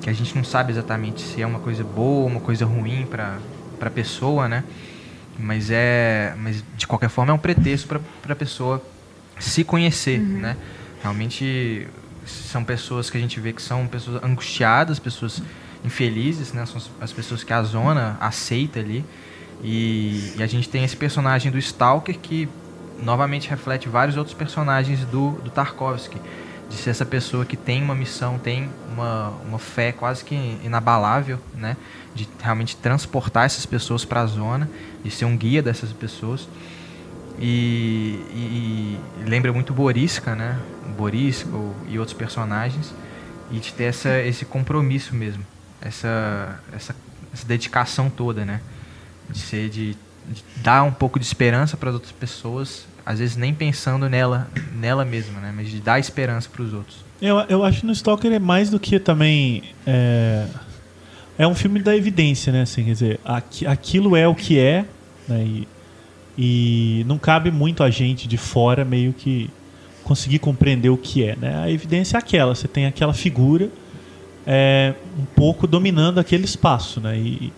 que 0.03 0.11
a 0.11 0.13
gente 0.13 0.35
não 0.35 0.45
sabe 0.45 0.73
exatamente 0.73 1.23
se 1.23 1.41
é 1.41 1.47
uma 1.47 1.61
coisa 1.61 1.85
boa 1.85 2.27
uma 2.27 2.41
coisa 2.41 2.65
ruim 2.65 3.07
para 3.07 3.39
a 3.81 3.91
pessoa, 3.91 4.49
né? 4.49 4.65
Mas 5.39 5.71
é, 5.71 6.35
mas 6.39 6.65
de 6.77 6.87
qualquer 6.87 7.09
forma 7.09 7.31
é 7.31 7.35
um 7.35 7.39
pretexto 7.39 7.87
para 7.87 8.33
a 8.33 8.37
pessoa 8.37 8.83
se 9.39 9.63
conhecer, 9.63 10.19
uhum. 10.19 10.39
né? 10.39 10.57
Realmente 11.03 11.87
são 12.27 12.65
pessoas 12.65 13.09
que 13.09 13.17
a 13.17 13.21
gente 13.21 13.39
vê 13.41 13.53
que 13.53 13.63
são 13.63 13.87
pessoas 13.87 14.23
angustiadas, 14.23 14.99
pessoas 14.99 15.43
infelizes, 15.85 16.53
né? 16.53 16.67
São 16.67 16.81
as 17.01 17.13
pessoas 17.13 17.45
que 17.45 17.53
a 17.53 17.63
zona 17.63 18.17
aceita 18.21 18.81
ali. 18.81 19.05
E, 19.63 20.35
e, 20.37 20.43
a 20.43 20.47
gente 20.47 20.69
tem 20.69 20.85
esse 20.85 20.97
personagem 20.97 21.51
do 21.51 21.59
Stalker 21.59 22.19
que 22.19 22.49
novamente 23.03 23.49
reflete 23.49 23.89
vários 23.89 24.17
outros 24.17 24.35
personagens 24.35 25.05
do, 25.07 25.33
do 25.43 25.51
Tarkovsky. 25.51 26.21
De 26.69 26.75
ser 26.75 26.91
essa 26.91 27.07
pessoa 27.07 27.45
que 27.45 27.57
tem 27.57 27.81
uma 27.81 27.95
missão, 27.95 28.39
tem 28.39 28.69
uma, 28.93 29.29
uma 29.47 29.59
fé 29.59 29.93
quase 29.93 30.25
que 30.25 30.35
inabalável, 30.65 31.39
né? 31.55 31.77
De 32.13 32.29
realmente 32.43 32.77
transportar 32.77 33.45
essas 33.47 33.65
pessoas 33.65 34.05
para 34.05 34.23
a 34.23 34.27
zona, 34.27 34.69
de 35.05 35.11
ser 35.11 35.27
um 35.27 35.37
guia 35.37 35.63
dessas 35.63 35.93
pessoas. 35.93 36.49
E, 37.39 38.19
e, 38.33 38.99
e 39.21 39.25
lembra 39.29 39.53
muito 39.53 39.73
Borisca, 39.73 40.35
né? 40.35 40.59
Borisca 40.97 41.51
e 41.89 41.99
outros 41.99 42.17
personagens. 42.17 42.95
E 43.51 43.59
de 43.59 43.73
ter 43.73 43.85
essa, 43.85 44.19
esse 44.21 44.45
compromisso 44.45 45.15
mesmo. 45.15 45.45
Essa, 45.81 46.59
essa, 46.75 46.97
essa 47.33 47.47
dedicação 47.47 48.09
toda, 48.09 48.45
né? 48.45 48.61
De 49.29 49.39
ser 49.39 49.69
de, 49.69 49.97
de 50.29 50.45
dar 50.57 50.83
um 50.83 50.93
pouco 50.93 51.19
de 51.19 51.25
esperança 51.27 51.77
para 51.77 51.91
as 51.91 51.95
outras 51.95 52.13
pessoas, 52.13 52.87
às 53.05 53.19
vezes 53.19 53.37
nem 53.37 53.55
pensando 53.55 54.09
nela, 54.09 54.49
nela 54.75 55.05
mesma, 55.05 55.41
né? 55.41 55.53
Mas 55.55 55.69
de 55.69 55.81
dar 55.81 55.99
esperança 55.99 56.49
para 56.49 56.63
os 56.63 56.73
outros. 56.73 57.05
Eu, 57.21 57.39
eu 57.49 57.65
acho 57.65 57.81
que 57.81 57.87
no 57.87 57.93
Stalker 57.93 58.33
é 58.33 58.39
mais 58.39 58.69
do 58.71 58.81
que 58.81 58.99
também 58.99 59.63
é, 59.87 60.47
é 61.39 61.47
um 61.47 61.55
filme 61.55 61.81
da 61.81 61.95
evidência, 61.95 62.53
né? 62.53 62.63
Assim, 62.63 62.85
quer 62.85 62.93
dizer, 62.93 63.21
aqui, 63.25 63.67
aquilo 63.67 64.17
é 64.17 64.27
o 64.27 64.35
que 64.35 64.59
é, 64.59 64.85
né? 65.29 65.43
E, 65.43 65.69
e 66.39 67.05
não 67.07 67.19
cabe 67.19 67.51
muito 67.51 67.83
a 67.83 67.91
gente 67.91 68.29
de 68.29 68.37
fora 68.37 68.85
meio 68.85 69.13
que 69.13 69.51
conseguir 70.05 70.39
compreender 70.39 70.89
o 70.89 70.97
que 70.97 71.25
é, 71.25 71.35
né? 71.37 71.59
A 71.63 71.71
evidência 71.71 72.17
é 72.17 72.19
aquela, 72.19 72.55
você 72.55 72.69
tem 72.69 72.87
aquela 72.87 73.13
figura 73.13 73.71
é, 74.47 74.95
um 75.19 75.25
pouco 75.25 75.67
dominando 75.67 76.19
aquele 76.19 76.45
espaço, 76.45 77.01
né? 77.01 77.19
E, 77.19 77.53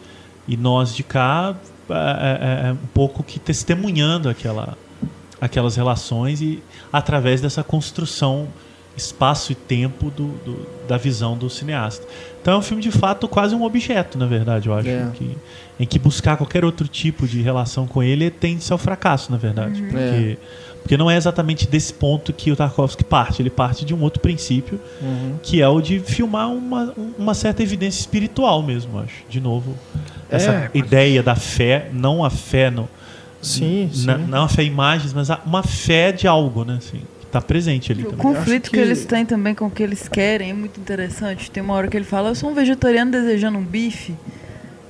e 0.46 0.56
nós 0.56 0.94
de 0.94 1.02
cá 1.02 1.54
é, 1.90 1.92
é, 1.92 1.96
é, 1.96 2.68
é, 2.68 2.72
um 2.72 2.86
pouco 2.94 3.22
que 3.22 3.38
testemunhando 3.38 4.28
aquela, 4.28 4.78
aquelas 5.40 5.76
relações 5.76 6.40
e 6.40 6.62
através 6.92 7.40
dessa 7.40 7.62
construção 7.62 8.48
espaço 8.98 9.52
e 9.52 9.54
tempo 9.54 10.10
do, 10.10 10.28
do, 10.44 10.66
da 10.86 10.96
visão 10.96 11.36
do 11.36 11.48
cineasta. 11.48 12.06
Então 12.40 12.54
é 12.54 12.56
um 12.56 12.62
filme 12.62 12.82
de 12.82 12.90
fato 12.90 13.28
quase 13.28 13.54
um 13.54 13.62
objeto, 13.62 14.18
na 14.18 14.26
verdade, 14.26 14.68
eu 14.68 14.74
acho. 14.74 14.88
É. 14.88 15.10
Que, 15.14 15.36
em 15.80 15.86
que 15.86 15.98
buscar 15.98 16.36
qualquer 16.36 16.64
outro 16.64 16.88
tipo 16.88 17.26
de 17.26 17.40
relação 17.40 17.86
com 17.86 18.02
ele 18.02 18.30
tende 18.30 18.64
ao 18.72 18.78
fracasso, 18.78 19.30
na 19.30 19.38
verdade. 19.38 19.80
Uhum. 19.80 19.88
Porque, 19.88 20.00
é. 20.00 20.36
porque 20.80 20.96
não 20.96 21.10
é 21.10 21.16
exatamente 21.16 21.68
desse 21.68 21.92
ponto 21.92 22.32
que 22.32 22.50
o 22.50 22.56
Tarkovsky 22.56 23.04
parte. 23.04 23.42
Ele 23.42 23.50
parte 23.50 23.84
de 23.84 23.94
um 23.94 24.02
outro 24.02 24.20
princípio, 24.20 24.80
uhum. 25.00 25.36
que 25.42 25.62
é 25.62 25.68
o 25.68 25.80
de 25.80 26.00
filmar 26.00 26.50
uma, 26.50 26.94
uma 27.18 27.34
certa 27.34 27.62
evidência 27.62 28.00
espiritual 28.00 28.62
mesmo, 28.62 28.98
acho. 28.98 29.24
De 29.28 29.40
novo, 29.40 29.76
essa 30.28 30.50
é, 30.50 30.70
ideia 30.74 31.22
da 31.22 31.36
fé, 31.36 31.88
não 31.92 32.24
a 32.24 32.30
fé 32.30 32.70
no. 32.70 32.88
Sim, 33.40 33.88
sim. 33.92 34.06
não 34.26 34.44
a 34.44 34.48
fé 34.48 34.64
em 34.64 34.66
imagens, 34.66 35.12
mas 35.12 35.28
uma 35.46 35.62
fé 35.62 36.10
de 36.10 36.26
algo, 36.26 36.64
né? 36.64 36.78
Assim 36.78 37.02
tá 37.30 37.40
presente 37.40 37.92
ali. 37.92 38.02
O 38.02 38.10
também. 38.10 38.18
conflito 38.18 38.70
que... 38.70 38.76
que... 38.76 38.82
eles 38.82 39.04
têm 39.04 39.24
também 39.24 39.54
com 39.54 39.66
o 39.66 39.70
que 39.70 39.82
eles 39.82 40.08
querem 40.08 40.50
é 40.50 40.54
muito 40.54 40.80
interessante. 40.80 41.50
Tem 41.50 41.62
uma 41.62 41.74
hora 41.74 41.88
que 41.88 41.96
ele 41.96 42.04
fala, 42.04 42.30
eu 42.30 42.34
sou 42.34 42.50
um 42.50 42.54
vegetariano 42.54 43.10
desejando 43.10 43.58
um 43.58 43.64
bife. 43.64 44.14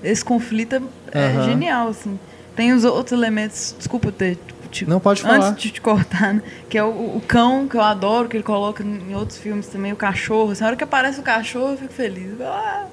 Esse 0.03 0.25
conflito 0.25 0.83
é, 1.13 1.29
uhum. 1.29 1.45
genial, 1.45 1.89
assim. 1.89 2.19
Tem 2.55 2.73
os 2.73 2.85
outros 2.85 3.13
elementos, 3.13 3.75
desculpa 3.79 4.11
ter 4.11 4.39
te, 4.71 4.89
Não 4.89 5.01
pode 5.01 5.23
falar. 5.23 5.49
Antes 5.49 5.63
de 5.63 5.71
te 5.71 5.81
cortar, 5.81 6.35
né? 6.35 6.43
que 6.69 6.77
é 6.77 6.85
o, 6.85 6.89
o, 6.89 7.23
cão, 7.27 7.67
que 7.67 7.77
eu 7.77 7.81
adoro, 7.81 8.29
que 8.29 8.37
ele 8.37 8.45
coloca 8.45 8.83
em 8.83 9.15
outros 9.15 9.39
filmes 9.39 9.67
também, 9.67 9.93
o 9.93 9.97
cachorro. 9.97 10.53
Assim, 10.53 10.65
a 10.65 10.69
hora 10.69 10.77
que 10.77 10.85
aparece 10.85 11.21
o 11.21 11.23
cachorro, 11.23 11.73
eu 11.73 11.79
fico 11.79 11.93
feliz. 11.93 12.41
Ah, 12.41 12.87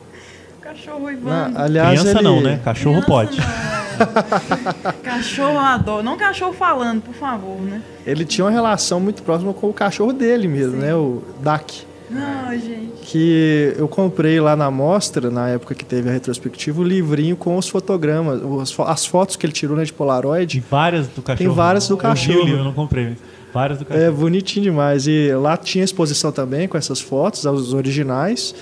cachorro 0.66 1.11
Ivan. 1.11 1.51
aliás, 1.55 1.99
Criança 1.99 2.18
ele... 2.20 2.28
não, 2.28 2.41
né? 2.41 2.59
Cachorro 2.63 3.01
Criança 3.03 3.07
pode. 3.07 3.38
Não, 3.38 4.89
é. 4.89 4.91
cachorro 5.03 5.53
eu 5.53 5.59
adoro. 5.59 6.03
Não 6.03 6.18
cachorro 6.18 6.53
falando, 6.53 7.03
por 7.03 7.13
favor, 7.13 7.61
né? 7.61 7.82
Ele 8.05 8.26
tinha 8.26 8.45
uma 8.45 8.51
relação 8.51 8.99
muito 8.99 9.22
próxima 9.22 9.53
com 9.53 9.70
o 9.70 9.74
cachorro 9.74 10.11
dele 10.11 10.47
mesmo, 10.47 10.74
Sim. 10.74 10.80
né? 10.80 10.95
O 10.95 11.22
Dak. 11.41 11.84
Não, 12.09 12.51
gente. 12.51 12.93
Que 13.03 13.74
eu 13.78 13.88
comprei 13.88 14.39
lá 14.39 14.55
na 14.55 14.72
mostra, 14.72 15.30
na 15.30 15.49
época 15.49 15.76
que 15.76 15.86
teve 15.86 16.09
a 16.09 16.11
retrospectiva, 16.11 16.82
o 16.82 16.84
livrinho 16.84 17.36
com 17.36 17.57
os 17.57 17.68
fotogramas, 17.68 18.41
as 18.88 19.05
fotos 19.05 19.36
que 19.36 19.45
ele 19.45 19.53
tirou 19.53 19.78
né, 19.78 19.84
de 19.84 19.93
Polaroid. 19.93 20.61
Tem 20.61 20.70
várias 20.70 21.07
do 21.07 21.22
cachorro. 21.22 21.38
Tem 21.38 21.55
várias 21.55 21.88
do 21.88 21.97
cachorro. 21.97 22.39
Eu, 22.39 22.45
li 22.45 22.51
eu 22.51 22.63
não 22.63 22.74
comprei. 22.74 23.16
Várias 23.53 23.80
do 23.80 23.86
cachorro. 23.86 24.05
É 24.05 24.11
bonitinho 24.11 24.63
demais. 24.63 25.07
E 25.07 25.32
lá 25.34 25.57
tinha 25.57 25.84
exposição 25.84 26.32
também 26.32 26.68
com 26.68 26.78
essas 26.78 26.99
fotos, 26.99 27.45
os 27.45 27.74
originais. 27.74 28.53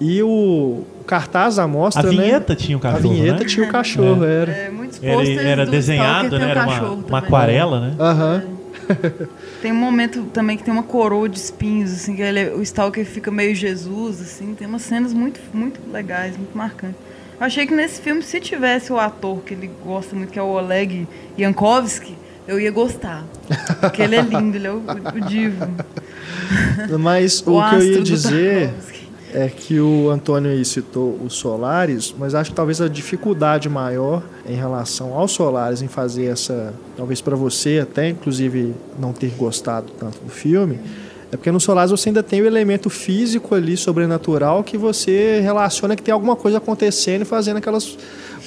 E 0.00 0.22
o 0.22 0.84
cartaz 1.06 1.56
da 1.56 1.66
mostra, 1.66 2.06
A 2.06 2.10
vinheta 2.10 2.52
né? 2.52 2.58
tinha 2.58 2.76
o 2.76 2.80
cachorro, 2.80 2.98
A 2.98 3.14
vinheta 3.14 3.40
né? 3.40 3.44
tinha 3.44 3.66
o 3.66 3.72
cachorro, 3.72 4.24
é. 4.24 4.42
era. 4.42 4.52
É, 4.52 4.70
muitos 4.70 5.02
era, 5.02 5.48
era 5.48 5.66
desenhado, 5.66 6.38
né? 6.38 6.50
Era 6.50 6.64
uma, 6.64 6.90
uma 6.92 7.18
aquarela, 7.18 7.80
né? 7.80 7.94
Aham. 7.98 8.42
Uhum. 8.46 8.58
tem 9.60 9.72
um 9.72 9.76
momento 9.76 10.24
também 10.32 10.56
que 10.56 10.62
tem 10.62 10.72
uma 10.72 10.82
coroa 10.82 11.28
de 11.28 11.38
espinhos, 11.38 11.92
assim, 11.92 12.14
que 12.14 12.22
ele, 12.22 12.50
o 12.50 12.62
Stalker 12.62 13.04
fica 13.04 13.30
meio 13.30 13.54
Jesus, 13.54 14.20
assim, 14.20 14.54
tem 14.54 14.66
umas 14.66 14.82
cenas 14.82 15.12
muito, 15.12 15.40
muito 15.52 15.80
legais, 15.90 16.36
muito 16.36 16.56
marcantes. 16.56 16.96
Eu 17.38 17.46
achei 17.46 17.66
que 17.66 17.74
nesse 17.74 18.00
filme, 18.00 18.22
se 18.22 18.40
tivesse 18.40 18.92
o 18.92 18.98
ator 18.98 19.40
que 19.40 19.54
ele 19.54 19.70
gosta 19.84 20.14
muito, 20.16 20.32
que 20.32 20.38
é 20.38 20.42
o 20.42 20.48
Oleg 20.48 21.06
Yankovsky, 21.38 22.16
eu 22.46 22.58
ia 22.58 22.70
gostar. 22.70 23.24
Porque 23.80 24.02
ele 24.02 24.16
é 24.16 24.22
lindo, 24.22 24.56
ele 24.56 24.66
é 24.66 24.70
o, 24.70 24.78
o 24.78 25.20
divo. 25.20 25.68
Mas 26.98 27.40
o, 27.46 27.58
o 27.58 27.68
que 27.68 27.74
eu 27.76 27.82
ia 27.82 28.02
dizer 28.02 28.72
é 29.34 29.48
que 29.48 29.78
o 29.78 30.10
Antônio 30.10 30.50
aí 30.50 30.64
citou 30.64 31.18
os 31.24 31.34
Solares, 31.34 32.14
mas 32.18 32.34
acho 32.34 32.50
que 32.50 32.56
talvez 32.56 32.80
a 32.80 32.88
dificuldade 32.88 33.68
maior 33.68 34.22
em 34.46 34.54
relação 34.54 35.12
aos 35.14 35.32
Solares 35.32 35.82
em 35.82 35.88
fazer 35.88 36.26
essa, 36.26 36.72
talvez 36.96 37.20
para 37.20 37.36
você 37.36 37.80
até 37.82 38.08
inclusive 38.08 38.74
não 38.98 39.12
ter 39.12 39.30
gostado 39.36 39.92
tanto 39.98 40.18
do 40.20 40.30
filme, 40.30 40.78
é 41.30 41.36
porque 41.36 41.50
no 41.50 41.60
Solares 41.60 41.90
você 41.90 42.08
ainda 42.08 42.22
tem 42.22 42.40
o 42.40 42.46
elemento 42.46 42.88
físico 42.88 43.54
ali 43.54 43.76
sobrenatural 43.76 44.64
que 44.64 44.78
você 44.78 45.40
relaciona 45.40 45.94
que 45.94 46.02
tem 46.02 46.12
alguma 46.12 46.34
coisa 46.34 46.56
acontecendo 46.56 47.22
e 47.22 47.24
fazendo 47.26 47.58
aquelas 47.58 47.98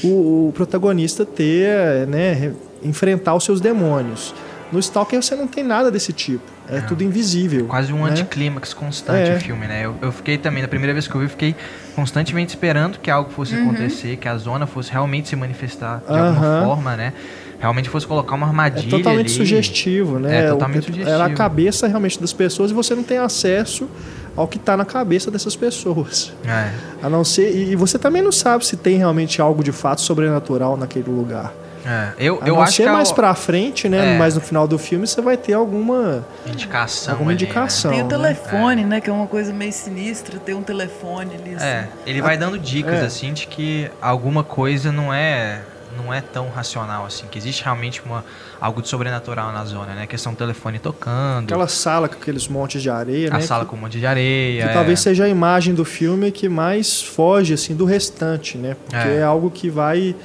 o, 0.03 0.47
o 0.47 0.53
protagonista 0.53 1.23
ter, 1.23 2.07
né, 2.07 2.53
enfrentar 2.83 3.35
os 3.35 3.43
seus 3.43 3.61
demônios. 3.61 4.33
No 4.71 4.79
Stalker 4.79 5.21
você 5.21 5.35
não 5.35 5.47
tem 5.47 5.63
nada 5.63 5.91
desse 5.91 6.13
tipo. 6.13 6.43
É, 6.69 6.77
é. 6.77 6.81
tudo 6.81 7.03
invisível. 7.03 7.65
Quase 7.65 7.91
um 7.91 8.05
né? 8.05 8.11
anticlímax 8.11 8.73
constante 8.73 9.29
é. 9.29 9.35
o 9.35 9.39
filme, 9.39 9.67
né? 9.67 9.85
Eu, 9.85 9.95
eu, 10.01 10.11
fiquei 10.11 10.37
também, 10.37 10.61
na 10.61 10.67
primeira 10.67 10.93
vez 10.93 11.07
que 11.07 11.13
eu 11.13 11.19
vi, 11.19 11.27
fiquei 11.27 11.55
constantemente 11.95 12.49
esperando 12.49 12.97
que 12.99 13.11
algo 13.11 13.29
fosse 13.29 13.55
uhum. 13.55 13.69
acontecer, 13.69 14.15
que 14.15 14.27
a 14.27 14.37
zona 14.37 14.65
fosse 14.65 14.89
realmente 14.91 15.27
se 15.27 15.35
manifestar 15.35 16.01
de 16.07 16.13
uhum. 16.13 16.27
alguma 16.27 16.61
forma, 16.63 16.95
né? 16.95 17.13
Realmente 17.59 17.89
fosse 17.89 18.07
colocar 18.07 18.35
uma 18.35 18.47
armadilha. 18.47 18.87
É 18.87 18.89
totalmente 18.89 19.27
ali. 19.27 19.35
sugestivo, 19.35 20.17
né? 20.17 20.45
É 20.45 20.49
totalmente 20.49 20.83
o, 20.83 20.85
sugestivo. 20.85 21.09
Era 21.09 21.25
a 21.25 21.29
cabeça 21.33 21.87
realmente 21.87 22.19
das 22.19 22.33
pessoas 22.33 22.71
e 22.71 22.73
você 22.73 22.95
não 22.95 23.03
tem 23.03 23.17
acesso 23.17 23.87
ao 24.35 24.47
que 24.47 24.57
está 24.57 24.77
na 24.77 24.85
cabeça 24.85 25.29
dessas 25.29 25.55
pessoas. 25.55 26.33
É. 26.45 26.71
A 27.03 27.09
não 27.09 27.23
ser. 27.23 27.53
E 27.55 27.75
você 27.75 27.99
também 27.99 28.21
não 28.21 28.31
sabe 28.31 28.65
se 28.65 28.77
tem 28.77 28.97
realmente 28.97 29.41
algo 29.41 29.63
de 29.63 29.71
fato 29.71 30.01
sobrenatural 30.01 30.77
naquele 30.77 31.09
lugar. 31.09 31.53
É, 31.85 32.13
eu, 32.19 32.39
a 32.41 32.47
eu 32.47 32.55
não 32.55 32.61
acho 32.61 32.75
ser 32.75 32.83
que 32.83 32.89
é 32.89 32.91
mais 32.91 33.11
é 33.11 33.13
pra 33.13 33.33
frente, 33.33 33.89
né? 33.89 34.15
É. 34.15 34.17
Mais 34.17 34.35
no 34.35 34.41
final 34.41 34.67
do 34.67 34.77
filme 34.77 35.07
você 35.07 35.21
vai 35.21 35.37
ter 35.37 35.53
alguma 35.53 36.25
indicação. 36.45 37.13
Alguma 37.13 37.31
ali, 37.31 37.43
indicação. 37.43 37.91
Né? 37.91 37.97
Tem 37.97 38.05
o 38.05 38.09
né? 38.09 38.15
telefone, 38.15 38.81
né? 38.83 38.87
né? 38.87 39.01
Que 39.01 39.09
é 39.09 39.13
uma 39.13 39.27
coisa 39.27 39.51
meio 39.51 39.73
sinistra. 39.73 40.39
Tem 40.39 40.55
um 40.55 40.63
telefone 40.63 41.35
ali. 41.35 41.55
Assim. 41.55 41.65
É, 41.65 41.87
ele 42.05 42.21
vai 42.21 42.37
dando 42.37 42.57
dicas 42.57 42.99
é. 42.99 43.05
assim 43.05 43.33
de 43.33 43.47
que 43.47 43.89
alguma 44.01 44.43
coisa 44.43 44.91
não 44.91 45.13
é 45.13 45.61
não 45.97 46.13
é 46.13 46.21
tão 46.21 46.49
racional 46.49 47.05
assim, 47.05 47.25
que 47.29 47.37
existe 47.37 47.63
realmente 47.63 48.01
uma 48.05 48.23
algo 48.59 48.81
de 48.81 48.87
sobrenatural 48.87 49.51
na 49.51 49.65
zona, 49.65 49.93
né? 49.93 50.03
A 50.03 50.07
questão 50.07 50.33
do 50.33 50.37
telefone 50.37 50.79
tocando. 50.79 51.45
Aquela 51.45 51.67
sala 51.67 52.07
com 52.07 52.15
aqueles 52.15 52.47
montes 52.47 52.81
de 52.81 52.89
areia, 52.89 53.29
a 53.29 53.33
né? 53.33 53.39
A 53.39 53.41
sala 53.41 53.63
que, 53.63 53.71
com 53.71 53.75
um 53.75 53.79
monte 53.79 53.99
de 53.99 54.05
areia. 54.05 54.65
Que 54.65 54.69
é. 54.69 54.73
talvez 54.73 54.99
seja 54.99 55.25
a 55.25 55.29
imagem 55.29 55.73
do 55.73 55.83
filme 55.83 56.31
que 56.31 56.47
mais 56.47 57.01
foge 57.01 57.53
assim 57.53 57.75
do 57.75 57.85
restante, 57.85 58.57
né? 58.57 58.75
Porque 58.85 59.07
é, 59.07 59.17
é 59.17 59.23
algo 59.23 59.49
que 59.49 59.69
vai 59.69 60.15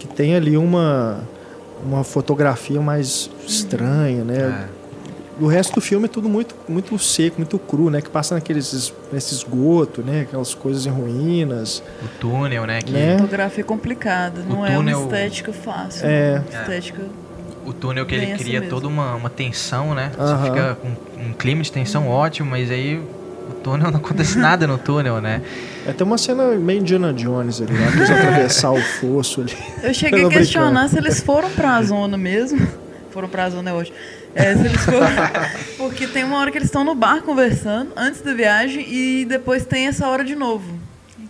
que 0.00 0.08
tem 0.08 0.34
ali 0.34 0.56
uma 0.56 1.20
uma 1.84 2.04
fotografia 2.04 2.80
mais 2.80 3.30
estranha, 3.46 4.24
né? 4.24 4.66
É. 4.76 4.80
O 5.42 5.46
resto 5.46 5.76
do 5.76 5.80
filme 5.80 6.04
é 6.04 6.08
tudo 6.08 6.28
muito, 6.28 6.54
muito 6.68 6.98
seco, 6.98 7.38
muito 7.38 7.58
cru, 7.58 7.88
né? 7.88 8.02
Que 8.02 8.10
passa 8.10 8.34
naqueles, 8.34 8.92
nesse 9.10 9.34
esgoto, 9.34 10.02
né? 10.02 10.22
Aquelas 10.22 10.54
coisas 10.54 10.84
em 10.84 10.90
ruínas. 10.90 11.82
O 12.02 12.08
túnel, 12.18 12.66
né? 12.66 12.82
Que... 12.82 12.92
né? 12.92 13.14
A 13.14 13.18
fotografia 13.18 13.62
é 13.62 13.66
complicada, 13.66 14.42
não 14.42 14.56
túnel... 14.56 14.72
é 14.72 14.78
uma 14.78 14.90
estética 14.90 15.52
fácil. 15.52 16.06
É. 16.06 16.42
Uma 16.50 16.60
estética... 16.60 17.02
O 17.64 17.72
túnel 17.72 18.04
que 18.04 18.14
ele 18.14 18.36
cria 18.36 18.60
mesmo. 18.60 18.74
toda 18.74 18.86
uma, 18.86 19.14
uma 19.14 19.30
tensão, 19.30 19.94
né? 19.94 20.12
Você 20.16 20.44
fica 20.44 20.74
com 20.74 20.88
um 21.22 21.32
clima 21.32 21.62
de 21.62 21.72
tensão 21.72 22.08
ótimo, 22.08 22.50
mas 22.50 22.70
aí 22.70 23.02
O 23.50 23.54
túnel 23.54 23.90
não 23.90 23.98
acontece 23.98 24.38
nada 24.38 24.66
no 24.66 24.78
túnel, 24.78 25.20
né? 25.20 25.42
É, 25.86 25.92
tem 25.92 26.06
uma 26.06 26.18
cena 26.18 26.44
meio 26.54 26.80
Indiana 26.80 27.12
Jones 27.12 27.60
ali, 27.60 27.72
né? 27.72 27.88
Eles 27.94 28.10
atravessar 28.10 28.70
o 28.70 28.80
fosso 28.80 29.40
ali. 29.40 29.56
Eu 29.82 29.92
cheguei 29.92 30.24
a 30.24 30.28
questionar 30.30 30.88
se 30.88 30.96
eles 30.96 31.20
foram 31.20 31.50
pra 31.50 31.82
zona 31.82 32.16
mesmo. 32.16 32.66
Foram 33.10 33.28
pra 33.28 33.50
zona 33.50 33.74
hoje. 33.74 33.92
É, 34.34 34.54
se 34.54 34.64
eles 34.64 34.84
foram... 34.84 35.06
Porque 35.76 36.06
tem 36.06 36.22
uma 36.22 36.38
hora 36.38 36.50
que 36.50 36.58
eles 36.58 36.68
estão 36.68 36.84
no 36.84 36.94
bar 36.94 37.22
conversando, 37.22 37.90
antes 37.96 38.20
da 38.20 38.32
viagem, 38.32 38.86
e 38.88 39.24
depois 39.24 39.66
tem 39.66 39.88
essa 39.88 40.06
hora 40.06 40.24
de 40.24 40.36
novo. 40.36 40.78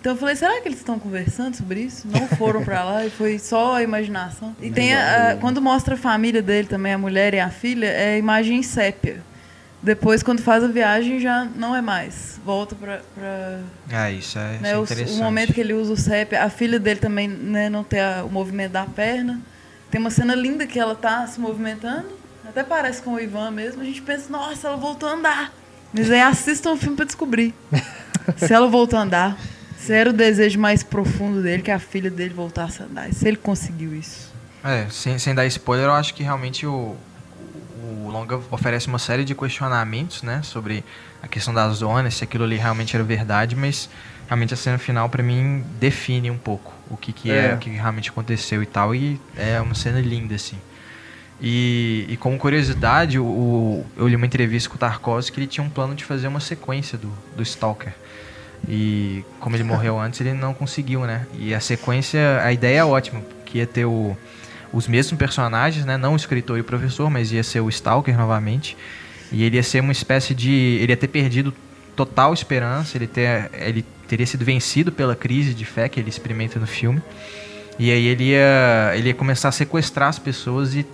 Então 0.01 0.13
eu 0.13 0.19
falei, 0.19 0.35
será 0.35 0.61
que 0.61 0.69
eles 0.69 0.79
estão 0.79 0.99
conversando 0.99 1.57
sobre 1.57 1.81
isso? 1.81 2.09
Não 2.09 2.27
foram 2.29 2.65
pra 2.65 2.83
lá 2.83 3.05
e 3.05 3.11
foi 3.11 3.39
só 3.39 3.77
a 3.77 3.83
imaginação. 3.83 4.57
E 4.61 4.71
tem 4.71 4.95
a, 4.95 5.33
a, 5.33 5.37
quando 5.37 5.61
mostra 5.61 5.95
a 5.95 5.97
família 5.97 6.41
dele 6.41 6.67
também, 6.67 6.95
a 6.95 6.99
mulher 6.99 7.35
e 7.35 7.41
a 7.41 7.51
filha, 7.51 7.87
é 7.87 8.17
imagem 8.17 8.59
em 8.59 8.63
sépia. 8.63 9.23
Depois, 9.82 10.23
quando 10.23 10.43
faz 10.43 10.62
a 10.62 10.69
viagem, 10.69 11.20
já 11.20 11.47
não 11.57 11.74
é 11.74 11.81
mais. 11.81 12.39
Volta 12.44 12.74
pra. 12.74 13.01
pra 13.15 13.61
Ah, 13.90 14.11
isso 14.11 14.39
é, 14.39 14.43
né, 14.43 14.57
isso 14.59 14.66
é 14.66 14.78
o, 14.78 14.82
interessante. 14.85 15.12
o 15.20 15.23
momento 15.24 15.55
que 15.55 15.61
ele 15.61 15.73
usa 15.73 15.93
o 15.93 15.97
sépia. 15.97 16.44
A 16.44 16.51
filha 16.51 16.78
dele 16.78 17.01
também 17.01 17.27
né, 17.27 17.70
não 17.70 17.82
tem 17.82 18.01
a- 18.01 18.23
o 18.24 18.31
movimento 18.31 18.73
da 18.73 18.85
perna. 18.85 19.40
Tem 19.90 19.98
uma 20.01 20.11
cena 20.11 20.35
linda 20.35 20.66
que 20.66 20.78
ela 20.78 20.94
tá 20.94 21.27
se 21.27 21.40
movimentando. 21.40 22.09
Até 22.47 22.62
parece 22.62 23.01
com 23.01 23.15
o 23.15 23.20
Ivan 23.20 23.51
mesmo. 23.51 23.81
A 23.81 23.85
gente 23.85 24.02
pensa, 24.02 24.27
nossa, 24.31 24.69
ela 24.69 24.77
voltou 24.77 25.09
a 25.09 25.12
andar. 25.12 25.52
Mas 25.93 26.11
aí 26.11 26.20
assistam 26.20 26.73
o 26.73 26.77
filme 26.77 26.97
pra 26.97 27.05
descobrir. 27.07 27.55
se 28.36 28.52
ela 28.52 28.66
voltou 28.69 28.98
a 28.98 29.02
andar. 29.02 29.39
Se 29.78 29.94
era 29.94 30.11
o 30.11 30.12
desejo 30.12 30.59
mais 30.61 30.82
profundo 30.82 31.43
dele, 31.43 31.62
que 31.62 31.70
a 31.70 31.78
filha 31.78 32.11
dele 32.11 32.35
voltasse 32.35 32.82
a 32.82 32.85
andar. 32.85 33.11
Se 33.15 33.27
ele 33.27 33.39
conseguiu 33.39 33.94
isso. 33.94 34.31
É, 34.62 34.86
sem, 34.90 35.19
sem 35.19 35.35
dar 35.35 35.47
spoiler, 35.47 35.86
eu 35.86 35.93
acho 35.93 36.12
que 36.12 36.23
realmente 36.23 36.66
o, 36.66 36.94
o 38.11 38.12
Longa 38.12 38.41
oferece 38.51 38.89
uma 38.89 38.99
série 38.99 39.24
de 39.24 39.35
questionamentos, 39.35 40.23
né, 40.23 40.41
sobre 40.43 40.85
a 41.23 41.28
questão 41.28 41.55
da 41.55 41.69
zona, 41.70 42.11
se 42.11 42.24
aquilo 42.24 42.45
ali 42.45 42.57
realmente 42.57 42.95
era 42.95 43.05
verdade, 43.05 43.55
mas 43.57 43.89
realmente 44.27 44.53
a 44.53 44.57
cena 44.57 44.78
final 44.78 45.09
pra 45.09 45.23
mim 45.23 45.65
define 45.78 46.31
um 46.31 46.39
pouco 46.39 46.73
o 46.91 46.97
que 46.97 47.12
que 47.12 47.31
é, 47.31 47.51
É. 47.51 47.55
o 47.55 47.59
que 47.59 47.70
realmente 47.70 48.11
aconteceu 48.11 48.62
e 48.62 48.66
tal, 48.66 48.95
e 48.95 49.20
é 49.37 49.61
uma 49.61 49.74
cena 49.74 50.01
linda 50.01 50.35
assim. 50.35 50.59
E, 51.41 52.05
e 52.09 52.16
como 52.19 52.37
curiosidade, 52.37 53.19
o, 53.19 53.24
o- 53.24 53.87
eu 53.97 54.07
li 54.07 54.15
uma 54.16 54.27
entrevista 54.27 54.69
com 54.69 54.74
o 54.77 54.78
Tarkovsky 54.78 55.32
que 55.35 55.41
ele 55.41 55.47
tinha 55.47 55.65
um 55.65 55.70
plano 55.70 55.95
de 55.95 56.05
fazer 56.05 56.28
uma 56.28 56.41
sequência 56.41 56.99
do, 56.99 57.11
do 57.35 57.43
Stalker. 57.43 57.95
E 58.69 59.24
como 59.41 59.57
ele 59.57 59.65
morreu 59.65 59.99
antes, 60.01 60.20
ele 60.20 60.35
não 60.35 60.53
conseguiu, 60.53 61.07
né? 61.07 61.27
E 61.39 61.55
a 61.55 61.61
sequência, 61.61 62.43
a 62.45 62.53
ideia 62.53 62.81
é 62.81 62.85
ótima, 62.85 63.23
que 63.47 63.57
ia 63.59 63.66
ter 63.66 63.87
o, 63.87 64.15
os 64.73 64.87
mesmos 64.87 65.19
personagens, 65.19 65.85
né? 65.85 65.97
Não 65.97 66.13
o 66.13 66.17
escritor 66.17 66.59
e 66.59 66.61
o 66.61 66.65
professor, 66.65 67.11
mas 67.11 67.33
ia 67.33 67.43
ser 67.43 67.61
o 67.61 67.69
Stalker 67.69 68.17
novamente. 68.17 68.77
E 69.33 69.43
ele 69.45 69.57
ia 69.57 69.63
ser 69.63 69.81
uma 69.81 69.93
espécie 69.93 70.35
de. 70.35 70.79
Ele 70.81 70.93
ia 70.93 70.97
ter 70.97 71.09
perdido 71.09 71.53
total 71.95 72.33
esperança, 72.33 72.97
ele, 72.97 73.07
ter, 73.07 73.51
ele 73.53 73.85
teria 74.09 74.27
sido 74.27 74.45
vencido 74.45 74.91
pela 74.91 75.15
crise 75.15 75.53
de 75.53 75.65
fé 75.65 75.89
que 75.89 76.01
ele 76.01 76.09
experimenta 76.09 76.59
no 76.59 76.67
filme. 76.67 77.03
E 77.79 77.91
aí 77.91 78.07
ele 78.07 78.25
ia, 78.31 78.93
ele 78.95 79.09
ia 79.09 79.15
começar 79.15 79.49
a 79.49 79.53
sequestrar 79.53 80.09
as 80.09 80.19
pessoas 80.19 80.75
e 80.75 80.87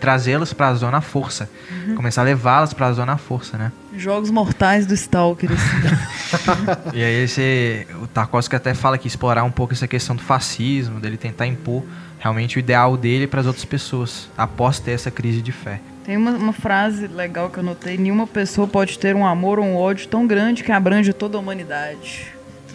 trazê-las 0.00 0.52
para 0.52 0.68
a 0.68 0.74
zona 0.74 0.98
à 0.98 1.00
força. 1.00 1.50
Começar 1.94 2.22
a 2.22 2.24
levá-las 2.24 2.72
para 2.72 2.86
a 2.86 2.92
zona 2.92 3.12
à 3.12 3.16
força, 3.16 3.58
né? 3.58 3.72
Jogos 3.96 4.30
mortais 4.30 4.86
do 4.86 4.94
Stalker, 4.94 5.50
assim. 5.52 6.92
E 6.94 7.02
aí 7.02 7.24
esse, 7.24 7.86
o 8.02 8.06
Tarkovsky 8.06 8.56
até 8.56 8.74
fala 8.74 8.98
que 8.98 9.06
explorar 9.06 9.44
um 9.44 9.50
pouco 9.50 9.72
essa 9.72 9.86
questão 9.86 10.16
do 10.16 10.22
fascismo, 10.22 10.98
dele 10.98 11.16
tentar 11.16 11.46
impor 11.46 11.84
realmente 12.26 12.56
o 12.56 12.60
ideal 12.60 12.96
dele 12.96 13.26
para 13.26 13.40
as 13.40 13.46
outras 13.46 13.64
pessoas, 13.64 14.28
após 14.36 14.78
ter 14.80 14.90
essa 14.92 15.10
crise 15.10 15.40
de 15.40 15.52
fé. 15.52 15.80
Tem 16.04 16.16
uma, 16.16 16.32
uma 16.32 16.52
frase 16.52 17.06
legal 17.06 17.48
que 17.50 17.58
eu 17.58 17.62
notei: 17.62 17.96
nenhuma 17.96 18.26
pessoa 18.26 18.66
pode 18.66 18.98
ter 18.98 19.14
um 19.14 19.24
amor 19.26 19.58
ou 19.58 19.64
um 19.64 19.76
ódio 19.76 20.08
tão 20.08 20.26
grande 20.26 20.62
que 20.64 20.72
abrange 20.72 21.12
toda 21.12 21.36
a 21.36 21.40
humanidade. 21.40 22.26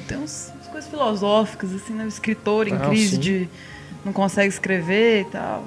Tem 0.07 0.17
uns, 0.17 0.51
umas 0.55 0.67
coisas 0.67 0.89
filosóficas, 0.89 1.73
assim, 1.73 1.93
né? 1.93 2.03
O 2.05 2.07
escritor 2.07 2.67
em 2.67 2.73
Ah, 2.75 2.79
crise 2.79 3.15
sim. 3.15 3.19
de 3.19 3.49
não 4.03 4.11
consegue 4.13 4.49
escrever 4.49 5.21
e 5.21 5.25
tal. 5.25 5.63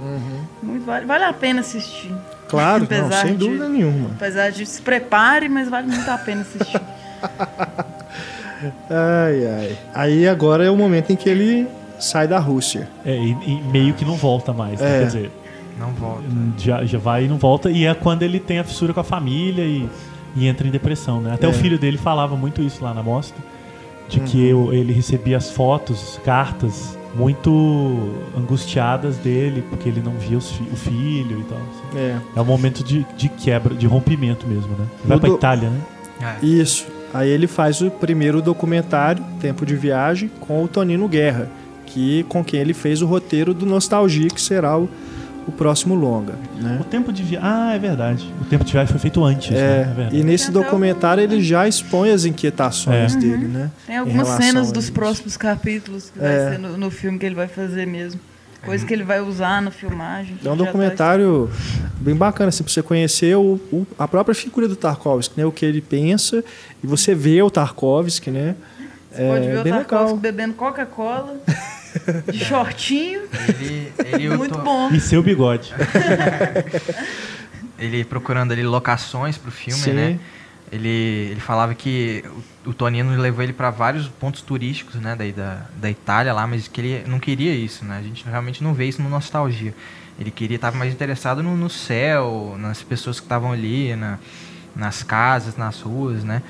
Muito 0.62 0.85
vale, 0.85 1.06
vale 1.06 1.24
a 1.24 1.32
pena 1.32 1.61
assistir. 1.61 2.12
Claro, 2.48 2.86
não, 2.90 3.12
sem 3.12 3.32
de- 3.32 3.39
dúvida 3.39 3.69
nenhuma. 3.69 4.11
Apesar 4.16 4.51
de 4.51 4.66
se 4.66 4.81
prepare, 4.82 5.48
mas 5.48 5.69
vale 5.69 5.86
muito 5.89 6.09
a 6.11 6.19
pena 6.19 6.43
assistir. 6.43 6.81
Ai, 8.89 9.47
ai. 9.47 9.78
Aí 9.94 10.28
agora 10.28 10.65
é 10.65 10.70
o 10.70 10.77
momento 10.77 11.11
em 11.12 11.16
que 11.16 11.28
ele 11.28 11.66
sai 12.05 12.28
da 12.28 12.39
Rússia. 12.39 12.89
É, 13.05 13.16
e, 13.16 13.31
e 13.47 13.62
meio 13.72 13.94
que 13.94 14.05
não 14.05 14.14
volta 14.16 14.52
mais, 14.52 14.81
né? 14.81 14.97
É. 14.97 14.98
Quer 15.01 15.06
dizer, 15.06 15.31
Não 15.78 15.90
volta. 15.93 16.22
já, 16.59 16.85
já 16.85 16.98
vai 16.98 17.24
e 17.24 17.28
não 17.28 17.36
volta. 17.39 17.70
E 17.70 17.85
é 17.86 17.94
quando 17.94 18.22
ele 18.22 18.39
tem 18.39 18.59
a 18.59 18.64
fissura 18.64 18.93
com 18.93 19.01
a 19.01 19.05
família 19.05 19.62
e, 19.64 19.89
e 20.36 20.47
entra 20.47 20.66
em 20.66 20.70
depressão, 20.70 21.20
né? 21.20 21.32
Até 21.35 21.47
É. 21.47 21.48
o 21.51 21.52
filho 21.52 21.78
dele 21.78 21.98
falava 21.98 22.36
muito 22.36 22.62
isso 22.62 22.82
lá 22.85 22.93
na 22.94 23.02
mostra. 23.02 23.36
De 24.09 24.20
que 24.20 24.52
Uhum. 24.52 24.66
eu- 24.66 24.74
ele 24.74 24.93
recebia 24.93 25.36
as 25.39 25.51
fotos, 25.51 26.20
cartas 26.24 26.97
muito 27.14 28.10
angustiadas 28.36 29.16
dele, 29.16 29.62
porque 29.70 29.89
ele 29.89 30.02
não 30.05 30.12
via 30.12 30.36
os 30.39 30.51
fi- 30.52 30.68
o 30.72 30.76
filho 30.76 31.40
e 31.40 31.44
tal. 31.44 31.59
assim. 31.59 31.98
É. 31.98 32.16
É 32.36 32.40
um 32.40 32.44
momento 32.44 32.82
de, 32.85 33.06
de 33.16 33.28
quebra, 33.28 33.74
de 33.74 33.86
rompimento 33.86 34.47
mesmo, 34.47 34.70
né? 34.76 34.86
Vai 35.05 35.18
do- 35.18 35.35
Itália, 35.35 35.70
né? 35.70 35.81
É. 36.43 36.44
Isso. 36.47 36.86
Aí 37.12 37.31
ele 37.31 37.47
faz 37.47 37.81
o 37.81 37.90
primeiro 37.90 38.43
documentário, 38.43 39.24
Tempo 39.40 39.64
de 39.64 39.74
Viagem, 39.76 40.31
com 40.40 40.62
o 40.64 40.68
Tonino 40.68 41.09
Guerra, 41.09 41.48
que 41.95 42.25
com 42.25 42.45
quem 42.45 42.61
ele 42.61 42.75
fez 42.75 43.01
o 43.01 43.07
roteiro 43.07 43.55
do 43.55 43.65
Nostalgia, 43.65 44.29
que 44.29 44.41
será 44.43 44.77
o, 44.77 44.89
o 45.47 45.53
próximo 45.53 45.95
longa. 45.95 46.35
Né? 46.61 46.79
O 46.81 46.85
tempo 46.85 47.12
de 47.12 47.23
viagem. 47.23 47.49
Ah, 47.49 47.73
é 47.75 47.79
verdade. 47.79 48.29
O 48.41 48.45
tempo 48.45 48.65
de 48.65 48.73
viagem 48.73 48.91
foi 48.91 48.99
feito 49.01 49.23
antes, 49.25 49.51
né? 49.53 49.59
É, 49.59 49.81
É 49.81 49.85
verdade. 49.85 50.16
e 50.19 50.25
nesse 50.25 50.51
documentário 50.51 51.23
ele 51.23 51.41
já 51.43 51.69
expõe 51.69 52.11
as 52.11 52.25
inquietações 52.25 53.15
É. 53.15 53.19
dele, 53.19 53.47
né? 53.47 53.71
Tem 53.87 53.95
Em 53.95 53.99
algumas 53.99 54.27
cenas 54.29 54.73
dos 54.73 54.85
isso. 54.85 54.93
próximos 54.93 55.37
capítulos 55.37 56.11
que 56.11 56.19
É. 56.19 56.23
vai 56.23 56.53
ser 56.53 56.59
no, 56.59 56.77
no 56.77 56.91
filme 56.91 57.19
que 57.19 57.25
ele 57.27 57.35
vai 57.37 57.47
fazer 57.49 57.87
mesmo. 57.87 58.21
Coisa 58.65 58.87
que 58.87 58.95
ele 58.95 59.05
vai 59.05 59.21
usar 59.21 59.61
na 59.61 59.71
filmagem. 59.71 60.37
É 60.43 60.49
um 60.51 60.57
tá 60.57 60.65
documentário 60.65 61.51
bem 62.01 62.15
bacana, 62.16 62.49
assim, 62.49 62.65
pra 62.65 62.73
você 62.73 62.83
conhecer 62.83 63.37
o, 63.37 63.61
o- 63.71 63.87
a 63.99 64.09
própria 64.09 64.35
figura 64.35 64.66
do 64.66 64.75
Tarkovsky, 64.75 65.35
né? 65.39 65.45
O 65.45 65.53
que 65.53 65.66
ele 65.66 65.83
pensa, 65.83 66.43
e 66.83 66.87
você 66.87 67.15
vê 67.15 67.43
o 67.43 67.51
Tarkovsky, 67.51 68.31
né? 68.31 68.55
Você 69.12 69.23
pode 69.29 69.47
ver 69.47 69.57
É 69.57 69.61
o 69.61 69.62
bem 69.65 69.73
Tarkovsky 69.75 70.05
legal. 70.07 70.16
bebendo 70.16 70.55
Coca-Cola, 70.55 71.37
de 72.31 72.45
shortinho, 72.45 73.23
Ele, 73.49 73.93
ele, 74.05 74.37
muito 74.37 74.55
tô- 74.57 74.62
bom. 74.62 74.91
E 74.91 75.01
seu 75.01 75.23
bigode. 75.23 75.73
ele 77.79 78.05
procurando 78.05 78.53
ali 78.53 78.62
locações 78.62 79.37
pro 79.39 79.51
filme, 79.51 79.81
Sim. 79.81 79.93
né? 79.93 80.19
Ele, 80.73 80.89
ele 81.31 81.41
falava 81.41 81.75
que 81.75 82.25
o, 82.65 82.71
o 82.71 82.75
Tonino 82.75 83.15
levou 83.16 83.43
ele 83.45 83.53
para 83.53 83.71
vários 83.71 84.09
pontos 84.09 84.41
turísticos, 84.41 84.97
né, 84.97 85.15
daí 85.16 85.31
da, 85.31 85.66
da 85.77 85.89
Itália 85.91 86.33
lá, 86.33 86.47
mas 86.47 86.66
que 86.66 86.81
ele 86.81 87.05
não 87.09 87.21
queria 87.21 87.55
isso, 87.55 87.85
né? 87.85 87.99
A 87.99 88.03
gente 88.03 88.25
realmente 88.25 88.65
não 88.65 88.75
vê 88.75 88.87
isso 88.87 89.01
no 89.03 89.09
Nostalgia. 89.09 89.75
Ele 90.19 90.31
queria 90.31 90.57
estar 90.57 90.73
mais 90.73 90.93
interessado 90.93 91.43
no, 91.43 91.57
no 91.57 91.69
céu, 91.71 92.57
nas 92.59 92.83
pessoas 92.83 93.21
que 93.21 93.27
estavam 93.27 93.53
ali, 93.53 93.95
na, 93.95 94.19
nas 94.75 95.03
casas, 95.03 95.57
nas 95.57 95.81
ruas, 95.81 96.25
né? 96.25 96.43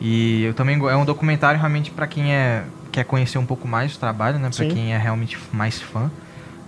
E 0.00 0.42
eu 0.44 0.54
também 0.54 0.76
é 0.78 0.96
um 0.96 1.04
documentário 1.04 1.58
realmente 1.58 1.90
para 1.90 2.06
quem 2.06 2.34
é 2.34 2.64
quer 2.92 3.04
conhecer 3.04 3.38
um 3.38 3.46
pouco 3.46 3.66
mais 3.68 3.92
do 3.92 3.98
trabalho, 3.98 4.38
né? 4.38 4.50
Para 4.54 4.64
quem 4.74 4.92
é 4.94 4.98
realmente 4.98 5.38
mais 5.52 5.80
fã. 5.80 6.10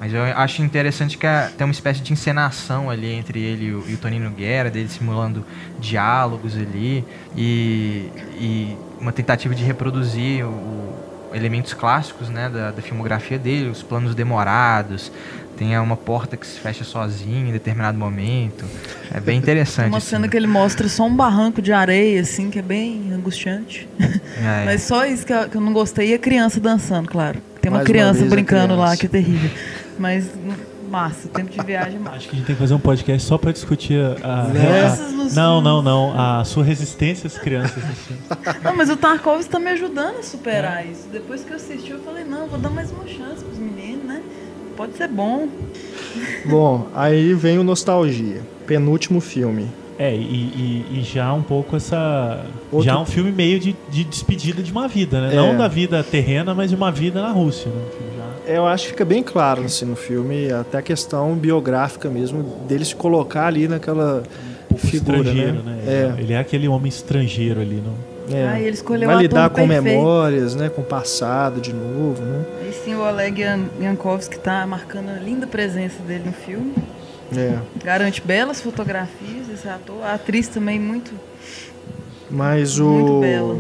Mas 0.01 0.13
eu 0.13 0.23
acho 0.25 0.63
interessante 0.63 1.17
que 1.17 1.27
a- 1.27 1.49
tem 1.57 1.65
uma 1.65 1.71
espécie 1.73 2.01
de 2.01 2.13
encenação 2.13 2.91
ali 2.91 3.13
entre 3.13 3.39
ele 3.41 3.67
e 3.67 3.73
o, 3.73 3.85
e 3.89 3.95
o 3.95 3.99
Tonino 3.99 4.31
Guerra, 4.31 4.69
dele 4.71 4.89
simulando 4.89 5.45
diálogos 5.79 6.57
ali 6.57 7.05
e, 7.37 8.09
e 8.39 8.77
uma 9.01 9.13
tentativa 9.13 9.55
de 9.55 9.63
reproduzir 9.63 10.45
o, 10.45 10.49
o- 10.49 11.03
elementos 11.35 11.73
clássicos 11.73 12.29
né, 12.29 12.49
da, 12.51 12.71
da 12.73 12.83
filmografia 12.83 13.39
dele, 13.39 13.71
os 13.71 13.83
planos 13.83 14.15
demorados, 14.15 15.11
tem 15.63 15.79
uma 15.79 15.97
porta 15.97 16.37
que 16.37 16.45
se 16.45 16.59
fecha 16.59 16.83
sozinha 16.83 17.49
em 17.49 17.53
determinado 17.53 17.97
momento. 17.97 18.65
É 19.15 19.21
bem 19.21 19.39
interessante. 19.39 19.89
Uma 19.89 19.99
assim, 19.99 20.09
cena 20.09 20.27
que 20.29 20.37
ele 20.37 20.49
mostra 20.49 20.89
só 20.89 21.05
um 21.05 21.15
barranco 21.15 21.63
de 21.63 21.73
areia, 21.73 22.21
assim, 22.21 22.51
que 22.51 22.59
é 22.59 22.63
bem 22.63 23.13
angustiante. 23.13 23.89
É, 24.01 24.65
Mas 24.67 24.83
só 24.83 25.07
isso 25.07 25.25
que 25.25 25.33
eu, 25.33 25.49
que 25.49 25.57
eu 25.57 25.61
não 25.61 25.73
gostei 25.73 26.11
e 26.11 26.15
a 26.15 26.19
criança 26.19 26.59
dançando, 26.59 27.09
claro. 27.09 27.41
Tem 27.61 27.71
uma 27.71 27.79
Mais 27.79 27.87
uma 27.89 27.93
criança 27.95 28.19
vez 28.21 28.33
a 28.33 28.35
brincando 28.35 28.75
lá, 28.75 28.87
criança. 28.87 28.97
que 28.97 29.07
é 29.07 29.09
terrível. 29.09 29.51
Mas 29.99 30.29
massa, 30.91 31.29
tempo 31.29 31.51
de 31.51 31.65
viagem 31.65 31.97
é 31.97 31.99
massa. 32.01 32.17
Acho 32.17 32.29
que 32.29 32.35
a 32.35 32.39
gente 32.39 32.47
tem 32.47 32.57
que 32.57 32.61
fazer 32.61 32.75
um 32.75 32.79
podcast 32.81 33.27
só 33.29 33.39
pra 33.39 33.53
discutir 33.53 34.01
a. 34.23 34.49
a- 34.49 35.33
não, 35.33 35.61
não, 35.63 35.81
não. 35.81 36.21
A 36.21 36.45
sua 36.45 36.65
resistência 36.65 37.29
às 37.29 37.39
crianças. 37.39 37.83
assim. 37.85 38.19
Não, 38.63 38.77
mas 38.77 38.91
o 38.91 38.97
Tarkovsky 38.97 39.51
tá 39.51 39.59
me 39.59 39.71
ajudando 39.71 40.19
a 40.19 40.23
superar 40.23 40.85
isso. 40.87 41.09
Depois 41.11 41.43
que 41.45 41.51
eu 41.53 41.57
assisti, 41.57 41.91
eu 41.93 42.01
falei, 42.01 42.25
não, 42.25 42.49
vou 42.49 42.59
dar 42.59 42.69
mais 42.71 42.91
uma 42.91 43.07
chance 43.07 43.43
pros 43.45 43.59
meninos? 43.59 43.82
Pode 44.77 44.97
ser 44.97 45.09
bom. 45.09 45.49
Bom, 46.47 46.87
aí 46.95 47.35
vem 47.35 47.59
o 47.59 47.65
Nostalgia, 47.65 48.41
penúltimo 48.67 49.21
filme. 49.21 49.67
É, 49.99 50.13
e, 50.15 50.19
e- 50.19 50.87
e 50.99 51.03
já 51.03 51.33
um 51.33 51.43
pouco 51.43 51.77
essa. 51.77 52.45
Outro- 52.73 52.87
Já 52.87 52.99
um 52.99 53.05
filme 53.07 53.31
meio 53.31 53.61
de, 53.61 53.77
de 53.91 54.03
despedida 54.05 54.63
de 54.63 54.73
uma 54.73 54.89
vida, 54.89 55.21
né? 55.21 55.33
É. 55.33 55.37
Não 55.37 55.57
da 55.57 55.69
vida 55.69 56.03
terrena, 56.03 56.55
mas 56.55 56.71
de 56.71 56.77
uma 56.77 56.91
vida 56.91 57.23
na 57.23 57.31
Rússia, 57.31 57.71
né? 57.71 57.83
Um 58.01 58.17
já- 58.47 58.53
Eu 58.55 58.67
acho 58.67 58.85
que 58.85 58.91
fica 58.91 59.05
bem 59.05 59.23
claro 59.23 59.63
assim, 59.63 59.85
no 59.85 59.95
filme, 59.95 60.51
até 60.51 60.79
a 60.79 60.83
questão 60.83 61.35
biográfica 61.35 62.09
mesmo, 62.09 62.43
dele 62.67 62.85
se 62.85 62.97
colocar 62.97 63.47
ali 63.47 63.69
naquela 63.69 64.23
pouco 64.69 64.87
figura, 64.87 65.19
estrangeiro, 65.19 65.63
né? 65.63 65.83
né? 65.85 66.15
É. 66.19 66.21
Ele 66.21 66.33
é 66.33 66.39
aquele 66.39 66.67
homem 66.67 66.89
estrangeiro 66.89 67.61
ali, 67.61 67.77
não? 67.85 67.93
É. 68.31 68.47
Ah, 68.49 68.61
ele 68.61 68.71
escolheu 68.71 69.09
Vai 69.09 69.23
lidar 69.23 69.51
com 69.51 69.57
perfeito. 69.67 69.83
memórias, 69.83 70.55
né? 70.55 70.69
Com 70.69 70.83
o 70.83 70.85
passado 70.85 71.61
de 71.61 71.73
novo, 71.73 72.23
né? 72.23 72.45
E 72.69 72.73
sim, 72.73 72.95
o 72.95 73.01
Oleg 73.01 73.41
Yan- 73.41 73.67
Yankovsky 73.81 74.39
tá 74.39 74.67
marcando 74.67 75.09
a 75.11 75.15
linda 75.19 75.47
presença 75.47 75.97
dele 76.07 76.25
no 76.27 76.33
filme. 76.33 76.73
É. 77.37 77.57
Garante 77.83 78.21
belas 78.21 78.61
fotografias 78.61 79.49
esse 79.53 79.69
ator. 79.69 80.03
A 80.05 80.15
atriz 80.15 80.49
também 80.49 80.79
muito. 80.79 81.11
Mas 82.31 82.79
o. 82.79 82.85
Muito 82.89 83.21
bela. 83.21 83.57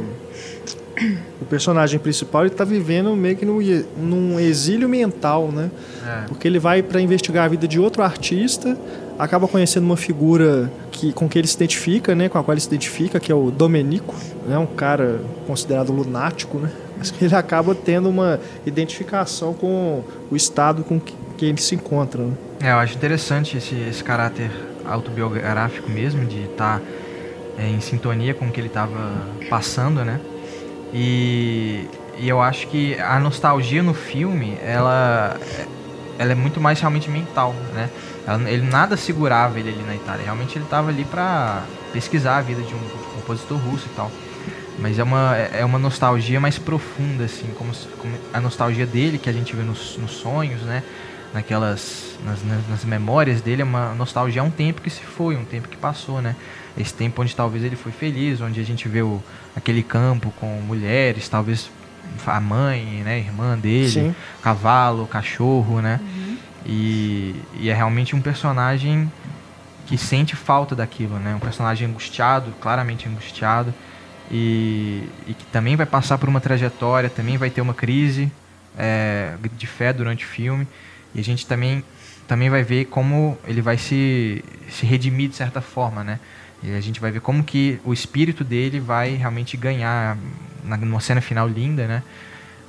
O 1.40 1.44
personagem 1.47 1.98
principal 1.98 2.43
ele 2.43 2.55
tá 2.55 2.64
vivendo 2.64 3.16
meio 3.16 3.34
que 3.36 3.44
num, 3.44 3.59
num 3.97 4.39
exílio 4.39 4.89
mental, 4.89 5.51
né? 5.51 5.70
É. 6.06 6.26
Porque 6.28 6.47
ele 6.47 6.59
vai 6.59 6.82
para 6.82 7.01
investigar 7.01 7.47
a 7.47 7.48
vida 7.48 7.66
de 7.66 7.80
outro 7.80 8.02
artista, 8.02 8.78
acaba 9.18 9.48
conhecendo 9.48 9.84
uma 9.84 9.97
figura 9.97 10.70
que, 10.93 11.12
com 11.12 11.28
que 11.28 11.39
ele 11.39 11.48
se 11.48 11.56
identifica, 11.56 12.14
né? 12.14 12.28
Com 12.28 12.39
a 12.39 12.44
qual 12.44 12.55
ele 12.55 12.60
se 12.60 12.69
identifica, 12.69 13.19
que 13.19 13.32
é 13.32 13.35
o 13.35 13.51
Domenico, 13.51 14.14
né? 14.47 14.56
Um 14.59 14.66
cara 14.66 15.20
considerado 15.47 15.93
lunático, 15.93 16.59
né? 16.59 16.70
Mas 16.97 17.10
que 17.10 17.24
ele 17.24 17.35
acaba 17.35 17.74
tendo 17.74 18.09
uma 18.09 18.39
identificação 18.64 19.52
com 19.55 20.05
o 20.31 20.36
estado 20.36 20.85
com 20.85 21.01
que, 21.01 21.14
que 21.36 21.47
ele 21.47 21.60
se 21.60 21.74
encontra, 21.74 22.23
né? 22.23 22.35
É, 22.62 22.70
eu 22.70 22.77
acho 22.77 22.94
interessante 22.94 23.56
esse, 23.56 23.74
esse 23.74 24.05
caráter 24.05 24.51
autobiográfico 24.85 25.90
mesmo, 25.90 26.24
de 26.24 26.44
estar 26.44 26.81
em 27.59 27.81
sintonia 27.81 28.35
com 28.35 28.47
o 28.47 28.51
que 28.51 28.60
ele 28.60 28.69
estava 28.69 29.12
passando, 29.48 30.05
né? 30.05 30.20
E, 30.93 31.89
e 32.19 32.28
eu 32.28 32.40
acho 32.40 32.69
que 32.69 32.98
a 33.01 33.19
nostalgia 33.19 33.82
no 33.82 33.94
filme, 33.94 34.59
ela, 34.62 35.36
ela 36.19 36.32
é 36.32 36.35
muito 36.35 36.60
mais 36.60 36.78
realmente 36.78 37.10
mental, 37.10 37.55
né? 37.74 37.89
Ele 38.47 38.62
nada 38.62 38.97
segurava 38.97 39.59
ele 39.59 39.70
ali 39.70 39.82
na 39.82 39.94
Itália. 39.94 40.24
Realmente 40.24 40.57
ele 40.57 40.65
estava 40.65 40.90
ali 40.90 41.05
para 41.05 41.62
pesquisar 41.93 42.39
a 42.39 42.40
vida 42.40 42.62
de 42.62 42.74
um 42.74 42.78
compositor 43.16 43.59
russo 43.59 43.86
e 43.86 43.94
tal. 43.97 44.11
Mas 44.78 44.99
é 44.99 45.03
uma, 45.03 45.36
é 45.36 45.65
uma 45.65 45.78
nostalgia 45.78 46.40
mais 46.40 46.59
profunda, 46.59 47.24
assim, 47.24 47.49
como, 47.59 47.73
como 47.99 48.15
a 48.32 48.40
nostalgia 48.40 48.86
dele 48.86 49.19
que 49.19 49.28
a 49.28 49.32
gente 49.32 49.55
vê 49.55 49.62
nos, 49.62 49.97
nos 49.99 50.12
sonhos, 50.12 50.62
né? 50.62 50.82
Naquelas. 51.35 52.12
Nas, 52.24 52.43
nas- 52.44 52.69
nas 52.69 52.85
memórias 52.85 53.40
dele, 53.40 53.62
é 53.62 53.65
uma 53.65 53.94
nostalgia 53.94 54.43
a 54.43 54.44
um 54.44 54.51
tempo 54.51 54.81
que 54.81 54.89
se 54.90 55.03
foi, 55.03 55.36
um 55.36 55.44
tempo 55.44 55.66
que 55.69 55.77
passou, 55.77 56.23
né? 56.23 56.36
Esse 56.78 56.94
tempo 56.94 57.20
onde 57.20 57.35
talvez 57.35 57.65
ele 57.65 57.74
foi 57.77 57.90
feliz, 57.90 58.40
onde 58.40 58.61
a 58.61 58.65
gente 58.65 58.89
vê 58.89 59.03
o, 59.03 59.20
aquele 59.57 59.82
campo 59.82 60.32
com 60.39 60.47
mulheres, 60.66 61.28
talvez 61.28 61.69
a 62.27 62.40
mãe, 62.40 63.03
né, 63.05 63.15
a 63.15 63.19
irmã 63.19 63.59
dele, 63.59 63.90
Sim. 63.90 64.15
cavalo, 64.43 65.07
cachorro, 65.07 65.81
né? 65.81 66.01
E, 66.64 67.34
e 67.55 67.68
é 67.68 67.74
realmente 67.74 68.14
um 68.14 68.20
personagem 68.20 69.10
que 69.86 69.98
sente 69.98 70.36
falta 70.36 70.74
daquilo, 70.74 71.18
né? 71.18 71.34
Um 71.34 71.40
personagem 71.40 71.89
angustiado, 71.89 72.52
claramente 72.60 73.09
angustiado, 73.09 73.74
e, 74.30 75.09
e 75.26 75.34
que 75.34 75.44
também 75.47 75.76
vai 75.76 75.86
passar 75.86 76.18
por 76.18 76.28
uma 76.28 76.40
trajetória, 76.40 77.10
também 77.10 77.36
vai 77.36 77.51
ter 77.51 77.60
uma 77.60 77.74
crise 77.74 78.32
é, 78.78 79.34
de 79.56 79.66
fé 79.66 79.93
durante 79.93 80.24
o 80.24 80.28
filme, 80.28 80.66
e 81.14 81.20
a 81.20 81.24
gente 81.24 81.47
também, 81.47 81.84
também 82.26 82.48
vai 82.48 82.62
ver 82.62 82.86
como 82.86 83.36
ele 83.47 83.60
vai 83.60 83.76
se, 83.76 84.43
se 84.70 84.86
redimir 84.86 85.28
de 85.28 85.36
certa 85.36 85.60
forma, 85.60 86.02
né? 86.02 86.18
E 86.62 86.74
a 86.74 86.80
gente 86.80 87.01
vai 87.01 87.10
ver 87.10 87.20
como 87.20 87.43
que 87.43 87.80
o 87.84 87.93
espírito 87.93 88.44
dele 88.44 88.78
vai 88.78 89.16
realmente 89.16 89.56
ganhar 89.56 90.16
na, 90.62 90.76
numa 90.76 91.01
cena 91.01 91.20
final 91.20 91.48
linda, 91.48 91.86
né? 91.86 92.02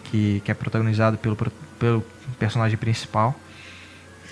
Que, 0.06 0.42
que 0.44 0.52
é 0.52 0.54
protagonizado 0.54 1.18
pelo, 1.18 1.38
pelo 1.80 2.04
personagem 2.40 2.78
principal. 2.78 3.40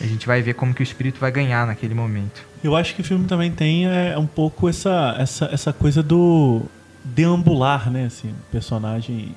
A 0.02 0.08
gente 0.08 0.26
vai 0.26 0.42
ver 0.42 0.56
como 0.56 0.74
que 0.74 0.82
o 0.82 0.84
espírito 0.84 1.20
vai 1.20 1.32
ganhar 1.32 1.68
naquele 1.68 1.94
momento. 1.94 2.42
Eu 2.64 2.76
acho 2.76 2.96
que 2.96 3.02
o 3.02 3.04
filme 3.04 3.28
também 3.28 3.52
tem 3.52 3.86
é, 3.88 4.18
um 4.18 4.26
pouco 4.26 4.68
essa, 4.68 5.16
essa, 5.20 5.50
essa 5.52 5.72
coisa 5.72 6.02
do 6.02 6.64
deambular, 7.04 7.92
né? 7.92 8.06
Assim, 8.06 8.30
o 8.30 8.52
personagem, 8.52 9.36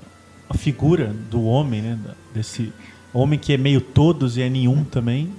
a 0.48 0.54
figura 0.54 1.14
do 1.30 1.44
homem, 1.44 1.82
né? 1.82 1.98
Desse 2.34 2.72
homem 3.12 3.38
que 3.38 3.52
é 3.52 3.56
meio 3.56 3.80
todos 3.80 4.36
e 4.36 4.42
é 4.42 4.48
nenhum 4.48 4.84
também, 4.84 5.30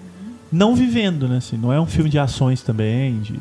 não 0.51 0.75
vivendo, 0.75 1.27
né? 1.27 1.37
Assim, 1.37 1.57
não 1.57 1.73
é 1.73 1.79
um 1.79 1.85
filme 1.85 2.09
de 2.09 2.17
ações 2.17 2.61
também, 2.61 3.19
de, 3.19 3.39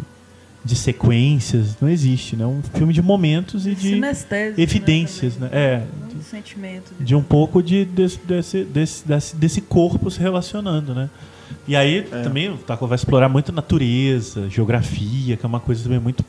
de 0.64 0.74
sequências, 0.74 1.76
não 1.80 1.88
existe, 1.88 2.34
né? 2.34 2.44
É 2.44 2.46
um 2.46 2.62
filme 2.62 2.92
de 2.92 3.00
momentos 3.00 3.66
e 3.66 3.74
de 3.74 3.90
Sinestésico, 3.90 4.60
evidências, 4.60 5.36
né? 5.36 5.48
né? 5.50 5.58
É. 5.58 5.82
Um 6.16 6.22
sentimento. 6.22 6.92
de 6.98 7.14
um 7.14 7.22
pouco 7.22 7.62
de, 7.62 7.84
desse, 7.84 8.18
desse, 8.18 8.64
desse, 8.64 9.36
desse 9.36 9.60
corpo 9.60 10.10
se 10.10 10.18
relacionando, 10.18 10.94
né? 10.94 11.08
E 11.66 11.74
aí 11.76 12.02
também 12.02 12.50
o 12.50 12.56
Taco 12.58 12.86
vai 12.86 12.96
explorar 12.96 13.28
muito 13.28 13.50
natureza, 13.52 14.48
geografia, 14.50 15.36
que 15.36 15.44
é 15.44 15.48
uma 15.48 15.60
coisa 15.60 15.82
também 15.82 15.98
muito 15.98 16.24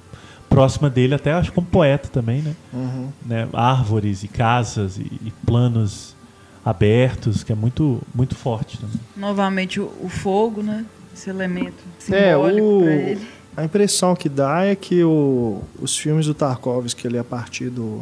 próxima 0.50 0.90
dele, 0.90 1.14
até 1.16 1.34
acho 1.34 1.52
como 1.52 1.68
poeta 1.68 2.08
também, 2.08 2.42
né? 2.42 2.56
Uhum. 2.74 3.10
né? 3.26 3.48
Árvores 3.52 4.24
e 4.24 4.28
casas 4.28 4.98
e, 4.98 5.02
e 5.26 5.34
planos 5.46 6.16
abertos, 6.64 7.44
que 7.44 7.52
é 7.52 7.56
muito, 7.56 8.02
muito 8.14 8.36
forte 8.36 8.78
também. 8.80 9.00
Novamente 9.16 9.80
o, 9.80 9.92
o 10.02 10.10
fogo, 10.10 10.64
né? 10.64 10.86
Esse 11.14 11.30
elemento 11.30 11.76
É, 12.10 12.32
simbólico 12.32 12.68
o- 12.68 12.82
pra 12.82 12.92
ele. 12.94 13.28
A 13.58 13.64
impressão 13.64 14.16
que 14.16 14.28
dá 14.28 14.64
é 14.66 14.76
que 14.76 15.04
o- 15.04 15.62
os 15.80 15.98
filmes 15.98 16.26
do 16.26 16.34
Tarkovsky, 16.34 17.08
ele 17.08 17.18
é 17.18 17.20
a 17.22 17.24
partir 17.24 17.70
do, 17.70 18.02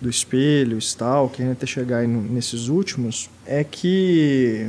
do 0.00 0.08
espelho, 0.08 0.78
Stalker, 0.78 1.46
né, 1.46 1.52
até 1.52 1.66
chegar 1.66 2.06
nesses 2.06 2.68
últimos, 2.68 3.28
é 3.46 3.64
que 3.64 4.68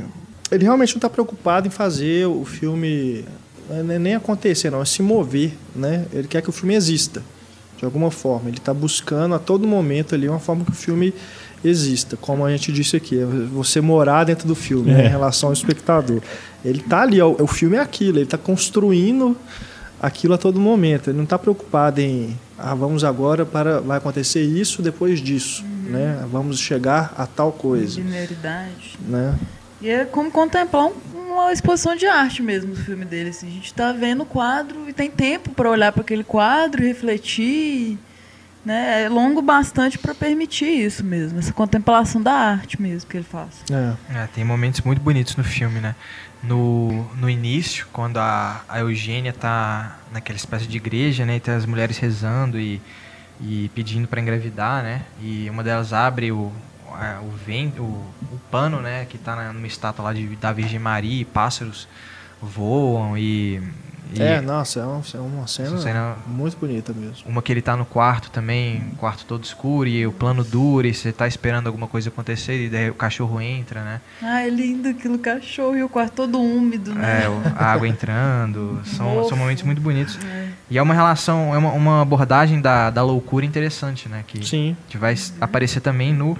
ele 0.50 0.64
realmente 0.64 0.94
não 0.94 0.98
está 0.98 1.10
preocupado 1.10 1.66
em 1.66 1.70
fazer 1.70 2.26
o 2.26 2.44
filme 2.44 3.24
né, 3.68 3.98
nem 3.98 4.14
acontecer, 4.14 4.70
não, 4.70 4.80
é 4.80 4.84
se 4.84 5.02
mover, 5.02 5.52
né? 5.74 6.04
Ele 6.12 6.28
quer 6.28 6.40
que 6.40 6.48
o 6.48 6.52
filme 6.52 6.74
exista, 6.74 7.22
de 7.78 7.84
alguma 7.84 8.10
forma. 8.10 8.48
Ele 8.48 8.58
está 8.58 8.72
buscando 8.72 9.34
a 9.34 9.38
todo 9.38 9.66
momento 9.66 10.14
ali 10.14 10.28
uma 10.28 10.38
forma 10.38 10.64
que 10.64 10.70
o 10.70 10.74
filme 10.74 11.12
exista, 11.64 12.16
como 12.16 12.44
a 12.44 12.50
gente 12.50 12.70
disse 12.70 12.96
aqui, 12.96 13.18
é 13.18 13.24
você 13.24 13.80
morar 13.80 14.22
dentro 14.24 14.46
do 14.46 14.54
filme, 14.54 14.92
né, 14.92 15.02
É. 15.02 15.06
em 15.06 15.08
relação 15.08 15.48
ao 15.48 15.52
espectador. 15.52 16.20
Ele 16.64 16.80
tá 16.80 17.00
ali, 17.02 17.20
ó, 17.20 17.28
o 17.40 17.46
filme 17.46 17.76
é 17.76 17.80
aquilo, 17.80 18.18
ele 18.18 18.24
está 18.24 18.38
construindo 18.38 19.36
aquilo 20.00 20.34
a 20.34 20.38
todo 20.38 20.60
momento. 20.60 21.10
Ele 21.10 21.16
não 21.16 21.24
está 21.24 21.38
preocupado 21.38 22.00
em, 22.00 22.38
ah, 22.56 22.74
vamos 22.74 23.02
agora 23.02 23.44
para, 23.44 23.80
vai 23.80 23.98
acontecer 23.98 24.42
isso 24.42 24.80
depois 24.80 25.20
disso, 25.20 25.64
né? 25.88 26.24
Vamos 26.30 26.60
chegar 26.60 27.14
a 27.18 27.26
tal 27.26 27.50
coisa, 27.50 27.98
Linearidade. 28.00 28.96
né? 29.08 29.34
E 29.80 29.88
é 29.90 30.04
como 30.04 30.30
contemplar 30.30 30.86
um- 30.86 31.32
uma 31.32 31.52
exposição 31.52 31.94
de 31.94 32.06
arte 32.06 32.42
mesmo 32.42 32.74
do 32.74 32.80
filme 32.80 33.04
dele. 33.04 33.30
Assim. 33.30 33.46
A 33.48 33.50
gente 33.50 33.66
está 33.66 33.92
vendo 33.92 34.22
o 34.22 34.26
quadro 34.26 34.88
e 34.88 34.92
tem 34.92 35.10
tempo 35.10 35.50
para 35.50 35.68
olhar 35.70 35.92
para 35.92 36.00
aquele 36.02 36.24
quadro 36.24 36.82
e 36.82 36.86
refletir. 36.86 37.98
Né? 38.64 39.04
É 39.04 39.08
longo 39.08 39.40
bastante 39.40 39.96
para 39.96 40.12
permitir 40.12 40.66
isso 40.66 41.04
mesmo, 41.04 41.38
essa 41.38 41.52
contemplação 41.52 42.20
da 42.20 42.32
arte 42.32 42.82
mesmo 42.82 43.08
que 43.08 43.16
ele 43.16 43.24
faz. 43.30 43.50
É. 43.70 43.94
É, 44.12 44.26
tem 44.34 44.44
momentos 44.44 44.80
muito 44.80 45.00
bonitos 45.00 45.36
no 45.36 45.44
filme, 45.44 45.78
né? 45.78 45.94
No, 46.42 47.04
no 47.14 47.30
início, 47.30 47.86
quando 47.92 48.16
a, 48.16 48.64
a 48.68 48.80
Eugênia 48.80 49.32
tá 49.32 49.98
naquela 50.12 50.36
espécie 50.36 50.66
de 50.66 50.76
igreja, 50.78 51.24
né? 51.24 51.36
E 51.36 51.40
tem 51.40 51.54
as 51.54 51.64
mulheres 51.64 51.96
rezando 51.98 52.58
e, 52.58 52.80
e 53.40 53.70
pedindo 53.72 54.08
para 54.08 54.20
engravidar, 54.20 54.82
né? 54.82 55.02
E 55.22 55.48
uma 55.48 55.62
delas 55.62 55.92
abre 55.92 56.32
o, 56.32 56.50
a- 57.00 57.20
o, 57.22 57.30
vento, 57.30 57.82
o, 57.82 57.86
o 58.32 58.40
pano, 58.50 58.80
né? 58.80 59.04
Que 59.06 59.18
tá 59.18 59.34
na, 59.36 59.52
numa 59.52 59.66
estátua 59.66 60.04
lá 60.06 60.12
de, 60.12 60.26
da 60.36 60.52
Virgem 60.52 60.78
Maria 60.78 61.20
e 61.22 61.24
pássaros 61.24 61.86
voam 62.40 63.16
e... 63.16 63.62
e 64.12 64.22
É, 64.22 64.40
nossa, 64.42 64.80
é 64.80 64.84
uma, 64.84 65.02
é 65.14 65.18
uma 65.18 65.46
cena, 65.46 65.78
cena 65.78 66.16
muito 66.26 66.56
bonita 66.58 66.92
mesmo. 66.92 67.24
uma 67.28 67.40
que 67.40 67.50
ele 67.50 67.62
tá 67.62 67.74
no 67.76 67.84
quarto 67.86 68.30
também, 68.30 68.82
um 68.92 68.94
quarto 68.96 69.24
todo 69.24 69.42
escuro 69.42 69.88
e 69.88 70.06
o 70.06 70.12
plano 70.12 70.44
dura 70.44 70.86
e 70.86 70.92
você 70.94 71.12
tá 71.12 71.26
esperando 71.26 71.66
alguma 71.66 71.88
coisa 71.88 72.10
acontecer 72.10 72.66
e 72.66 72.68
daí 72.68 72.90
o 72.90 72.94
cachorro 72.94 73.40
entra, 73.40 73.82
né? 73.82 74.00
Ah, 74.22 74.42
é 74.42 74.50
lindo 74.50 74.88
aquilo 74.88 75.18
cachorro 75.18 75.76
e 75.76 75.82
o 75.82 75.88
quarto 75.88 76.12
todo 76.12 76.38
úmido, 76.40 76.94
né? 76.94 77.22
É, 77.24 77.52
a 77.58 77.72
água 77.72 77.88
entrando. 77.88 78.80
São, 78.84 79.26
são 79.28 79.36
momentos 79.36 79.62
muito 79.64 79.80
bonitos. 79.80 80.18
É. 80.24 80.48
E 80.70 80.76
é 80.78 80.82
uma 80.82 80.94
relação, 80.94 81.54
é 81.54 81.58
uma, 81.58 81.72
uma 81.72 82.02
abordagem 82.02 82.60
da, 82.60 82.90
da 82.90 83.02
loucura 83.02 83.44
interessante, 83.46 84.08
né? 84.08 84.22
Que, 84.26 84.44
Sim. 84.46 84.76
que 84.88 84.98
vai 84.98 85.14
aparecer 85.40 85.80
também 85.80 86.12
no 86.12 86.36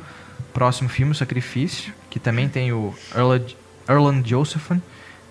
próximo 0.57 0.89
filme, 0.89 1.13
O 1.13 1.15
Sacrifício, 1.15 1.93
que 2.09 2.19
também 2.19 2.49
tem 2.49 2.73
o 2.73 2.95
Erland, 3.87 4.27
Josephson, 4.27 4.81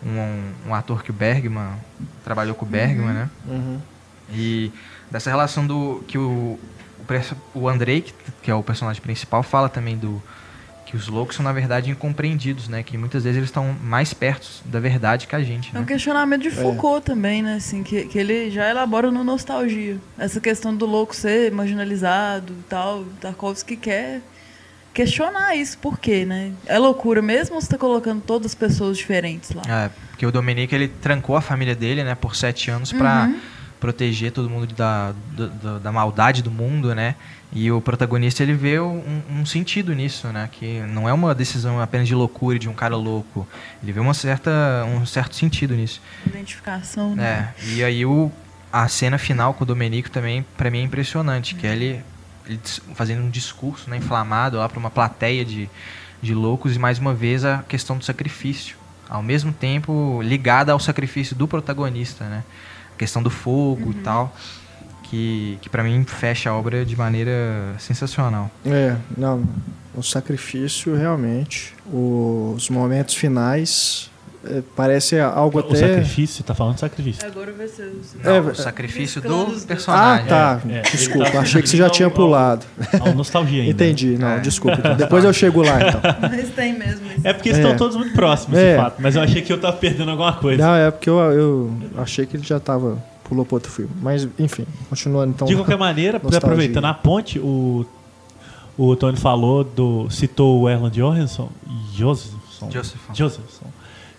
um, 0.06 0.70
um 0.70 0.76
ator 0.76 1.02
que 1.02 1.10
o 1.10 1.14
Bergman 1.14 1.72
trabalhou 2.24 2.54
com 2.54 2.64
o 2.64 2.70
Bergman, 2.70 3.12
né? 3.12 3.30
Uhum. 3.48 3.82
E 4.32 4.72
dessa 5.10 5.32
relação 5.32 5.66
do 5.66 6.04
que 6.08 6.20
o, 6.20 6.60
o, 7.56 7.68
Andrei, 7.68 8.02
que, 8.02 8.14
que 8.44 8.52
é 8.52 8.54
o 8.54 8.62
personagem 8.62 9.02
principal, 9.02 9.42
fala 9.42 9.68
também 9.68 9.98
do 9.98 10.22
que 10.86 10.96
os 10.96 11.08
loucos 11.08 11.36
são 11.36 11.44
na 11.44 11.52
verdade 11.52 11.90
incompreendidos, 11.90 12.68
né? 12.68 12.84
Que 12.84 12.96
muitas 12.96 13.24
vezes 13.24 13.38
eles 13.38 13.50
estão 13.50 13.76
mais 13.82 14.14
perto 14.14 14.48
da 14.64 14.80
verdade 14.80 15.26
que 15.26 15.36
a 15.36 15.42
gente, 15.42 15.72
É 15.74 15.80
um 15.80 15.82
né? 15.82 15.88
questionamento 15.88 16.44
de 16.44 16.52
Foucault 16.52 17.04
também, 17.04 17.42
né? 17.42 17.56
Assim, 17.56 17.82
que, 17.82 18.06
que 18.06 18.20
ele 18.20 18.52
já 18.52 18.70
elabora 18.70 19.10
no 19.10 19.24
Nostalgia. 19.24 19.98
Essa 20.20 20.40
questão 20.40 20.76
do 20.76 20.86
louco 20.86 21.16
ser 21.16 21.52
marginalizado 21.52 22.54
e 22.54 22.64
tal. 22.70 23.06
Tarkovsky 23.20 23.76
quer 23.76 24.22
questionar 24.96 25.56
isso. 25.56 25.78
Por 25.78 26.00
quê, 26.00 26.26
né? 26.26 26.54
É 26.66 26.80
loucura 26.80 27.22
mesmo 27.22 27.56
ou 27.56 27.62
você 27.62 27.68
está 27.68 27.78
colocando 27.78 28.22
todas 28.22 28.48
as 28.48 28.56
pessoas 28.56 28.98
diferentes 28.98 29.52
lá? 29.52 29.62
É, 29.68 29.90
porque 30.10 30.26
o 30.26 30.32
Dominique 30.32 30.74
ele 30.74 30.88
trancou 30.88 31.36
a 31.36 31.42
família 31.42 31.76
dele, 31.76 32.04
né, 32.04 32.16
por 32.16 32.36
sete 32.36 32.72
anos 32.72 32.92
pra 32.92 33.26
Uhum. 33.26 33.40
proteger 33.80 34.32
todo 34.32 34.50
mundo 34.50 34.74
da, 34.74 35.14
da, 35.62 35.80
da 35.80 35.92
maldade 35.92 36.42
do 36.42 36.50
mundo, 36.50 36.96
né? 36.96 37.16
E 37.54 37.72
o 37.72 37.80
protagonista 37.80 38.42
ele 38.44 38.54
vê 38.54 38.80
um, 38.80 39.22
um, 39.30 39.46
sentido 39.46 39.94
nisso, 39.94 40.28
né? 40.30 40.50
Que 40.52 40.80
não 40.82 41.08
é 41.08 41.14
uma 41.14 41.36
decisão 41.36 41.80
apenas 41.80 42.08
de 42.08 42.16
loucura 42.16 42.58
de 42.58 42.68
um 42.68 42.74
cara 42.74 42.96
louco. 42.96 43.48
Ele 43.84 43.92
vê 43.92 44.00
uma 44.00 44.14
certa, 44.14 44.52
um 44.88 45.06
certo 45.06 45.36
sentido 45.36 45.76
nisso. 45.76 46.02
Identificação, 46.26 47.16
né? 47.16 47.54
É. 47.58 47.66
E 47.66 47.84
aí 47.84 48.06
o, 48.06 48.32
a 48.74 48.88
cena 48.88 49.18
final 49.18 49.54
com 49.54 49.64
o 49.64 49.68
Domenico 49.68 50.10
também, 50.10 50.46
para 50.58 50.70
mim, 50.70 50.80
é 50.80 50.84
impressionante. 50.84 51.56
Que 51.56 51.68
é 51.68 51.72
ele, 51.72 52.04
ele 52.48 52.60
fazendo 52.94 53.24
um 53.24 53.30
discurso 53.30 53.90
né, 53.90 53.98
inflamado 53.98 54.58
lá 54.58 54.68
para 54.68 54.80
uma 54.80 54.90
plateia 54.90 55.44
de, 55.44 55.70
de 56.22 56.34
loucos 56.34 56.76
e 56.76 56.80
mais 56.80 57.00
uma 57.00 57.14
vez 57.14 57.46
a 57.46 57.64
questão 57.68 57.98
do 57.98 58.06
sacrifício. 58.06 58.78
Ao 59.08 59.22
mesmo 59.22 59.54
tempo 59.54 60.22
ligada 60.24 60.72
ao 60.72 60.80
sacrifício 60.80 61.36
do 61.36 61.48
protagonista, 61.48 62.26
né? 62.26 62.44
A 62.94 62.98
questão 62.98 63.22
do 63.22 63.30
fogo 63.30 63.86
uhum. 63.86 63.92
e 63.92 63.96
tal 63.96 64.36
que, 65.10 65.58
que 65.62 65.70
para 65.70 65.84
mim 65.84 66.04
fecha 66.04 66.50
a 66.50 66.56
obra 66.56 66.86
de 66.86 66.96
maneira 66.96 67.76
sensacional. 67.80 68.50
É, 68.66 68.96
não, 69.18 69.48
o 69.94 70.04
sacrifício 70.04 70.96
realmente, 70.96 71.74
os 71.86 72.70
momentos 72.70 73.16
finais 73.16 74.10
parece 74.76 75.20
algo 75.20 75.58
o 75.58 75.60
até. 75.60 75.74
O 75.74 75.76
sacrifício, 75.76 76.44
tá 76.44 76.54
falando 76.54 76.76
de 76.76 76.82
sacrifício. 76.82 77.26
Agora 77.26 77.52
vai 77.54 77.68
ser 77.68 77.84
o, 77.84 78.02
Não, 78.24 78.36
é, 78.36 78.40
o 78.40 78.56
sacrifício 78.56 79.22
do 79.22 79.62
personagem. 79.66 80.26
Ah, 80.26 80.28
tá. 80.28 80.62
É, 80.70 80.78
é. 80.78 80.82
Desculpa, 80.82 81.32
tá 81.32 81.40
achei 81.40 81.62
que 81.62 81.70
você 81.70 81.78
já 81.78 81.90
tinha 81.90 82.10
pulado. 82.10 82.66
Uma 82.94 83.14
nostalgia 83.14 83.62
ainda. 83.62 83.72
Entendi, 83.72 84.18
não, 84.18 84.30
é. 84.30 84.40
desculpa. 84.40 84.78
Então. 84.80 84.96
Depois 84.98 85.24
eu 85.24 85.34
chego 85.34 85.62
lá 85.62 85.80
então. 85.88 86.02
Mas 86.22 86.50
tem 86.50 86.78
mesmo. 86.78 87.06
Isso. 87.08 87.28
É 87.28 87.34
porque 87.34 87.50
estão 87.50 87.72
é. 87.72 87.76
todos 87.76 87.96
muito 87.96 88.14
próximos, 88.14 88.60
de 88.60 88.76
fato. 88.76 89.02
Mas 89.02 89.16
eu 89.16 89.22
achei 89.22 89.42
que 89.42 89.52
eu 89.52 89.60
tava 89.60 89.78
perdendo 89.78 90.12
alguma 90.12 90.34
coisa. 90.34 90.62
Não, 90.62 90.76
é 90.76 90.92
porque 90.92 91.10
eu, 91.10 91.18
eu 91.18 91.80
achei 91.98 92.26
que 92.26 92.38
ele 92.38 92.44
já 92.44 92.60
tava 92.60 93.02
pulou 93.26 93.46
para 93.46 93.56
outro 93.56 93.72
filme. 93.72 93.92
Mas, 94.02 94.28
enfim, 94.40 94.66
continuando 94.90 95.34
então. 95.34 95.48
De 95.48 95.56
qualquer 95.56 95.78
maneira, 95.78 96.18
aproveitando 96.18 96.86
a 96.86 96.94
ponte, 96.94 97.40
o, 97.40 97.86
o 98.78 98.96
Tony 98.96 99.18
falou 99.18 99.64
do. 99.64 100.10
citou 100.10 100.62
o 100.62 100.70
Erland 100.70 100.96
Johansson. 100.96 101.50
Josephson, 101.94 102.72
Josephson. 102.72 103.14
Josephson. 103.14 103.66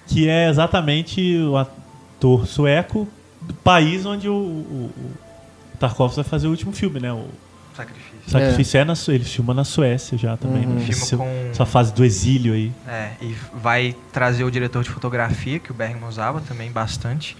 Que 0.06 0.28
é 0.28 0.48
exatamente 0.48 1.36
o 1.38 1.56
ator 1.56 2.46
sueco 2.46 3.08
do 3.40 3.54
país 3.54 4.06
onde 4.06 4.28
o, 4.28 4.34
o, 4.34 4.90
o 4.96 5.78
Tarkovsky 5.78 6.22
vai 6.22 6.24
fazer 6.24 6.46
o 6.46 6.50
último 6.50 6.72
filme, 6.72 7.00
né? 7.00 7.12
O 7.12 7.28
Sacrifício. 7.76 8.16
Sacrifício 8.26 8.78
é, 8.78 8.80
é 8.80 8.84
na, 8.84 8.94
ele 9.08 9.24
filma 9.24 9.52
na 9.52 9.62
Suécia 9.62 10.16
já 10.16 10.36
também. 10.36 10.66
Uhum. 10.66 10.76
Né? 10.76 10.86
Com... 11.16 11.54
Sua 11.54 11.66
fase 11.66 11.92
do 11.92 12.04
exílio 12.04 12.54
aí. 12.54 12.72
É, 12.88 13.10
e 13.20 13.36
vai 13.54 13.94
trazer 14.12 14.44
o 14.44 14.50
diretor 14.50 14.82
de 14.82 14.88
fotografia, 14.88 15.58
que 15.58 15.70
o 15.70 15.74
Bergman 15.74 16.08
usava 16.08 16.40
também 16.40 16.70
bastante. 16.72 17.36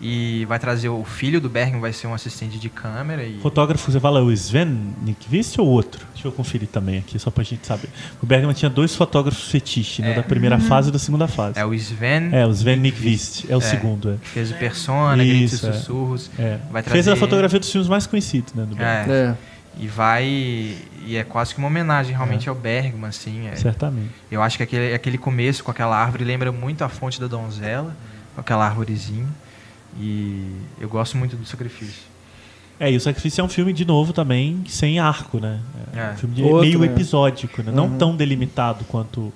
E 0.00 0.44
vai 0.46 0.58
trazer 0.58 0.88
o 0.88 1.04
filho 1.04 1.40
do 1.40 1.48
Bergman, 1.48 1.80
vai 1.80 1.92
ser 1.92 2.06
um 2.06 2.14
assistente 2.14 2.58
de 2.58 2.68
câmera. 2.68 3.24
E... 3.24 3.38
Fotógrafo, 3.40 3.90
você 3.90 4.00
fala 4.00 4.22
o 4.22 4.30
Sven 4.32 4.94
Nikvist 5.02 5.58
ou 5.60 5.68
outro? 5.68 6.04
Deixa 6.12 6.28
eu 6.28 6.32
conferir 6.32 6.68
também 6.68 6.98
aqui, 6.98 7.18
só 7.18 7.30
pra 7.30 7.44
gente 7.44 7.66
saber. 7.66 7.88
O 8.20 8.26
Bergman 8.26 8.54
tinha 8.54 8.68
dois 8.68 8.94
fotógrafos 8.94 9.50
fetiche, 9.50 10.02
né, 10.02 10.08
é. 10.08 10.10
né, 10.10 10.16
da 10.16 10.22
primeira 10.22 10.56
uhum. 10.56 10.62
fase 10.62 10.88
e 10.88 10.92
da 10.92 10.98
segunda 10.98 11.28
fase. 11.28 11.58
É 11.58 11.64
o 11.64 11.72
Sven. 11.72 12.30
É, 12.32 12.44
o 12.44 12.50
Sven 12.50 12.76
Nikvist, 12.76 13.46
é 13.48 13.56
o 13.56 13.60
é. 13.60 13.62
segundo. 13.62 14.10
É. 14.10 14.16
Fez 14.26 14.50
o 14.50 14.54
Persona, 14.54 15.24
Gritos 15.24 15.62
e 15.62 15.66
é. 15.66 15.72
Sussurros. 15.72 16.30
É. 16.38 16.58
Vai 16.70 16.82
trazer... 16.82 17.02
Fez 17.02 17.08
a 17.08 17.16
fotografia 17.16 17.60
dos 17.60 17.70
filmes 17.70 17.88
mais 17.88 18.06
conhecidos, 18.06 18.52
né, 18.52 18.64
do 18.64 18.74
Bergman. 18.74 19.14
É. 19.14 19.34
E 19.78 19.86
vai. 19.88 20.24
E 20.26 21.16
é 21.16 21.24
quase 21.24 21.52
que 21.52 21.58
uma 21.58 21.66
homenagem 21.66 22.14
realmente 22.14 22.46
é. 22.46 22.50
ao 22.50 22.54
Bergman, 22.54 23.08
assim. 23.08 23.48
É. 23.48 23.56
Certamente. 23.56 24.10
Eu 24.30 24.42
acho 24.42 24.56
que 24.56 24.62
aquele, 24.62 24.94
aquele 24.94 25.18
começo 25.18 25.64
com 25.64 25.70
aquela 25.70 25.96
árvore 25.96 26.24
lembra 26.24 26.52
muito 26.52 26.84
a 26.84 26.88
fonte 26.88 27.20
da 27.20 27.26
donzela, 27.26 27.94
com 28.34 28.40
aquela 28.40 28.66
árvorezinha. 28.66 29.26
E 29.98 30.56
eu 30.80 30.88
gosto 30.88 31.16
muito 31.16 31.36
do 31.36 31.44
Sacrifício. 31.44 32.14
É, 32.78 32.90
e 32.90 32.96
o 32.96 33.00
Sacrifício 33.00 33.40
é 33.40 33.44
um 33.44 33.48
filme, 33.48 33.72
de 33.72 33.84
novo, 33.84 34.12
também 34.12 34.64
sem 34.68 34.98
arco, 34.98 35.38
né? 35.38 35.60
É, 35.94 36.00
é. 36.00 36.12
um 36.12 36.16
filme 36.16 36.34
de, 36.34 36.42
Outro, 36.42 36.60
meio 36.60 36.78
né? 36.80 36.86
episódico, 36.86 37.62
né? 37.62 37.70
Uhum. 37.70 37.76
Não 37.76 37.98
tão 37.98 38.16
delimitado 38.16 38.84
quanto 38.86 39.32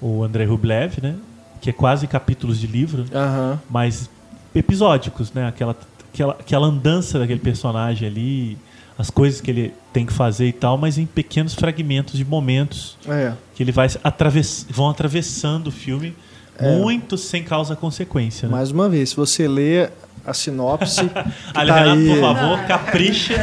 o 0.00 0.22
Andrei 0.22 0.46
Rublev, 0.46 0.98
né? 1.02 1.16
Que 1.60 1.70
é 1.70 1.72
quase 1.72 2.06
capítulos 2.06 2.60
de 2.60 2.66
livro, 2.66 3.02
uhum. 3.02 3.58
mas 3.70 4.10
episódicos, 4.54 5.32
né? 5.32 5.48
Aquela, 5.48 5.76
aquela, 6.12 6.32
aquela 6.32 6.66
andança 6.66 7.18
daquele 7.18 7.40
personagem 7.40 8.06
ali, 8.06 8.58
as 8.98 9.10
coisas 9.10 9.40
que 9.40 9.50
ele 9.50 9.74
tem 9.92 10.04
que 10.04 10.12
fazer 10.12 10.46
e 10.46 10.52
tal, 10.52 10.76
mas 10.76 10.98
em 10.98 11.06
pequenos 11.06 11.54
fragmentos 11.54 12.18
de 12.18 12.24
momentos 12.24 12.98
é. 13.08 13.32
que 13.54 13.62
ele 13.62 13.72
vai 13.72 13.88
atravess, 14.04 14.66
vão 14.70 14.90
atravessando 14.90 15.68
o 15.68 15.72
filme 15.72 16.14
é. 16.58 16.78
Muito 16.78 17.16
sem 17.16 17.42
causa-consequência. 17.42 18.48
Né? 18.48 18.54
Mais 18.54 18.70
uma 18.70 18.88
vez, 18.88 19.10
se 19.10 19.16
você 19.16 19.48
lê 19.48 19.88
a 20.26 20.32
sinopse. 20.32 21.00
Aliás, 21.52 21.86
tá 21.86 21.92
aí... 21.92 22.08
por 22.08 22.20
favor, 22.20 22.66
capricha. 22.66 23.34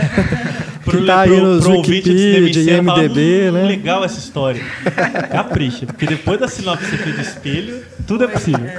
pro, 0.83 1.05
tá 1.05 1.21
aí 1.21 1.41
nos 1.41 1.63
pro 1.63 1.77
Wikipedia 1.77 2.77
e 2.77 2.81
MDB, 2.81 2.85
fala, 2.85 3.09
hum, 3.09 3.51
né? 3.51 3.63
Legal 3.67 4.03
essa 4.03 4.19
história. 4.19 4.63
Capricha, 5.31 5.85
porque 5.85 6.05
depois 6.05 6.39
da 6.39 6.47
sinopse 6.47 6.95
aqui 6.95 7.11
do 7.11 7.21
espelho, 7.21 7.83
tudo 8.07 8.23
é 8.23 8.27
possível. 8.27 8.69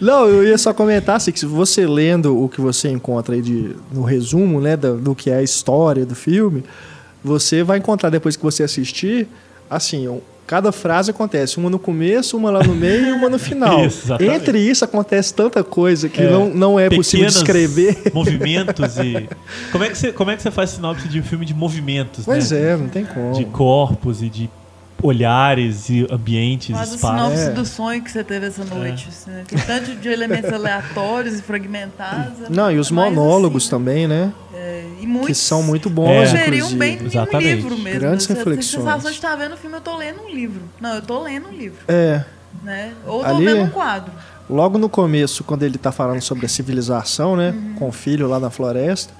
Não, 0.00 0.26
eu 0.26 0.44
ia 0.44 0.58
só 0.58 0.72
comentar 0.72 1.16
assim, 1.16 1.32
que 1.32 1.38
se 1.40 1.46
você 1.46 1.86
lendo 1.86 2.42
o 2.42 2.48
que 2.48 2.60
você 2.60 2.88
encontra 2.88 3.34
aí 3.34 3.42
de, 3.42 3.76
no 3.92 4.02
resumo, 4.02 4.60
né, 4.60 4.76
do, 4.76 4.96
do 4.96 5.14
que 5.14 5.30
é 5.30 5.36
a 5.36 5.42
história 5.42 6.04
do 6.04 6.14
filme, 6.14 6.64
você 7.22 7.62
vai 7.62 7.78
encontrar 7.78 8.10
depois 8.10 8.36
que 8.36 8.42
você 8.42 8.62
assistir, 8.62 9.28
assim, 9.68 10.20
Cada 10.50 10.72
frase 10.72 11.12
acontece, 11.12 11.58
uma 11.58 11.70
no 11.70 11.78
começo, 11.78 12.36
uma 12.36 12.50
lá 12.50 12.60
no 12.64 12.74
meio 12.74 13.06
e 13.06 13.12
uma 13.12 13.28
no 13.28 13.38
final. 13.38 13.86
Isso, 13.86 14.12
Entre 14.20 14.58
isso 14.58 14.84
acontece 14.84 15.32
tanta 15.32 15.62
coisa 15.62 16.08
que 16.08 16.20
é, 16.20 16.28
não, 16.28 16.48
não 16.48 16.80
é 16.80 16.90
possível 16.90 17.28
descrever. 17.28 17.96
Movimentos 18.12 18.96
e. 18.96 19.28
Como 19.70 19.84
é, 19.84 19.88
que 19.88 19.96
você, 19.96 20.12
como 20.12 20.28
é 20.32 20.36
que 20.36 20.42
você 20.42 20.50
faz 20.50 20.70
sinopse 20.70 21.06
de 21.06 21.20
um 21.20 21.22
filme 21.22 21.46
de 21.46 21.54
movimentos? 21.54 22.24
Pois 22.24 22.50
né? 22.50 22.72
é, 22.72 22.76
não 22.76 22.88
tem 22.88 23.04
como. 23.04 23.32
De 23.32 23.44
corpos 23.44 24.24
e 24.24 24.28
de 24.28 24.50
olhares 25.02 25.88
e 25.88 26.06
ambientes, 26.10 26.70
Mas 26.70 26.92
espaços. 26.92 27.16
Mas 27.16 27.30
sinopse 27.30 27.50
é. 27.50 27.54
do 27.54 27.66
sonho 27.66 28.02
que 28.02 28.10
você 28.10 28.24
teve 28.24 28.46
essa 28.46 28.64
noite. 28.64 29.06
É. 29.06 29.08
Assim, 29.08 29.30
né? 29.30 29.44
tanto 29.66 29.94
de 29.96 30.08
elementos 30.08 30.52
aleatórios 30.52 31.38
e 31.38 31.42
fragmentados. 31.42 32.48
Não, 32.50 32.70
e 32.70 32.78
os 32.78 32.90
monólogos 32.90 33.64
assim, 33.64 33.70
também, 33.70 34.06
né? 34.06 34.32
É, 34.54 34.84
e 35.00 35.06
muitos, 35.06 35.28
que 35.28 35.34
são 35.34 35.62
muito 35.62 35.88
bons, 35.88 36.34
é. 36.34 36.48
inclusive. 36.48 36.76
bem 36.76 36.98
Exatamente. 37.04 37.36
um 37.36 37.54
livro 37.56 37.78
mesmo. 37.78 38.00
Grandes 38.00 38.26
você, 38.26 38.34
reflexões. 38.34 38.66
Você 38.66 38.76
sensação 38.76 39.10
de 39.10 39.16
estar 39.16 39.36
vendo 39.36 39.54
o 39.54 39.56
filme, 39.56 39.76
eu 39.76 39.78
estou 39.78 39.96
lendo 39.96 40.22
um 40.22 40.30
livro. 40.30 40.62
Não, 40.80 40.90
eu 40.90 40.98
estou 40.98 41.22
lendo 41.22 41.48
um 41.48 41.52
livro. 41.52 41.78
É. 41.88 42.24
Né? 42.62 42.92
Ou 43.06 43.22
estou 43.22 43.38
vendo 43.38 43.62
um 43.62 43.70
quadro. 43.70 44.12
Logo 44.48 44.78
no 44.78 44.88
começo, 44.88 45.44
quando 45.44 45.62
ele 45.62 45.76
está 45.76 45.92
falando 45.92 46.20
sobre 46.20 46.44
a 46.44 46.48
civilização, 46.48 47.36
né? 47.36 47.50
Uhum. 47.50 47.74
Com 47.74 47.88
o 47.88 47.92
filho 47.92 48.26
lá 48.28 48.40
na 48.40 48.50
floresta, 48.50 49.14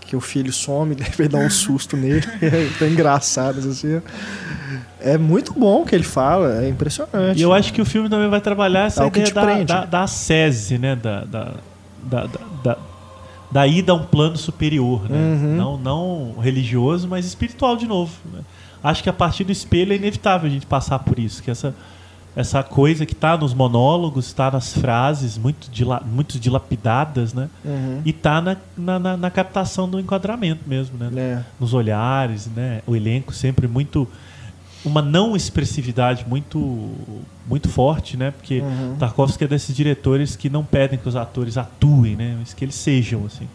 que 0.00 0.16
o 0.16 0.20
filho 0.20 0.52
some, 0.52 0.94
deve 0.96 1.28
dar 1.28 1.38
um 1.38 1.50
susto 1.50 1.96
nele. 1.96 2.26
é 2.40 2.68
tão 2.78 2.88
engraçado 2.88 3.58
assim. 3.58 4.00
É 5.04 5.18
muito 5.18 5.52
bom 5.52 5.82
o 5.82 5.84
que 5.84 5.94
ele 5.94 6.04
fala, 6.04 6.64
é 6.64 6.68
impressionante. 6.68 7.38
E 7.38 7.42
eu 7.42 7.52
acho 7.52 7.72
que 7.74 7.82
o 7.82 7.84
filme 7.84 8.08
também 8.08 8.28
vai 8.28 8.40
trabalhar 8.40 8.86
essa 8.86 9.04
é 9.04 9.06
ideia 9.06 9.32
da, 9.32 9.80
da, 9.80 9.84
da 9.84 10.02
ascese, 10.02 10.78
né? 10.78 10.96
Da, 10.96 11.24
da, 11.24 11.52
da, 12.02 12.28
da, 12.62 12.78
da 13.50 13.66
ida 13.66 13.92
a 13.92 13.94
um 13.94 14.04
plano 14.04 14.36
superior, 14.38 15.08
né? 15.08 15.18
Uhum. 15.18 15.56
Não, 15.56 15.76
não 15.76 16.40
religioso, 16.40 17.06
mas 17.06 17.26
espiritual 17.26 17.76
de 17.76 17.86
novo. 17.86 18.12
Né? 18.32 18.40
Acho 18.82 19.02
que 19.02 19.10
a 19.10 19.12
partir 19.12 19.44
do 19.44 19.52
espelho 19.52 19.92
é 19.92 19.96
inevitável 19.96 20.48
a 20.48 20.52
gente 20.52 20.66
passar 20.66 20.98
por 20.98 21.18
isso, 21.18 21.42
que 21.42 21.50
essa, 21.50 21.74
essa 22.34 22.62
coisa 22.62 23.04
que 23.04 23.12
está 23.12 23.36
nos 23.36 23.54
monólogos, 23.54 24.26
está 24.26 24.50
nas 24.50 24.72
frases 24.72 25.36
muito, 25.36 25.70
dila, 25.70 26.02
muito 26.04 26.38
dilapidadas, 26.40 27.32
né? 27.32 27.48
Uhum. 27.64 28.00
E 28.04 28.10
está 28.10 28.40
na, 28.40 28.56
na, 28.76 29.16
na, 29.16 29.30
captação 29.30 29.88
do 29.88 30.00
enquadramento 30.00 30.62
mesmo, 30.66 30.98
né? 30.98 31.10
É. 31.14 31.42
Nos 31.60 31.74
olhares, 31.74 32.46
né? 32.46 32.80
O 32.86 32.96
elenco 32.96 33.32
sempre 33.32 33.68
muito 33.68 34.08
uma 34.84 35.00
não 35.00 35.34
expressividade 35.34 36.24
muito 36.28 36.90
muito 37.46 37.68
forte, 37.68 38.16
né? 38.16 38.30
Porque 38.30 38.60
uhum. 38.60 38.96
Tarkovsky 38.98 39.44
é 39.44 39.46
desses 39.46 39.74
diretores 39.74 40.36
que 40.36 40.48
não 40.48 40.64
pedem 40.64 40.98
que 40.98 41.08
os 41.08 41.16
atores 41.16 41.56
atuem, 41.56 42.16
né? 42.16 42.36
Mas 42.38 42.54
que 42.54 42.64
eles 42.64 42.74
sejam 42.74 43.24
assim. 43.26 43.48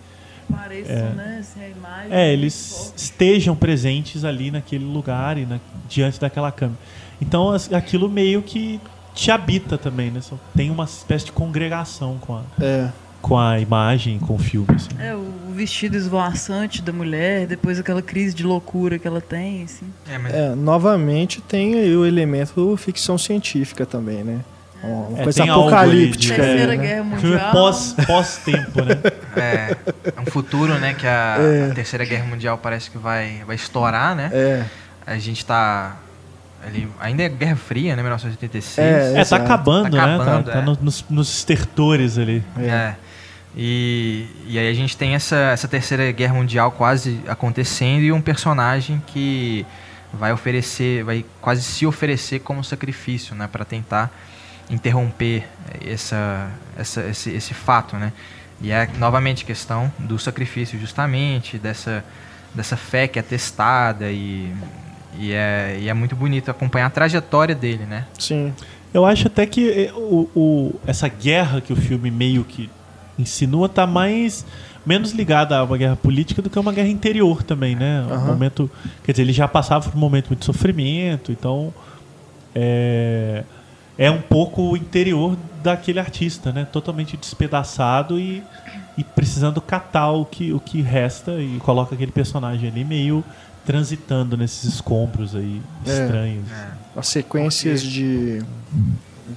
Pareçam, 0.49 0.95
é, 0.95 1.14
né? 1.14 1.38
Assim, 1.39 1.64
a 1.64 1.69
imagem 1.69 2.11
é, 2.11 2.34
eles 2.34 2.93
estejam 2.95 3.56
presentes 3.56 4.26
ali 4.26 4.49
naquele 4.49 4.85
lugar 4.85 5.38
e 5.38 5.45
na, 5.45 5.60
diante 5.88 6.19
daquela 6.19 6.51
câmera. 6.51 6.80
Então 7.22 7.51
aquilo 7.72 8.10
meio 8.10 8.41
que 8.41 8.80
te 9.14 9.31
habita 9.31 9.77
também, 9.77 10.10
né? 10.10 10.22
Tem 10.56 10.69
uma 10.72 10.85
espécie 10.85 11.26
de 11.26 11.31
congregação 11.31 12.18
com 12.19 12.35
a. 12.35 12.43
É 12.60 12.89
com 13.22 13.38
a 13.38 13.60
imagem, 13.60 14.20
com 14.20 14.36
o 14.36 14.38
filme. 14.38 14.68
Assim. 14.76 14.90
É, 15.00 15.14
o 15.16 15.54
vestido 15.54 15.96
esvoaçante 15.96 16.82
da 16.82 16.94
mulher, 16.94 17.48
depois 17.48 17.80
aquela 17.80 18.02
crise 18.02 18.34
de 18.34 18.44
loucura 18.44 18.98
que 18.98 19.08
ela 19.08 19.22
tem. 19.22 19.64
Assim. 19.64 19.86
É, 20.10 20.18
mas... 20.18 20.34
é, 20.34 20.56
novamente 20.56 21.41
tem 21.41 21.76
aí 21.76 21.96
o 21.96 22.06
elemento 22.06 22.76
ficção 22.78 23.18
científica 23.18 23.86
também, 23.86 24.24
né? 24.24 24.40
Uma 24.82 25.20
é, 25.20 25.24
coisa 25.24 25.44
apocalíptica. 25.44 26.36
De, 26.36 26.41
Terceira 26.41 26.76
né? 26.76 26.78
Guerra 26.78 27.04
Mundial. 27.04 27.20
Filme 27.20 27.52
pós, 27.52 27.96
pós-tempo, 28.06 28.82
né? 28.82 28.96
É, 29.36 29.78
é 30.18 30.22
um 30.22 30.26
futuro, 30.26 30.74
né? 30.80 30.94
Que 30.94 31.06
a, 31.06 31.38
é. 31.40 31.70
a, 31.72 31.74
Terceira 31.74 32.04
Guerra 32.04 32.26
Mundial 32.26 32.58
parece 32.58 32.90
que 32.90 32.98
vai, 32.98 33.44
vai 33.46 33.56
estourar, 33.56 34.16
né? 34.16 34.30
É. 34.34 34.66
A 35.06 35.18
gente 35.18 35.46
tá 35.46 35.98
ele 36.66 36.90
ainda 37.00 37.24
é 37.24 37.30
Guerra 37.30 37.56
Fria, 37.56 37.96
né? 37.96 38.02
1986. 38.02 38.78
É, 38.78 39.22
é 39.22 39.26
tá 39.26 39.38
acabando, 39.38 39.96
tá 39.96 40.06
né? 40.06 40.16
Acabando, 40.16 40.46
tá, 40.46 40.52
tá 40.52 40.60
é. 40.60 40.62
nos, 40.62 41.06
nos 41.10 41.38
estertores 41.38 42.18
ali. 42.18 42.44
É. 42.58 42.96
E, 43.61 44.26
e 44.48 44.57
aí 44.57 44.69
a 44.69 44.73
gente 44.73 44.95
tem 44.95 45.15
essa, 45.15 45.36
essa 45.36 45.68
terceira 45.68 46.10
guerra 46.14 46.34
mundial 46.34 46.72
quase 46.72 47.19
acontecendo 47.27 48.03
e 48.03 48.10
um 48.10 48.22
personagem 48.22 49.03
que 49.06 49.65
vai 50.14 50.31
oferecer, 50.31 51.03
vai 51.03 51.26
quase 51.41 51.61
se 51.61 51.86
oferecer 51.86 52.40
como 52.40 52.64
sacrifício, 52.64 53.36
né, 53.36 53.49
para 53.52 53.65
tentar 53.65 54.10
interromper 54.69 55.45
essa, 55.86 56.49
essa, 56.77 57.06
esse, 57.07 57.31
esse 57.31 57.53
fato, 57.53 57.98
né? 57.98 58.14
E 58.61 58.72
é 58.72 58.88
novamente 58.98 59.44
questão 59.44 59.91
do 59.99 60.18
sacrifício, 60.18 60.80
justamente 60.80 61.57
dessa 61.57 62.06
dessa 62.56 62.77
fé 62.77 63.10
que 63.10 63.19
é 63.19 63.22
testada 63.22 64.10
e, 64.10 64.53
e, 65.18 65.34
é, 65.34 65.77
e 65.81 65.90
é 65.90 65.94
muito 65.94 66.15
bonito 66.15 66.49
acompanhar 66.49 66.86
a 66.86 66.90
trajetória 66.90 67.53
dele, 67.53 67.86
né? 67.86 68.06
Sim. 68.18 68.53
Eu 68.94 69.06
acho 69.06 69.27
até 69.27 69.45
que 69.45 69.69
eh, 69.69 69.94
o, 69.94 70.30
o, 70.34 70.80
essa 70.88 71.07
guerra 71.10 71.61
que 71.61 71.73
o 71.73 71.76
filme 71.76 72.10
meio 72.10 72.44
que 72.44 72.69
insinua 73.20 73.68
tá 73.70 73.86
mais 73.86 74.46
menos 74.86 75.12
ligada 75.12 75.58
a 75.58 75.64
uma 75.64 75.78
guerra 75.78 75.96
política 75.96 76.41
do 76.41 76.50
que 76.50 76.58
a 76.58 76.62
uma 76.62 76.72
guerra 76.74 76.88
interior 76.88 77.44
também, 77.44 77.76
né? 77.76 78.02
Um 78.10 78.26
momento, 78.26 78.72
quer 79.04 79.12
dizer, 79.12 79.24
ele 79.24 79.34
já 79.34 79.48
passava 79.48 79.90
por 79.90 79.96
um 79.96 80.00
momento 80.00 80.28
muito 80.30 80.46
sofrimento, 80.46 81.32
então 81.32 81.74
é, 82.56 83.44
é 83.98 84.10
um 84.10 84.22
pouco 84.22 84.62
o 84.72 84.78
interior 84.78 85.38
daquele 85.62 86.00
artista, 86.00 86.52
né? 86.52 86.66
Totalmente 86.66 87.18
despedaçado 87.18 88.18
e, 88.20 88.41
e 88.98 89.04
precisando 89.04 89.60
catar 89.62 90.12
o 90.12 90.26
que, 90.26 90.54
o 90.54 90.60
que 90.60 90.82
resta 90.82 91.34
e 91.41 91.60
coloca 91.60 91.94
aquele 91.96 92.12
personagem 92.12 92.70
ali 92.70 92.84
meio 92.86 93.24
transitando 93.66 94.36
nesses 94.36 94.64
escombros 94.64 95.36
aí 95.36 95.62
É. 95.86 95.90
estranhos. 95.91 96.46
As 96.96 97.08
sequências 97.10 97.84
de. 97.84 98.41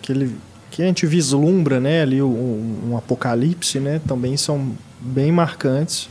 Que, 0.01 0.13
ele, 0.13 0.37
que 0.73 0.82
a 0.82 0.86
gente 0.86 1.07
vislumbra, 1.07 1.78
né? 1.78 2.01
Ali 2.03 2.23
um, 2.23 2.90
um 2.90 2.97
apocalipse, 2.97 3.78
né? 3.78 4.01
Também 4.09 4.36
são 4.36 4.73
bem 4.99 5.31
marcantes. 5.31 6.09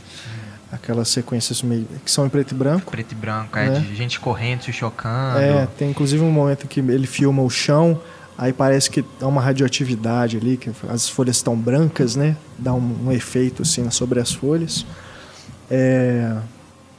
Aquelas 0.70 1.08
sequências 1.08 1.60
meio, 1.60 1.86
que 2.02 2.10
são 2.10 2.24
em 2.24 2.30
preto 2.30 2.52
e 2.52 2.54
branco. 2.54 2.90
Preto 2.90 3.12
e 3.12 3.14
branco, 3.14 3.58
é, 3.58 3.68
Né? 3.68 3.80
de 3.80 3.94
gente 3.94 4.18
correndo, 4.18 4.62
se 4.62 4.72
chocando. 4.72 5.38
É, 5.38 5.68
tem 5.76 5.90
inclusive 5.90 6.22
um 6.22 6.30
momento 6.30 6.66
que 6.66 6.80
ele 6.80 7.06
filma 7.06 7.42
o 7.42 7.50
chão, 7.50 8.00
aí 8.38 8.54
parece 8.54 8.88
que 8.90 9.04
dá 9.20 9.26
uma 9.26 9.42
radioatividade 9.42 10.38
ali, 10.38 10.56
que 10.56 10.70
as 10.88 11.10
folhas 11.10 11.36
estão 11.36 11.54
brancas, 11.54 12.16
né? 12.16 12.36
Dá 12.58 12.72
um, 12.72 13.08
um 13.08 13.12
efeito 13.12 13.60
assim 13.60 13.90
sobre 13.90 14.18
as 14.18 14.32
folhas. 14.32 14.86
É, 15.70 16.36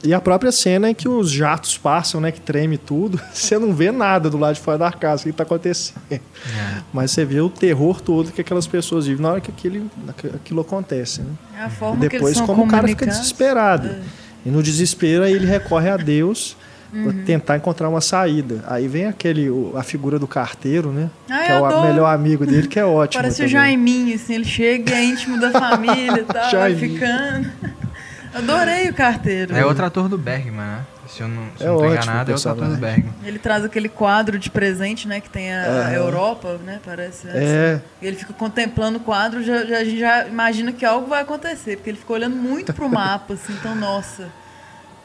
E 0.04 0.12
a 0.12 0.20
própria 0.20 0.52
cena 0.52 0.90
em 0.90 0.94
que 0.94 1.08
os 1.08 1.30
jatos 1.30 1.78
passam, 1.78 2.20
né? 2.20 2.30
Que 2.30 2.40
treme 2.40 2.76
tudo. 2.76 3.18
Você 3.32 3.58
não 3.58 3.72
vê 3.72 3.90
nada 3.90 4.28
do 4.28 4.36
lado 4.36 4.54
de 4.54 4.60
fora 4.60 4.76
da 4.78 4.92
casa, 4.92 5.22
o 5.22 5.24
que 5.24 5.30
está 5.30 5.42
acontecendo. 5.44 5.96
É. 6.10 6.20
Mas 6.92 7.10
você 7.10 7.24
vê 7.24 7.40
o 7.40 7.48
terror 7.48 8.00
todo 8.00 8.30
que 8.30 8.40
aquelas 8.40 8.66
pessoas 8.66 9.06
vivem 9.06 9.22
na 9.22 9.32
hora 9.32 9.40
que 9.40 9.50
aquilo, 9.50 9.90
aquilo 10.34 10.60
acontece, 10.60 11.22
né? 11.22 11.30
É 11.58 11.62
a 11.62 11.66
E 11.66 11.70
forma 11.70 11.96
que 11.96 12.02
eles 12.04 12.12
depois, 12.12 12.36
são 12.36 12.46
como 12.46 12.64
o 12.64 12.68
cara 12.68 12.86
fica 12.86 13.06
desesperado. 13.06 13.88
É. 13.88 14.00
E 14.46 14.50
no 14.50 14.62
desespero, 14.62 15.24
aí 15.24 15.32
ele 15.32 15.46
recorre 15.46 15.88
a 15.88 15.96
Deus 15.96 16.54
Uhum. 16.92 17.04
para 17.04 17.12
tentar 17.24 17.56
encontrar 17.56 17.88
uma 17.88 18.00
saída. 18.00 18.62
Aí 18.68 18.86
vem 18.86 19.06
aquele, 19.06 19.50
o- 19.50 19.72
a 19.74 19.82
figura 19.82 20.16
do 20.16 20.28
carteiro, 20.28 20.92
né? 20.92 21.10
Ah, 21.28 21.38
que 21.40 21.50
é 21.50 21.60
o 21.60 21.64
adoro. 21.64 21.88
melhor 21.88 22.06
amigo 22.14 22.46
dele, 22.46 22.68
que 22.68 22.78
é 22.78 22.84
ótimo. 22.84 23.20
Parece 23.20 23.36
o 23.42 23.46
também. 23.46 23.50
Jaiminho, 23.52 24.14
assim, 24.14 24.34
ele 24.34 24.44
chega 24.44 24.92
e 24.92 24.94
é 24.94 25.04
íntimo 25.06 25.40
da 25.40 25.50
família 25.50 26.20
e 26.20 26.24
tal, 26.24 26.50
vai 26.52 26.74
ficando. 26.76 27.50
Adorei 28.34 28.88
o 28.88 28.94
carteiro. 28.94 29.54
É 29.56 29.64
outro 29.64 29.84
ator 29.84 30.08
do 30.08 30.18
Bergman, 30.18 30.56
né? 30.66 30.80
Se 31.08 31.20
eu 31.20 31.28
não, 31.28 31.44
se 31.56 31.62
É 31.62 31.66
eu 31.68 31.72
não 31.72 31.78
tô 31.78 31.84
ótimo 31.84 32.02
enganado, 32.02 32.30
é 32.30 32.34
o 32.34 32.36
outro 32.36 32.50
ator 32.50 32.68
do. 32.68 32.76
Bergman. 32.76 33.14
Ele 33.24 33.38
traz 33.38 33.64
aquele 33.64 33.88
quadro 33.88 34.38
de 34.38 34.50
presente, 34.50 35.06
né? 35.06 35.20
Que 35.20 35.28
tem 35.30 35.52
a, 35.54 35.62
a 35.62 35.66
Aham. 35.66 35.92
Europa, 35.92 36.58
né? 36.64 36.80
Parece. 36.84 37.28
É, 37.28 37.80
E 38.02 38.06
ele 38.06 38.16
fica 38.16 38.32
contemplando 38.32 38.98
o 38.98 39.00
quadro, 39.00 39.42
já, 39.42 39.64
já- 39.64 39.78
a 39.78 39.84
gente 39.84 39.98
já 40.00 40.26
imagina 40.26 40.72
que 40.72 40.84
algo 40.84 41.06
vai 41.06 41.22
acontecer, 41.22 41.76
porque 41.76 41.90
ele 41.90 41.98
fica 41.98 42.12
olhando 42.12 42.34
muito 42.36 42.72
pro 42.72 42.88
mapa, 42.88 43.34
assim, 43.34 43.52
então, 43.52 43.74
nossa, 43.76 44.28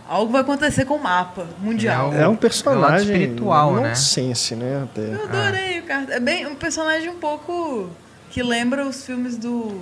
algo 0.08 0.32
vai 0.32 0.42
acontecer 0.42 0.86
com 0.86 0.96
o 0.96 1.04
mapa 1.04 1.46
mundial. 1.60 2.12
Ele 2.14 2.24
é 2.24 2.28
um 2.28 2.34
É 2.34 2.38
personagem 2.38 3.12
espiritual, 3.12 3.76
né? 3.76 3.90
nonsense, 3.90 4.56
né? 4.56 4.84
Até. 4.86 5.02
Eu 5.02 5.24
adorei 5.26 5.80
o 5.80 5.84
carteiro. 5.84 6.14
É 6.14 6.20
bem 6.20 6.48
um 6.48 6.56
personagem 6.56 7.10
um 7.10 7.20
pouco 7.20 7.90
que 8.32 8.42
lembra 8.42 8.88
os 8.88 9.06
filmes 9.06 9.38
do. 9.38 9.80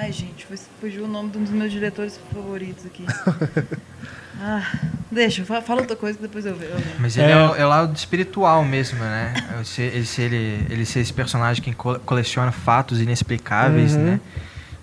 Ai, 0.00 0.12
gente, 0.12 0.46
fugiu 0.80 1.04
o 1.04 1.08
nome 1.08 1.30
de 1.30 1.38
um 1.38 1.42
dos 1.42 1.50
meus 1.52 1.72
diretores 1.72 2.18
favoritos 2.32 2.86
aqui. 2.86 3.04
Ah, 4.40 4.62
deixa, 5.10 5.44
fa- 5.44 5.60
fala 5.60 5.80
outra 5.80 5.96
coisa 5.96 6.16
que 6.16 6.22
depois 6.22 6.46
eu 6.46 6.54
ve- 6.54 6.66
eu 6.66 6.76
lembro. 6.76 6.92
Mas 7.00 7.16
ele 7.16 7.26
É. 7.26 7.32
é, 7.32 7.36
o, 7.48 7.54
é 7.56 7.66
o 7.66 7.68
lado 7.68 7.96
espiritual 7.96 8.64
mesmo, 8.64 9.00
né? 9.00 9.34
Ele 9.52 9.64
ser, 9.64 9.82
ele, 9.92 10.06
ser, 10.06 10.32
ele, 10.32 10.86
ser 10.86 11.00
esse 11.00 11.12
personagem 11.12 11.60
que 11.60 11.74
co- 11.74 11.98
coleciona 11.98 12.52
fatos 12.52 13.00
inexplicáveis, 13.00 13.94
Uhum. 13.96 14.04
né? 14.12 14.20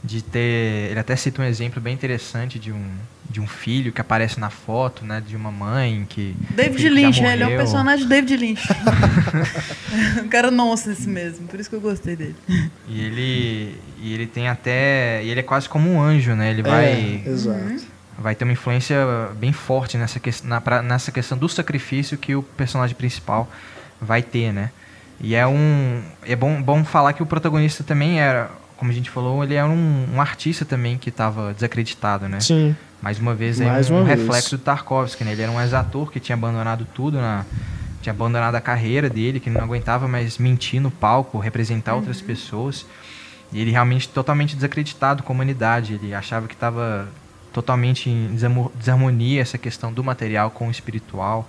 De 0.03 0.21
ter. 0.21 0.89
Ele 0.91 0.99
até 0.99 1.15
cita 1.15 1.41
um 1.41 1.45
exemplo 1.45 1.79
bem 1.79 1.93
interessante 1.93 2.59
de 2.59 2.73
um, 2.73 2.85
de 3.35 3.41
um 3.41 3.47
filho 3.47 3.91
que 3.91 3.99
aparece 3.99 4.39
na 4.39 4.49
foto, 4.49 5.03
né? 5.03 5.21
De 5.25 5.35
uma 5.35 5.51
mãe 5.51 6.05
que. 6.07 6.33
David 6.51 6.87
Lynch, 6.87 7.21
é, 7.21 7.33
ele 7.33 7.43
é 7.43 7.47
um 7.47 7.57
personagem 7.57 8.07
David 8.07 8.37
Lynch. 8.37 8.63
um 10.23 10.29
cara 10.29 10.49
nonsense 10.49 11.05
mesmo, 11.07 11.45
por 11.45 11.59
isso 11.59 11.69
que 11.69 11.75
eu 11.75 11.81
gostei 11.81 12.15
dele. 12.15 12.35
E 12.87 13.01
ele. 13.01 13.75
E 14.01 14.13
ele 14.13 14.25
tem 14.25 14.47
até. 14.47 15.21
E 15.21 15.29
ele 15.29 15.41
é 15.41 15.43
quase 15.43 15.67
como 15.67 15.91
um 15.91 16.01
anjo, 16.01 16.33
né? 16.33 16.49
Ele 16.49 16.63
vai. 16.63 16.85
É, 17.25 17.29
exato. 17.29 17.83
vai 18.17 18.33
ter 18.35 18.45
uma 18.45 18.53
influência 18.53 18.95
bem 19.37 19.51
forte 19.51 19.97
nessa, 19.97 20.17
que, 20.17 20.31
na, 20.45 20.61
pra- 20.61 20.81
nessa 20.81 21.11
questão 21.11 21.37
do 21.37 21.49
sacrifício 21.49 22.17
que 22.17 22.35
o 22.35 22.41
personagem 22.41 22.95
principal 22.95 23.51
vai 23.99 24.21
ter, 24.21 24.53
né? 24.53 24.71
E 25.19 25.35
é 25.35 25.45
um. 25.45 26.01
É 26.23 26.37
bom, 26.37 26.61
bom 26.61 26.85
falar 26.85 27.11
que 27.11 27.21
o 27.21 27.25
protagonista 27.25 27.83
também 27.83 28.21
era, 28.21 28.49
como 28.77 28.91
a 28.91 28.93
gente 28.93 29.09
falou, 29.09 29.43
ele 29.43 29.55
era 29.55 29.67
um, 29.67 30.07
um 30.15 30.21
artista 30.21 30.63
também 30.63 30.97
que 30.97 31.09
estava 31.09 31.53
desacreditado, 31.53 32.29
né? 32.29 32.39
Sim. 32.39 32.73
Mais 33.05 33.19
uma 33.19 33.35
vez, 33.35 33.61
aí 33.61 33.67
Mais 33.67 33.89
um, 33.91 33.97
uma 33.97 34.03
vez. 34.03 34.19
reflexo 34.19 34.57
do 34.57 34.63
Tarkovsky, 34.63 35.23
né? 35.23 35.33
Ele 35.33 35.43
era 35.43 35.51
um 35.51 35.61
ex-ator 35.61 36.11
que 36.11 36.19
tinha 36.19 36.35
abandonado 36.35 36.87
tudo 36.93 37.17
na. 37.17 37.45
Tinha 38.01 38.11
abandonado 38.11 38.55
a 38.55 38.61
carreira 38.61 39.07
dele, 39.09 39.39
que 39.39 39.49
não 39.49 39.61
aguentava 39.61 40.07
mais 40.07 40.39
mentir 40.39 40.81
no 40.81 40.89
palco, 40.89 41.37
representar 41.37 41.93
outras 41.95 42.19
pessoas. 42.19 42.83
E 43.53 43.61
ele 43.61 43.69
realmente 43.69 44.09
totalmente 44.09 44.55
desacreditado 44.55 45.21
com 45.21 45.31
a 45.31 45.35
humanidade. 45.35 45.93
Ele 45.93 46.15
achava 46.15 46.47
que 46.47 46.55
estava 46.55 47.07
totalmente 47.53 48.09
em 48.09 48.35
desarmonia 48.75 49.39
essa 49.41 49.57
questão 49.57 49.93
do 49.93 50.03
material 50.03 50.49
com 50.49 50.67
o 50.67 50.71
espiritual. 50.71 51.47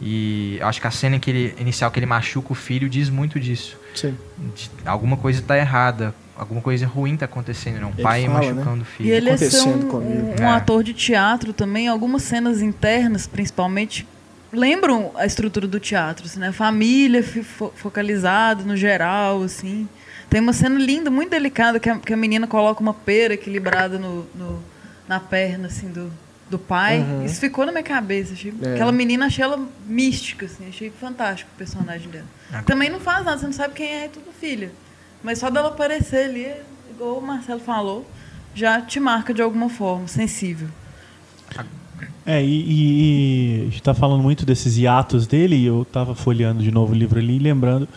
E 0.00 0.58
acho 0.62 0.80
que 0.80 0.86
a 0.86 0.90
cena 0.90 1.18
que 1.18 1.30
ele, 1.30 1.54
inicial 1.58 1.90
que 1.92 1.98
ele 1.98 2.06
machuca 2.06 2.52
o 2.52 2.56
filho 2.56 2.88
diz 2.88 3.08
muito 3.08 3.38
disso. 3.40 3.76
Sim. 3.94 4.16
De- 4.54 4.70
alguma 4.84 5.16
coisa 5.16 5.40
está 5.40 5.56
errada, 5.56 6.14
alguma 6.38 6.60
coisa 6.60 6.86
ruim 6.86 7.14
está 7.14 7.24
acontecendo, 7.26 7.80
não? 7.80 7.88
Um 7.88 7.92
Ele 7.92 8.02
pai 8.02 8.26
fala, 8.26 8.40
né? 8.40 8.52
machucando 8.52 8.82
o 8.82 8.84
filho. 8.84 9.08
E 9.08 9.12
ele 9.12 9.30
é 9.30 9.36
ser 9.36 9.46
acontecendo 9.46 9.86
um, 9.86 9.88
comigo. 9.90 10.34
um 10.40 10.44
É. 10.44 10.50
ator 10.50 10.82
de 10.82 10.92
teatro 10.94 11.52
também, 11.52 11.88
algumas 11.88 12.22
cenas 12.22 12.62
internas, 12.62 13.26
principalmente, 13.26 14.06
lembram 14.52 15.12
a 15.16 15.26
estrutura 15.26 15.66
do 15.66 15.78
teatro, 15.80 16.26
assim, 16.26 16.38
né? 16.40 16.52
Família 16.52 17.22
fo- 17.22 17.72
focalizado 17.76 18.64
no 18.64 18.76
geral, 18.76 19.42
assim. 19.42 19.88
Tem 20.30 20.40
uma 20.40 20.52
cena 20.52 20.78
linda, 20.78 21.10
muito 21.10 21.30
delicada, 21.30 21.80
que 21.80 21.88
a, 21.88 21.98
que 21.98 22.12
a 22.12 22.16
menina 22.16 22.46
coloca 22.46 22.80
uma 22.80 22.94
pera 22.94 23.34
equilibrada 23.34 23.98
no, 23.98 24.26
no- 24.34 24.62
na 25.08 25.18
perna, 25.18 25.68
assim, 25.68 25.88
do, 25.88 26.12
do 26.50 26.58
pai. 26.58 27.00
Uhum. 27.00 27.24
Isso 27.24 27.40
ficou 27.40 27.64
na 27.66 27.72
minha 27.72 27.84
cabeça. 27.84 28.34
Achei, 28.34 28.52
É. 28.62 28.74
Aquela 28.74 28.92
menina, 28.92 29.26
achei 29.26 29.42
ela 29.42 29.58
mística, 29.86 30.44
assim. 30.46 30.68
Achei 30.68 30.90
fantástico 30.90 31.50
o 31.54 31.58
personagem 31.58 32.08
dela. 32.10 32.26
Agora- 32.50 32.64
Também 32.64 32.90
não 32.90 33.00
faz 33.00 33.24
nada, 33.24 33.38
você 33.38 33.46
não 33.46 33.52
sabe 33.52 33.74
quem 33.74 33.86
é, 33.88 34.04
é 34.04 34.08
tudo 34.08 34.26
filha. 34.38 34.70
Mas 35.22 35.38
só 35.38 35.50
dela 35.50 35.68
aparecer 35.68 36.28
ali, 36.30 36.46
igual 36.90 37.18
o 37.18 37.22
Marcelo 37.26 37.60
falou, 37.60 38.06
já 38.54 38.80
te 38.80 38.98
marca 39.00 39.32
de 39.34 39.42
alguma 39.42 39.68
forma, 39.68 40.06
sensível. 40.08 40.68
É, 42.24 42.44
e, 42.44 42.46
e- 42.46 43.58
e 43.58 43.60
a 43.62 43.64
gente 43.64 43.82
tá 43.82 43.94
falando 43.94 44.22
muito 44.22 44.44
desses 44.44 44.76
hiatos 44.76 45.26
dele, 45.26 45.56
e 45.56 45.64
eu 45.64 45.86
tava 45.90 46.14
folheando 46.14 46.62
de 46.62 46.70
novo 46.70 46.92
o 46.92 46.96
livro 46.96 47.18
ali, 47.18 47.36
e 47.36 47.38
lembrando 47.38 47.88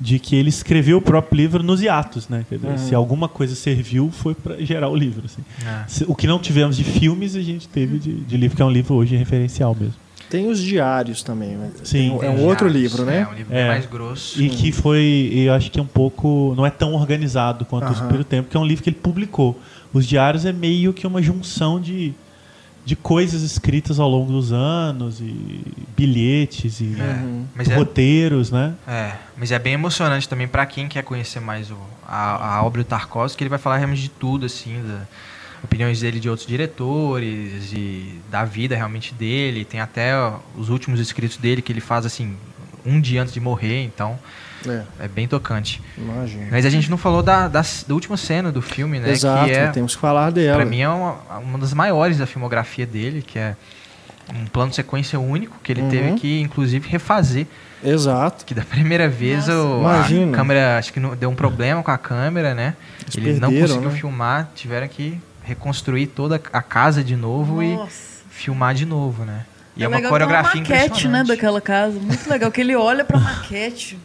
de 0.00 0.18
que 0.18 0.36
ele 0.36 0.48
escreveu 0.48 0.98
o 0.98 1.02
próprio 1.02 1.36
livro 1.36 1.62
nos 1.62 1.80
hiatos, 1.82 2.28
né? 2.28 2.44
Quer 2.48 2.56
dizer, 2.56 2.68
Uhum. 2.68 2.78
se 2.78 2.94
alguma 2.94 3.28
coisa 3.28 3.54
serviu, 3.54 4.10
foi 4.12 4.34
para 4.34 4.56
gerar 4.64 4.88
o 4.88 4.94
livro. 4.96 5.22
assim. 5.24 5.42
É. 5.66 6.04
O 6.10 6.14
que 6.14 6.26
não 6.26 6.38
tivemos 6.38 6.76
de 6.76 6.84
filmes, 6.84 7.34
a 7.36 7.40
gente 7.42 7.68
teve 7.68 7.98
de, 7.98 8.12
de 8.12 8.36
livro, 8.36 8.56
que 8.56 8.62
é 8.62 8.64
um 8.64 8.70
livro 8.70 8.94
hoje 8.94 9.16
referencial 9.16 9.74
mesmo. 9.78 9.94
Tem 10.30 10.48
os 10.48 10.58
diários 10.60 11.22
também. 11.22 11.50
né? 11.56 11.70
Sim. 11.84 12.16
Tem- 12.18 12.28
é 12.28 12.30
um 12.30 12.42
outro 12.44 12.68
diários, 12.68 12.72
livro, 12.92 13.04
né? 13.04 13.20
É 13.20 13.26
um 13.28 13.34
livro 13.34 13.54
É. 13.54 13.68
mais 13.68 13.86
grosso. 13.86 14.40
E 14.42 14.48
que 14.48 14.72
foi, 14.72 15.30
eu 15.32 15.52
acho 15.52 15.70
que 15.70 15.78
é 15.78 15.82
um 15.82 15.86
pouco, 15.86 16.54
não 16.56 16.64
é 16.66 16.70
tão 16.70 16.94
organizado 16.94 17.64
quanto 17.64 17.84
o 17.84 17.86
Aham. 17.92 17.94
Espírito 18.02 18.24
Tempo, 18.24 18.48
que 18.50 18.56
é 18.56 18.60
um 18.60 18.66
livro 18.66 18.82
que 18.82 18.90
ele 18.90 18.96
publicou. 18.96 19.60
Os 19.92 20.06
diários 20.06 20.44
é 20.44 20.52
meio 20.52 20.92
que 20.92 21.06
uma 21.06 21.22
junção 21.22 21.80
de, 21.80 22.12
de 22.84 22.96
coisas 22.96 23.42
escritas 23.42 24.00
ao 24.00 24.08
longo 24.08 24.32
dos 24.32 24.52
anos, 24.52 25.20
e 25.20 25.60
bilhetes, 25.96 26.80
e 26.80 26.96
É. 26.98 27.22
Mas 27.54 27.68
é, 27.68 27.74
roteiros, 27.76 28.50
né? 28.50 28.74
é, 28.88 29.12
mas 29.36 29.52
é 29.52 29.58
bem 29.58 29.74
emocionante 29.74 30.28
também 30.28 30.48
pra 30.48 30.66
quem 30.66 30.88
quer 30.88 31.02
conhecer 31.04 31.40
mais 31.40 31.70
o, 31.70 31.76
a, 32.08 32.56
a 32.56 32.62
obra 32.64 32.82
do 32.82 32.86
Tarkovsky, 32.86 33.38
que 33.38 33.44
ele 33.44 33.50
vai 33.50 33.58
falar 33.58 33.76
realmente 33.76 34.02
de 34.02 34.08
tudo, 34.10 34.46
assim, 34.46 34.82
da 34.82 35.02
opiniões 35.64 36.00
dele 36.00 36.20
de 36.20 36.28
outros 36.28 36.46
diretores 36.46 37.72
e 37.72 38.20
da 38.30 38.44
vida 38.44 38.76
realmente 38.76 39.12
dele. 39.14 39.64
Tem 39.64 39.80
até 39.80 40.12
os 40.56 40.68
últimos 40.68 41.00
escritos 41.00 41.36
dele 41.36 41.60
que 41.62 41.72
ele 41.72 41.80
faz 41.80 42.06
assim 42.06 42.36
um 42.86 43.00
dia 43.00 43.22
antes 43.22 43.32
de 43.34 43.40
morrer, 43.40 43.82
então 43.84 44.18
É, 44.66 44.82
É 45.00 45.08
bem 45.08 45.26
tocante. 45.28 45.82
imagina. 45.98 46.48
Mas 46.50 46.64
a 46.64 46.70
gente 46.70 46.88
não 46.90 46.96
falou 46.96 47.22
da, 47.22 47.48
da, 47.48 47.60
da 47.60 47.94
última 47.94 48.16
cena 48.16 48.50
do 48.50 48.62
filme, 48.62 48.98
né? 48.98 49.10
Exato, 49.10 49.44
que 49.46 49.50
é, 49.52 49.66
temos 49.68 49.94
que 49.94 50.00
falar 50.00 50.30
dela. 50.30 50.56
pra 50.56 50.64
mim, 50.64 50.80
é 50.80 50.88
uma, 50.88 51.18
uma 51.38 51.58
das 51.58 51.74
maiores 51.74 52.16
da 52.18 52.26
filmografia 52.26 52.86
dele, 52.86 53.20
que 53.22 53.38
é 53.38 53.56
um 54.34 54.46
plano 54.46 54.70
de 54.70 54.76
sequência 54.76 55.20
único, 55.20 55.54
que 55.62 55.70
ele 55.70 55.82
Uhum. 55.82 55.88
teve 55.90 56.12
que, 56.14 56.40
inclusive, 56.40 56.88
refazer. 56.88 57.46
Exato. 57.82 58.46
Que 58.46 58.54
da 58.54 58.62
primeira 58.64 59.06
vez 59.06 59.46
o, 59.48 59.80
Imagina. 59.80 60.32
a 60.32 60.34
câmera, 60.34 60.78
acho 60.78 60.90
que 60.94 60.98
não, 61.00 61.14
deu 61.14 61.28
um 61.28 61.34
problema 61.34 61.82
com 61.82 61.90
a 61.90 61.98
câmera, 61.98 62.54
né? 62.54 62.74
Eles 63.14 63.28
ele 63.32 63.40
não 63.40 63.52
conseguiu 63.52 63.90
né? 63.90 63.98
filmar, 63.98 64.50
tiveram 64.54 64.88
que 64.88 65.20
reconstruir 65.44 66.08
toda 66.08 66.40
a 66.52 66.62
casa 66.62 67.04
de 67.04 67.14
novo 67.14 67.62
e 67.62 67.76
Nossa. 67.76 68.22
filmar 68.30 68.74
de 68.74 68.86
novo, 68.86 69.24
né? 69.24 69.44
E 69.76 69.82
é, 69.82 69.84
É 69.84 69.88
uma 69.88 69.96
legal 69.96 70.10
coreografia 70.10 70.60
é 70.60 70.64
uma 70.64 70.70
maquete, 70.70 71.08
né, 71.08 71.24
daquela 71.24 71.60
casa. 71.60 71.98
Muito 71.98 72.28
legal, 72.28 72.50
que 72.50 72.60
ele 72.60 72.74
olha 72.74 73.04
pra 73.04 73.18
maquete. 73.20 73.98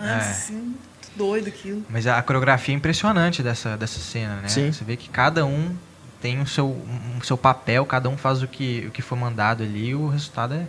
É. 0.00 0.14
Assim, 0.14 0.54
muito 0.54 1.10
doido 1.16 1.48
aquilo. 1.48 1.84
Mas 1.88 2.06
a 2.06 2.20
coreografia 2.22 2.74
é 2.74 2.76
impressionante 2.76 3.42
dessa, 3.42 3.76
dessa 3.76 4.00
cena, 4.00 4.36
né? 4.36 4.48
Sim. 4.48 4.72
Você 4.72 4.84
vê 4.84 4.96
que 4.96 5.08
cada 5.08 5.44
um 5.44 5.74
tem 6.20 6.40
o 6.40 6.46
seu, 6.46 6.68
um, 6.68 7.22
seu 7.22 7.36
papel, 7.36 7.84
cada 7.84 8.08
um 8.08 8.16
faz 8.16 8.42
o 8.42 8.48
que, 8.48 8.86
o 8.88 8.90
que 8.90 9.02
foi 9.02 9.18
mandado 9.18 9.62
ali 9.62 9.88
e 9.88 9.94
o 9.94 10.08
resultado 10.08 10.54
é... 10.54 10.66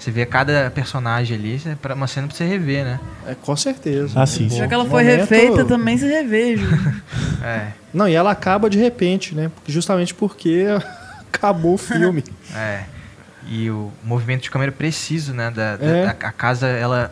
Você 0.00 0.10
vê 0.10 0.24
cada 0.24 0.70
personagem 0.70 1.36
ali, 1.36 1.60
é 1.66 1.74
pra- 1.74 1.94
uma 1.94 2.06
cena 2.06 2.26
pra 2.26 2.34
você 2.34 2.44
rever, 2.46 2.84
né? 2.84 2.98
É, 3.26 3.34
com 3.34 3.54
certeza. 3.54 4.18
Ah, 4.18 4.24
sim, 4.26 4.48
Já 4.48 4.66
que 4.66 4.72
ela 4.72 4.86
foi 4.86 5.04
momento- 5.04 5.20
refeita, 5.20 5.64
também 5.66 5.98
se 5.98 6.06
reveja. 6.08 6.64
É, 7.42 7.68
Não, 7.94 8.06
e 8.08 8.14
ela 8.14 8.30
acaba 8.30 8.68
de 8.68 8.78
repente, 8.78 9.34
né? 9.34 9.50
Justamente 9.66 10.12
porque 10.14 10.66
acabou 11.32 11.74
o 11.74 11.78
filme. 11.78 12.24
é. 12.54 12.84
E 13.48 13.70
o 13.70 13.90
movimento 14.04 14.42
de 14.42 14.50
câmera 14.50 14.70
preciso, 14.70 15.32
né? 15.32 15.50
Da, 15.50 15.76
da- 15.76 15.86
É. 15.86 16.04
da- 16.06 16.10
a 16.10 16.32
casa, 16.32 16.66
ela 16.66 17.10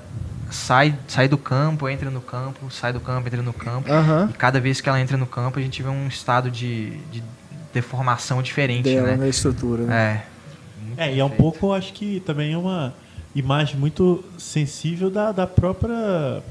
sai, 0.51 0.95
sai 1.09 1.29
do 1.29 1.37
campo, 1.39 1.89
entra 1.89 2.11
no 2.11 2.21
campo, 2.21 2.71
sai 2.71 2.93
do 2.93 3.01
campo, 3.01 3.27
entra 3.29 3.41
no 3.43 3.53
campo. 3.53 3.89
E 4.31 4.33
cada 4.35 4.61
vez 4.61 4.81
que 4.81 4.89
ela 4.89 5.01
entra 5.01 5.17
no 5.17 5.27
campo, 5.27 5.59
a 5.59 5.63
gente 5.63 5.83
vê 5.83 5.89
um 5.89 6.07
estado 6.09 6.51
de, 6.51 6.91
de 7.11 7.23
deformação 7.73 8.43
diferente, 8.43 8.85
Dela 8.85 9.09
né? 9.09 9.17
na 9.17 9.29
estrutura. 9.29 9.83
Né? 9.85 10.23
É. 10.25 10.38
É, 10.99 11.15
e 11.15 11.21
é 11.21 11.25
um 11.25 11.29
perfeito. 11.29 11.37
pouco, 11.59 11.73
acho 11.73 11.93
que 11.93 12.21
também 12.21 12.53
é 12.53 12.59
uma 12.59 12.93
imagem 13.35 13.77
muito 13.77 14.25
sensível 14.37 15.09
da, 15.11 15.31
da 15.33 15.47
própria 15.47 16.43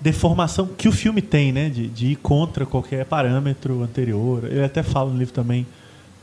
deformação 0.00 0.66
que 0.66 0.88
o 0.88 0.92
filme 0.92 1.20
tem, 1.22 1.50
né? 1.52 1.68
De, 1.68 1.88
de 1.88 2.06
ir 2.08 2.16
contra 2.16 2.64
qualquer 2.64 3.04
parâmetro 3.04 3.82
anterior. 3.82 4.44
Ele 4.44 4.62
até 4.62 4.82
fala 4.82 5.10
no 5.10 5.18
livro 5.18 5.34
também 5.34 5.66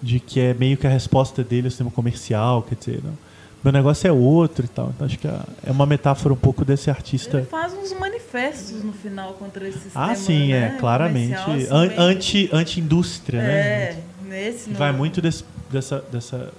de 0.02 0.19
que 0.19 0.39
é 0.39 0.53
meio 0.53 0.77
que 0.77 0.85
a 0.85 0.89
resposta 0.89 1.43
dele 1.43 1.68
ao 1.68 1.72
sistema 1.72 1.89
comercial, 1.91 2.61
quer 2.61 2.76
dizer, 2.76 3.02
não, 3.03 3.18
meu 3.64 3.73
negócio 3.73 4.07
é 4.07 4.11
outro 4.11 4.65
e 4.65 4.68
tal. 4.68 4.91
Então 4.95 5.07
acho 5.07 5.18
que 5.18 5.27
é 5.27 5.41
uma 5.72 5.85
metáfora 5.85 6.34
um 6.34 6.38
pouco 6.38 6.64
desse 6.64 6.89
artista. 6.89 7.38
Ele 7.38 7.47
faz 7.47 7.73
uns 7.73 7.91
manifestos 7.99 8.84
no 8.84 8.93
final 8.93 9.34
contra 9.34 9.68
esse 9.68 9.80
sistema. 9.80 10.11
Ah, 10.11 10.15
sim, 10.15 10.49
né, 10.53 10.73
é, 10.76 10.80
claramente. 10.80 11.34
An- 11.72 11.91
anti, 11.97 12.49
anti-indústria, 12.53 13.41
né? 13.41 13.52
É, 13.53 13.97
nesse. 14.30 14.65
Que 14.65 14.69
no- 14.72 14.77
vai 14.77 14.91
muito 14.91 15.22
desse- 15.22 15.43
dessa, 15.72 16.03
dessa 16.11 16.53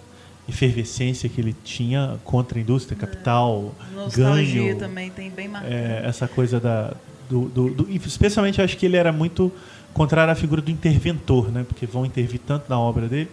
efervescência 0.48 1.28
que 1.28 1.40
ele 1.40 1.55
tinha 1.64 2.16
contra 2.24 2.59
a 2.59 2.60
indústria, 2.62 2.97
capital, 2.97 3.74
Nostalgia 3.94 4.62
ganho, 4.62 4.78
também 4.78 5.10
tem 5.10 5.31
bem 5.31 5.48
marcado. 5.48 5.73
é, 5.74 6.02
essa 6.05 6.27
coisa 6.28 6.60
da. 6.60 6.93
Do, 7.28 7.47
do- 7.48 7.70
do- 7.70 7.86
e 7.90 7.97
especialmente, 7.97 8.62
acho 8.62 8.77
que 8.77 8.86
ele 8.86 8.97
era 8.97 9.10
muito 9.12 9.51
contrário 9.93 10.32
à 10.32 10.36
figura 10.36 10.62
do 10.62 10.70
interventor, 10.70 11.51
né? 11.51 11.64
Porque 11.66 11.85
vão 11.85 12.06
intervir 12.06 12.40
tanto 12.47 12.66
na 12.68 12.78
obra 12.78 13.09
dele. 13.09 13.28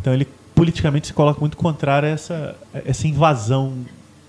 Então 0.00 0.14
ele 0.14 0.26
politicamente 0.54 1.08
se 1.08 1.12
coloca 1.12 1.38
muito 1.38 1.56
contrário 1.56 2.08
a 2.08 2.12
essa, 2.12 2.56
a 2.74 2.80
essa 2.86 3.06
invasão 3.06 3.74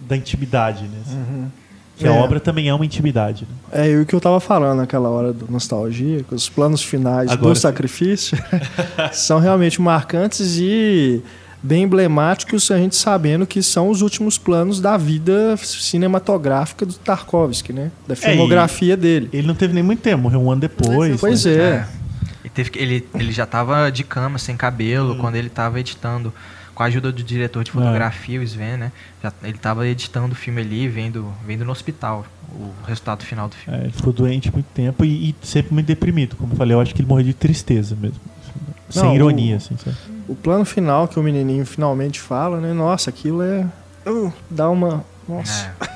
da 0.01 0.17
intimidade, 0.17 0.83
né? 0.83 0.97
Uhum. 1.11 1.47
Que 1.95 2.07
a 2.07 2.13
É. 2.13 2.19
obra 2.19 2.39
também 2.41 2.67
é 2.69 2.73
uma 2.73 2.85
intimidade. 2.85 3.45
Né? 3.71 3.83
É 3.85 3.89
e 3.91 3.97
o 4.01 4.05
que 4.05 4.13
eu 4.13 4.19
tava 4.19 4.39
falando 4.41 4.79
naquela 4.79 5.07
hora 5.09 5.31
do 5.31 5.49
nostalgia, 5.49 6.23
que 6.23 6.35
os 6.35 6.49
planos 6.49 6.83
finais 6.83 7.31
Agora 7.31 7.53
do 7.53 7.55
sim. 7.55 7.61
sacrifício 7.61 8.37
são 9.13 9.39
realmente 9.39 9.81
marcantes 9.81 10.57
e 10.57 11.21
bem 11.61 11.83
emblemáticos, 11.83 12.71
a 12.71 12.77
gente 12.77 12.95
sabendo 12.95 13.45
que 13.45 13.61
são 13.61 13.89
os 13.89 14.01
últimos 14.01 14.37
planos 14.37 14.79
da 14.79 14.95
vida 14.97 15.55
cinematográfica 15.57 16.85
do 16.85 16.93
Tarkovsky, 16.93 17.73
né? 17.73 17.91
Da 18.07 18.15
filmografia 18.15 18.95
dele. 18.95 19.29
Ele 19.33 19.47
não 19.47 19.55
teve 19.55 19.73
nem 19.73 19.83
muito 19.83 20.01
tempo, 20.01 20.23
morreu 20.23 20.41
um 20.41 20.51
ano 20.51 20.61
depois. 20.61 21.19
Pois 21.19 21.45
né? 21.45 21.51
é. 21.53 21.87
Ele, 22.43 22.49
teve 22.53 22.71
ele, 22.75 23.07
ele 23.15 23.31
já 23.31 23.45
tava 23.45 23.89
de 23.91 24.03
cama, 24.03 24.37
sem 24.39 24.55
cabelo, 24.55 25.17
quando 25.17 25.35
ele 25.35 25.49
tava 25.49 25.79
editando, 25.79 26.33
com 26.73 26.83
a 26.83 26.85
ajuda 26.85 27.11
do 27.11 27.21
diretor 27.21 27.63
de 27.63 27.71
fotografia, 27.71 28.39
o 28.39 28.43
Sven, 28.43 28.77
né? 28.77 28.91
Já, 29.21 29.33
ele 29.43 29.57
tava 29.57 29.85
editando 29.87 30.31
o 30.31 30.35
filme 30.35 30.61
ali, 30.61 30.87
vendo, 30.87 31.31
vendo 31.45 31.65
no 31.65 31.71
hospital 31.71 32.25
o 32.51 32.71
resultado 32.87 33.23
final 33.23 33.49
do 33.49 33.55
filme. 33.55 33.77
É, 33.79 33.83
ele 33.83 33.91
ficou 33.91 34.13
doente 34.13 34.51
muito 34.51 34.67
tempo 34.73 35.03
e, 35.03 35.29
e 35.29 35.35
sempre 35.43 35.73
muito 35.73 35.85
deprimido. 35.87 36.35
Como 36.37 36.53
eu 36.53 36.57
falei, 36.57 36.73
eu 36.73 36.79
acho 36.79 36.95
que 36.95 37.01
ele 37.01 37.07
morreu 37.07 37.25
de 37.25 37.33
tristeza 37.33 37.95
mesmo. 37.99 38.17
Sem 38.89 39.03
Não, 39.03 39.13
ironia, 39.15 39.55
o- 39.55 39.57
assim, 39.57 39.75
sabe? 39.77 39.97
O 40.29 40.35
plano 40.35 40.63
final 40.63 41.07
que 41.07 41.19
o 41.19 41.23
menininho 41.23 41.65
finalmente 41.65 42.19
fala, 42.19 42.59
né? 42.61 42.71
Nossa, 42.73 43.09
aquilo 43.09 43.41
é. 43.41 43.65
uh, 44.07 44.31
dá 44.49 44.69
uma. 44.69 45.03
Nossa, 45.27 45.73
É. 45.81 45.89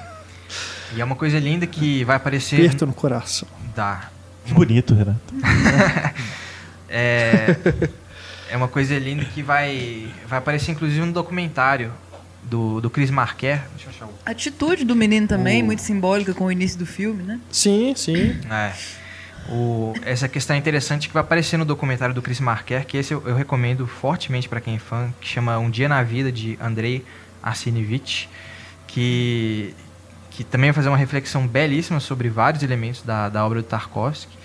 E 0.96 1.02
é 1.02 1.06
uma 1.06 1.16
coisa 1.16 1.40
linda 1.40 1.66
que 1.66 2.04
vai 2.04 2.16
aparecer. 2.18 2.58
aperto 2.60 2.86
no 2.86 2.94
coração. 2.94 3.48
Dá. 3.76 4.10
Que 4.46 4.54
bonito, 4.54 4.94
Renato. 4.94 5.20
É, 6.96 7.56
é 8.52 8.56
uma 8.58 8.68
coisa 8.68 8.98
linda 9.00 9.26
que 9.26 9.42
vai, 9.42 10.08
vai 10.28 10.38
aparecer 10.38 10.72
inclusive 10.72 11.02
no 11.04 11.12
documentário 11.12 11.92
do, 12.44 12.80
do 12.80 12.88
Chris 12.90 13.10
Marquer. 13.10 13.64
Deixa 13.76 13.88
eu 13.88 13.90
achar 13.90 14.06
o. 14.06 14.10
A 14.24 14.30
atitude 14.32 14.84
do 14.86 14.96
menino 14.96 15.28
também, 15.28 15.64
O- 15.64 15.66
muito 15.66 15.82
simbólica 15.82 16.36
com 16.36 16.46
o 16.46 16.52
início 16.52 16.78
do 16.78 16.86
filme, 16.86 17.24
né? 17.24 17.40
Sim, 17.52 17.94
sim. 17.96 18.38
É. 18.52 18.74
O, 19.50 19.94
essa 20.04 20.28
questão 20.28 20.56
é 20.56 20.60
interessante 20.60 21.08
que 21.08 21.14
vai 21.14 21.22
aparecer 21.22 21.58
no 21.58 21.66
documentário 21.66 22.16
do 22.16 22.22
Chris 22.22 22.40
Marquer, 22.40 22.86
que 22.86 22.98
esse 22.98 23.14
eu, 23.14 23.22
eu 23.26 23.36
recomendo 23.36 23.86
fortemente 23.86 24.48
para 24.48 24.62
quem 24.62 24.76
é 24.76 24.80
fã, 24.80 25.14
que 25.20 25.28
chama 25.28 25.58
Um 25.58 25.70
Dia 25.70 25.90
na 25.90 26.02
Vida, 26.02 26.32
de 26.32 26.58
Andrei 26.62 27.04
Arsenevich, 27.42 28.30
que, 28.88 29.76
que 30.32 30.44
também 30.44 30.72
vai 30.72 30.76
fazer 30.76 30.90
uma 30.90 30.98
reflexão 30.98 31.46
belíssima 31.46 32.00
sobre 32.00 32.30
vários 32.30 32.64
elementos 32.64 33.02
da, 33.02 33.28
da 33.28 33.46
obra 33.46 33.62
do 33.62 33.68
Tarkovsky. 33.68 34.38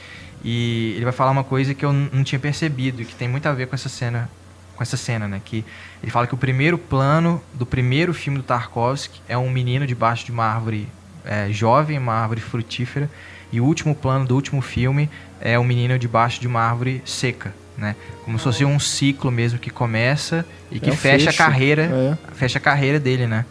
E 0.42 0.94
ele 0.96 1.04
vai 1.04 1.12
falar 1.12 1.30
uma 1.30 1.44
coisa 1.44 1.74
que 1.74 1.84
eu 1.84 1.92
não 1.92 2.22
tinha 2.24 2.38
percebido 2.38 3.02
e 3.02 3.04
que 3.04 3.14
tem 3.14 3.28
muito 3.28 3.46
a 3.46 3.52
ver 3.52 3.66
com 3.66 3.74
essa 3.74 3.88
cena, 3.88 4.30
com 4.76 4.82
essa 4.82 4.96
cena, 4.96 5.26
né? 5.26 5.40
Que 5.44 5.64
ele 6.02 6.10
fala 6.10 6.26
que 6.26 6.34
o 6.34 6.38
primeiro 6.38 6.78
plano 6.78 7.42
do 7.54 7.66
primeiro 7.66 8.14
filme 8.14 8.38
do 8.38 8.44
Tarkovsky 8.44 9.20
é 9.28 9.36
um 9.36 9.50
menino 9.50 9.86
debaixo 9.86 10.24
de 10.24 10.32
uma 10.32 10.44
árvore 10.44 10.88
é, 11.24 11.50
jovem, 11.50 11.98
uma 11.98 12.14
árvore 12.14 12.40
frutífera, 12.40 13.10
e 13.52 13.60
o 13.60 13.64
último 13.64 13.94
plano 13.94 14.26
do 14.26 14.34
último 14.34 14.60
filme 14.60 15.08
é 15.40 15.58
um 15.58 15.64
menino 15.64 15.98
debaixo 15.98 16.40
de 16.40 16.46
uma 16.46 16.60
árvore 16.60 17.02
seca, 17.04 17.54
né? 17.76 17.94
Como 18.24 18.38
se 18.38 18.44
fosse 18.44 18.64
um 18.64 18.78
ciclo 18.78 19.30
mesmo 19.30 19.58
que 19.58 19.70
começa 19.70 20.44
e 20.70 20.78
que 20.80 20.90
É 20.90 20.92
um 20.92 20.96
fecha 20.96 21.30
a 21.30 21.32
fecho, 21.32 21.38
carreira, 21.38 21.82
é. 21.82 22.34
fecha 22.34 22.58
a 22.58 22.60
carreira 22.60 22.98
dele, 23.00 23.26
né? 23.26 23.44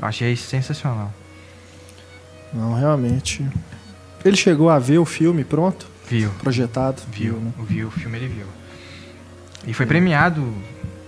Eu 0.00 0.08
achei 0.08 0.34
sensacional. 0.36 1.12
Não, 2.52 2.74
realmente. 2.74 3.46
Ele 4.24 4.36
chegou 4.36 4.68
a 4.68 4.78
ver 4.78 4.98
o 4.98 5.04
filme 5.04 5.44
pronto, 5.44 5.86
Viu? 6.08 6.30
projetado? 6.42 7.00
Viu, 7.12 7.34
né? 7.36 7.52
viu 7.66 7.88
o 7.88 7.90
filme, 7.90 8.18
ele 8.18 8.28
viu. 8.28 8.46
E 9.66 9.72
foi 9.72 9.86
premiado, 9.86 10.52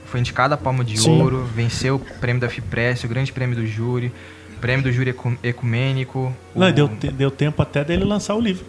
foi 0.06 0.20
indicado 0.20 0.54
a 0.54 0.56
Palma 0.56 0.84
de 0.84 0.98
Sim. 0.98 1.20
Ouro, 1.20 1.44
venceu 1.54 1.96
o 1.96 1.98
prêmio 1.98 2.40
da 2.40 2.48
FIPRESS, 2.48 3.04
o 3.04 3.08
grande 3.08 3.32
prêmio 3.32 3.56
do 3.56 3.66
júri, 3.66 4.12
prêmio 4.62 4.82
do 4.84 4.90
júri 4.92 5.10
ecu- 5.10 5.36
ecumênico. 5.42 6.32
Não, 6.54 6.68
o- 6.68 6.72
deu, 6.72 6.88
te- 6.88 7.10
deu 7.12 7.30
tempo 7.30 7.60
até 7.60 7.84
dele 7.84 8.04
lançar 8.04 8.34
o 8.34 8.40
livro. 8.40 8.64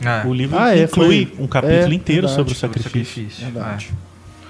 É, 0.00 0.26
O 0.26 0.32
livro 0.32 0.58
Ah, 0.58 0.74
é, 0.74 0.84
inclui 0.84 1.26
foi- 1.26 1.44
um 1.44 1.46
capítulo 1.46 1.92
é, 1.92 1.94
inteiro 1.94 2.26
verdade, 2.28 2.34
sobre 2.34 2.52
o 2.52 2.56
sobre 2.56 2.80
o 2.80 2.82
sacrifício. 2.82 3.44
Verdade. 3.44 3.92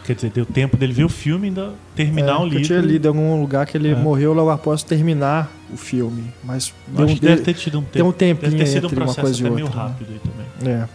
Quer 0.05 0.15
dizer, 0.17 0.31
deu 0.31 0.45
tempo 0.47 0.77
dele 0.77 0.93
ver 0.93 1.05
o 1.05 1.09
filme 1.09 1.47
e 1.47 1.49
ainda 1.49 1.73
terminar 1.95 2.33
É, 2.33 2.39
o 2.39 2.45
livro. 2.45 2.59
Eu 2.61 2.63
tinha 2.67 2.81
lido 2.81 3.05
em 3.05 3.09
algum 3.09 3.41
lugar 3.41 3.67
que 3.67 3.77
ele 3.77 3.91
É. 3.91 3.95
morreu 3.95 4.33
logo 4.33 4.51
após 4.51 4.83
terminar 4.83 5.51
o 5.73 5.77
filme. 5.77 6.25
Mas 6.43 6.73
deu 6.89 7.07
um, 7.07 7.15
deve 7.15 7.43
ter 7.43 7.55
tido 7.55 7.79
um 7.79 7.83
tempo. 7.83 7.93
tem 7.93 8.03
um 8.03 8.13
tempinho 8.13 8.51
deve 8.53 8.65
ter 8.65 8.69
sido 8.71 8.85
um 8.85 8.87
entre 8.87 8.97
uma 8.99 9.05
processo 9.07 9.21
coisa 9.27 9.39
e 9.43 9.47
até 9.47 9.55
meio 9.55 9.67
outra, 9.67 9.81
né? 9.83 9.89
rápido 9.89 10.09
aí 10.13 10.21
também. 10.61 10.75
É. 10.77 10.89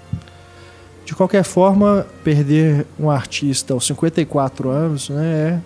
De 1.06 1.16
qualquer 1.16 1.44
forma, 1.44 2.06
perder 2.24 2.86
um 3.00 3.10
artista 3.10 3.74
aos 3.74 3.86
54 3.88 4.70
anos, 4.70 5.10
né, 5.10 5.62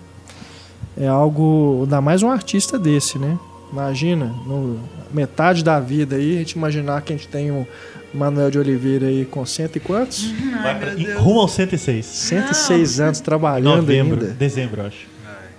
é, 0.96 1.04
é 1.04 1.08
algo, 1.08 1.80
ainda 1.82 2.00
mais 2.00 2.22
um 2.22 2.30
artista 2.30 2.78
desse, 2.78 3.18
né? 3.18 3.36
Imagina, 3.72 4.26
no, 4.46 4.78
metade 5.12 5.64
da 5.64 5.80
vida 5.80 6.16
aí, 6.16 6.36
a 6.36 6.38
gente 6.40 6.52
imaginar 6.52 7.00
que 7.02 7.12
a 7.12 7.16
gente 7.16 7.28
tem 7.28 7.50
um 7.50 7.64
Manuel 8.12 8.50
de 8.50 8.58
Oliveira 8.58 9.06
aí 9.06 9.24
com 9.24 9.44
cento 9.46 9.76
e 9.76 9.80
quantos? 9.80 10.30
Vai 10.62 10.78
pra- 10.78 10.94
em- 10.94 11.14
rumo 11.14 11.40
ao 11.40 11.48
106. 11.48 12.04
106 12.04 13.00
anos 13.00 13.20
Em 13.20 13.22
trabalhando 13.22 13.76
novembro, 13.76 14.20
ainda. 14.20 14.34
dezembro, 14.34 14.82
acho. 14.82 15.06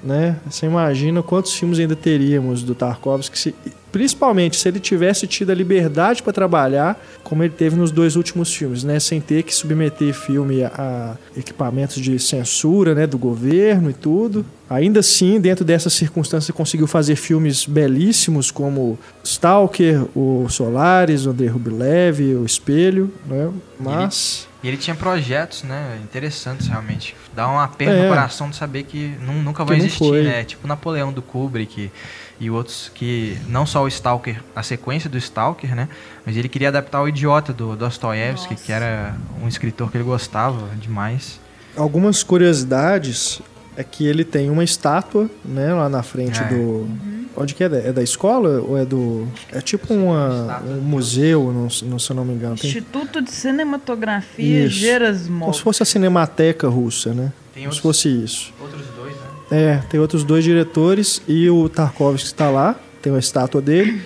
Né? 0.04 0.38
Você 0.50 0.66
imagina 0.66 1.24
quantos 1.24 1.54
filmes 1.54 1.80
ainda 1.80 1.96
teríamos 1.96 2.64
do 2.64 2.76
Tarkovsky, 2.76 3.38
se, 3.38 3.56
principalmente 3.92 4.58
se 4.58 4.68
ele 4.68 4.80
tivesse 4.80 5.28
tido 5.28 5.52
a 5.52 5.56
liberdade 5.56 6.22
para 6.22 6.34
trabalhar, 6.34 7.00
como 7.24 7.44
ele 7.44 7.54
teve 7.56 7.76
nos 7.76 7.92
dois 7.92 8.16
últimos 8.16 8.54
filmes, 8.54 8.84
né? 8.84 9.00
Sem 9.00 9.22
ter 9.22 9.44
que 9.44 9.54
submeter 9.54 10.14
filme 10.14 10.64
a 10.64 11.16
equipamentos 11.38 12.02
de 12.02 12.18
censura, 12.20 12.94
né? 12.94 13.08
Do 13.08 13.18
governo 13.18 13.90
e 13.90 13.94
tudo. 13.94 14.46
Ainda 14.70 15.02
assim, 15.02 15.40
dentro 15.40 15.64
dessas 15.64 15.94
circunstâncias, 15.94 16.56
conseguiu 16.56 16.88
fazer 16.88 17.16
filmes 17.16 17.66
belíssimos 17.66 18.50
como 18.50 18.98
Stalker, 19.24 20.06
o 20.16 20.48
Solaris, 20.50 21.26
o 21.26 21.30
Andrei 21.30 21.50
Rublev, 21.50 22.36
o 22.36 22.46
Espelho, 22.46 23.12
né? 23.28 23.52
Mas... 23.80 24.48
E 24.64 24.68
ele 24.68 24.78
tinha 24.78 24.96
projetos, 24.96 25.64
né, 25.64 26.00
interessantes 26.02 26.68
realmente. 26.68 27.16
Dá 27.36 27.48
uma 27.50 27.68
pena 27.68 27.92
É. 27.92 28.04
no 28.04 28.08
coração 28.10 28.50
de 28.50 28.56
saber 28.56 28.84
que 28.84 29.14
nu- 29.20 29.42
nunca 29.44 29.66
vai 29.66 29.76
Que 29.76 29.82
não 29.82 29.88
existir, 29.88 30.24
né? 30.24 30.44
Tipo 30.46 30.66
Napoleão 30.68 31.12
do 31.12 31.22
Kubrick 31.22 31.92
e 32.40 32.50
outros 32.50 32.90
que 32.96 33.38
não 33.48 33.66
só 33.66 33.84
o 33.84 33.88
Stalker, 33.90 34.42
a 34.56 34.64
sequência 34.64 35.10
do 35.10 35.18
Stalker, 35.18 35.76
né, 35.76 35.90
mas 36.26 36.38
ele 36.38 36.48
queria 36.48 36.70
adaptar 36.70 37.02
o 37.02 37.08
Idiota 37.10 37.52
do 37.52 37.76
Dostoiévski, 37.76 38.56
que 38.56 38.72
era 38.72 39.16
um 39.42 39.48
escritor 39.50 39.92
que 39.92 39.98
ele 39.98 40.04
gostava 40.06 40.66
demais. 40.78 41.40
Algumas 41.76 42.24
curiosidades 42.24 43.42
é 43.76 43.84
que 43.84 44.06
ele 44.06 44.24
tem 44.24 44.50
uma 44.50 44.64
estátua, 44.64 45.30
né, 45.44 45.74
lá 45.74 45.90
na 45.90 46.04
frente 46.04 46.40
É. 46.42 46.46
do. 46.46 46.88
Onde 47.36 47.56
que 47.56 47.64
é? 47.64 47.70
Da- 47.70 47.78
É 47.80 47.92
da 47.92 48.04
escola 48.04 48.62
ou 48.62 48.78
é 48.78 48.86
do. 48.86 49.28
É 49.52 49.60
tipo 49.62 49.94
uma, 49.94 50.62
um 50.68 50.82
museu, 50.82 51.52
não, 51.52 51.68
não, 51.90 52.00
se 52.00 52.10
eu 52.12 52.16
não 52.16 52.24
me 52.26 52.34
engano. 52.34 52.56
Tem, 52.58 52.70
Instituto 52.70 53.22
de 53.22 53.32
Cinematografia 53.32 54.66
Isso. 54.66 54.76
Gerasmov. 54.76 55.40
como 55.42 55.54
se 55.54 55.62
fosse 55.62 55.82
a 55.84 55.86
Cinemateca 55.86 56.68
Russa, 56.68 57.14
né? 57.14 57.32
Tem 57.54 57.64
Como 57.64 57.74
se 57.74 57.80
outros, 57.86 58.02
fosse 58.02 58.10
isso. 58.24 58.54
outros 58.62 58.82
dois, 58.96 59.14
né? 59.16 59.22
É, 59.52 59.78
tem 59.90 60.00
outros 60.00 60.24
dois 60.24 60.44
diretores 60.44 61.22
e 61.28 61.50
o 61.50 61.68
Tarkovsky 61.70 62.26
está 62.28 62.50
lá, 62.50 62.76
tem 63.02 63.12
uma 63.12 63.20
estátua 63.20 63.62
dele. 63.62 64.02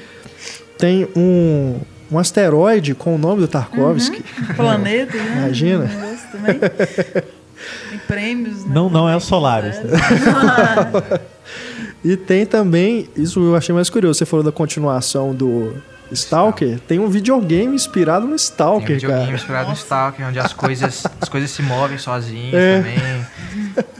Tem 0.77 1.07
um, 1.15 1.79
um 2.11 2.19
asteroide 2.19 2.93
com 2.93 3.15
o 3.15 3.17
nome 3.17 3.41
do 3.41 3.47
Tarkovsky. 3.47 4.23
Planeta, 4.55 5.15
né? 5.17 5.43
Imagina. 5.45 5.85
Um. 5.85 6.17
Tem 7.89 7.97
prêmios, 8.07 8.63
né? 8.65 8.71
Não, 8.75 8.87
não 8.89 9.09
é 9.09 9.15
o 9.15 9.19
Solaris. 9.19 9.75
E 12.03 12.15
tem 12.15 12.45
também, 12.45 13.09
isso 13.15 13.39
eu 13.39 13.55
achei 13.55 13.73
mais 13.73 13.89
curioso, 13.89 14.17
você 14.19 14.25
falou 14.25 14.43
da 14.43 14.51
continuação 14.51 15.33
do 15.33 15.73
Stalker, 16.11 16.79
tem 16.87 16.99
um 16.99 17.07
videogame 17.09 17.75
inspirado 17.75 18.21
no 18.21 18.27
Tem 18.27 18.33
um 18.33 18.35
Stalker, 18.37 18.95
videogame 18.95 19.23
cara. 19.25 19.35
inspirado 19.35 19.63
no 19.65 19.69
Nossa. 19.71 19.81
Stalker, 19.83 20.27
onde 20.27 20.39
as 20.39 20.53
coisas, 20.53 21.03
as 21.19 21.27
coisas 21.27 21.49
se 21.51 21.61
movem 21.61 21.97
sozinhas 21.97 22.53
É. 22.53 22.77
também. 22.77 23.85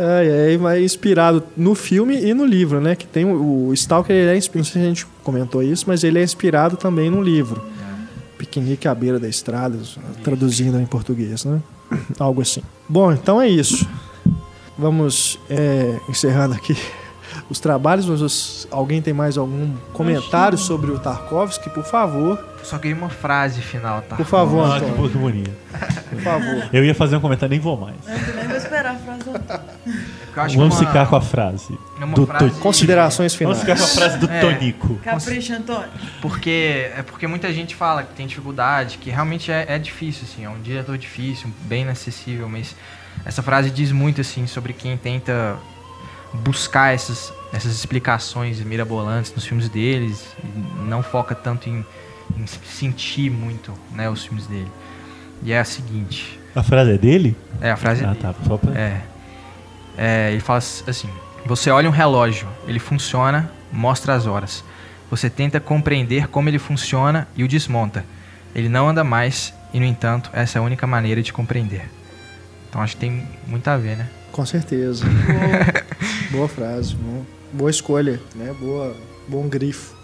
É, 0.00 0.52
é, 0.54 0.58
mas 0.58 0.80
inspirado 0.80 1.42
no 1.56 1.74
filme 1.74 2.16
e 2.24 2.32
no 2.32 2.44
livro, 2.46 2.80
né? 2.80 2.94
Que 2.94 3.04
tem 3.04 3.24
o, 3.24 3.66
o 3.66 3.74
Stalker, 3.74 4.14
ele 4.14 4.30
é 4.30 4.36
inspirado, 4.36 4.58
não 4.58 4.64
sei 4.72 4.80
se 4.80 4.86
a 4.86 4.88
gente 4.88 5.06
comentou 5.24 5.60
isso, 5.60 5.86
mas 5.88 6.04
ele 6.04 6.20
é 6.20 6.22
inspirado 6.22 6.76
também 6.76 7.10
no 7.10 7.20
livro. 7.20 7.60
Piquenique 8.38 8.86
à 8.86 8.94
beira 8.94 9.18
da 9.18 9.28
estrada, 9.28 9.76
traduzindo 10.22 10.78
em 10.78 10.86
português, 10.86 11.44
né? 11.44 11.60
Algo 12.16 12.40
assim. 12.42 12.62
Bom, 12.88 13.10
então 13.12 13.42
é 13.42 13.48
isso. 13.48 13.88
Vamos 14.78 15.38
é, 15.50 15.98
encerrando 16.08 16.54
aqui 16.54 16.76
os 17.50 17.58
trabalhos. 17.58 18.06
Mas 18.06 18.20
os- 18.22 18.68
alguém 18.70 19.02
tem 19.02 19.12
mais 19.12 19.36
algum 19.36 19.74
comentário 19.92 20.56
sobre 20.56 20.90
o 20.92 20.98
Tarkovsky? 20.98 21.68
Por 21.70 21.84
favor, 21.84 22.38
Só 22.62 22.78
queria 22.78 22.96
uma 22.96 23.08
frase 23.08 23.60
final, 23.60 24.02
tá? 24.02 24.16
por 24.16 24.26
favor, 24.26 24.70
Ah, 24.70 24.78
que, 24.78 24.86
Antônio. 24.86 25.10
que 25.10 25.18
bonito. 25.18 25.50
Por 26.08 26.20
favor. 26.22 26.68
Eu 26.72 26.84
ia 26.84 26.94
fazer 26.94 27.16
um 27.16 27.20
comentário, 27.20 27.50
nem 27.50 27.60
vou 27.60 27.76
mais. 27.76 27.94
Eu 28.06 28.26
também 28.32 28.48
vou 28.48 28.56
esperar 28.56 28.94
a 28.94 28.98
frase 28.98 29.22
acho 30.36 30.56
Vamos 30.56 30.74
uma- 30.80 30.86
ficar 30.86 31.06
com 31.06 31.16
a 31.16 31.20
frase. 31.20 31.78
do 32.14 32.26
frase-. 32.26 32.60
Considerações 32.60 33.34
Vamos 33.36 33.58
finais. 33.58 33.60
ficar 33.60 33.76
com 33.76 33.84
a 33.84 33.86
frase 34.08 34.18
do 34.18 34.30
É. 34.30 34.40
Tonico. 34.40 34.94
Capricha, 35.04 35.56
Antônio. 35.56 35.88
Porque 36.22 36.90
é 36.96 37.02
porque 37.02 37.26
muita 37.26 37.52
gente 37.52 37.74
fala 37.76 38.02
que 38.04 38.14
tem 38.14 38.26
dificuldade, 38.26 38.98
que 38.98 39.10
realmente 39.10 39.50
é, 39.52 39.66
é 39.68 39.78
difícil, 39.78 40.22
assim, 40.30 40.44
é 40.44 40.48
um 40.48 40.60
diretor 40.60 40.96
difícil, 40.96 41.50
bem 41.62 41.82
inacessível, 41.82 42.48
mas 42.48 42.74
essa 43.28 43.42
frase 43.42 43.70
diz 43.70 43.92
muito, 43.92 44.20
assim, 44.20 44.46
sobre 44.48 44.72
quem 44.72 44.96
tenta 44.96 45.56
buscar 46.32 46.92
essas, 46.94 47.32
essas 47.52 47.72
explicações 47.72 48.58
mirabolantes 48.60 49.32
nos 49.34 49.44
filmes 49.44 49.68
deles, 49.68 50.26
e 50.42 50.84
não 50.88 51.02
foca 51.02 51.34
tanto 51.34 51.68
em, 51.68 51.84
em 52.36 52.46
sentir 52.46 53.30
muito, 53.30 53.72
né, 53.92 54.08
os 54.10 54.24
filmes 54.24 54.46
dele. 54.46 54.70
E 55.42 55.52
é 55.52 55.60
a 55.60 55.64
seguinte, 55.64 56.40
A 56.56 56.62
frase 56.62 56.90
é 56.92 56.98
dele? 56.98 57.36
é 57.60 57.70
a 57.70 57.76
frase 57.76 58.02
Ah, 58.04 58.08
dele. 58.08 58.20
tá. 58.20 58.34
Só 58.46 58.56
pra... 58.56 58.72
É. 58.78 59.02
É, 59.96 60.30
ele 60.32 60.40
fala 60.40 60.58
assim: 60.58 61.08
você 61.44 61.70
olha 61.70 61.88
um 61.88 61.92
relógio, 61.92 62.48
ele 62.66 62.78
funciona, 62.78 63.50
mostra 63.72 64.14
as 64.14 64.26
horas. 64.26 64.64
Você 65.10 65.28
tenta 65.30 65.58
compreender 65.60 66.28
como 66.28 66.48
ele 66.48 66.58
funciona 66.58 67.26
e 67.36 67.42
o 67.44 67.48
desmonta. 67.48 68.04
Ele 68.54 68.68
não 68.68 68.88
anda 68.88 69.02
mais 69.04 69.52
e, 69.72 69.78
no 69.80 69.86
entanto, 69.86 70.30
essa 70.32 70.58
é 70.58 70.60
a 70.60 70.62
única 70.62 70.86
maneira 70.86 71.22
de 71.22 71.32
compreender. 71.32 71.90
Então 72.68 72.80
acho 72.82 72.94
que 72.96 73.00
tem 73.00 73.22
muito 73.46 73.66
a 73.68 73.76
ver, 73.76 73.96
né? 73.96 74.08
Com 74.32 74.44
certeza. 74.46 75.04
Boa 76.30 76.48
frase. 76.48 76.94
Boa, 76.94 77.22
boa 77.52 77.70
escolha, 77.70 78.20
né? 78.34 78.54
Boa, 78.60 78.94
bom 79.26 79.48
grifo 79.48 79.96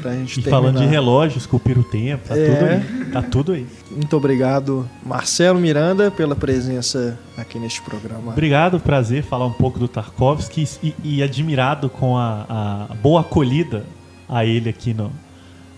pra 0.00 0.12
gente 0.12 0.38
E 0.38 0.42
terminar. 0.42 0.50
falando 0.60 0.78
de 0.80 0.86
relógio, 0.86 1.38
esculpir 1.38 1.78
o 1.78 1.82
tempo, 1.82 2.28
tá 2.28 2.36
É. 2.36 2.46
tudo 2.46 2.64
aí. 2.66 3.10
Tá 3.12 3.22
tudo 3.22 3.52
aí. 3.52 3.66
Muito 3.90 4.16
obrigado, 4.16 4.88
Marcelo 5.04 5.58
Miranda, 5.58 6.10
pela 6.10 6.36
presença 6.36 7.18
aqui 7.36 7.58
neste 7.58 7.80
programa. 7.82 8.30
Obrigado, 8.32 8.78
prazer 8.78 9.24
falar 9.24 9.46
um 9.46 9.52
pouco 9.52 9.78
do 9.78 9.88
Tarkovsky 9.88 10.68
e, 10.82 10.94
e 11.02 11.22
admirado 11.22 11.88
com 11.90 12.16
a, 12.16 12.86
a 12.90 12.94
boa 13.02 13.22
acolhida 13.22 13.84
a 14.28 14.44
ele 14.44 14.68
aqui 14.68 14.94
no, 14.94 15.10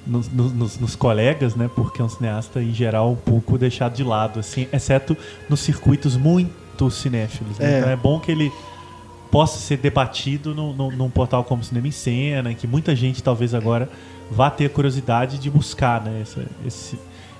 nos, 0.06 0.28
nos- 0.28 0.78
nos 0.78 0.96
colegas, 0.96 1.54
né? 1.54 1.70
Porque 1.74 2.00
é 2.02 2.04
um 2.04 2.08
cineasta, 2.08 2.62
em 2.62 2.72
geral, 2.74 3.12
um 3.12 3.16
pouco 3.16 3.56
deixado 3.58 3.94
de 3.94 4.02
lado, 4.04 4.40
assim, 4.40 4.66
exceto 4.72 5.16
nos 5.48 5.60
circuitos 5.60 6.16
muito 6.16 6.90
cinéfilos. 6.90 7.58
né? 7.58 7.74
É. 7.74 7.78
Então 7.78 7.90
é 7.90 7.96
bom 7.96 8.18
que 8.18 8.30
ele 8.32 8.52
possa 9.30 9.58
ser 9.58 9.78
debatido 9.78 10.54
no, 10.54 10.74
no- 10.74 10.90
num 10.90 11.08
portal 11.08 11.42
como 11.44 11.62
Cinema 11.64 11.88
em 11.88 11.92
Cena, 11.92 12.52
que 12.54 12.66
muita 12.66 12.94
gente 12.94 13.22
talvez 13.22 13.54
agora 13.54 13.88
vá 14.30 14.50
ter 14.50 14.66
a 14.66 14.70
curiosidade 14.70 15.38
de 15.38 15.48
buscar, 15.50 16.02
né? 16.02 16.20
Essa- 16.22 16.44
esse, 16.66 16.98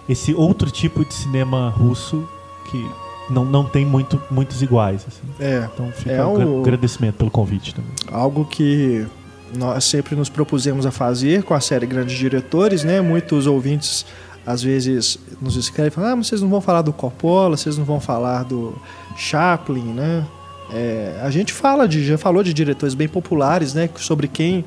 esse 0.08 0.34
outro 0.34 0.70
tipo 0.70 1.04
de 1.04 1.12
cinema 1.12 1.68
russo 1.70 2.26
que 2.70 2.90
não, 3.30 3.44
não 3.44 3.64
tem 3.64 3.84
muito, 3.84 4.20
muitos 4.30 4.62
iguais. 4.62 5.04
Assim. 5.06 5.22
É, 5.40 5.68
Então 5.74 5.90
fica 5.92 6.12
É 6.12 6.16
gra- 6.16 6.46
o- 6.46 6.60
agradecimento 6.60 7.16
pelo 7.16 7.30
convite 7.30 7.74
também. 7.74 7.90
algo 8.10 8.44
que 8.44 9.06
nós 9.54 9.84
sempre 9.84 10.16
nos 10.16 10.28
propusemos 10.28 10.86
a 10.86 10.90
fazer 10.90 11.42
com 11.42 11.54
a 11.54 11.60
série 11.60 11.86
Grandes 11.86 12.16
Diretores, 12.16 12.84
né? 12.84 13.00
Muitos 13.00 13.46
ouvintes 13.46 14.06
às 14.46 14.62
vezes 14.62 15.18
nos 15.40 15.56
escrevem 15.56 15.92
falam, 15.92 16.10
ah, 16.10 16.16
mas 16.16 16.26
vocês 16.26 16.40
não 16.40 16.48
vão 16.48 16.60
falar 16.60 16.82
do 16.82 16.92
Coppola, 16.92 17.56
vocês 17.56 17.78
não 17.78 17.84
vão 17.84 18.00
falar 18.00 18.44
do 18.44 18.74
Chaplin, 19.16 19.92
né? 19.92 20.26
É, 20.72 21.20
a 21.22 21.30
gente 21.30 21.52
fala 21.52 21.86
de, 21.86 22.04
já 22.04 22.16
falou 22.16 22.42
de 22.42 22.54
diretores 22.54 22.94
bem 22.94 23.08
populares, 23.08 23.74
né? 23.74 23.88
Sobre 23.96 24.26
quem 24.26 24.64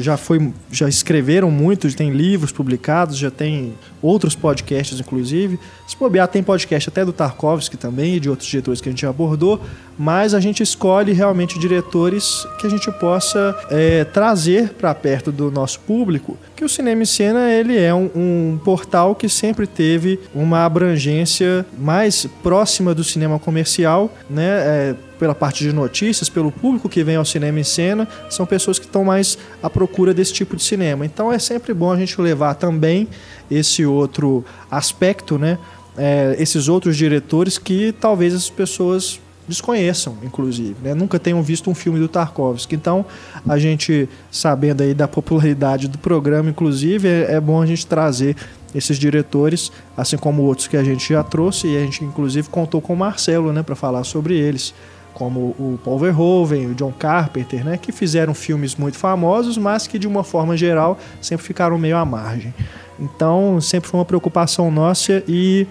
já 0.00 0.16
foi, 0.16 0.52
já 0.70 0.88
escreveram 0.88 1.50
muito, 1.50 1.94
tem 1.94 2.10
livros 2.10 2.52
publicados, 2.52 3.16
já 3.16 3.30
tem 3.30 3.74
outros 4.02 4.34
podcasts, 4.34 4.98
inclusive. 5.00 5.58
Se 5.86 5.96
bobear, 5.96 6.28
tem 6.28 6.42
podcast 6.42 6.88
até 6.88 7.04
do 7.04 7.12
Tarkovsky 7.12 7.76
também 7.76 8.16
e 8.16 8.20
de 8.20 8.28
outros 8.30 8.48
diretores 8.48 8.80
que 8.80 8.88
a 8.88 8.92
gente 8.92 9.02
já 9.02 9.10
abordou, 9.10 9.60
mas 9.98 10.34
a 10.34 10.40
gente 10.40 10.62
escolhe 10.62 11.12
realmente 11.12 11.58
diretores 11.58 12.46
que 12.58 12.66
a 12.66 12.70
gente 12.70 12.90
possa 12.92 13.56
é, 13.70 14.04
trazer 14.04 14.70
para 14.70 14.94
perto 14.94 15.32
do 15.32 15.50
nosso 15.50 15.80
público, 15.80 16.36
que 16.54 16.64
o 16.64 16.68
Cinema 16.68 17.02
em 17.02 17.06
Cena 17.06 17.50
ele 17.50 17.78
é 17.78 17.94
um, 17.94 18.10
um 18.14 18.60
portal 18.64 19.14
que 19.14 19.28
sempre 19.28 19.66
teve 19.66 20.18
uma 20.34 20.64
abrangência 20.64 21.64
mais 21.78 22.26
próxima 22.42 22.94
do 22.94 23.04
cinema 23.04 23.38
comercial, 23.38 24.14
né? 24.28 24.44
É, 24.44 24.94
pela 25.18 25.34
parte 25.34 25.64
de 25.64 25.72
notícias, 25.72 26.28
pelo 26.28 26.52
público 26.52 26.88
que 26.88 27.02
vem 27.02 27.16
ao 27.16 27.24
cinema 27.24 27.60
em 27.60 27.64
cena, 27.64 28.06
são 28.28 28.46
pessoas 28.46 28.78
que 28.78 28.86
estão 28.86 29.04
mais 29.04 29.38
à 29.62 29.68
procura 29.68 30.12
desse 30.12 30.32
tipo 30.32 30.56
de 30.56 30.62
cinema. 30.62 31.04
Então 31.04 31.32
é 31.32 31.38
sempre 31.38 31.72
bom 31.74 31.90
a 31.90 31.96
gente 31.96 32.20
levar 32.20 32.54
também 32.54 33.08
esse 33.50 33.84
outro 33.84 34.44
aspecto, 34.70 35.38
né? 35.38 35.58
É, 35.98 36.36
esses 36.38 36.68
outros 36.68 36.96
diretores 36.96 37.56
que 37.56 37.92
talvez 37.92 38.34
as 38.34 38.50
pessoas 38.50 39.18
desconheçam, 39.48 40.16
inclusive, 40.22 40.76
né? 40.82 40.94
Nunca 40.94 41.18
tenham 41.18 41.42
visto 41.42 41.70
um 41.70 41.74
filme 41.74 41.98
do 41.98 42.08
Tarkovsky. 42.08 42.74
Então, 42.74 43.06
a 43.48 43.56
gente, 43.58 44.08
sabendo 44.30 44.82
aí 44.82 44.92
da 44.92 45.06
popularidade 45.06 45.88
do 45.88 45.98
programa, 45.98 46.50
inclusive, 46.50 47.08
é, 47.08 47.34
é 47.34 47.40
bom 47.40 47.62
a 47.62 47.66
gente 47.66 47.86
trazer 47.86 48.36
esses 48.74 48.98
diretores, 48.98 49.72
assim 49.96 50.16
como 50.16 50.42
outros 50.42 50.66
que 50.66 50.76
a 50.76 50.84
gente 50.84 51.12
já 51.12 51.22
trouxe, 51.22 51.68
e 51.68 51.76
a 51.76 51.80
gente, 51.80 52.04
inclusive, 52.04 52.48
contou 52.48 52.80
com 52.80 52.92
o 52.92 52.96
Marcelo, 52.96 53.52
né, 53.52 53.62
para 53.62 53.74
falar 53.74 54.04
sobre 54.04 54.36
eles 54.36 54.74
como 55.16 55.56
o 55.58 55.80
Paul 55.82 55.98
Verhoeven, 55.98 56.66
o 56.66 56.74
John 56.74 56.92
Carpenter, 56.92 57.64
né, 57.64 57.78
que 57.78 57.90
fizeram 57.90 58.34
filmes 58.34 58.76
muito 58.76 58.98
famosos, 58.98 59.56
mas 59.56 59.86
que 59.86 59.98
de 59.98 60.06
uma 60.06 60.22
forma 60.22 60.54
geral 60.58 60.98
sempre 61.22 61.46
ficaram 61.46 61.78
meio 61.78 61.96
à 61.96 62.04
margem. 62.04 62.52
Então, 63.00 63.58
sempre 63.58 63.88
foi 63.88 63.98
uma 63.98 64.04
preocupação 64.04 64.70
nossa 64.70 65.24
e 65.26 65.66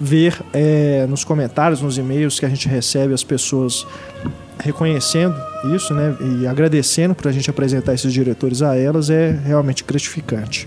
ver 0.00 0.40
é, 0.54 1.04
nos 1.10 1.24
comentários, 1.24 1.82
nos 1.82 1.98
e-mails 1.98 2.40
que 2.40 2.46
a 2.46 2.48
gente 2.48 2.68
recebe 2.68 3.12
as 3.12 3.22
pessoas 3.22 3.86
reconhecendo 4.60 5.36
isso, 5.74 5.92
né, 5.92 6.16
e 6.40 6.46
agradecendo 6.46 7.14
por 7.14 7.28
a 7.28 7.32
gente 7.32 7.50
apresentar 7.50 7.92
esses 7.92 8.10
diretores 8.10 8.62
a 8.62 8.78
elas 8.78 9.10
é 9.10 9.38
realmente 9.44 9.84
gratificante. 9.84 10.66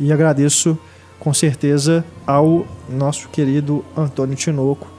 E 0.00 0.12
agradeço 0.12 0.76
com 1.20 1.32
certeza 1.32 2.04
ao 2.26 2.66
nosso 2.88 3.28
querido 3.28 3.84
Antônio 3.96 4.34
Tinoco, 4.34 4.97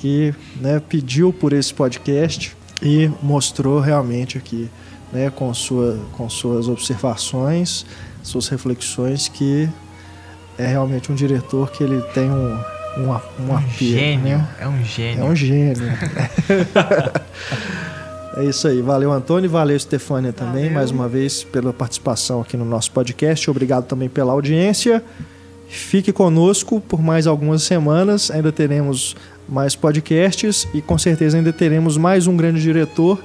que 0.00 0.34
né, 0.60 0.80
pediu 0.88 1.32
por 1.32 1.52
esse 1.52 1.72
podcast 1.74 2.56
e 2.82 3.10
mostrou 3.22 3.80
realmente 3.80 4.38
aqui, 4.38 4.70
né, 5.12 5.30
com, 5.30 5.52
sua, 5.52 5.98
com 6.12 6.28
suas 6.30 6.68
observações, 6.68 7.84
suas 8.22 8.48
reflexões, 8.48 9.28
que 9.28 9.68
é 10.56 10.66
realmente 10.66 11.12
um 11.12 11.14
diretor 11.14 11.70
que 11.70 11.84
ele 11.84 12.00
tem 12.14 12.30
um, 12.30 12.58
um, 12.96 13.02
um, 13.02 13.48
Um 13.48 13.56
apelo, 13.56 13.70
gênio, 13.70 14.38
né? 14.38 14.48
é 14.58 14.68
um 14.68 14.82
gênio. 14.84 15.22
É 15.22 15.26
um 15.26 15.36
gênio. 15.36 15.92
é 18.36 18.44
isso 18.44 18.66
aí. 18.68 18.80
Valeu, 18.80 19.12
Antônio. 19.12 19.50
Valeu, 19.50 19.78
Stefânia, 19.78 20.32
também, 20.32 20.64
Valeu. 20.64 20.74
mais 20.74 20.90
uma 20.90 21.08
vez, 21.08 21.44
pela 21.44 21.72
participação 21.72 22.40
aqui 22.40 22.56
no 22.56 22.64
nosso 22.64 22.90
podcast. 22.92 23.50
Obrigado 23.50 23.84
também 23.84 24.08
pela 24.08 24.32
audiência. 24.32 25.04
Fique 25.68 26.12
conosco 26.12 26.80
por 26.80 27.00
mais 27.00 27.26
algumas 27.28 27.62
semanas. 27.62 28.30
Ainda 28.30 28.50
teremos 28.50 29.14
mais 29.50 29.74
podcasts 29.74 30.66
e 30.72 30.80
com 30.80 30.96
certeza 30.96 31.36
ainda 31.36 31.52
teremos 31.52 31.96
mais 31.96 32.26
um 32.26 32.36
grande 32.36 32.60
diretor. 32.62 33.20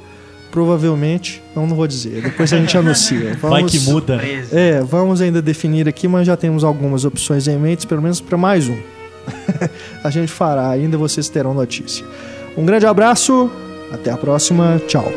Provavelmente, 0.52 1.44
não, 1.54 1.68
não 1.68 1.76
vou 1.76 1.86
dizer. 1.86 2.22
Depois 2.22 2.52
a 2.54 2.58
gente 2.58 2.78
anuncia. 2.78 3.36
Vai 3.42 3.62
Vamos- 3.62 3.72
que 3.72 3.80
muda. 3.82 4.14
Surpresa. 4.18 4.58
é, 4.58 4.82
vamos 4.82 5.22
ainda 5.22 5.42
definir 5.42 5.88
aqui, 5.90 6.08
mas 6.08 6.26
já 6.26 6.38
temos 6.38 6.64
algumas 6.64 7.04
opções 7.04 7.46
em 7.48 7.58
mente, 7.58 7.86
pelo 7.86 8.02
menos 8.02 8.22
para 8.22 8.38
mais 8.38 8.70
um. 8.70 8.78
a 10.04 10.10
gente 10.10 10.32
fará, 10.32 10.70
ainda 10.70 10.98
vocês 10.98 11.28
terão 11.28 11.54
notícia. 11.54 12.06
Um 12.56 12.66
grande 12.66 12.86
abraço, 12.86 13.52
até 13.92 14.12
a 14.12 14.18
próxima, 14.18 14.82
tchau. 14.88 15.12